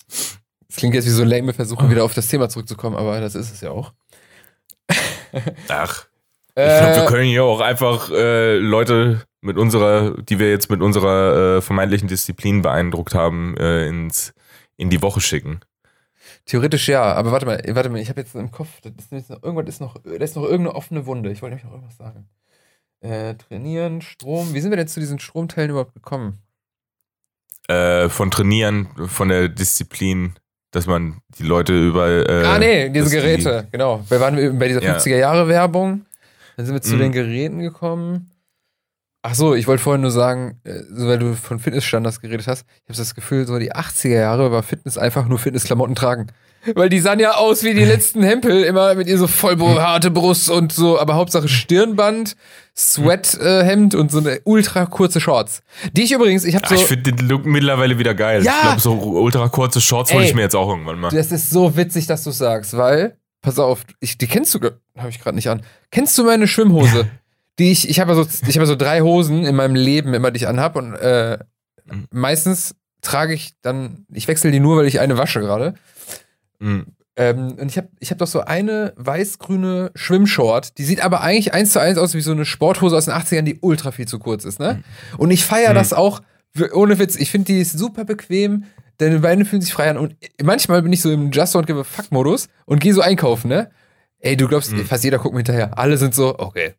das 0.09 0.77
klingt 0.77 0.95
jetzt 0.95 1.05
wie 1.05 1.11
so 1.11 1.23
lame 1.23 1.53
Versuche, 1.53 1.91
wieder 1.91 2.03
auf 2.03 2.15
das 2.15 2.29
Thema 2.29 2.49
zurückzukommen, 2.49 2.97
aber 2.97 3.21
das 3.21 3.35
ist 3.35 3.53
es 3.53 3.61
ja 3.61 3.73
auch. 3.73 3.93
Ach. 5.69 6.07
Ich 6.49 6.55
glaube, 6.55 6.97
wir 6.97 7.03
äh, 7.03 7.07
können 7.07 7.29
hier 7.29 7.45
auch 7.45 7.61
einfach 7.61 8.11
äh, 8.11 8.57
Leute 8.57 9.27
mit 9.43 9.59
unserer, 9.59 10.17
die 10.23 10.39
wir 10.39 10.49
jetzt 10.49 10.71
mit 10.71 10.81
unserer 10.81 11.59
äh, 11.59 11.61
vermeintlichen 11.61 12.09
Disziplin 12.09 12.63
beeindruckt 12.63 13.15
haben, 13.15 13.55
äh, 13.59 13.87
ins, 13.89 14.33
in 14.79 14.89
die 14.89 15.03
Woche 15.03 15.21
schicken. 15.21 15.61
Theoretisch 16.47 16.89
ja, 16.89 17.03
aber 17.13 17.33
warte 17.33 17.45
mal, 17.45 17.63
warte 17.69 17.91
mal, 17.91 18.01
ich 18.01 18.09
habe 18.09 18.23
jetzt 18.23 18.35
im 18.35 18.51
Kopf, 18.51 18.71
ist 19.11 19.29
noch, 19.29 19.43
irgendwas 19.43 19.69
ist 19.69 19.81
noch, 19.83 19.99
da 20.03 20.11
ist 20.13 20.37
noch 20.37 20.45
irgendeine 20.45 20.75
offene 20.75 21.05
Wunde. 21.05 21.31
Ich 21.31 21.43
wollte 21.43 21.57
nämlich 21.57 21.65
noch 21.65 21.73
irgendwas 21.73 21.99
sagen. 21.99 22.31
Äh, 23.07 23.35
trainieren, 23.37 24.03
Strom. 24.03 24.53
Wie 24.53 24.61
sind 24.61 24.71
wir 24.71 24.77
denn 24.77 24.89
zu 24.89 24.99
diesen 24.99 25.19
Stromteilen 25.19 25.71
überhaupt 25.71 25.95
gekommen? 25.95 26.39
Äh, 27.69 28.09
von 28.09 28.31
Trainieren, 28.31 28.89
von 29.07 29.29
der 29.29 29.49
Disziplin, 29.49 30.35
dass 30.73 30.87
man 30.87 31.21
die 31.39 31.45
Leute 31.45 31.73
überall. 31.73 32.27
Äh, 32.29 32.45
ah, 32.45 32.59
nee, 32.59 32.89
diese 32.91 33.11
Geräte, 33.11 33.65
die, 33.65 33.73
genau. 33.73 34.05
Wir 34.09 34.21
waren 34.21 34.59
bei 34.59 34.69
dieser 34.69 34.83
ja. 34.83 34.97
50er-Jahre-Werbung. 34.97 36.05
Dann 36.57 36.67
sind 36.67 36.75
wir 36.75 36.83
zu 36.83 36.95
mhm. 36.95 37.01
den 37.01 37.13
Geräten 37.13 37.59
gekommen. 37.61 38.31
Ach 39.23 39.35
so, 39.35 39.55
ich 39.55 39.67
wollte 39.67 39.83
vorhin 39.83 40.03
nur 40.03 40.11
sagen, 40.11 40.61
äh, 40.65 40.81
weil 40.91 41.19
du 41.19 41.35
von 41.35 41.59
Fitnessstandards 41.59 42.21
geredet 42.21 42.47
hast, 42.47 42.65
ich 42.85 42.89
habe 42.89 42.99
das 42.99 43.15
Gefühl, 43.15 43.47
so 43.47 43.59
die 43.59 43.73
80er 43.73 44.09
Jahre 44.09 44.53
war 44.53 44.63
Fitness 44.63 44.99
einfach 44.99 45.27
nur 45.27 45.39
Fitnessklamotten 45.39 45.95
tragen. 45.95 46.29
Weil 46.75 46.89
die 46.89 47.01
sahen 47.01 47.21
ja 47.21 47.37
aus 47.37 47.63
wie 47.63 47.75
die 47.75 47.85
letzten 47.85 48.23
Hempel, 48.23 48.63
immer 48.65 48.95
mit 48.95 49.09
ihr 49.09 49.19
so 49.19 49.27
voll 49.27 49.57
harte 49.59 50.11
Brust 50.11 50.51
und 50.51 50.73
so, 50.73 50.99
aber 50.99 51.15
Hauptsache 51.15 51.49
Stirnband, 51.49 52.37
Sweathemd 52.77 53.95
äh, 53.95 53.97
und 53.97 54.11
so 54.11 54.19
eine 54.19 54.41
ultra 54.45 54.87
kurze 54.87 55.21
Shorts. 55.21 55.63
Die 55.93 56.03
ich 56.03 56.13
übrigens, 56.13 56.45
ich 56.45 56.55
habe 56.55 56.67
so. 56.67 56.75
ich 56.75 56.85
finde 56.85 57.13
den 57.13 57.29
Look 57.29 57.47
mittlerweile 57.47 57.99
wieder 57.99 58.15
geil. 58.15 58.43
Ja, 58.43 58.53
ich 58.53 58.63
glaube, 58.63 58.81
so 58.81 58.93
ultra 58.93 59.49
kurze 59.49 59.81
Shorts 59.81 60.13
hole 60.13 60.25
ich 60.25 60.35
mir 60.35 60.43
jetzt 60.43 60.57
auch 60.57 60.69
irgendwann 60.69 60.99
mal. 60.99 61.11
Das 61.11 61.33
ist 61.33 61.51
so 61.51 61.77
witzig, 61.77 62.07
dass 62.07 62.25
du 62.25 62.31
sagst, 62.31 62.77
weil, 62.77 63.17
pass 63.43 63.59
auf, 63.59 63.85
ich, 64.01 64.19
die 64.19 64.27
kennst 64.27 64.55
du, 64.55 64.61
habe 64.97 65.11
ich 65.11 65.21
gerade 65.21 65.37
nicht 65.37 65.49
an. 65.49 65.63
Kennst 65.91 66.19
du 66.19 66.25
meine 66.25 66.49
Schwimmhose? 66.49 67.07
die 67.59 67.73
ich, 67.73 67.89
ich 67.89 68.01
habe 68.01 68.13
ja 68.13 68.23
so, 68.23 68.29
ich 68.47 68.57
habe 68.57 68.67
so 68.67 68.77
drei 68.77 69.01
Hosen 69.01 69.45
in 69.45 69.57
meinem 69.57 69.75
Leben 69.75 70.15
immer, 70.15 70.31
die 70.31 70.39
ich 70.39 70.49
anhab 70.49 70.77
und 70.77 70.95
äh, 70.95 71.39
mhm. 71.87 72.07
meistens 72.11 72.75
trage 73.03 73.35
ich 73.35 73.55
dann, 73.63 74.07
ich 74.13 74.29
wechsle 74.29 74.51
die 74.51 74.61
nur, 74.61 74.77
weil 74.77 74.87
ich 74.87 75.01
eine 75.01 75.17
wasche 75.17 75.41
gerade. 75.41 75.75
Mhm. 76.59 76.87
Ähm, 77.17 77.57
und 77.59 77.71
ich 77.71 77.79
habe 77.79 77.89
ich 77.99 78.11
hab 78.11 78.19
doch 78.19 78.27
so 78.27 78.43
eine 78.43 78.93
weiß-grüne 78.97 79.91
Schwimmshort, 79.95 80.77
die 80.77 80.85
sieht 80.85 81.03
aber 81.03 81.23
eigentlich 81.23 81.55
eins 81.55 81.73
zu 81.73 81.81
eins 81.81 81.97
aus 81.97 82.15
wie 82.15 82.21
so 82.21 82.33
eine 82.33 82.45
Sporthose 82.45 82.95
aus 82.95 83.07
den 83.07 83.15
80ern, 83.15 83.43
die 83.43 83.59
ultra 83.61 83.91
viel 83.91 84.07
zu 84.07 84.19
kurz 84.19 84.45
ist, 84.45 84.61
ne? 84.61 84.75
Mhm. 84.75 85.19
Und 85.19 85.31
ich 85.31 85.45
feiere 85.45 85.71
mhm. 85.71 85.77
das 85.77 85.95
auch, 85.95 86.21
ohne 86.73 86.99
Witz, 86.99 87.17
ich 87.17 87.31
finde 87.31 87.53
die 87.53 87.61
ist 87.61 87.79
super 87.79 88.05
bequem, 88.05 88.65
deine 88.99 89.21
Beine 89.21 89.47
fühlen 89.47 89.63
sich 89.63 89.73
frei 89.73 89.91
an 89.91 89.97
und 89.97 90.15
manchmal 90.43 90.83
bin 90.83 90.93
ich 90.93 91.01
so 91.01 91.11
im 91.11 91.31
Just 91.31 91.57
Don't 91.57 91.65
Give 91.65 91.81
a 91.81 91.85
Fuck-Modus 91.85 92.49
und 92.67 92.81
gehe 92.81 92.93
so 92.93 93.01
einkaufen, 93.01 93.49
ne? 93.49 93.71
Ey, 94.19 94.37
du 94.37 94.47
glaubst, 94.47 94.73
mhm. 94.73 94.85
fast 94.85 95.05
jeder 95.05 95.19
guckt 95.19 95.35
mir 95.35 95.41
hinterher. 95.41 95.79
Alle 95.79 95.97
sind 95.97 96.15
so, 96.15 96.39
okay, 96.39 96.75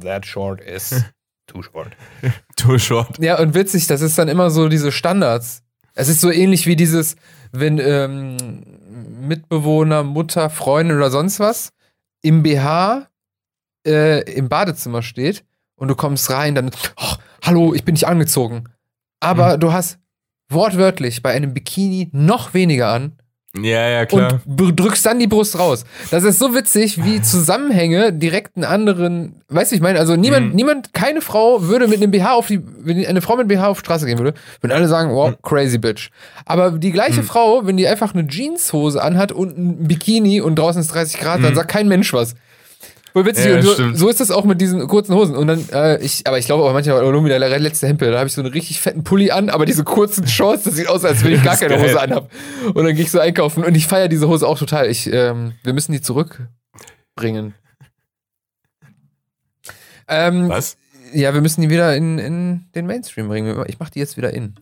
that 0.00 0.24
short 0.24 0.60
is 0.60 1.04
too 1.46 1.62
short. 1.62 1.92
too 2.56 2.78
short. 2.78 3.18
Ja, 3.18 3.38
und 3.38 3.54
witzig, 3.54 3.86
das 3.86 4.00
ist 4.00 4.18
dann 4.18 4.28
immer 4.28 4.50
so 4.50 4.68
diese 4.68 4.90
Standards. 4.90 5.62
Es 5.94 6.08
ist 6.08 6.20
so 6.22 6.30
ähnlich 6.30 6.66
wie 6.66 6.76
dieses, 6.76 7.16
wenn 7.50 7.78
ähm, 7.78 8.60
Mitbewohner, 9.02 10.02
Mutter, 10.02 10.50
Freundin 10.50 10.96
oder 10.96 11.10
sonst 11.10 11.40
was 11.40 11.72
im 12.22 12.42
BH 12.42 13.08
äh, 13.86 14.22
im 14.32 14.48
Badezimmer 14.48 15.02
steht 15.02 15.44
und 15.76 15.88
du 15.88 15.94
kommst 15.94 16.30
rein, 16.30 16.54
dann, 16.54 16.70
oh, 16.96 17.14
hallo, 17.42 17.74
ich 17.74 17.84
bin 17.84 17.94
nicht 17.94 18.06
angezogen. 18.06 18.64
Aber 19.20 19.56
mhm. 19.56 19.60
du 19.60 19.72
hast 19.72 19.98
wortwörtlich 20.48 21.22
bei 21.22 21.32
einem 21.32 21.54
Bikini 21.54 22.10
noch 22.12 22.54
weniger 22.54 22.88
an 22.88 23.18
ja, 23.60 23.88
ja, 23.88 24.06
klar. 24.06 24.40
Und 24.46 24.76
drückst 24.76 25.04
dann 25.04 25.18
die 25.18 25.26
Brust 25.26 25.58
raus. 25.58 25.84
Das 26.10 26.24
ist 26.24 26.38
so 26.38 26.54
witzig, 26.54 27.04
wie 27.04 27.20
Zusammenhänge 27.20 28.10
direkt 28.10 28.56
einen 28.56 28.64
anderen, 28.64 29.42
weißt 29.48 29.72
du, 29.72 29.76
ich 29.76 29.82
meine, 29.82 29.98
also 29.98 30.16
niemand, 30.16 30.50
mhm. 30.50 30.54
niemand, 30.54 30.94
keine 30.94 31.20
Frau 31.20 31.62
würde 31.62 31.86
mit 31.86 32.02
einem 32.02 32.10
BH 32.10 32.32
auf 32.32 32.46
die, 32.46 32.62
wenn 32.78 33.04
eine 33.04 33.20
Frau 33.20 33.36
mit 33.36 33.40
einem 33.40 33.48
BH 33.48 33.68
auf 33.68 33.82
die 33.82 33.84
Straße 33.84 34.06
gehen 34.06 34.18
würde, 34.18 34.34
würden 34.62 34.72
alle 34.72 34.88
sagen, 34.88 35.10
wow, 35.10 35.30
mhm. 35.30 35.36
crazy 35.42 35.76
bitch. 35.76 36.10
Aber 36.46 36.70
die 36.70 36.92
gleiche 36.92 37.20
mhm. 37.20 37.26
Frau, 37.26 37.66
wenn 37.66 37.76
die 37.76 37.86
einfach 37.86 38.14
eine 38.14 38.26
Jeanshose 38.26 39.02
anhat 39.02 39.32
und 39.32 39.58
ein 39.58 39.86
Bikini 39.86 40.40
und 40.40 40.58
draußen 40.58 40.80
ist 40.80 40.94
30 40.94 41.20
Grad, 41.20 41.44
dann 41.44 41.50
mhm. 41.50 41.56
sagt 41.56 41.70
kein 41.70 41.88
Mensch 41.88 42.14
was. 42.14 42.34
Voll 43.12 43.26
witzig. 43.26 43.46
Ja, 43.46 43.60
so, 43.60 43.94
so, 43.94 44.08
ist 44.08 44.20
das 44.20 44.30
auch 44.30 44.44
mit 44.44 44.60
diesen 44.60 44.86
kurzen 44.88 45.14
Hosen. 45.14 45.36
Und 45.36 45.46
dann, 45.46 45.68
äh, 45.70 46.02
ich, 46.02 46.26
aber 46.26 46.38
ich 46.38 46.46
glaube 46.46 46.64
auch 46.64 46.72
manchmal 46.72 47.02
nur 47.02 47.24
wieder 47.24 47.38
der 47.38 47.58
letzte 47.58 47.86
Hempel. 47.86 48.10
Da 48.10 48.18
habe 48.18 48.28
ich 48.28 48.32
so 48.32 48.40
einen 48.40 48.52
richtig 48.52 48.80
fetten 48.80 49.04
Pulli 49.04 49.30
an, 49.30 49.50
aber 49.50 49.66
diese 49.66 49.84
kurzen 49.84 50.26
Shorts, 50.26 50.64
das 50.64 50.76
sieht 50.76 50.88
aus, 50.88 51.04
als 51.04 51.22
wenn 51.22 51.32
ich 51.32 51.42
gar 51.44 51.56
keine 51.56 51.78
Hose 51.78 52.00
anhab. 52.00 52.30
Und 52.72 52.84
dann 52.84 52.94
gehe 52.94 53.04
ich 53.04 53.10
so 53.10 53.20
einkaufen 53.20 53.64
und 53.64 53.76
ich 53.76 53.86
feiere 53.86 54.08
diese 54.08 54.28
Hose 54.28 54.46
auch 54.48 54.58
total. 54.58 54.88
Ich, 54.88 55.12
ähm, 55.12 55.52
wir 55.62 55.74
müssen 55.74 55.92
die 55.92 56.00
zurückbringen. 56.00 57.54
Ähm, 60.08 60.48
Was? 60.48 60.76
Ja, 61.12 61.34
wir 61.34 61.42
müssen 61.42 61.60
die 61.60 61.68
wieder 61.68 61.94
in, 61.94 62.18
in 62.18 62.64
den 62.74 62.86
Mainstream 62.86 63.28
bringen. 63.28 63.62
Ich 63.66 63.78
mache 63.78 63.90
die 63.90 63.98
jetzt 63.98 64.16
wieder 64.16 64.32
in. 64.32 64.54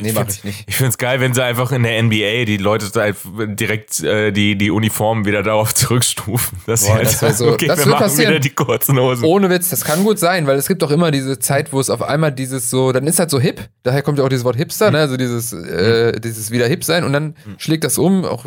Nee, 0.00 0.12
mach 0.12 0.28
ich 0.28 0.44
nicht. 0.44 0.64
Ich 0.66 0.76
finde 0.76 0.90
es 0.90 0.98
geil, 0.98 1.20
wenn 1.20 1.34
sie 1.34 1.42
einfach 1.42 1.72
in 1.72 1.82
der 1.82 2.02
NBA 2.02 2.44
die 2.44 2.56
Leute 2.56 3.14
direkt 3.54 4.00
äh, 4.00 4.30
die, 4.30 4.56
die 4.56 4.70
Uniformen 4.70 5.24
wieder 5.24 5.42
darauf 5.42 5.74
zurückstufen. 5.74 6.58
Dass 6.66 6.86
Boah, 6.86 7.00
das 7.00 7.22
halt, 7.22 7.36
so, 7.36 7.48
okay, 7.48 7.66
das 7.66 7.80
wir 7.80 7.86
wird 7.86 7.98
passieren. 7.98 8.30
wieder 8.30 8.40
die 8.40 8.50
kurzen 8.50 8.98
Hosen. 8.98 9.24
Ohne 9.24 9.50
Witz, 9.50 9.70
das 9.70 9.84
kann 9.84 10.04
gut 10.04 10.18
sein, 10.18 10.46
weil 10.46 10.56
es 10.56 10.68
gibt 10.68 10.82
doch 10.82 10.90
immer 10.90 11.10
diese 11.10 11.38
Zeit, 11.38 11.72
wo 11.72 11.80
es 11.80 11.90
auf 11.90 12.02
einmal 12.02 12.32
dieses 12.32 12.70
so, 12.70 12.92
dann 12.92 13.06
ist 13.06 13.18
halt 13.18 13.30
so 13.30 13.40
hip, 13.40 13.68
daher 13.82 14.02
kommt 14.02 14.18
ja 14.18 14.24
auch 14.24 14.28
dieses 14.28 14.44
Wort 14.44 14.56
Hipster, 14.56 14.88
mhm. 14.88 14.92
ne? 14.92 15.00
also 15.00 15.16
dieses, 15.16 15.52
äh, 15.52 16.20
dieses 16.20 16.50
wieder 16.50 16.66
hip 16.66 16.84
sein 16.84 17.04
und 17.04 17.12
dann 17.12 17.36
mhm. 17.44 17.54
schlägt 17.58 17.84
das 17.84 17.98
um. 17.98 18.24
Auch 18.24 18.46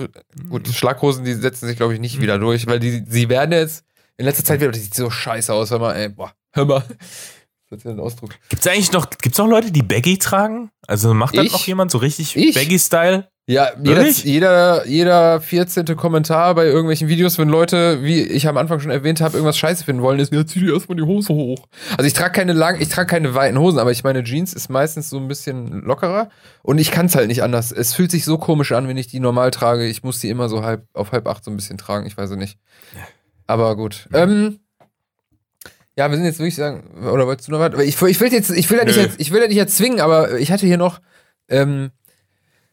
gut, 0.50 0.68
Schlaghosen, 0.68 1.26
die 1.26 1.34
setzen 1.34 1.68
sich, 1.68 1.78
glaube 1.78 1.94
ich, 1.94 2.00
nicht 2.00 2.18
mhm. 2.18 2.24
wieder 2.24 2.40
durch, 2.40 2.68
weil 2.68 2.80
die, 2.80 3.04
sie 3.08 3.30
werden 3.30 3.52
jetzt 3.52 3.84
in 4.18 4.26
letzter 4.26 4.46
Zeit 4.46 4.62
wieder, 4.62 4.72
das 4.72 4.82
sieht 4.82 4.96
so 4.96 5.10
scheiße 5.10 5.54
aus, 5.54 5.72
hör 5.72 5.80
mal, 5.80 5.96
ey, 5.96 6.10
boah, 6.10 6.32
hör 6.54 6.66
mal 6.66 6.84
speziellen 7.66 8.00
Ausdruck. 8.00 8.32
Gibt 8.50 8.62
es 8.62 8.68
eigentlich 8.68 8.92
noch, 8.92 9.10
gibt's 9.10 9.38
noch 9.38 9.48
Leute, 9.48 9.72
die 9.72 9.82
Baggy 9.82 10.18
tragen? 10.18 10.70
Also 10.88 11.14
macht 11.14 11.38
das 11.38 11.52
noch 11.52 11.66
jemand 11.66 11.92
so 11.92 11.98
richtig 11.98 12.36
Baggy-Style? 12.36 13.28
Ja, 13.48 13.70
jeder, 13.80 14.08
jeder, 14.08 14.88
jeder 14.88 15.40
14. 15.40 15.86
Kommentar 15.96 16.56
bei 16.56 16.66
irgendwelchen 16.66 17.08
Videos, 17.08 17.38
wenn 17.38 17.48
Leute, 17.48 18.02
wie 18.02 18.22
ich 18.24 18.48
am 18.48 18.58
Anfang 18.58 18.80
schon 18.80 18.90
erwähnt 18.90 19.22
habe, 19.22 19.34
irgendwas 19.34 19.58
scheiße 19.60 19.84
finden 19.84 20.02
wollen, 20.02 20.20
ist, 20.20 20.34
ja, 20.34 20.44
zieh 20.48 20.62
dir 20.62 20.74
erstmal 20.74 20.96
die 20.96 21.04
Hose 21.04 21.32
hoch. 21.32 21.68
Also 21.92 22.08
ich 22.08 22.14
trage 22.14 22.32
keine 22.32 22.54
lang, 22.54 22.82
ich 22.82 22.90
trage 22.90 23.06
keine 23.06 23.36
weiten 23.36 23.60
Hosen, 23.60 23.78
aber 23.78 23.92
ich 23.92 24.04
meine, 24.04 24.24
Jeans 24.24 24.54
ist 24.54 24.70
meistens 24.70 25.12
so 25.12 25.18
ein 25.18 25.28
bisschen 25.28 25.84
lockerer 25.84 26.30
und 26.64 26.80
ich 26.80 26.90
kann 26.90 27.06
es 27.06 27.14
halt 27.14 27.28
nicht 27.28 27.44
anders. 27.44 27.72
Es 27.72 27.94
fühlt 27.94 28.10
sich 28.10 28.26
so 28.26 28.40
komisch 28.40 28.72
an, 28.72 28.88
wenn 28.88 28.98
ich 28.98 29.08
die 29.08 29.20
normal 29.20 29.52
trage. 29.52 29.86
Ich 29.86 30.02
muss 30.02 30.20
die 30.20 30.30
immer 30.30 30.50
so 30.50 30.64
halb 30.64 30.88
auf 30.94 31.12
halb 31.12 31.28
acht 31.28 31.44
so 31.44 31.52
ein 31.52 31.56
bisschen 31.56 31.78
tragen, 31.78 32.08
ich 32.08 32.18
weiß 32.18 32.32
es 32.32 32.38
nicht. 32.38 32.58
Aber 33.46 33.76
gut. 33.76 34.10
Ähm, 34.12 34.60
ja, 35.98 36.10
wir 36.10 36.18
sind 36.18 36.26
jetzt 36.26 36.40
wirklich 36.40 36.56
sagen, 36.56 36.84
oder 37.08 37.26
wolltest 37.26 37.48
du 37.48 37.54
noch 37.54 37.60
was? 37.60 37.80
Ich, 37.82 38.02
ich 38.02 38.20
will 38.20 38.32
jetzt, 38.32 38.52
ich 38.52 38.70
will 38.70 38.78
ja 38.78 38.86
nicht, 38.86 38.98
jetzt, 38.98 39.20
ich 39.20 39.32
will 39.32 39.42
ja 39.42 39.48
nicht 39.48 39.58
erzwingen, 39.58 40.02
aber 40.02 40.38
ich 40.38 40.52
hatte 40.52 40.66
hier 40.66 40.78
noch, 40.78 41.00
ähm, 41.48 41.92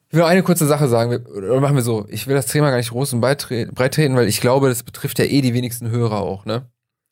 ich 0.08 0.14
will 0.14 0.22
noch 0.22 0.28
eine 0.28 0.42
kurze 0.42 0.66
Sache 0.66 0.88
sagen, 0.88 1.24
oder 1.26 1.60
machen 1.60 1.76
wir 1.76 1.82
so, 1.82 2.06
ich 2.08 2.26
will 2.26 2.34
das 2.34 2.46
Thema 2.46 2.70
gar 2.70 2.78
nicht 2.78 2.90
groß 2.90 3.12
und 3.12 3.20
breit 3.20 3.40
treten, 3.40 4.16
weil 4.16 4.26
ich 4.26 4.40
glaube, 4.40 4.68
das 4.68 4.82
betrifft 4.82 5.18
ja 5.20 5.24
eh 5.24 5.40
die 5.40 5.54
wenigsten 5.54 5.90
Hörer 5.90 6.20
auch, 6.20 6.44
ne? 6.44 6.66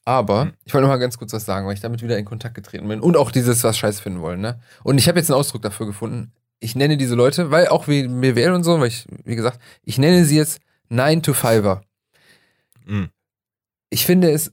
Aber 0.05 0.47
mhm. 0.47 0.53
ich 0.65 0.75
wollte 0.75 0.87
noch 0.87 0.93
mal 0.93 0.99
ganz 0.99 1.17
kurz 1.17 1.33
was 1.33 1.45
sagen, 1.45 1.67
weil 1.67 1.75
ich 1.75 1.81
damit 1.81 2.03
wieder 2.03 2.19
in 2.19 2.25
Kontakt 2.25 2.55
getreten 2.57 2.89
bin 2.89 3.01
und 3.01 3.17
auch 3.17 3.31
dieses 3.31 3.63
was 3.63 3.79
Scheiß 3.79 4.01
finden 4.01 4.21
wollen, 4.21 4.41
ne? 4.41 4.61
Und 4.83 4.99
ich 4.99 5.09
habe 5.09 5.19
jetzt 5.19 5.31
einen 5.31 5.39
Ausdruck 5.39 5.63
dafür 5.63 5.87
gefunden. 5.87 6.33
Ich 6.59 6.75
nenne 6.75 6.97
diese 6.97 7.15
Leute, 7.15 7.51
weil 7.51 7.69
auch 7.69 7.87
wie 7.87 8.09
BWL 8.09 8.53
und 8.53 8.65
so, 8.65 8.81
weil 8.81 8.89
ich, 8.89 9.07
wie 9.25 9.37
gesagt, 9.37 9.61
ich 9.85 9.97
nenne 9.97 10.25
sie 10.25 10.37
jetzt 10.37 10.61
9 10.89 11.23
to 11.23 11.33
5er. 11.33 11.83
Mhm. 12.85 13.11
Ich 13.91 14.05
finde 14.05 14.31
es 14.31 14.53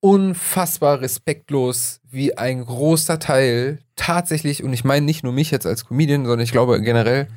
unfassbar 0.00 1.00
respektlos, 1.00 2.00
wie 2.10 2.36
ein 2.36 2.64
großer 2.64 3.18
Teil 3.18 3.78
tatsächlich, 3.96 4.62
und 4.62 4.72
ich 4.72 4.84
meine 4.84 5.04
nicht 5.04 5.24
nur 5.24 5.32
mich 5.32 5.50
jetzt 5.50 5.66
als 5.66 5.86
Comedian, 5.86 6.24
sondern 6.24 6.44
ich 6.44 6.52
glaube 6.52 6.80
generell, 6.80 7.28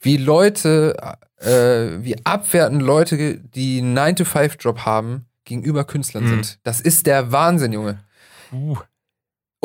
wie 0.00 0.16
Leute, 0.16 0.94
äh, 1.38 2.04
wie 2.04 2.16
abwertend 2.24 2.82
Leute, 2.82 3.38
die 3.38 3.78
einen 3.78 3.96
9-to-5-Job 3.96 4.80
haben, 4.80 5.26
gegenüber 5.44 5.84
Künstlern 5.84 6.24
mhm. 6.24 6.28
sind. 6.28 6.58
Das 6.64 6.80
ist 6.80 7.06
der 7.06 7.32
Wahnsinn, 7.32 7.72
Junge. 7.72 7.98
Uh. 8.52 8.76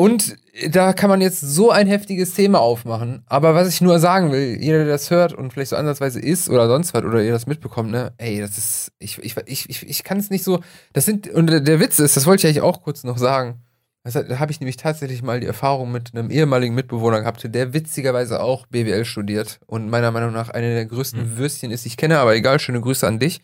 Und 0.00 0.36
da 0.70 0.92
kann 0.92 1.10
man 1.10 1.20
jetzt 1.20 1.40
so 1.40 1.72
ein 1.72 1.88
heftiges 1.88 2.32
Thema 2.32 2.60
aufmachen. 2.60 3.24
Aber 3.26 3.56
was 3.56 3.68
ich 3.68 3.80
nur 3.80 3.98
sagen 3.98 4.30
will, 4.30 4.56
jeder, 4.60 4.78
der 4.78 4.86
das 4.86 5.10
hört 5.10 5.32
und 5.32 5.52
vielleicht 5.52 5.70
so 5.70 5.76
ansatzweise 5.76 6.20
ist 6.20 6.48
oder 6.48 6.68
sonst 6.68 6.94
was 6.94 7.02
oder 7.02 7.20
ihr 7.20 7.32
das 7.32 7.48
mitbekommt, 7.48 7.90
ne, 7.90 8.12
ey, 8.16 8.40
das 8.40 8.56
ist, 8.56 8.92
ich, 9.00 9.18
ich, 9.18 9.36
ich, 9.46 9.68
ich, 9.68 9.88
ich 9.88 10.04
kann 10.04 10.18
es 10.18 10.30
nicht 10.30 10.44
so, 10.44 10.60
das 10.92 11.04
sind, 11.04 11.28
und 11.28 11.48
der 11.48 11.80
Witz 11.80 11.98
ist, 11.98 12.16
das 12.16 12.26
wollte 12.26 12.46
ich 12.46 12.46
eigentlich 12.46 12.62
auch 12.62 12.82
kurz 12.82 13.02
noch 13.02 13.18
sagen. 13.18 13.64
Da 14.04 14.38
habe 14.38 14.52
ich 14.52 14.60
nämlich 14.60 14.76
tatsächlich 14.76 15.24
mal 15.24 15.40
die 15.40 15.48
Erfahrung 15.48 15.90
mit 15.90 16.14
einem 16.14 16.30
ehemaligen 16.30 16.76
Mitbewohner 16.76 17.18
gehabt, 17.20 17.52
der 17.52 17.74
witzigerweise 17.74 18.40
auch 18.40 18.66
BWL 18.66 19.04
studiert 19.04 19.58
und 19.66 19.90
meiner 19.90 20.12
Meinung 20.12 20.32
nach 20.32 20.48
eine 20.48 20.74
der 20.74 20.86
größten 20.86 21.32
mhm. 21.32 21.38
Würstchen 21.38 21.72
ist, 21.72 21.86
ich 21.86 21.96
kenne, 21.96 22.20
aber 22.20 22.36
egal, 22.36 22.60
schöne 22.60 22.80
Grüße 22.80 23.04
an 23.04 23.18
dich. 23.18 23.42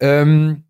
Ähm, 0.00 0.64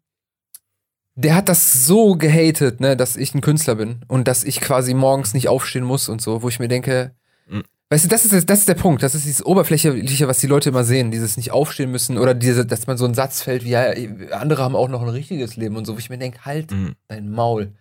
der 1.15 1.35
hat 1.35 1.49
das 1.49 1.85
so 1.87 2.15
gehatet, 2.15 2.81
ne, 2.81 2.97
dass 2.97 3.17
ich 3.17 3.35
ein 3.35 3.41
Künstler 3.41 3.75
bin 3.75 4.01
und 4.09 4.29
dass 4.29 4.45
ich 4.45 4.61
quasi 4.61 4.95
morgens 4.95 5.35
nicht 5.35 5.49
aufstehen 5.49 5.85
muss 5.85 6.09
und 6.09 6.23
so, 6.23 6.43
wo 6.43 6.49
ich 6.49 6.59
mir 6.59 6.69
denke, 6.69 7.13
mhm. 7.49 7.63
weißt 7.91 8.05
du, 8.05 8.09
das 8.09 8.25
ist, 8.25 8.49
das 8.49 8.61
ist 8.61 8.69
der 8.69 8.75
Punkt, 8.75 9.03
das 9.03 9.15
ist 9.15 9.27
dieses 9.27 9.45
Oberflächliche, 9.45 10.29
was 10.29 10.39
die 10.39 10.47
Leute 10.47 10.71
immer 10.71 10.85
sehen, 10.85 11.11
dieses 11.11 11.37
nicht 11.37 11.51
aufstehen 11.51 11.91
müssen 11.91 12.17
oder 12.17 12.33
diese, 12.35 12.65
dass 12.65 12.87
man 12.87 12.97
so 12.97 13.05
einen 13.05 13.15
Satz 13.15 13.43
fällt 13.43 13.65
wie, 13.65 13.71
ja, 13.71 13.93
andere 14.33 14.63
haben 14.63 14.75
auch 14.75 14.89
noch 14.89 15.03
ein 15.03 15.09
richtiges 15.09 15.57
Leben 15.57 15.77
und 15.77 15.85
so, 15.85 15.95
wo 15.95 15.99
ich 15.99 16.09
mir 16.09 16.19
denke, 16.19 16.47
halt 16.47 16.71
mhm. 16.71 16.95
dein 17.09 17.31
Maul. 17.31 17.73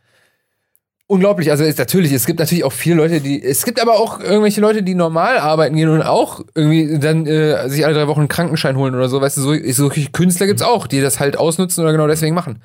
Unglaublich, 1.08 1.52
also 1.52 1.66
ist 1.66 1.78
natürlich, 1.78 2.14
es 2.14 2.26
gibt 2.26 2.40
natürlich 2.40 2.64
auch 2.64 2.72
viele 2.72 2.96
Leute, 2.96 3.20
die, 3.20 3.42
es 3.44 3.66
gibt 3.66 3.82
aber 3.82 4.00
auch 4.00 4.22
irgendwelche 4.22 4.62
Leute, 4.62 4.82
die 4.82 4.96
normal 4.96 5.38
arbeiten 5.38 5.76
gehen 5.76 5.90
und 5.90 6.02
auch 6.02 6.42
irgendwie 6.56 7.00
dann 7.00 7.26
äh, 7.28 7.68
sich 7.70 7.86
alle 7.86 7.94
drei 7.94 8.08
Wochen 8.08 8.22
einen 8.22 8.30
Krankenschein 8.30 8.78
holen 8.78 8.96
oder 8.96 9.10
so, 9.10 9.20
weißt 9.20 9.38
du, 9.38 9.42
so, 9.42 9.54
so 9.72 9.90
Künstler 9.90 10.48
gibt's 10.48 10.62
auch, 10.62 10.88
die 10.88 11.02
das 11.02 11.20
halt 11.20 11.38
ausnutzen 11.38 11.84
oder 11.84 11.92
genau 11.92 12.08
deswegen 12.08 12.34
machen. 12.34 12.62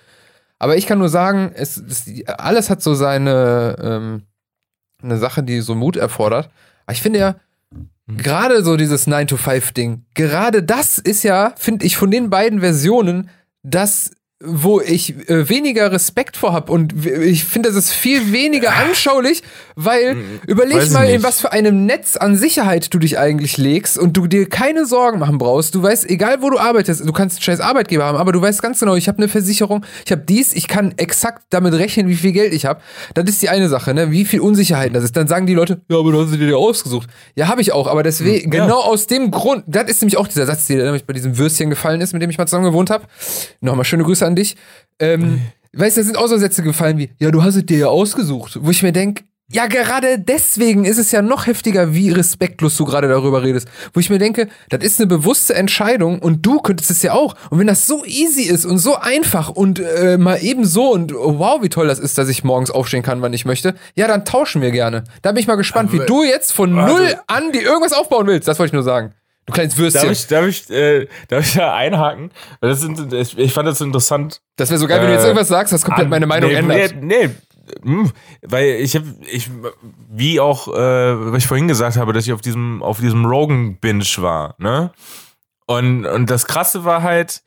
Aber 0.59 0.77
ich 0.77 0.87
kann 0.87 0.99
nur 0.99 1.09
sagen, 1.09 1.53
es, 1.55 1.77
es 1.77 2.07
alles 2.39 2.71
hat 2.71 2.83
so 2.83 2.95
seine 2.95 3.77
ähm, 3.81 4.23
eine 5.03 5.19
Sache, 5.19 5.43
die 5.43 5.61
so 5.61 5.75
Mut 5.75 5.97
erfordert. 5.97 6.51
Aber 6.87 6.95
ich 6.95 7.03
finde 7.03 7.19
ja, 7.19 7.37
mhm. 8.07 8.17
gerade 8.17 8.65
so 8.65 8.77
dieses 8.77 9.07
9-to-5-Ding, 9.07 10.07
gerade 10.15 10.63
das 10.63 10.99
ist 10.99 11.23
ja, 11.23 11.53
finde 11.57 11.85
ich, 11.87 11.97
von 11.97 12.11
den 12.11 12.31
beiden 12.31 12.61
Versionen 12.61 13.31
das 13.63 14.13
wo 14.45 14.83
ich 14.83 15.31
äh, 15.31 15.49
weniger 15.49 15.91
Respekt 15.91 16.37
vor 16.37 16.53
habe 16.53 16.71
und 16.71 17.07
ich 17.07 17.47
finde, 17.47 17.71
das 17.71 17.77
ist 17.77 17.93
viel 17.93 18.33
weniger 18.33 18.77
anschaulich, 18.77 19.43
weil 19.77 20.11
hm, 20.11 20.41
überleg 20.47 20.91
mal, 20.91 21.09
in 21.09 21.23
was 21.23 21.41
für 21.41 21.53
einem 21.53 21.87
Netz 21.87 22.19
an 22.19 22.37
Sicherheit 22.37 22.93
du 22.93 22.99
dich 22.99 23.19
eigentlich 23.19 23.57
legst 23.57 23.97
und 23.97 24.15
du 24.15 24.27
dir 24.27 24.47
keine 24.47 24.85
Sorgen 24.85 25.21
machen 25.21 25.39
brauchst. 25.39 25.75
Du 25.75 25.83
weißt, 25.83 26.11
egal 26.11 26.43
wo 26.43 26.51
du 26.51 26.59
arbeitest, 26.59 27.09
du 27.09 27.13
kannst 27.13 27.37
einen 27.37 27.45
scheiß 27.45 27.61
Arbeitgeber 27.61 28.05
haben, 28.05 28.19
aber 28.19 28.33
du 28.33 28.43
weißt 28.43 28.61
ganz 28.61 28.79
genau, 28.79 28.95
ich 28.95 29.09
habe 29.09 29.17
eine 29.19 29.29
Versicherung, 29.29 29.87
ich 30.05 30.13
habe 30.13 30.23
dies, 30.29 30.53
ich 30.53 30.69
kann 30.69 30.93
exakt 30.99 31.45
damit 31.49 31.73
rechnen, 31.73 32.09
wie 32.09 32.17
viel 32.17 32.33
Geld 32.33 32.53
ich 32.53 32.67
habe. 32.67 32.83
Das 33.15 33.25
ist 33.31 33.41
die 33.41 33.49
eine 33.49 33.71
Sache, 33.71 33.95
ne? 33.95 34.11
Wie 34.11 34.27
viel 34.27 34.41
Unsicherheit 34.41 34.95
das 34.95 35.03
ist. 35.03 35.17
Dann 35.17 35.29
sagen 35.29 35.47
die 35.47 35.55
Leute, 35.55 35.81
ja, 35.89 35.99
aber 35.99 36.13
du 36.13 36.23
hast 36.23 36.35
dir 36.35 36.59
ausgesucht. 36.59 37.09
Ja, 37.37 37.49
habe 37.49 37.63
ich 37.63 37.73
auch, 37.73 37.87
aber 37.87 38.03
deswegen, 38.03 38.53
hm, 38.53 38.59
ja. 38.59 38.65
genau 38.67 38.81
aus 38.81 39.07
dem 39.07 39.31
Grund, 39.31 39.65
das 39.67 39.89
ist 39.89 40.03
nämlich 40.03 40.19
auch 40.19 40.29
dieser 40.29 40.45
Satz, 40.45 40.67
der 40.67 40.85
nämlich 40.85 41.07
bei 41.07 41.15
diesem 41.15 41.39
Würstchen 41.39 41.71
gefallen 41.71 42.03
ist, 42.03 42.13
mit 42.13 42.21
dem 42.21 42.29
ich 42.29 42.37
mal 42.37 42.47
zusammen 42.47 42.67
gewohnt 42.67 42.91
habe. 42.91 43.05
Nochmal 43.63 43.87
schöne 43.87 44.05
Grüße 44.05 44.26
an 44.27 44.37
dich. 44.37 44.57
Ähm, 44.99 45.41
weißt 45.73 45.97
du, 45.97 46.01
da 46.01 46.05
sind 46.07 46.17
auch 46.17 46.27
so 46.27 46.37
Sätze 46.37 46.63
gefallen 46.63 46.99
wie, 46.99 47.11
ja, 47.19 47.31
du 47.31 47.43
hast 47.43 47.57
es 47.57 47.67
dir 47.67 47.79
ja 47.79 47.87
ausgesucht. 47.87 48.59
Wo 48.61 48.71
ich 48.71 48.83
mir 48.83 48.93
denke, 48.93 49.25
ja, 49.49 49.67
gerade 49.67 50.19
deswegen 50.19 50.85
ist 50.85 50.99
es 50.99 51.13
ja 51.13 51.23
noch 51.23 51.47
heftiger, 51.47 51.95
wie 51.95 52.11
respektlos 52.11 52.77
du 52.77 52.85
gerade 52.85 53.07
darüber 53.07 53.45
redest. 53.45 53.69
Wo 53.93 54.01
ich 54.01 54.11
mir 54.11 54.19
denke, 54.19 54.49
das 54.71 54.83
ist 54.83 54.99
eine 54.99 55.07
bewusste 55.07 55.55
Entscheidung 55.55 56.19
und 56.19 56.45
du 56.45 56.59
könntest 56.59 56.91
es 56.91 57.01
ja 57.03 57.13
auch. 57.13 57.37
Und 57.51 57.61
wenn 57.61 57.69
das 57.69 57.87
so 57.87 58.05
easy 58.05 58.43
ist 58.43 58.65
und 58.65 58.79
so 58.79 58.97
einfach 58.97 59.51
und 59.51 59.79
äh, 59.79 60.19
mal 60.19 60.43
eben 60.43 60.65
so 60.65 60.91
und 60.91 61.15
oh, 61.15 61.39
wow, 61.39 61.63
wie 61.63 61.69
toll 61.69 61.87
das 61.87 62.01
ist, 62.01 62.19
dass 62.19 62.29
ich 62.29 62.43
morgens 62.43 62.73
aufstehen 62.73 63.05
kann, 63.05 63.23
wann 63.23 63.33
ich 63.33 63.45
möchte, 63.45 63.77
ja, 63.95 64.09
dann 64.09 64.25
tauschen 64.25 64.63
wir 64.63 64.73
gerne. 64.73 65.05
Da 65.23 65.31
bin 65.31 65.41
ich 65.41 65.47
mal 65.47 65.55
gespannt, 65.55 65.91
Aber, 65.91 66.03
wie 66.03 66.07
du 66.07 66.25
jetzt 66.25 66.53
von 66.53 66.77
also, 66.77 66.97
null 66.97 67.15
an 67.29 67.53
die 67.53 67.61
irgendwas 67.61 67.93
aufbauen 67.93 68.27
willst. 68.27 68.49
Das 68.49 68.59
wollte 68.59 68.71
ich 68.71 68.75
nur 68.75 68.83
sagen. 68.83 69.15
Du 69.47 69.53
kleines 69.53 69.77
Würstchen. 69.77 70.03
Darf 70.03 70.13
ich, 70.13 70.27
darf 70.27 70.47
ich, 70.47 70.71
äh, 70.71 71.07
darf 71.29 71.47
ich 71.47 71.55
da 71.55 71.75
einhaken? 71.75 72.31
Weil 72.61 72.71
das 72.71 72.81
sind, 72.81 73.13
ich 73.13 73.53
fand 73.53 73.69
das 73.69 73.81
interessant. 73.81 74.41
Das 74.57 74.71
wäre 74.71 74.79
so 74.79 74.89
geil, 74.89 75.01
wenn 75.01 75.07
du 75.07 75.13
jetzt 75.13 75.23
äh, 75.23 75.29
irgendwas 75.29 75.49
sagst, 75.49 75.73
das 75.73 75.85
komplett 75.85 76.09
meine 76.09 76.27
Meinung 76.27 76.51
nee, 76.51 76.57
ändert. 76.57 76.97
Nee, 77.01 77.29
nee, 77.29 77.31
hm, 77.83 78.13
weil 78.43 78.77
ich 78.81 78.95
habe, 78.97 79.07
ich, 79.31 79.51
wie 80.11 80.41
auch, 80.41 80.69
äh, 80.69 81.33
was 81.33 81.39
ich 81.39 81.47
vorhin 81.47 81.69
gesagt 81.69 81.97
habe, 81.97 82.13
dass 82.13 82.27
ich 82.27 82.33
auf 82.33 82.41
diesem, 82.41 82.83
auf 82.83 83.01
diesem 83.01 83.25
Rogan-Binge 83.25 84.05
war, 84.19 84.55
ne? 84.59 84.93
Und, 85.67 86.07
und 86.07 86.31
das 86.31 86.47
Krasse 86.47 86.85
war 86.85 87.03
halt, 87.03 87.43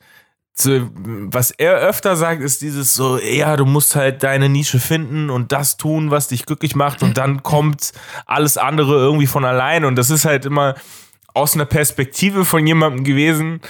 zu, 0.52 0.90
was 0.94 1.52
er 1.52 1.76
öfter 1.76 2.16
sagt, 2.16 2.42
ist 2.42 2.60
dieses 2.60 2.94
so, 2.94 3.18
ja, 3.18 3.56
du 3.56 3.64
musst 3.64 3.96
halt 3.96 4.22
deine 4.22 4.50
Nische 4.50 4.78
finden 4.78 5.30
und 5.30 5.52
das 5.52 5.78
tun, 5.78 6.10
was 6.10 6.28
dich 6.28 6.44
glücklich 6.44 6.74
macht 6.74 7.02
und 7.02 7.16
dann 7.16 7.42
kommt 7.42 7.92
alles 8.26 8.58
andere 8.58 8.96
irgendwie 8.96 9.26
von 9.26 9.46
allein 9.46 9.86
und 9.86 9.96
das 9.96 10.10
ist 10.10 10.26
halt 10.26 10.44
immer, 10.44 10.74
aus 11.34 11.54
einer 11.54 11.66
Perspektive 11.66 12.44
von 12.44 12.66
jemandem 12.66 13.04
gewesen, 13.04 13.60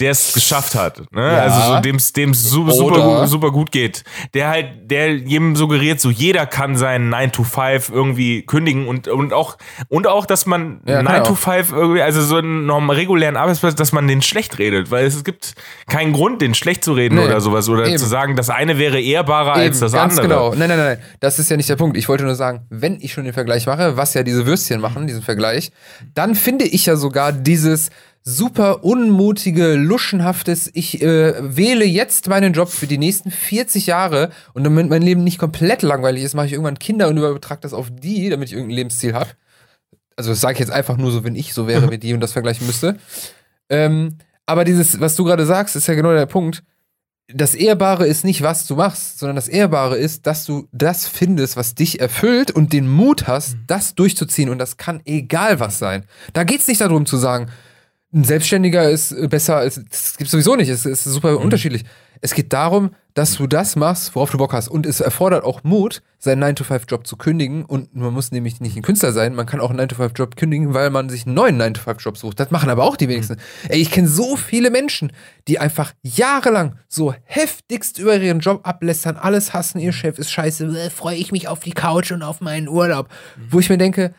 der 0.00 0.12
es 0.12 0.32
geschafft 0.32 0.74
hat, 0.74 1.02
ne? 1.12 1.20
Ja. 1.20 1.42
Also 1.42 1.74
so 1.74 1.80
dem 1.80 2.30
es 2.30 2.42
super, 2.44 2.72
super, 2.72 3.26
super 3.26 3.50
gut 3.50 3.70
geht. 3.70 4.02
Der 4.34 4.48
halt, 4.48 4.90
der 4.90 5.14
jedem 5.14 5.56
suggeriert, 5.56 6.00
so 6.00 6.10
jeder 6.10 6.46
kann 6.46 6.76
seinen 6.76 7.10
9 7.10 7.32
to 7.32 7.44
5 7.44 7.90
irgendwie 7.90 8.42
kündigen 8.42 8.88
und, 8.88 9.08
und 9.08 9.32
auch, 9.32 9.58
und 9.88 10.06
auch, 10.06 10.24
dass 10.24 10.46
man 10.46 10.80
ja, 10.86 11.02
9 11.02 11.24
to 11.24 11.34
5 11.34 11.72
irgendwie, 11.72 12.02
also 12.02 12.22
so 12.22 12.36
einen 12.36 12.66
normalen 12.66 12.98
regulären 12.98 13.36
Arbeitsplatz, 13.36 13.74
dass 13.74 13.92
man 13.92 14.08
den 14.08 14.22
schlecht 14.22 14.58
redet, 14.58 14.90
weil 14.90 15.04
es 15.04 15.22
gibt 15.22 15.54
keinen 15.86 16.12
Grund, 16.12 16.40
den 16.40 16.54
schlecht 16.54 16.82
zu 16.84 16.94
reden 16.94 17.16
nee. 17.16 17.24
oder 17.24 17.40
sowas 17.40 17.68
oder 17.68 17.86
Eben. 17.86 17.98
zu 17.98 18.06
sagen, 18.06 18.36
das 18.36 18.48
eine 18.48 18.78
wäre 18.78 19.00
ehrbarer 19.00 19.56
Eben, 19.56 19.68
als 19.68 19.80
das 19.80 19.92
ganz 19.92 20.18
andere. 20.18 20.28
Genau. 20.28 20.54
Nein, 20.54 20.68
nein, 20.68 20.78
nein, 20.78 20.98
das 21.20 21.38
ist 21.38 21.50
ja 21.50 21.56
nicht 21.56 21.68
der 21.68 21.76
Punkt. 21.76 21.96
Ich 21.96 22.08
wollte 22.08 22.24
nur 22.24 22.34
sagen, 22.34 22.66
wenn 22.70 22.98
ich 23.00 23.12
schon 23.12 23.24
den 23.24 23.34
Vergleich 23.34 23.66
mache, 23.66 23.96
was 23.96 24.14
ja 24.14 24.22
diese 24.22 24.46
Würstchen 24.46 24.80
machen, 24.80 25.06
diesen 25.06 25.22
Vergleich, 25.22 25.72
dann 26.14 26.34
finde 26.34 26.64
ich 26.64 26.86
ja 26.86 26.96
sogar 26.96 27.32
dieses, 27.32 27.90
super 28.22 28.84
unmutige, 28.84 29.74
luschenhaftes, 29.74 30.70
ich 30.74 31.00
äh, 31.02 31.34
wähle 31.56 31.84
jetzt 31.84 32.28
meinen 32.28 32.52
Job 32.52 32.68
für 32.68 32.86
die 32.86 32.98
nächsten 32.98 33.30
40 33.30 33.86
Jahre 33.86 34.30
und 34.52 34.64
damit 34.64 34.88
mein 34.88 35.02
Leben 35.02 35.24
nicht 35.24 35.38
komplett 35.38 35.82
langweilig 35.82 36.22
ist, 36.22 36.34
mache 36.34 36.46
ich 36.46 36.52
irgendwann 36.52 36.78
Kinder 36.78 37.08
und 37.08 37.16
übertrage 37.16 37.62
das 37.62 37.72
auf 37.72 37.88
die, 37.90 38.28
damit 38.28 38.48
ich 38.48 38.54
irgendein 38.54 38.76
Lebensziel 38.76 39.14
habe. 39.14 39.30
Also 40.16 40.30
das 40.30 40.40
sage 40.40 40.54
ich 40.54 40.58
jetzt 40.60 40.72
einfach 40.72 40.98
nur 40.98 41.10
so, 41.10 41.24
wenn 41.24 41.34
ich 41.34 41.54
so 41.54 41.66
wäre 41.66 41.90
wie 41.90 41.98
die 41.98 42.12
und 42.12 42.20
das 42.20 42.32
vergleichen 42.32 42.66
müsste. 42.66 42.96
Ähm, 43.70 44.18
aber 44.44 44.64
dieses, 44.64 45.00
was 45.00 45.16
du 45.16 45.24
gerade 45.24 45.46
sagst, 45.46 45.76
ist 45.76 45.86
ja 45.86 45.94
genau 45.94 46.12
der 46.12 46.26
Punkt. 46.26 46.62
Das 47.32 47.54
Ehrbare 47.54 48.06
ist 48.06 48.24
nicht, 48.24 48.42
was 48.42 48.66
du 48.66 48.74
machst, 48.74 49.20
sondern 49.20 49.36
das 49.36 49.46
Ehrbare 49.46 49.96
ist, 49.96 50.26
dass 50.26 50.44
du 50.44 50.68
das 50.72 51.06
findest, 51.06 51.56
was 51.56 51.76
dich 51.76 52.00
erfüllt 52.00 52.50
und 52.50 52.72
den 52.72 52.90
Mut 52.90 53.28
hast, 53.28 53.54
mhm. 53.54 53.64
das 53.68 53.94
durchzuziehen. 53.94 54.50
Und 54.50 54.58
das 54.58 54.76
kann 54.76 55.00
egal 55.04 55.60
was 55.60 55.78
sein. 55.78 56.04
Da 56.32 56.42
geht 56.42 56.60
es 56.60 56.68
nicht 56.68 56.80
darum 56.80 57.06
zu 57.06 57.16
sagen, 57.16 57.46
ein 58.12 58.24
Selbstständiger 58.24 58.90
ist 58.90 59.14
besser 59.30 59.56
als, 59.56 59.80
das 59.88 60.16
gibt 60.16 60.30
sowieso 60.30 60.56
nicht, 60.56 60.68
es 60.68 60.84
ist 60.84 61.04
super 61.04 61.32
mhm. 61.32 61.38
unterschiedlich. 61.38 61.84
Es 62.22 62.34
geht 62.34 62.52
darum, 62.52 62.90
dass 63.14 63.36
du 63.36 63.46
das 63.46 63.76
machst, 63.76 64.14
worauf 64.14 64.30
du 64.30 64.38
Bock 64.38 64.52
hast. 64.52 64.68
Und 64.68 64.84
es 64.84 65.00
erfordert 65.00 65.42
auch 65.42 65.64
Mut, 65.64 66.02
seinen 66.18 66.44
9-to-5-Job 66.44 67.06
zu 67.06 67.16
kündigen. 67.16 67.64
Und 67.64 67.94
man 67.96 68.12
muss 68.12 68.30
nämlich 68.30 68.60
nicht 68.60 68.76
ein 68.76 68.82
Künstler 68.82 69.12
sein, 69.12 69.34
man 69.34 69.46
kann 69.46 69.60
auch 69.60 69.70
einen 69.70 69.80
9-to-5-Job 69.80 70.36
kündigen, 70.36 70.74
weil 70.74 70.90
man 70.90 71.08
sich 71.08 71.24
einen 71.24 71.34
neuen 71.34 71.60
9-to-5-Job 71.60 72.18
sucht. 72.18 72.38
Das 72.38 72.50
machen 72.50 72.68
aber 72.68 72.84
auch 72.84 72.96
die 72.96 73.08
wenigsten. 73.08 73.34
Mhm. 73.34 73.70
Ey, 73.70 73.80
ich 73.80 73.90
kenne 73.90 74.08
so 74.08 74.36
viele 74.36 74.70
Menschen, 74.70 75.12
die 75.48 75.58
einfach 75.58 75.92
jahrelang 76.02 76.76
so 76.88 77.14
heftigst 77.24 77.98
über 77.98 78.16
ihren 78.16 78.40
Job 78.40 78.60
ablästern, 78.64 79.16
alles 79.16 79.54
hassen, 79.54 79.80
ihr 79.80 79.92
Chef 79.92 80.18
ist 80.18 80.30
scheiße, 80.30 80.66
äh, 80.66 80.90
freue 80.90 81.16
ich 81.16 81.32
mich 81.32 81.48
auf 81.48 81.60
die 81.60 81.72
Couch 81.72 82.12
und 82.12 82.22
auf 82.22 82.40
meinen 82.40 82.68
Urlaub. 82.68 83.08
Mhm. 83.36 83.46
Wo 83.50 83.60
ich 83.60 83.70
mir 83.70 83.78
denke, 83.78 84.14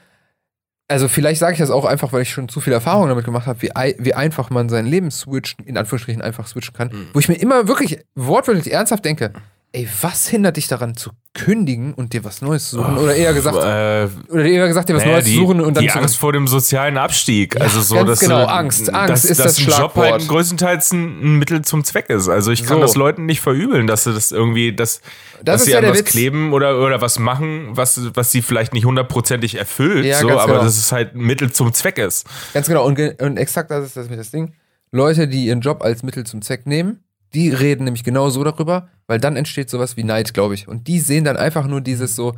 also 0.91 1.07
vielleicht 1.07 1.39
sage 1.39 1.53
ich 1.53 1.59
das 1.59 1.71
auch 1.71 1.85
einfach, 1.85 2.11
weil 2.13 2.23
ich 2.23 2.31
schon 2.31 2.49
zu 2.49 2.59
viel 2.59 2.73
Erfahrung 2.73 3.07
damit 3.07 3.25
gemacht 3.25 3.47
habe, 3.47 3.61
wie, 3.61 3.71
wie 3.97 4.13
einfach 4.13 4.49
man 4.49 4.69
sein 4.69 4.85
Leben 4.85 5.09
switchen, 5.09 5.65
in 5.65 5.77
Anführungsstrichen 5.77 6.21
einfach 6.21 6.47
switchen 6.47 6.73
kann, 6.73 6.89
mhm. 6.89 7.07
wo 7.13 7.19
ich 7.19 7.29
mir 7.29 7.35
immer 7.35 7.67
wirklich 7.67 7.99
wortwörtlich 8.15 8.71
ernsthaft 8.71 9.05
denke, 9.05 9.31
ey, 9.73 9.87
was 10.01 10.27
hindert 10.27 10.57
dich 10.57 10.67
daran 10.67 10.95
zu 10.97 11.11
kündigen 11.33 11.93
und 11.93 12.11
dir 12.11 12.25
was 12.25 12.41
Neues 12.41 12.69
zu 12.69 12.77
suchen? 12.77 12.97
Oder 12.97 13.15
eher 13.15 13.33
gesagt, 13.33 13.55
äh, 13.55 14.31
oder 14.31 14.43
eher 14.43 14.67
gesagt, 14.67 14.89
dir 14.89 14.95
was 14.95 15.03
naja, 15.03 15.15
Neues 15.15 15.25
die, 15.25 15.31
zu 15.31 15.37
suchen 15.39 15.61
und 15.61 15.77
dann 15.77 15.83
die 15.83 15.91
Angst 15.91 16.17
vor 16.17 16.33
dem 16.33 16.45
sozialen 16.47 16.97
Abstieg. 16.97 17.55
Ja, 17.55 17.61
also 17.61 17.81
so, 17.81 18.03
dass 18.03 18.19
genau, 18.19 18.43
Angst, 18.45 18.93
Angst 18.93 19.11
dass, 19.11 19.25
ist 19.25 19.39
dass 19.39 19.55
das 19.55 19.67
ein. 19.67 19.81
Job 19.81 19.95
halt 19.95 20.27
größtenteils 20.27 20.91
ein 20.91 21.37
Mittel 21.39 21.61
zum 21.61 21.85
Zweck 21.85 22.09
ist. 22.09 22.27
Also 22.27 22.51
ich 22.51 22.65
kann 22.65 22.77
so. 22.77 22.81
das 22.81 22.95
Leuten 22.95 23.25
nicht 23.25 23.39
verübeln, 23.39 23.87
dass 23.87 24.03
sie 24.03 24.13
das 24.13 24.33
irgendwie, 24.33 24.75
dass, 24.75 24.99
das 25.41 25.43
dass 25.43 25.65
sie 25.65 25.71
ja 25.71 25.79
an 25.79 25.85
was 25.87 25.99
Witz. 25.99 26.11
kleben 26.11 26.51
oder, 26.51 26.81
oder 26.83 26.99
was 26.99 27.17
machen, 27.17 27.69
was, 27.71 28.13
was 28.13 28.31
sie 28.31 28.41
vielleicht 28.41 28.73
nicht 28.73 28.85
hundertprozentig 28.85 29.57
erfüllt, 29.57 30.05
ja, 30.05 30.19
so, 30.19 30.31
aber 30.31 30.53
genau. 30.53 30.63
dass 30.65 30.77
es 30.77 30.91
halt 30.91 31.15
ein 31.15 31.21
Mittel 31.21 31.51
zum 31.53 31.73
Zweck 31.73 31.97
ist. 31.97 32.27
Ganz 32.53 32.67
genau, 32.67 32.85
und, 32.85 32.99
und 33.21 33.37
exakt 33.37 33.71
das 33.71 33.85
ist 33.85 33.95
das 33.95 34.09
mit 34.09 34.19
das 34.19 34.31
Ding. 34.31 34.53
Leute, 34.91 35.29
die 35.29 35.45
ihren 35.45 35.61
Job 35.61 35.81
als 35.81 36.03
Mittel 36.03 36.25
zum 36.25 36.41
Zweck 36.41 36.67
nehmen, 36.67 36.99
Die 37.33 37.49
reden 37.49 37.85
nämlich 37.85 38.03
genau 38.03 38.29
so 38.29 38.43
darüber, 38.43 38.89
weil 39.07 39.19
dann 39.19 39.37
entsteht 39.37 39.69
sowas 39.69 39.95
wie 39.97 40.03
Neid, 40.03 40.33
glaube 40.33 40.53
ich. 40.53 40.67
Und 40.67 40.87
die 40.87 40.99
sehen 40.99 41.23
dann 41.23 41.37
einfach 41.37 41.67
nur 41.67 41.81
dieses 41.81 42.15
so, 42.15 42.35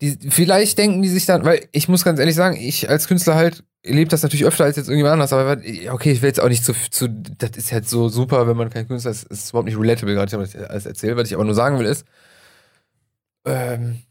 die, 0.00 0.18
vielleicht 0.30 0.78
denken 0.78 1.02
die 1.02 1.08
sich 1.08 1.26
dann, 1.26 1.44
weil 1.44 1.66
ich 1.72 1.88
muss 1.88 2.04
ganz 2.04 2.20
ehrlich 2.20 2.34
sagen, 2.34 2.56
ich 2.56 2.88
als 2.88 3.08
Künstler 3.08 3.34
halt 3.34 3.64
erlebe 3.82 4.10
das 4.10 4.22
natürlich 4.22 4.44
öfter 4.44 4.64
als 4.64 4.76
jetzt 4.76 4.88
irgendjemand 4.88 5.14
anders, 5.14 5.32
aber 5.32 5.60
okay, 5.90 6.12
ich 6.12 6.22
will 6.22 6.28
jetzt 6.28 6.40
auch 6.40 6.48
nicht 6.48 6.64
zu, 6.64 6.72
zu 6.90 7.08
das 7.08 7.50
ist 7.56 7.72
halt 7.72 7.88
so 7.88 8.08
super, 8.08 8.46
wenn 8.46 8.56
man 8.56 8.70
kein 8.70 8.86
Künstler 8.86 9.10
ist, 9.10 9.24
ist 9.24 9.50
überhaupt 9.50 9.66
nicht 9.66 9.78
relatable 9.78 10.14
gerade, 10.14 10.28
ich 10.28 10.34
habe 10.34 10.44
das 10.44 10.68
alles 10.68 10.86
erzählt, 10.86 11.16
was 11.16 11.28
ich 11.28 11.34
aber 11.34 11.44
nur 11.44 11.54
sagen 11.54 11.78
will 11.78 11.86
ist, 11.86 12.04
ähm, 13.44 14.02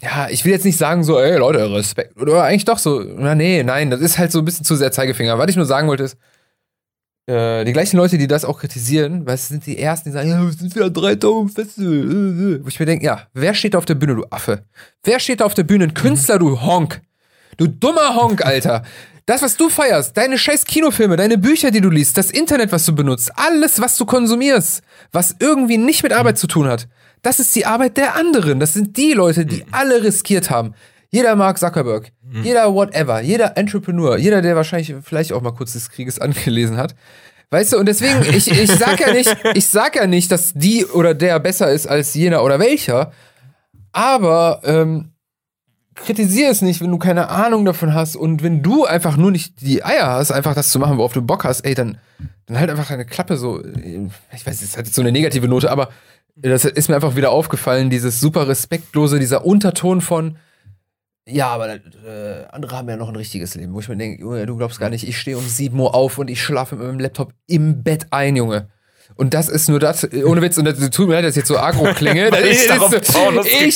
ja, 0.00 0.28
ich 0.30 0.44
will 0.44 0.52
jetzt 0.52 0.64
nicht 0.64 0.76
sagen 0.76 1.02
so, 1.02 1.18
ey 1.18 1.38
Leute, 1.38 1.70
Respekt, 1.72 2.20
oder 2.20 2.42
eigentlich 2.42 2.64
doch 2.64 2.78
so, 2.78 3.02
na 3.02 3.34
nee, 3.34 3.62
nein, 3.62 3.90
das 3.90 4.00
ist 4.00 4.18
halt 4.18 4.32
so 4.32 4.40
ein 4.40 4.44
bisschen 4.44 4.64
zu 4.64 4.76
sehr 4.76 4.92
Zeigefinger. 4.92 5.38
Was 5.38 5.50
ich 5.50 5.56
nur 5.56 5.66
sagen 5.66 5.88
wollte 5.88 6.04
ist, 6.04 6.16
äh, 7.26 7.64
die 7.64 7.72
gleichen 7.72 7.96
Leute, 7.96 8.18
die 8.18 8.26
das 8.26 8.44
auch 8.44 8.58
kritisieren, 8.58 9.26
weil 9.26 9.34
es 9.34 9.48
sind 9.48 9.64
die 9.66 9.78
Ersten, 9.78 10.08
die 10.08 10.12
sagen, 10.12 10.28
ja, 10.28 10.42
es 10.42 10.58
sind 10.58 10.74
wieder 10.74 10.90
drei 10.90 11.14
Daumen 11.14 11.48
Festival. 11.48 12.60
Wo 12.62 12.68
ich 12.68 12.80
mir 12.80 12.86
denke, 12.86 13.04
ja, 13.04 13.26
wer 13.32 13.54
steht 13.54 13.74
da 13.74 13.78
auf 13.78 13.84
der 13.84 13.94
Bühne, 13.94 14.16
du 14.16 14.24
Affe? 14.30 14.64
Wer 15.04 15.20
steht 15.20 15.40
da 15.40 15.44
auf 15.44 15.54
der 15.54 15.62
Bühne? 15.62 15.84
Ein 15.84 15.94
Künstler, 15.94 16.38
du 16.38 16.60
Honk. 16.60 17.00
Du 17.56 17.66
dummer 17.66 18.16
Honk, 18.16 18.44
Alter. 18.44 18.82
Das, 19.26 19.40
was 19.40 19.56
du 19.56 19.68
feierst, 19.68 20.16
deine 20.16 20.36
scheiß 20.36 20.64
Kinofilme, 20.64 21.16
deine 21.16 21.38
Bücher, 21.38 21.70
die 21.70 21.80
du 21.80 21.90
liest, 21.90 22.18
das 22.18 22.32
Internet, 22.32 22.72
was 22.72 22.84
du 22.84 22.92
benutzt, 22.92 23.30
alles, 23.36 23.80
was 23.80 23.96
du 23.96 24.04
konsumierst, 24.04 24.82
was 25.12 25.36
irgendwie 25.38 25.78
nicht 25.78 26.02
mit 26.02 26.12
Arbeit 26.12 26.38
zu 26.38 26.48
tun 26.48 26.66
hat, 26.66 26.88
das 27.22 27.38
ist 27.38 27.54
die 27.54 27.64
Arbeit 27.64 27.96
der 27.96 28.16
anderen. 28.16 28.58
Das 28.58 28.72
sind 28.72 28.96
die 28.96 29.12
Leute, 29.12 29.46
die 29.46 29.64
alle 29.70 30.02
riskiert 30.02 30.50
haben. 30.50 30.74
Jeder 31.14 31.36
Mark 31.36 31.58
Zuckerberg, 31.58 32.10
mhm. 32.22 32.42
jeder 32.42 32.72
whatever, 32.72 33.20
jeder 33.20 33.58
Entrepreneur, 33.58 34.16
jeder, 34.16 34.40
der 34.40 34.56
wahrscheinlich 34.56 34.94
vielleicht 35.02 35.34
auch 35.34 35.42
mal 35.42 35.52
kurz 35.52 35.74
des 35.74 35.90
Krieges 35.90 36.18
angelesen 36.20 36.78
hat. 36.78 36.94
Weißt 37.50 37.74
du, 37.74 37.78
und 37.78 37.86
deswegen, 37.86 38.22
ich, 38.34 38.50
ich 38.50 38.70
sag 38.70 38.98
ja 38.98 39.12
nicht, 39.12 39.36
ich 39.54 39.68
sag 39.68 39.94
ja 39.94 40.06
nicht, 40.06 40.32
dass 40.32 40.54
die 40.54 40.86
oder 40.86 41.12
der 41.12 41.38
besser 41.38 41.70
ist 41.70 41.86
als 41.86 42.14
jener 42.14 42.42
oder 42.42 42.58
welcher, 42.58 43.12
aber 43.92 44.62
ähm, 44.64 45.12
kritisiere 45.94 46.50
es 46.50 46.62
nicht, 46.62 46.80
wenn 46.80 46.90
du 46.90 46.96
keine 46.96 47.28
Ahnung 47.28 47.66
davon 47.66 47.92
hast 47.92 48.16
und 48.16 48.42
wenn 48.42 48.62
du 48.62 48.86
einfach 48.86 49.18
nur 49.18 49.30
nicht 49.30 49.60
die 49.60 49.84
Eier 49.84 50.06
hast, 50.06 50.32
einfach 50.32 50.54
das 50.54 50.70
zu 50.70 50.78
machen, 50.78 50.96
worauf 50.96 51.12
du 51.12 51.20
Bock 51.20 51.44
hast, 51.44 51.60
ey, 51.60 51.74
dann, 51.74 51.98
dann 52.46 52.58
halt 52.58 52.70
einfach 52.70 52.88
deine 52.88 53.04
Klappe 53.04 53.36
so, 53.36 53.62
ich 53.62 54.46
weiß, 54.46 54.62
es 54.62 54.78
hat 54.78 54.86
jetzt 54.86 54.94
so 54.94 55.02
eine 55.02 55.12
negative 55.12 55.46
Note, 55.46 55.70
aber 55.70 55.90
das 56.36 56.64
ist 56.64 56.88
mir 56.88 56.94
einfach 56.94 57.16
wieder 57.16 57.30
aufgefallen, 57.30 57.90
dieses 57.90 58.18
super 58.18 58.48
respektlose, 58.48 59.18
dieser 59.18 59.44
Unterton 59.44 60.00
von, 60.00 60.38
ja, 61.28 61.48
aber 61.48 61.74
äh, 61.74 62.46
andere 62.50 62.76
haben 62.76 62.88
ja 62.88 62.96
noch 62.96 63.08
ein 63.08 63.16
richtiges 63.16 63.54
Leben, 63.54 63.74
wo 63.74 63.80
ich 63.80 63.88
mir 63.88 63.96
denke, 63.96 64.20
Junge, 64.20 64.44
du 64.46 64.56
glaubst 64.56 64.80
gar 64.80 64.90
nicht, 64.90 65.06
ich 65.06 65.18
stehe 65.18 65.38
um 65.38 65.46
7 65.46 65.78
Uhr 65.78 65.94
auf 65.94 66.18
und 66.18 66.28
ich 66.28 66.42
schlafe 66.42 66.76
mit 66.76 66.86
meinem 66.86 67.00
Laptop 67.00 67.32
im 67.46 67.82
Bett 67.82 68.06
ein, 68.10 68.36
Junge. 68.36 68.68
Und 69.16 69.34
das 69.34 69.48
ist 69.48 69.68
nur 69.68 69.78
das, 69.78 70.08
ohne 70.24 70.42
Witz, 70.42 70.58
und 70.58 70.64
das 70.64 70.78
tut 70.90 71.08
mir 71.08 71.14
leid, 71.14 71.24
dass 71.24 71.32
ich 71.32 71.38
jetzt 71.38 71.48
so 71.48 71.58
agro 71.58 71.92
klinge. 71.94 72.28
Ist 72.42 72.68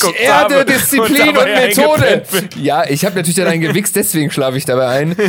so, 0.00 0.10
ich 0.10 0.20
erde 0.20 0.64
Disziplin 0.64 1.28
und, 1.28 1.38
und 1.38 1.44
Methode. 1.44 2.22
Ja, 2.56 2.84
ich 2.88 3.04
habe 3.04 3.16
natürlich 3.16 3.36
dann 3.36 3.48
einen 3.48 3.60
gewichst, 3.60 3.94
deswegen 3.96 4.30
schlafe 4.30 4.56
ich 4.56 4.64
dabei 4.64 4.86
ein. 4.88 5.16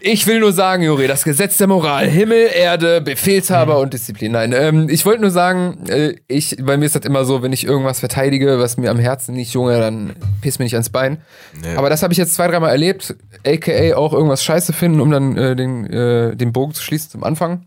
Ich 0.00 0.26
will 0.26 0.40
nur 0.40 0.52
sagen, 0.52 0.82
Juri, 0.82 1.06
das 1.06 1.24
Gesetz 1.24 1.56
der 1.56 1.66
Moral, 1.66 2.06
Himmel, 2.08 2.48
Erde, 2.54 3.00
Befehlshaber 3.00 3.76
mhm. 3.76 3.82
und 3.82 3.94
Disziplin. 3.94 4.32
Nein, 4.32 4.52
ähm, 4.56 4.88
ich 4.88 5.04
wollte 5.04 5.22
nur 5.22 5.30
sagen, 5.30 5.84
äh, 5.88 6.14
ich, 6.28 6.56
bei 6.60 6.76
mir 6.76 6.86
ist 6.86 6.94
das 6.94 7.04
immer 7.04 7.24
so, 7.24 7.42
wenn 7.42 7.52
ich 7.52 7.66
irgendwas 7.66 8.00
verteidige, 8.00 8.58
was 8.58 8.76
mir 8.76 8.90
am 8.90 8.98
Herzen 8.98 9.34
nicht, 9.34 9.52
Junge, 9.52 9.78
dann 9.78 10.14
piss 10.40 10.58
mir 10.58 10.64
nicht 10.64 10.74
ans 10.74 10.90
Bein. 10.90 11.18
Nee. 11.62 11.76
Aber 11.76 11.90
das 11.90 12.02
habe 12.02 12.12
ich 12.12 12.18
jetzt 12.18 12.34
zwei, 12.34 12.48
dreimal 12.48 12.70
erlebt, 12.70 13.16
aka 13.46 13.96
auch 13.96 14.12
irgendwas 14.12 14.44
scheiße 14.44 14.72
finden, 14.72 15.00
um 15.00 15.10
dann 15.10 15.36
äh, 15.36 15.56
den, 15.56 15.86
äh, 15.86 16.36
den 16.36 16.52
Bogen 16.52 16.74
zu 16.74 16.82
schließen 16.82 17.10
zum 17.10 17.24
Anfang. 17.24 17.66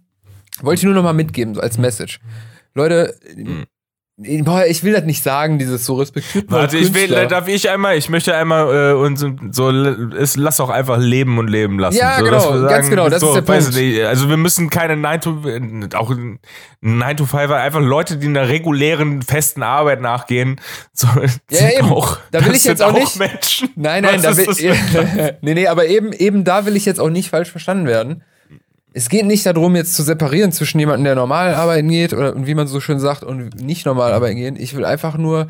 Wollte 0.64 0.80
ich 0.80 0.86
nur 0.86 0.94
noch 0.94 1.04
mal 1.04 1.14
mitgeben, 1.14 1.56
so 1.56 1.62
als 1.62 1.78
Message. 1.78 2.20
Leute, 2.74 3.16
hm. 3.34 3.66
Boah, 4.44 4.66
ich 4.66 4.84
will 4.84 4.92
das 4.92 5.06
nicht 5.06 5.24
sagen, 5.24 5.60
dieses 5.60 5.86
so 5.86 5.96
respektiert. 5.96 6.52
Warte, 6.52 6.78
ich 6.78 6.94
will, 6.94 7.08
darf 7.28 7.48
ich 7.48 7.70
einmal, 7.70 7.98
ich 7.98 8.10
möchte 8.10 8.36
einmal 8.36 8.92
äh, 8.92 8.94
uns 8.94 9.26
so, 9.52 9.70
es, 9.70 10.36
lass 10.36 10.60
auch 10.60 10.70
einfach 10.70 10.98
leben 10.98 11.38
und 11.38 11.48
leben 11.48 11.80
lassen. 11.80 11.96
Ja, 11.96 12.18
so, 12.18 12.26
genau, 12.26 12.40
sagen, 12.40 12.68
ganz 12.68 12.90
genau, 12.90 13.08
das 13.08 13.22
so, 13.22 13.28
ist 13.28 13.36
der 13.36 13.42
Punkt. 13.44 13.74
Nicht, 13.74 14.02
also 14.02 14.28
wir 14.28 14.36
müssen 14.36 14.70
keine 14.70 14.98
9 14.98 15.22
to, 15.22 15.42
auch 15.96 16.14
9 16.82 17.18
to 17.18 17.26
5, 17.26 17.50
einfach 17.50 17.80
Leute, 17.80 18.18
die 18.18 18.28
einer 18.28 18.50
regulären, 18.50 19.22
festen 19.22 19.64
Arbeit 19.64 20.02
nachgehen, 20.02 20.60
so, 20.94 21.08
ja, 21.50 21.70
eben. 21.70 21.90
auch, 21.90 22.18
da 22.32 22.46
will 22.46 22.56
ich 22.56 22.66
jetzt 22.66 22.82
auch, 22.82 22.92
nicht, 22.92 23.18
Menschen. 23.18 23.70
Nein, 23.78 24.04
nein, 24.04 24.22
da 24.22 24.36
will, 24.36 24.48
nee, 25.42 25.54
nee, 25.54 25.68
aber 25.68 25.86
eben, 25.86 26.12
eben 26.12 26.44
da 26.44 26.66
will 26.66 26.76
ich 26.76 26.84
jetzt 26.84 27.00
auch 27.00 27.10
nicht 27.10 27.30
falsch 27.30 27.52
verstanden 27.52 27.86
werden 27.86 28.22
es 28.94 29.10
geht 29.10 29.26
nicht 29.26 29.46
darum, 29.46 29.76
jetzt 29.76 29.96
zu 29.96 30.04
separieren 30.04 30.52
zwischen 30.52 30.80
jemandem, 30.80 31.06
der 31.06 31.16
normal 31.16 31.54
arbeiten 31.54 31.90
geht 31.90 32.14
oder 32.14 32.46
wie 32.46 32.56
man 32.56 32.68
so 32.68 32.80
schön 32.80 33.00
sagt 33.00 33.24
und 33.24 33.62
nicht 33.62 33.86
normal 33.86 34.14
arbeiten 34.14 34.38
geht. 34.38 34.60
Ich 34.60 34.76
will 34.76 34.86
einfach 34.86 35.18
nur, 35.18 35.50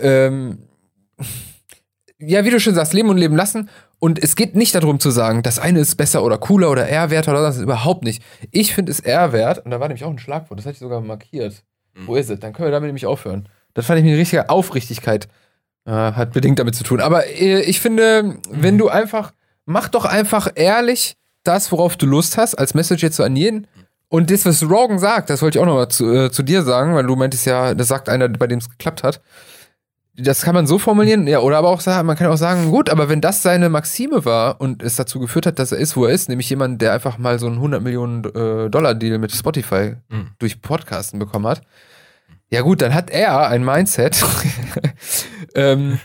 ähm, 0.00 0.58
ja, 2.18 2.44
wie 2.44 2.50
du 2.50 2.60
schon 2.60 2.74
sagst, 2.74 2.92
leben 2.92 3.08
und 3.08 3.18
leben 3.18 3.36
lassen. 3.36 3.68
Und 3.98 4.22
es 4.22 4.36
geht 4.36 4.56
nicht 4.56 4.74
darum 4.74 4.98
zu 5.00 5.10
sagen, 5.10 5.42
das 5.42 5.58
eine 5.58 5.80
ist 5.80 5.96
besser 5.96 6.24
oder 6.24 6.38
cooler 6.38 6.70
oder 6.70 6.88
ehrwerter 6.88 7.32
oder 7.32 7.42
das 7.42 7.56
ist 7.56 7.62
überhaupt 7.62 8.02
nicht. 8.02 8.22
Ich 8.50 8.74
finde 8.74 8.92
es 8.92 9.00
ehrwert, 9.00 9.64
und 9.64 9.70
da 9.70 9.80
war 9.80 9.88
nämlich 9.88 10.04
auch 10.04 10.10
ein 10.10 10.18
Schlagwort, 10.18 10.58
das 10.58 10.64
hatte 10.64 10.74
ich 10.74 10.80
sogar 10.80 11.00
markiert. 11.00 11.64
Mhm. 11.94 12.06
Wo 12.06 12.16
ist 12.16 12.30
es? 12.30 12.40
Dann 12.40 12.52
können 12.52 12.68
wir 12.68 12.72
damit 12.72 12.88
nämlich 12.88 13.06
aufhören. 13.06 13.48
Das 13.74 13.86
fand 13.86 14.00
ich 14.00 14.06
eine 14.06 14.16
richtige 14.16 14.48
Aufrichtigkeit. 14.48 15.28
Äh, 15.86 15.90
hat 15.90 16.32
bedingt 16.32 16.58
damit 16.58 16.74
zu 16.74 16.84
tun. 16.84 17.00
Aber 17.00 17.26
äh, 17.26 17.62
ich 17.62 17.80
finde, 17.80 18.38
wenn 18.50 18.78
du 18.78 18.88
einfach, 18.88 19.32
mach 19.66 19.88
doch 19.88 20.04
einfach 20.04 20.48
ehrlich, 20.54 21.16
das, 21.44 21.72
worauf 21.72 21.96
du 21.96 22.06
Lust 22.06 22.36
hast, 22.36 22.54
als 22.54 22.74
Message 22.74 23.02
jetzt 23.02 23.16
so 23.16 23.22
an 23.22 23.36
jeden. 23.36 23.66
Und 24.08 24.30
das, 24.30 24.44
was 24.44 24.62
Rogan 24.68 24.98
sagt, 24.98 25.30
das 25.30 25.40
wollte 25.40 25.58
ich 25.58 25.62
auch 25.62 25.66
nochmal 25.66 25.88
zu, 25.88 26.12
äh, 26.12 26.30
zu 26.32 26.42
dir 26.42 26.62
sagen, 26.62 26.94
weil 26.94 27.06
du 27.06 27.14
meintest 27.14 27.46
ja, 27.46 27.74
das 27.74 27.88
sagt 27.88 28.08
einer, 28.08 28.28
bei 28.28 28.48
dem 28.48 28.58
es 28.58 28.68
geklappt 28.68 29.04
hat. 29.04 29.20
Das 30.16 30.42
kann 30.42 30.54
man 30.54 30.66
so 30.66 30.78
formulieren, 30.78 31.28
ja, 31.28 31.38
oder 31.38 31.58
aber 31.58 31.68
auch 31.68 31.80
sagen, 31.80 32.06
man 32.06 32.16
kann 32.16 32.26
auch 32.26 32.36
sagen, 32.36 32.70
gut, 32.70 32.90
aber 32.90 33.08
wenn 33.08 33.20
das 33.20 33.42
seine 33.42 33.68
Maxime 33.68 34.24
war 34.24 34.60
und 34.60 34.82
es 34.82 34.96
dazu 34.96 35.20
geführt 35.20 35.46
hat, 35.46 35.58
dass 35.60 35.70
er 35.70 35.78
ist, 35.78 35.96
wo 35.96 36.04
er 36.04 36.12
ist, 36.12 36.28
nämlich 36.28 36.50
jemand, 36.50 36.82
der 36.82 36.92
einfach 36.92 37.18
mal 37.18 37.38
so 37.38 37.46
einen 37.46 37.56
100 37.56 37.80
Millionen 37.80 38.24
äh, 38.24 38.68
Dollar 38.68 38.94
Deal 38.94 39.18
mit 39.18 39.32
Spotify 39.32 39.94
mhm. 40.08 40.32
durch 40.40 40.60
Podcasten 40.60 41.20
bekommen 41.20 41.46
hat, 41.46 41.62
ja 42.50 42.62
gut, 42.62 42.82
dann 42.82 42.92
hat 42.92 43.10
er 43.10 43.48
ein 43.48 43.64
Mindset, 43.64 44.22
ähm, 45.54 46.00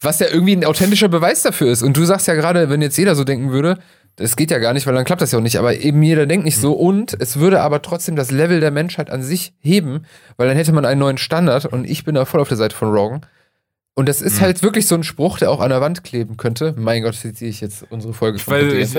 was 0.00 0.18
ja 0.18 0.26
irgendwie 0.26 0.56
ein 0.56 0.64
authentischer 0.64 1.08
Beweis 1.08 1.42
dafür 1.42 1.70
ist. 1.70 1.82
Und 1.82 1.96
du 1.96 2.04
sagst 2.04 2.26
ja 2.26 2.34
gerade, 2.34 2.68
wenn 2.68 2.82
jetzt 2.82 2.98
jeder 2.98 3.14
so 3.14 3.22
denken 3.22 3.52
würde, 3.52 3.78
das 4.16 4.36
geht 4.36 4.50
ja 4.50 4.58
gar 4.58 4.72
nicht, 4.72 4.86
weil 4.86 4.94
dann 4.94 5.04
klappt 5.04 5.22
das 5.22 5.32
ja 5.32 5.38
auch 5.38 5.42
nicht. 5.42 5.58
Aber 5.58 5.76
eben 5.76 6.02
jeder 6.02 6.26
denkt 6.26 6.44
nicht 6.44 6.58
so. 6.58 6.72
Und 6.72 7.16
es 7.18 7.38
würde 7.38 7.60
aber 7.60 7.82
trotzdem 7.82 8.16
das 8.16 8.30
Level 8.30 8.60
der 8.60 8.70
Menschheit 8.70 9.10
an 9.10 9.22
sich 9.22 9.54
heben, 9.60 10.06
weil 10.36 10.48
dann 10.48 10.56
hätte 10.56 10.72
man 10.72 10.84
einen 10.84 11.00
neuen 11.00 11.18
Standard. 11.18 11.66
Und 11.66 11.88
ich 11.88 12.04
bin 12.04 12.14
da 12.14 12.24
voll 12.24 12.40
auf 12.40 12.48
der 12.48 12.56
Seite 12.56 12.76
von 12.76 12.92
Rogan. 12.92 13.26
Und 13.96 14.08
das 14.08 14.20
ist 14.20 14.38
mhm. 14.38 14.46
halt 14.46 14.62
wirklich 14.64 14.88
so 14.88 14.96
ein 14.96 15.04
Spruch, 15.04 15.38
der 15.38 15.52
auch 15.52 15.60
an 15.60 15.68
der 15.68 15.80
Wand 15.80 16.02
kleben 16.02 16.36
könnte. 16.36 16.74
Mein 16.76 17.04
Gott, 17.04 17.14
ziehe 17.14 17.48
ich 17.48 17.60
jetzt 17.60 17.86
unsere 17.90 18.12
Folge 18.12 18.40
schon. 18.40 18.52
Weil 18.52 18.72
ich, 18.72 18.92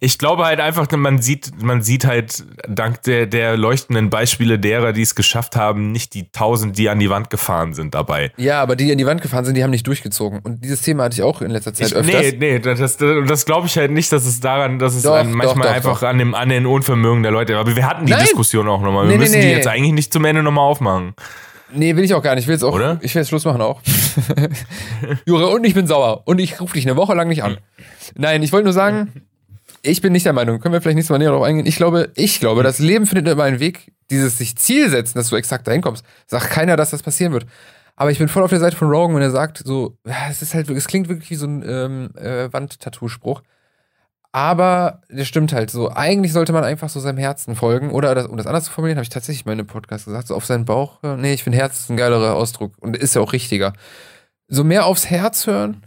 ich, 0.00 0.18
glaube 0.18 0.46
halt 0.46 0.58
einfach, 0.58 0.90
man 0.90 1.20
sieht, 1.20 1.50
man 1.62 1.82
sieht 1.82 2.06
halt 2.06 2.42
dank 2.66 3.02
der, 3.02 3.26
der 3.26 3.58
leuchtenden 3.58 4.08
Beispiele 4.08 4.58
derer, 4.58 4.94
die 4.94 5.02
es 5.02 5.14
geschafft 5.14 5.54
haben, 5.54 5.92
nicht 5.92 6.14
die 6.14 6.32
tausend, 6.32 6.78
die 6.78 6.88
an 6.88 6.98
die 6.98 7.10
Wand 7.10 7.28
gefahren 7.28 7.74
sind 7.74 7.94
dabei. 7.94 8.32
Ja, 8.38 8.62
aber 8.62 8.74
die, 8.74 8.86
die 8.86 8.92
an 8.92 8.98
die 8.98 9.04
Wand 9.04 9.20
gefahren 9.20 9.44
sind, 9.44 9.54
die 9.54 9.62
haben 9.62 9.70
nicht 9.70 9.86
durchgezogen. 9.86 10.38
Und 10.38 10.64
dieses 10.64 10.80
Thema 10.80 11.04
hatte 11.04 11.14
ich 11.16 11.22
auch 11.22 11.42
in 11.42 11.50
letzter 11.50 11.74
Zeit 11.74 11.88
ich, 11.88 11.94
öfters. 11.94 12.32
Nee, 12.32 12.36
nee, 12.38 12.58
das, 12.58 12.78
das, 12.78 12.96
das 12.96 13.44
glaube 13.44 13.66
ich 13.66 13.76
halt 13.76 13.90
nicht, 13.90 14.10
dass 14.12 14.24
es 14.24 14.40
daran, 14.40 14.78
dass 14.78 14.94
es 14.94 15.02
doch, 15.02 15.22
manchmal 15.24 15.44
doch, 15.44 15.56
doch, 15.56 15.70
einfach 15.70 16.02
An, 16.04 16.16
dem, 16.16 16.34
an 16.34 16.48
den 16.48 16.64
Unvermögen 16.64 17.22
der 17.22 17.32
Leute. 17.32 17.58
Aber 17.58 17.76
wir 17.76 17.86
hatten 17.86 18.06
die 18.06 18.12
Nein. 18.12 18.22
Diskussion 18.22 18.66
auch 18.66 18.80
nochmal. 18.80 19.04
Wir 19.04 19.12
nee, 19.12 19.18
müssen 19.18 19.32
nee, 19.32 19.40
nee. 19.40 19.48
die 19.48 19.56
jetzt 19.56 19.68
eigentlich 19.68 19.92
nicht 19.92 20.10
zum 20.10 20.24
Ende 20.24 20.42
nochmal 20.42 20.64
aufmachen. 20.64 21.14
Nee, 21.74 21.96
will 21.96 22.04
ich 22.04 22.14
auch 22.14 22.22
gar 22.22 22.34
nicht. 22.34 22.44
Ich 22.44 22.48
will 22.48 22.54
jetzt 22.54 22.64
auch. 22.64 22.74
Oder? 22.74 22.98
Ich 23.02 23.14
will 23.14 23.20
jetzt 23.20 23.28
Schluss 23.28 23.44
machen 23.44 23.60
auch. 23.60 23.80
Jure, 25.26 25.48
und 25.48 25.64
ich 25.64 25.74
bin 25.74 25.86
sauer. 25.86 26.22
Und 26.26 26.38
ich 26.38 26.60
rufe 26.60 26.74
dich 26.74 26.86
eine 26.86 26.96
Woche 26.96 27.14
lang 27.14 27.28
nicht 27.28 27.42
an. 27.42 27.58
Nein, 28.14 28.42
ich 28.42 28.52
wollte 28.52 28.64
nur 28.64 28.72
sagen, 28.72 29.12
ich 29.82 30.00
bin 30.00 30.12
nicht 30.12 30.26
der 30.26 30.32
Meinung, 30.32 30.60
können 30.60 30.72
wir 30.72 30.80
vielleicht 30.80 30.96
nächstes 30.96 31.10
Mal 31.10 31.18
näher 31.18 31.30
darauf 31.30 31.44
eingehen. 31.44 31.66
Ich 31.66 31.76
glaube, 31.76 32.10
ich 32.14 32.40
glaube, 32.40 32.62
das 32.62 32.78
Leben 32.78 33.06
findet 33.06 33.28
immer 33.28 33.44
einen 33.44 33.60
Weg, 33.60 33.92
dieses 34.10 34.38
sich 34.38 34.56
Ziel 34.56 34.88
setzen, 34.90 35.18
dass 35.18 35.28
du 35.28 35.36
exakt 35.36 35.66
dahin 35.66 35.80
kommst. 35.82 36.04
Sagt 36.26 36.50
keiner, 36.50 36.76
dass 36.76 36.90
das 36.90 37.02
passieren 37.02 37.32
wird. 37.32 37.46
Aber 37.96 38.10
ich 38.10 38.18
bin 38.18 38.28
voll 38.28 38.42
auf 38.42 38.50
der 38.50 38.60
Seite 38.60 38.76
von 38.76 38.88
Rogan, 38.88 39.16
wenn 39.16 39.22
er 39.22 39.30
sagt, 39.30 39.58
so, 39.64 39.96
es 40.30 40.42
ist 40.42 40.54
halt, 40.54 40.70
es 40.70 40.86
klingt 40.86 41.08
wirklich 41.08 41.30
wie 41.30 41.34
so 41.34 41.46
ein 41.46 41.62
ähm, 41.66 42.10
äh, 42.16 42.52
Wandtattoo-Spruch. 42.52 43.42
Aber 44.32 45.02
das 45.10 45.28
stimmt 45.28 45.52
halt 45.52 45.70
so. 45.70 45.90
Eigentlich 45.90 46.32
sollte 46.32 46.54
man 46.54 46.64
einfach 46.64 46.88
so 46.88 47.00
seinem 47.00 47.18
Herzen 47.18 47.54
folgen. 47.54 47.90
Oder 47.90 48.14
das, 48.14 48.26
um 48.26 48.38
das 48.38 48.46
anders 48.46 48.64
zu 48.64 48.72
formulieren, 48.72 48.96
habe 48.96 49.04
ich 49.04 49.10
tatsächlich 49.10 49.44
mal 49.44 49.52
in 49.52 49.60
einem 49.60 49.68
Podcast 49.68 50.06
gesagt, 50.06 50.26
so 50.26 50.34
auf 50.34 50.46
seinen 50.46 50.64
Bauch. 50.64 51.02
Nee, 51.02 51.34
ich 51.34 51.44
finde 51.44 51.58
Herz 51.58 51.80
ist 51.80 51.90
ein 51.90 51.98
geilerer 51.98 52.34
Ausdruck 52.34 52.72
und 52.80 52.96
ist 52.96 53.14
ja 53.14 53.20
auch 53.20 53.34
richtiger. 53.34 53.74
So 54.48 54.64
mehr 54.64 54.86
aufs 54.86 55.10
Herz 55.10 55.46
hören 55.46 55.82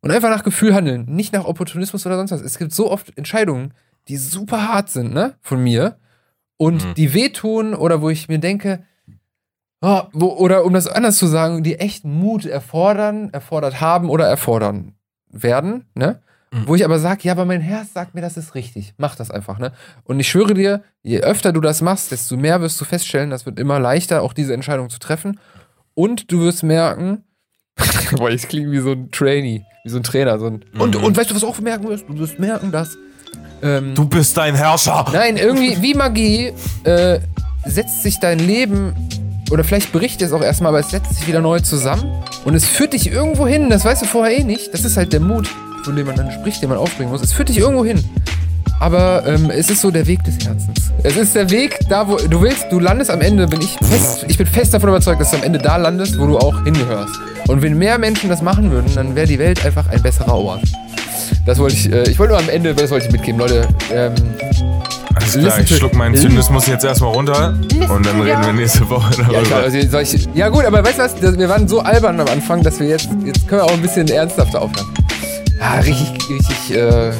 und 0.00 0.10
einfach 0.10 0.30
nach 0.30 0.42
Gefühl 0.42 0.74
handeln, 0.74 1.04
nicht 1.06 1.34
nach 1.34 1.44
Opportunismus 1.44 2.06
oder 2.06 2.16
sonst 2.16 2.32
was. 2.32 2.40
Es 2.40 2.58
gibt 2.58 2.72
so 2.72 2.90
oft 2.90 3.16
Entscheidungen, 3.16 3.74
die 4.08 4.16
super 4.16 4.68
hart 4.68 4.90
sind, 4.90 5.12
ne, 5.12 5.34
von 5.42 5.62
mir 5.62 5.96
und 6.56 6.84
mhm. 6.84 6.94
die 6.94 7.12
wehtun 7.12 7.74
oder 7.74 8.00
wo 8.00 8.08
ich 8.08 8.28
mir 8.28 8.38
denke, 8.38 8.84
oh, 9.82 10.02
wo, 10.12 10.28
oder 10.28 10.64
um 10.64 10.72
das 10.72 10.88
anders 10.88 11.18
zu 11.18 11.26
sagen, 11.26 11.62
die 11.62 11.78
echt 11.78 12.04
Mut 12.04 12.46
erfordern, 12.46 13.30
erfordert 13.32 13.80
haben 13.80 14.08
oder 14.08 14.26
erfordern 14.26 14.94
werden, 15.28 15.86
ne? 15.94 16.22
Mhm. 16.52 16.64
Wo 16.66 16.74
ich 16.74 16.84
aber 16.84 16.98
sage, 16.98 17.22
ja, 17.22 17.32
aber 17.32 17.46
mein 17.46 17.62
Herz 17.62 17.94
sagt 17.94 18.14
mir, 18.14 18.20
das 18.20 18.36
ist 18.36 18.54
richtig. 18.54 18.92
Mach 18.98 19.16
das 19.16 19.30
einfach, 19.30 19.58
ne? 19.58 19.72
Und 20.04 20.20
ich 20.20 20.28
schwöre 20.28 20.52
dir, 20.52 20.82
je 21.02 21.20
öfter 21.20 21.52
du 21.52 21.60
das 21.62 21.80
machst, 21.80 22.12
desto 22.12 22.36
mehr 22.36 22.60
wirst 22.60 22.78
du 22.80 22.84
feststellen, 22.84 23.30
das 23.30 23.46
wird 23.46 23.58
immer 23.58 23.80
leichter, 23.80 24.22
auch 24.22 24.34
diese 24.34 24.52
Entscheidung 24.52 24.90
zu 24.90 24.98
treffen. 24.98 25.40
Und 25.94 26.30
du 26.30 26.40
wirst 26.40 26.62
merken, 26.62 27.24
boah, 28.16 28.30
ich 28.30 28.46
klinge 28.48 28.70
wie 28.70 28.80
so 28.80 28.92
ein 28.92 29.10
Trainee, 29.10 29.64
wie 29.84 29.90
so 29.90 29.96
ein 29.96 30.02
Trainer. 30.02 30.38
So 30.38 30.46
ein, 30.46 30.64
mhm. 30.72 30.80
und, 30.80 30.96
und 30.96 31.16
weißt 31.16 31.30
du, 31.30 31.34
was 31.34 31.40
du 31.40 31.48
auch 31.48 31.58
merken 31.58 31.88
wirst? 31.88 32.04
Du 32.06 32.18
wirst 32.18 32.38
merken, 32.38 32.70
dass. 32.70 32.98
Ähm, 33.62 33.94
du 33.94 34.04
bist 34.04 34.36
dein 34.36 34.54
Herrscher! 34.54 35.06
Nein, 35.10 35.38
irgendwie, 35.38 35.80
wie 35.80 35.94
Magie, 35.94 36.52
äh, 36.84 37.20
setzt 37.64 38.02
sich 38.02 38.18
dein 38.20 38.38
Leben 38.38 38.94
oder 39.50 39.64
vielleicht 39.64 39.92
bricht 39.92 40.20
es 40.20 40.32
auch 40.32 40.42
erstmal, 40.42 40.70
aber 40.70 40.80
es 40.80 40.90
setzt 40.90 41.14
sich 41.14 41.26
wieder 41.28 41.40
neu 41.40 41.60
zusammen 41.60 42.24
und 42.44 42.54
es 42.54 42.66
führt 42.66 42.92
dich 42.92 43.10
irgendwo 43.10 43.46
hin, 43.46 43.70
das 43.70 43.84
weißt 43.84 44.02
du 44.02 44.06
vorher 44.06 44.36
eh 44.36 44.44
nicht. 44.44 44.74
Das 44.74 44.84
ist 44.84 44.96
halt 44.96 45.12
der 45.12 45.20
Mut, 45.20 45.48
von 45.84 45.96
dem 45.96 46.06
man 46.06 46.16
dann 46.16 46.30
spricht, 46.30 46.62
den 46.62 46.68
man 46.68 46.78
aufbringen 46.78 47.10
muss. 47.10 47.22
Es 47.22 47.32
führt 47.32 47.48
dich 47.48 47.58
irgendwo 47.58 47.84
hin. 47.84 48.02
Aber 48.80 49.24
ähm, 49.26 49.50
es 49.50 49.70
ist 49.70 49.80
so 49.80 49.90
der 49.92 50.06
Weg 50.08 50.24
des 50.24 50.44
Herzens. 50.44 50.90
Es 51.04 51.16
ist 51.16 51.34
der 51.36 51.48
Weg, 51.50 51.78
da 51.88 52.08
wo 52.08 52.16
du 52.16 52.42
willst, 52.42 52.66
du 52.70 52.80
landest 52.80 53.10
am 53.10 53.20
Ende, 53.20 53.46
bin 53.46 53.60
ich 53.60 53.76
fest, 53.78 54.24
ich 54.26 54.36
bin 54.36 54.46
fest 54.46 54.74
davon 54.74 54.88
überzeugt, 54.88 55.20
dass 55.20 55.30
du 55.30 55.36
am 55.36 55.44
Ende 55.44 55.60
da 55.60 55.76
landest, 55.76 56.18
wo 56.18 56.26
du 56.26 56.36
auch 56.38 56.64
hingehörst. 56.64 57.14
Und 57.46 57.62
wenn 57.62 57.78
mehr 57.78 57.98
Menschen 57.98 58.28
das 58.28 58.42
machen 58.42 58.70
würden, 58.70 58.92
dann 58.94 59.14
wäre 59.14 59.26
die 59.26 59.38
Welt 59.38 59.64
einfach 59.64 59.88
ein 59.88 60.02
besserer 60.02 60.34
Ort. 60.34 60.62
Das 61.46 61.58
wollte 61.58 61.76
ich, 61.76 61.92
äh, 61.92 62.10
ich 62.10 62.18
wollte 62.18 62.32
nur 62.32 62.42
am 62.42 62.48
Ende, 62.48 62.74
das 62.74 62.90
wollte 62.90 63.06
ich 63.06 63.12
mitgeben, 63.12 63.40
Leute. 63.40 63.68
Ähm, 63.92 64.14
alles 65.14 65.32
klar, 65.38 65.60
ich 65.60 65.76
schluck 65.76 65.94
meinen 65.94 66.14
Zynismus 66.14 66.66
jetzt 66.66 66.84
erstmal 66.84 67.12
runter 67.12 67.54
und 67.88 68.06
dann 68.06 68.20
reden 68.20 68.44
wir 68.44 68.52
nächste 68.52 68.88
Woche 68.88 69.14
darüber. 69.16 69.34
Ja, 69.34 69.42
klar, 69.42 69.62
also 69.62 70.16
ich, 70.16 70.28
ja 70.34 70.48
gut, 70.48 70.64
aber 70.64 70.84
weißt 70.84 70.98
du 70.98 71.02
was, 71.02 71.38
wir 71.38 71.48
waren 71.48 71.68
so 71.68 71.80
albern 71.80 72.18
am 72.18 72.28
Anfang, 72.28 72.62
dass 72.62 72.80
wir 72.80 72.88
jetzt, 72.88 73.08
jetzt 73.24 73.46
können 73.46 73.60
wir 73.60 73.64
auch 73.64 73.72
ein 73.72 73.82
bisschen 73.82 74.08
ernsthafter 74.08 74.62
aufhören. 74.62 74.86
Ah, 75.62 75.78
richtig, 75.78 76.10
richtig, 76.28 76.76
äh... 76.76 77.12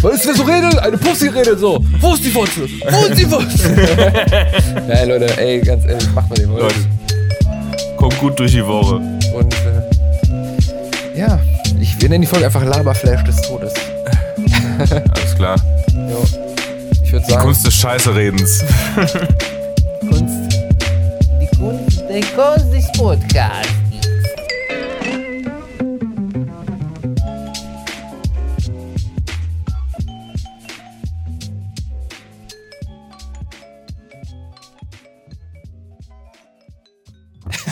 Was 0.00 0.16
ist, 0.16 0.26
wer 0.26 0.34
so 0.34 0.42
redet? 0.42 0.78
Eine 0.78 0.98
Pussy 0.98 1.28
redet 1.28 1.58
so. 1.58 1.82
Wo 2.00 2.12
ist 2.14 2.24
die 2.24 2.30
Fotze? 2.30 2.68
Wo 2.90 3.06
ist 3.06 3.18
die 3.18 3.24
Fotze? 3.24 3.70
Nein, 4.86 5.08
Leute, 5.08 5.38
ey, 5.38 5.60
ganz 5.60 5.84
ehrlich, 5.86 6.12
macht 6.14 6.28
mal 6.28 6.36
den 6.36 6.50
Leute. 6.50 6.64
Leute, 6.64 7.96
kommt 7.96 8.18
gut 8.18 8.38
durch 8.38 8.52
die 8.52 8.66
Woche. 8.66 8.96
Und, 8.96 9.54
äh, 9.54 11.18
ja, 11.18 11.40
ich, 11.80 12.00
wir 12.00 12.08
nennen 12.08 12.22
die 12.22 12.28
Folge 12.28 12.44
einfach 12.44 12.64
Laberflash 12.64 13.24
des 13.24 13.40
Todes. 13.42 13.72
Alles 14.90 15.34
klar. 15.36 15.56
Jo 15.94 16.22
würde 17.14 17.26
sagen. 17.26 17.40
Die 17.40 17.46
Kunst 17.46 17.66
des 17.66 17.74
Scheißeredens. 17.74 18.64
Kunst. 20.00 20.56
Die 21.40 21.56
Kunst, 21.56 22.04
die 22.10 22.34
Kunst 22.34 22.72
des 22.72 22.92
Podcasts. 22.92 23.83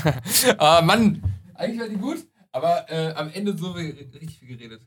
ah, 0.58 0.82
Mann. 0.82 1.22
Eigentlich 1.54 1.80
war 1.80 1.88
die 1.88 1.96
gut, 1.96 2.26
aber 2.50 2.90
äh, 2.90 3.12
am 3.14 3.30
Ende 3.32 3.56
so 3.56 3.72
richtig 3.72 4.38
viel 4.38 4.56
geredet. 4.56 4.82